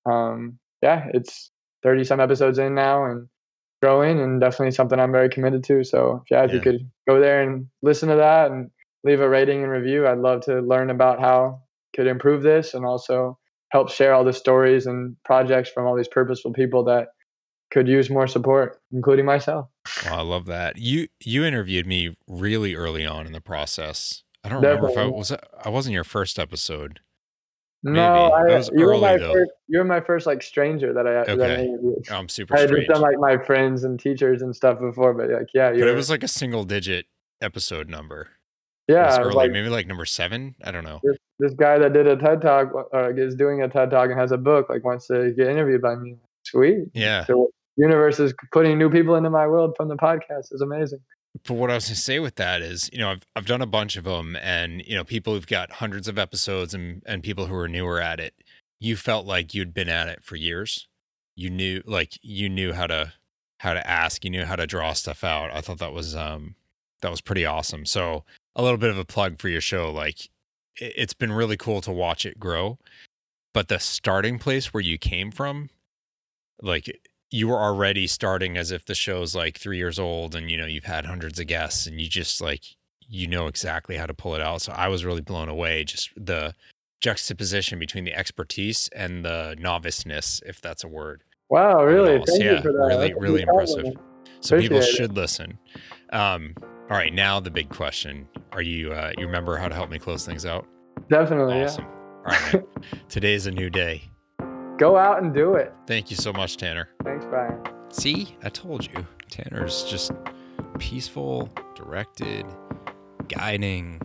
Um, 0.05 0.59
yeah, 0.81 1.07
it's 1.13 1.51
30 1.83 2.03
some 2.03 2.19
episodes 2.19 2.59
in 2.59 2.75
now 2.75 3.05
and 3.05 3.27
growing, 3.81 4.19
and 4.19 4.41
definitely 4.41 4.71
something 4.71 4.99
I'm 4.99 5.11
very 5.11 5.29
committed 5.29 5.63
to. 5.65 5.83
So, 5.83 6.23
yeah, 6.29 6.43
if 6.43 6.53
you 6.53 6.59
could 6.59 6.89
go 7.07 7.19
there 7.19 7.41
and 7.41 7.67
listen 7.81 8.09
to 8.09 8.15
that 8.15 8.51
and 8.51 8.71
leave 9.03 9.21
a 9.21 9.29
rating 9.29 9.63
and 9.63 9.71
review. 9.71 10.07
I'd 10.07 10.17
love 10.17 10.41
to 10.41 10.59
learn 10.61 10.89
about 10.89 11.19
how 11.19 11.61
could 11.95 12.07
improve 12.07 12.43
this 12.43 12.73
and 12.73 12.85
also 12.85 13.39
help 13.69 13.91
share 13.91 14.13
all 14.13 14.23
the 14.23 14.33
stories 14.33 14.85
and 14.85 15.15
projects 15.25 15.69
from 15.69 15.85
all 15.85 15.95
these 15.95 16.07
purposeful 16.07 16.53
people 16.53 16.83
that 16.85 17.09
could 17.71 17.87
use 17.87 18.09
more 18.09 18.27
support, 18.27 18.79
including 18.91 19.25
myself. 19.25 19.67
Well, 20.05 20.19
I 20.19 20.21
love 20.21 20.45
that. 20.45 20.77
You 20.77 21.07
you 21.23 21.43
interviewed 21.43 21.85
me 21.85 22.15
really 22.27 22.75
early 22.75 23.05
on 23.05 23.25
in 23.25 23.33
the 23.33 23.41
process. 23.41 24.23
I 24.43 24.49
don't 24.49 24.61
remember 24.61 24.89
if 24.89 24.97
I 24.97 25.05
was 25.05 25.31
I 25.31 25.69
wasn't 25.69 25.93
your 25.93 26.05
first 26.05 26.39
episode. 26.39 27.01
No, 27.83 28.31
I, 28.31 28.63
you 28.73 28.85
were 28.85 28.97
my 28.97 29.17
though. 29.17 29.33
first. 29.33 29.51
You 29.67 29.79
were 29.79 29.85
my 29.85 30.01
first 30.01 30.25
like 30.25 30.41
stranger 30.41 30.93
that 30.93 31.07
I. 31.07 31.11
Okay. 31.17 31.35
That 31.35 31.51
I 31.51 31.63
interviewed. 31.63 32.09
I'm 32.09 32.27
super. 32.27 32.55
I 32.55 32.61
had 32.61 32.69
just 32.69 32.87
done 32.87 33.01
like 33.01 33.19
my 33.19 33.37
friends 33.37 33.83
and 33.83 33.99
teachers 33.99 34.41
and 34.41 34.55
stuff 34.55 34.79
before, 34.79 35.13
but 35.13 35.29
like 35.29 35.47
yeah, 35.53 35.69
but 35.69 35.87
it 35.87 35.95
was 35.95 36.09
like 36.09 36.23
a 36.23 36.27
single 36.27 36.63
digit 36.63 37.05
episode 37.41 37.87
number. 37.89 38.29
Yeah, 38.87 39.19
early, 39.19 39.35
like, 39.35 39.51
maybe 39.51 39.69
like 39.69 39.85
number 39.85 40.05
seven. 40.05 40.55
I 40.63 40.71
don't 40.71 40.85
know. 40.85 41.01
This, 41.03 41.17
this 41.39 41.53
guy 41.53 41.77
that 41.77 41.93
did 41.93 42.07
a 42.07 42.15
TED 42.15 42.41
talk 42.41 42.71
uh, 42.93 43.13
is 43.13 43.35
doing 43.35 43.61
a 43.61 43.67
TED 43.67 43.91
talk 43.91 44.09
and 44.09 44.19
has 44.19 44.31
a 44.31 44.37
book. 44.37 44.69
Like 44.69 44.83
wants 44.83 45.07
to 45.07 45.33
get 45.37 45.47
interviewed 45.47 45.81
by 45.81 45.95
me. 45.95 46.15
Sweet. 46.43 46.85
Yeah. 46.93 47.25
So 47.25 47.51
universe 47.75 48.19
is 48.19 48.33
putting 48.51 48.77
new 48.77 48.89
people 48.89 49.15
into 49.15 49.29
my 49.29 49.45
world 49.45 49.75
from 49.77 49.87
the 49.87 49.97
podcast 49.97 50.51
is 50.51 50.61
amazing. 50.61 50.99
But 51.45 51.55
what 51.55 51.69
I 51.69 51.75
was 51.75 51.85
going 51.85 51.95
to 51.95 52.01
say 52.01 52.19
with 52.19 52.35
that 52.35 52.61
is, 52.61 52.89
you 52.91 52.99
know, 52.99 53.11
I've 53.11 53.23
I've 53.35 53.45
done 53.45 53.61
a 53.61 53.65
bunch 53.67 53.97
of 53.97 54.05
them, 54.05 54.35
and 54.37 54.83
you 54.85 54.95
know, 54.95 55.03
people 55.03 55.33
who've 55.33 55.47
got 55.47 55.73
hundreds 55.73 56.07
of 56.07 56.17
episodes, 56.17 56.73
and 56.73 57.03
and 57.05 57.23
people 57.23 57.47
who 57.47 57.55
are 57.55 57.67
newer 57.67 58.01
at 58.01 58.19
it. 58.19 58.33
You 58.79 58.95
felt 58.95 59.25
like 59.25 59.53
you'd 59.53 59.73
been 59.73 59.89
at 59.89 60.07
it 60.07 60.23
for 60.23 60.35
years. 60.35 60.87
You 61.35 61.49
knew, 61.49 61.81
like, 61.85 62.13
you 62.21 62.49
knew 62.49 62.73
how 62.73 62.87
to 62.87 63.13
how 63.59 63.73
to 63.73 63.87
ask. 63.87 64.23
You 64.23 64.31
knew 64.31 64.45
how 64.45 64.55
to 64.55 64.67
draw 64.67 64.93
stuff 64.93 65.23
out. 65.23 65.51
I 65.51 65.61
thought 65.61 65.79
that 65.79 65.93
was 65.93 66.15
um 66.15 66.55
that 67.01 67.11
was 67.11 67.21
pretty 67.21 67.45
awesome. 67.45 67.85
So 67.85 68.23
a 68.55 68.63
little 68.63 68.77
bit 68.77 68.89
of 68.89 68.97
a 68.97 69.05
plug 69.05 69.39
for 69.39 69.49
your 69.49 69.61
show. 69.61 69.91
Like, 69.91 70.29
it's 70.77 71.13
been 71.13 71.31
really 71.31 71.57
cool 71.57 71.81
to 71.81 71.91
watch 71.91 72.25
it 72.25 72.39
grow. 72.39 72.79
But 73.53 73.67
the 73.69 73.79
starting 73.79 74.39
place 74.39 74.73
where 74.73 74.83
you 74.83 74.97
came 74.97 75.31
from, 75.31 75.69
like 76.61 76.99
you 77.29 77.47
were 77.47 77.57
already 77.57 78.07
starting 78.07 78.57
as 78.57 78.71
if 78.71 78.85
the 78.85 78.95
show's 78.95 79.35
like 79.35 79.57
three 79.57 79.77
years 79.77 79.99
old 79.99 80.35
and 80.35 80.49
you 80.49 80.57
know 80.57 80.65
you've 80.65 80.85
had 80.85 81.05
hundreds 81.05 81.39
of 81.39 81.47
guests 81.47 81.85
and 81.87 81.99
you 81.99 82.07
just 82.07 82.41
like 82.41 82.63
you 83.09 83.27
know 83.27 83.47
exactly 83.47 83.95
how 83.97 84.05
to 84.05 84.13
pull 84.13 84.35
it 84.35 84.41
out. 84.41 84.61
So 84.61 84.73
i 84.73 84.87
was 84.87 85.05
really 85.05 85.21
blown 85.21 85.49
away 85.49 85.83
just 85.83 86.09
the 86.17 86.53
juxtaposition 87.01 87.79
between 87.79 88.03
the 88.05 88.13
expertise 88.13 88.89
and 88.95 89.23
the 89.23 89.55
noviceness 89.59 90.41
if 90.45 90.61
that's 90.61 90.83
a 90.83 90.87
word 90.87 91.21
wow 91.49 91.83
really? 91.83 92.21
Thank 92.25 92.43
yeah 92.43 92.61
really 92.63 93.09
that's 93.09 93.21
really 93.21 93.41
impressive. 93.43 93.85
so 94.39 94.55
Appreciate 94.55 94.61
people 94.61 94.81
should 94.81 95.11
it. 95.11 95.15
listen. 95.15 95.57
Um 96.11 96.55
all 96.89 96.97
right 96.97 97.13
now 97.13 97.39
the 97.39 97.51
big 97.51 97.69
question. 97.69 98.27
Are 98.51 98.61
you 98.61 98.93
uh 98.93 99.11
you 99.17 99.25
remember 99.25 99.57
how 99.57 99.67
to 99.67 99.75
help 99.75 99.89
me 99.89 99.99
close 99.99 100.25
things 100.25 100.45
out? 100.45 100.65
Definitely 101.09 101.63
awesome. 101.63 101.85
Yeah. 101.85 101.91
all 102.33 102.53
right 102.53 102.63
today's 103.09 103.45
a 103.47 103.51
new 103.51 103.69
day 103.69 104.03
Go 104.77 104.95
out 104.95 105.23
and 105.23 105.33
do 105.33 105.55
it. 105.55 105.73
Thank 105.87 106.11
you 106.11 106.15
so 106.15 106.31
much, 106.31 106.55
Tanner. 106.55 106.89
Thanks, 107.03 107.25
Brian. 107.25 107.59
See, 107.89 108.37
I 108.43 108.49
told 108.49 108.85
you. 108.85 109.07
Tanner's 109.27 109.83
just 109.85 110.11
peaceful, 110.77 111.49
directed, 111.75 112.45
guiding, 113.27 113.99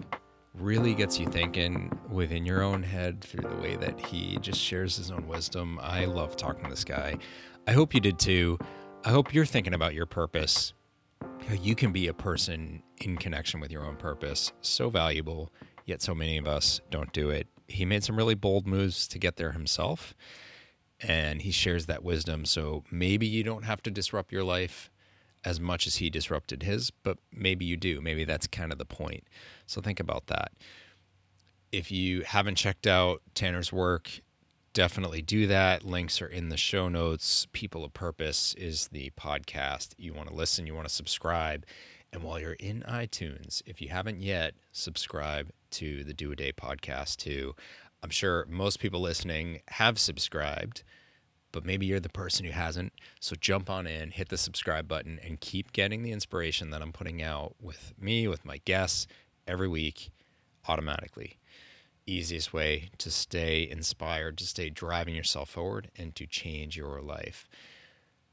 really 0.55 0.95
gets 0.95 1.19
you 1.21 1.27
thinking 1.27 1.93
within 2.11 2.47
your 2.47 2.63
own 2.63 2.83
head 2.83 3.21
through 3.21 3.49
the 3.49 3.57
way 3.57 3.77
that 3.77 4.01
he 4.01 4.39
just 4.41 4.59
shares 4.59 4.97
his 4.97 5.11
own 5.11 5.27
wisdom. 5.27 5.79
I 5.83 6.07
love 6.07 6.37
talking 6.37 6.65
to 6.65 6.71
this 6.71 6.85
guy. 6.85 7.19
I 7.67 7.73
hope 7.73 7.93
you 7.93 8.01
did 8.01 8.19
too. 8.19 8.59
I 9.05 9.11
hope 9.11 9.35
you're 9.35 9.45
thinking 9.45 9.75
about 9.75 9.93
your 9.93 10.07
purpose. 10.07 10.73
You 11.61 11.75
can 11.75 11.93
be 11.93 12.09
a 12.09 12.15
person 12.15 12.83
in 12.99 13.19
connection 13.19 13.61
with 13.61 13.71
your 13.71 13.85
own 13.85 13.97
purpose. 13.97 14.53
So 14.63 14.89
valuable, 14.89 15.53
yet 15.85 16.01
so 16.01 16.15
many 16.15 16.39
of 16.39 16.47
us 16.47 16.81
don't 16.91 17.13
do 17.13 17.29
it. 17.29 17.47
He 17.69 17.85
made 17.85 18.05
some 18.05 18.17
really 18.17 18.35
bold 18.35 18.67
moves 18.67 19.07
to 19.09 19.19
get 19.19 19.37
there 19.37 19.53
himself 19.53 20.15
and 21.03 21.43
he 21.43 21.51
shares 21.51 21.87
that 21.87 22.05
wisdom. 22.05 22.45
So 22.45 22.85
maybe 22.91 23.27
you 23.27 23.43
don't 23.43 23.65
have 23.65 23.83
to 23.83 23.91
disrupt 23.91 24.33
your 24.33 24.45
life 24.45 24.91
as 25.45 25.59
much 25.59 25.87
as 25.87 25.97
he 25.97 26.09
disrupted 26.09 26.63
his, 26.63 26.91
but 26.91 27.19
maybe 27.33 27.65
you 27.65 27.77
do. 27.77 28.01
Maybe 28.01 28.25
that's 28.25 28.47
kind 28.47 28.73
of 28.73 28.79
the 28.79 28.85
point. 28.85 29.25
So 29.67 29.81
think 29.81 29.99
about 29.99 30.29
that. 30.29 30.53
If 31.73 31.91
you 31.91 32.23
haven't 32.23 32.57
checked 32.57 32.87
out 32.87 33.23
Tanner's 33.35 33.73
work, 33.73 34.21
definitely 34.73 35.23
do 35.23 35.47
that. 35.49 35.85
Links 35.85 36.23
are 36.23 36.27
in 36.27 36.49
the 36.49 36.57
show 36.57 36.89
notes. 36.89 37.47
People 37.53 37.85
of 37.85 37.93
Purpose 37.93 38.55
is 38.55 38.89
the 38.89 39.11
podcast. 39.19 39.95
You 39.99 40.13
want 40.15 40.29
to 40.29 40.35
listen, 40.35 40.67
you 40.67 40.75
want 40.75 40.87
to 40.87 40.95
subscribe. 40.95 41.67
And 42.13 42.23
while 42.23 42.39
you're 42.39 42.53
in 42.53 42.85
iTunes, 42.87 43.63
if 43.65 43.81
you 43.81 43.89
haven't 43.89 44.21
yet, 44.21 44.55
subscribe 44.71 45.51
to 45.73 46.05
the 46.05 46.13
Do 46.13 46.31
a 46.31 46.37
Day 46.37 46.53
podcast 46.53 47.17
too. 47.17 47.55
I'm 48.03 48.11
sure 48.11 48.47
most 48.49 48.81
people 48.81 49.01
listening 49.01 49.61
have 49.69 49.99
subscribed, 49.99 50.83
but 51.53 51.65
maybe 51.65 51.87
you're 51.87 52.01
the 52.01 52.09
person 52.09 52.45
who 52.45 52.53
hasn't. 52.53 52.93
So 53.21 53.37
jump 53.41 53.71
on 53.71 53.87
in, 53.87 54.11
hit 54.11 54.29
the 54.29 54.39
subscribe 54.39 54.89
button, 54.89 55.21
and 55.23 55.41
keep 55.41 55.73
getting 55.73 56.03
the 56.03 56.13
inspiration 56.13 56.71
that 56.71 56.83
I'm 56.83 56.93
putting 56.93 57.23
out 57.23 57.55
with 57.61 57.93
me, 57.99 58.27
with 58.27 58.45
my 58.45 58.59
guests 58.65 59.07
every 59.47 59.69
week 59.69 60.11
automatically. 60.67 61.39
Easiest 62.07 62.53
way 62.53 62.91
to 62.99 63.11
stay 63.11 63.69
inspired, 63.71 64.37
to 64.39 64.47
stay 64.47 64.71
driving 64.71 65.15
yourself 65.15 65.51
forward, 65.51 65.91
and 65.97 66.15
to 66.17 66.27
change 66.27 66.77
your 66.77 67.01
life. 67.01 67.49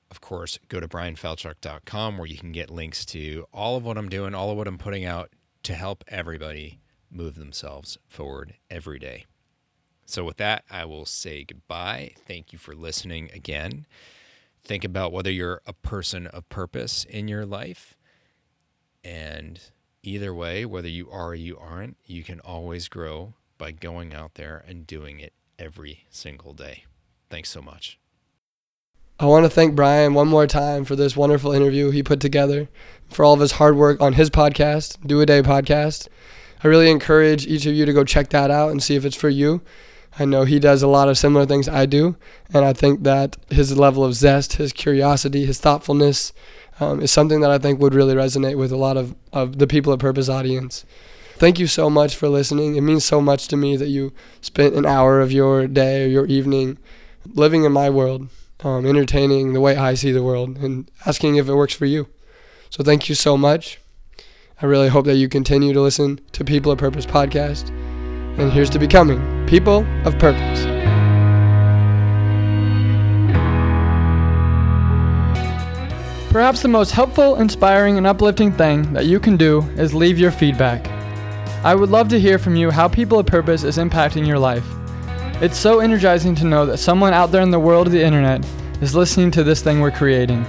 Of 0.10 0.22
course, 0.22 0.58
go 0.70 0.80
to 0.80 0.88
brianfalchuk.com 0.88 2.18
where 2.18 2.28
you 2.28 2.38
can 2.38 2.52
get 2.52 2.72
links 2.72 3.06
to 3.08 3.46
all 3.54 3.78
of 3.78 3.86
what 3.86 3.98
I'm 3.98 4.10
doing, 4.10 4.34
all 4.34 4.50
of 4.50 4.58
what 4.58 4.68
I'm 4.68 4.80
putting 4.80 5.06
out 5.06 5.30
to 5.64 5.76
help 5.76 6.04
everybody 6.08 6.80
move 7.12 7.36
themselves 7.36 8.00
forward 8.08 8.56
every 8.72 8.98
day. 8.98 9.26
So, 10.10 10.24
with 10.24 10.38
that, 10.38 10.64
I 10.72 10.86
will 10.86 11.06
say 11.06 11.44
goodbye. 11.44 12.14
Thank 12.28 12.52
you 12.52 12.58
for 12.58 12.74
listening 12.74 13.30
again. 13.32 13.86
Think 14.64 14.84
about 14.84 15.12
whether 15.12 15.30
you're 15.30 15.62
a 15.68 15.74
person 15.74 16.26
of 16.26 16.50
purpose 16.50 17.06
in 17.08 17.28
your 17.28 17.46
life. 17.46 17.96
And 19.04 19.62
either 20.02 20.34
way, 20.34 20.66
whether 20.66 20.88
you 20.88 21.12
are 21.12 21.28
or 21.28 21.36
you 21.36 21.60
aren't, 21.60 21.98
you 22.08 22.24
can 22.24 22.40
always 22.40 22.88
grow 22.88 23.36
by 23.60 23.72
going 23.72 24.16
out 24.16 24.34
there 24.34 24.66
and 24.68 24.88
doing 24.88 25.20
it 25.20 25.34
every 25.60 26.06
single 26.10 26.54
day. 26.54 26.86
Thanks 27.30 27.52
so 27.52 27.62
much. 27.62 28.00
I 29.20 29.28
want 29.28 29.46
to 29.46 29.50
thank 29.50 29.76
Brian 29.76 30.16
one 30.16 30.28
more 30.28 30.48
time 30.48 30.86
for 30.86 30.96
this 30.96 31.16
wonderful 31.16 31.52
interview 31.52 31.92
he 31.92 32.02
put 32.02 32.20
together, 32.20 32.68
for 33.12 33.24
all 33.24 33.36
of 33.36 33.42
his 33.42 33.52
hard 33.54 33.76
work 33.76 34.02
on 34.02 34.14
his 34.14 34.32
podcast, 34.32 35.06
Do 35.06 35.22
a 35.22 35.28
Day 35.28 35.44
podcast. 35.44 36.08
I 36.64 36.68
really 36.68 36.90
encourage 36.90 37.46
each 37.46 37.68
of 37.68 37.76
you 37.76 37.86
to 37.86 37.94
go 37.94 38.04
check 38.04 38.30
that 38.30 38.50
out 38.50 38.72
and 38.72 38.82
see 38.82 38.96
if 38.96 39.06
it's 39.06 39.16
for 39.16 39.30
you. 39.30 39.62
I 40.18 40.26
know 40.26 40.44
he 40.44 40.60
does 40.60 40.82
a 40.82 40.88
lot 40.88 41.08
of 41.08 41.18
similar 41.18 41.46
things 41.46 41.70
I 41.70 41.86
do, 41.86 42.16
and 42.54 42.66
I 42.66 42.74
think 42.74 43.04
that 43.04 43.38
his 43.50 43.78
level 43.78 44.04
of 44.04 44.16
zest, 44.16 44.54
his 44.54 44.74
curiosity, 44.74 45.46
his 45.46 45.60
thoughtfulness 45.60 46.34
um, 46.80 47.02
is 47.02 47.12
something 47.12 47.42
that 47.42 47.52
I 47.52 47.58
think 47.58 47.80
would 47.80 47.94
really 47.94 48.16
resonate 48.16 48.58
with 48.58 48.72
a 48.72 48.78
lot 48.78 48.98
of, 48.98 49.16
of 49.32 49.60
the 49.60 49.68
people 49.68 49.94
of 49.94 50.00
Purpose 50.00 50.30
audience. 50.30 50.86
Thank 51.36 51.60
you 51.60 51.68
so 51.68 51.90
much 51.90 52.16
for 52.16 52.28
listening. 52.28 52.76
It 52.76 52.82
means 52.82 53.06
so 53.06 53.22
much 53.22 53.48
to 53.50 53.58
me 53.58 53.78
that 53.78 53.88
you 53.88 54.14
spent 54.42 54.76
an 54.76 54.86
hour 54.86 55.22
of 55.22 55.32
your 55.32 55.68
day 55.68 56.04
or 56.04 56.08
your 56.08 56.26
evening 56.26 56.78
living 57.34 57.64
in 57.64 57.72
my 57.72 57.90
world, 57.90 58.28
um, 58.62 58.86
entertaining 58.86 59.54
the 59.54 59.62
way 59.62 59.78
I 59.78 59.94
see 59.94 60.12
the 60.12 60.24
world, 60.24 60.58
and 60.58 60.90
asking 61.06 61.36
if 61.36 61.48
it 61.48 61.56
works 61.56 61.74
for 61.74 61.86
you. 61.86 62.08
So 62.70 62.84
thank 62.84 63.08
you 63.08 63.16
so 63.16 63.38
much. 63.38 63.80
I 64.62 64.66
really 64.66 64.90
hope 64.90 65.06
that 65.06 65.16
you 65.16 65.30
continue 65.30 65.72
to 65.72 65.82
listen 65.82 66.20
to 66.34 66.44
People 66.44 66.72
of 66.72 66.78
Purpose 66.78 67.06
podcast 67.06 67.72
and 68.40 68.52
here's 68.52 68.70
to 68.70 68.80
becoming 68.80 69.46
people 69.46 69.86
of 70.06 70.18
purpose. 70.18 70.66
Perhaps 76.32 76.62
the 76.62 76.68
most 76.68 76.92
helpful, 76.92 77.36
inspiring, 77.38 77.98
and 77.98 78.06
uplifting 78.06 78.52
thing 78.52 78.94
that 78.94 79.08
you 79.08 79.20
can 79.20 79.36
do 79.36 79.62
is 79.78 79.96
leave 79.96 80.20
your 80.20 80.32
feedback. 80.32 80.88
I 81.66 81.74
would 81.74 81.90
love 81.90 82.08
to 82.10 82.20
hear 82.20 82.38
from 82.38 82.56
you 82.56 82.70
how 82.70 82.88
People 82.88 83.20
of 83.20 83.26
Purpose 83.26 83.64
is 83.64 83.78
impacting 83.78 84.28
your 84.28 84.40
life. 84.40 84.66
It's 85.42 85.58
so 85.58 85.80
energizing 85.80 86.36
to 86.36 86.46
know 86.46 86.66
that 86.68 86.78
someone 86.78 87.14
out 87.14 87.32
there 87.32 87.42
in 87.42 87.50
the 87.50 87.60
world 87.60 87.88
of 87.88 87.94
the 87.94 88.04
internet 88.04 88.46
is 88.80 88.96
listening 88.96 89.32
to 89.32 89.44
this 89.44 89.62
thing 89.62 89.80
we're 89.82 89.90
creating. 89.90 90.46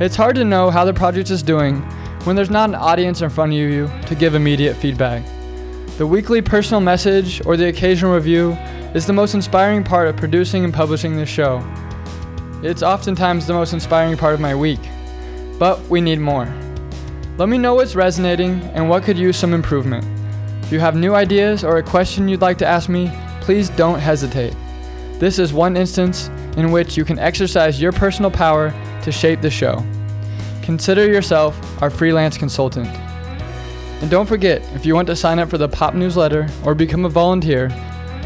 It's 0.00 0.16
hard 0.16 0.34
to 0.36 0.44
know 0.44 0.70
how 0.70 0.84
the 0.84 0.94
project 0.94 1.30
is 1.30 1.42
doing 1.42 1.82
when 2.24 2.34
there's 2.34 2.50
not 2.50 2.70
an 2.70 2.74
audience 2.74 3.20
in 3.20 3.30
front 3.30 3.52
of 3.52 3.58
you 3.58 3.90
to 4.06 4.14
give 4.14 4.34
immediate 4.34 4.74
feedback. 4.76 5.22
The 6.02 6.08
weekly 6.08 6.42
personal 6.42 6.80
message 6.80 7.40
or 7.46 7.56
the 7.56 7.68
occasional 7.68 8.12
review 8.12 8.54
is 8.92 9.06
the 9.06 9.12
most 9.12 9.34
inspiring 9.34 9.84
part 9.84 10.08
of 10.08 10.16
producing 10.16 10.64
and 10.64 10.74
publishing 10.74 11.14
this 11.14 11.28
show. 11.28 11.64
It's 12.60 12.82
oftentimes 12.82 13.46
the 13.46 13.52
most 13.52 13.72
inspiring 13.72 14.16
part 14.16 14.34
of 14.34 14.40
my 14.40 14.52
week, 14.52 14.80
but 15.60 15.80
we 15.88 16.00
need 16.00 16.18
more. 16.18 16.52
Let 17.38 17.48
me 17.48 17.56
know 17.56 17.76
what's 17.76 17.94
resonating 17.94 18.62
and 18.74 18.88
what 18.88 19.04
could 19.04 19.16
use 19.16 19.36
some 19.36 19.54
improvement. 19.54 20.04
If 20.64 20.72
you 20.72 20.80
have 20.80 20.96
new 20.96 21.14
ideas 21.14 21.62
or 21.62 21.76
a 21.76 21.84
question 21.84 22.26
you'd 22.26 22.40
like 22.40 22.58
to 22.58 22.66
ask 22.66 22.88
me, 22.88 23.08
please 23.40 23.70
don't 23.70 24.00
hesitate. 24.00 24.56
This 25.20 25.38
is 25.38 25.52
one 25.52 25.76
instance 25.76 26.26
in 26.56 26.72
which 26.72 26.96
you 26.96 27.04
can 27.04 27.20
exercise 27.20 27.80
your 27.80 27.92
personal 27.92 28.32
power 28.32 28.74
to 29.04 29.12
shape 29.12 29.40
the 29.40 29.50
show. 29.50 29.86
Consider 30.62 31.06
yourself 31.06 31.80
our 31.80 31.90
freelance 31.90 32.36
consultant. 32.36 32.88
And 34.02 34.10
don't 34.10 34.26
forget, 34.26 34.60
if 34.74 34.84
you 34.84 34.94
want 34.94 35.06
to 35.06 35.16
sign 35.16 35.38
up 35.38 35.48
for 35.48 35.58
the 35.58 35.68
Pop 35.68 35.94
newsletter 35.94 36.48
or 36.64 36.74
become 36.74 37.04
a 37.04 37.08
volunteer, 37.08 37.70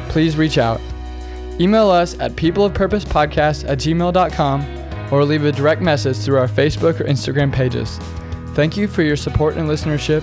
please 0.08 0.36
reach 0.36 0.56
out. 0.58 0.80
Email 1.60 1.90
us 1.90 2.18
at 2.18 2.32
peopleofpurposepodcast 2.32 3.68
at 3.68 3.78
gmail.com 3.78 5.12
or 5.12 5.24
leave 5.24 5.44
a 5.44 5.52
direct 5.52 5.82
message 5.82 6.16
through 6.16 6.38
our 6.38 6.48
Facebook 6.48 6.98
or 7.00 7.04
Instagram 7.04 7.52
pages. 7.52 7.98
Thank 8.54 8.76
you 8.76 8.88
for 8.88 9.02
your 9.02 9.16
support 9.16 9.56
and 9.56 9.68
listenership, 9.68 10.22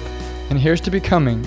and 0.50 0.60
here's 0.60 0.82
to 0.82 0.92
becoming 0.92 1.46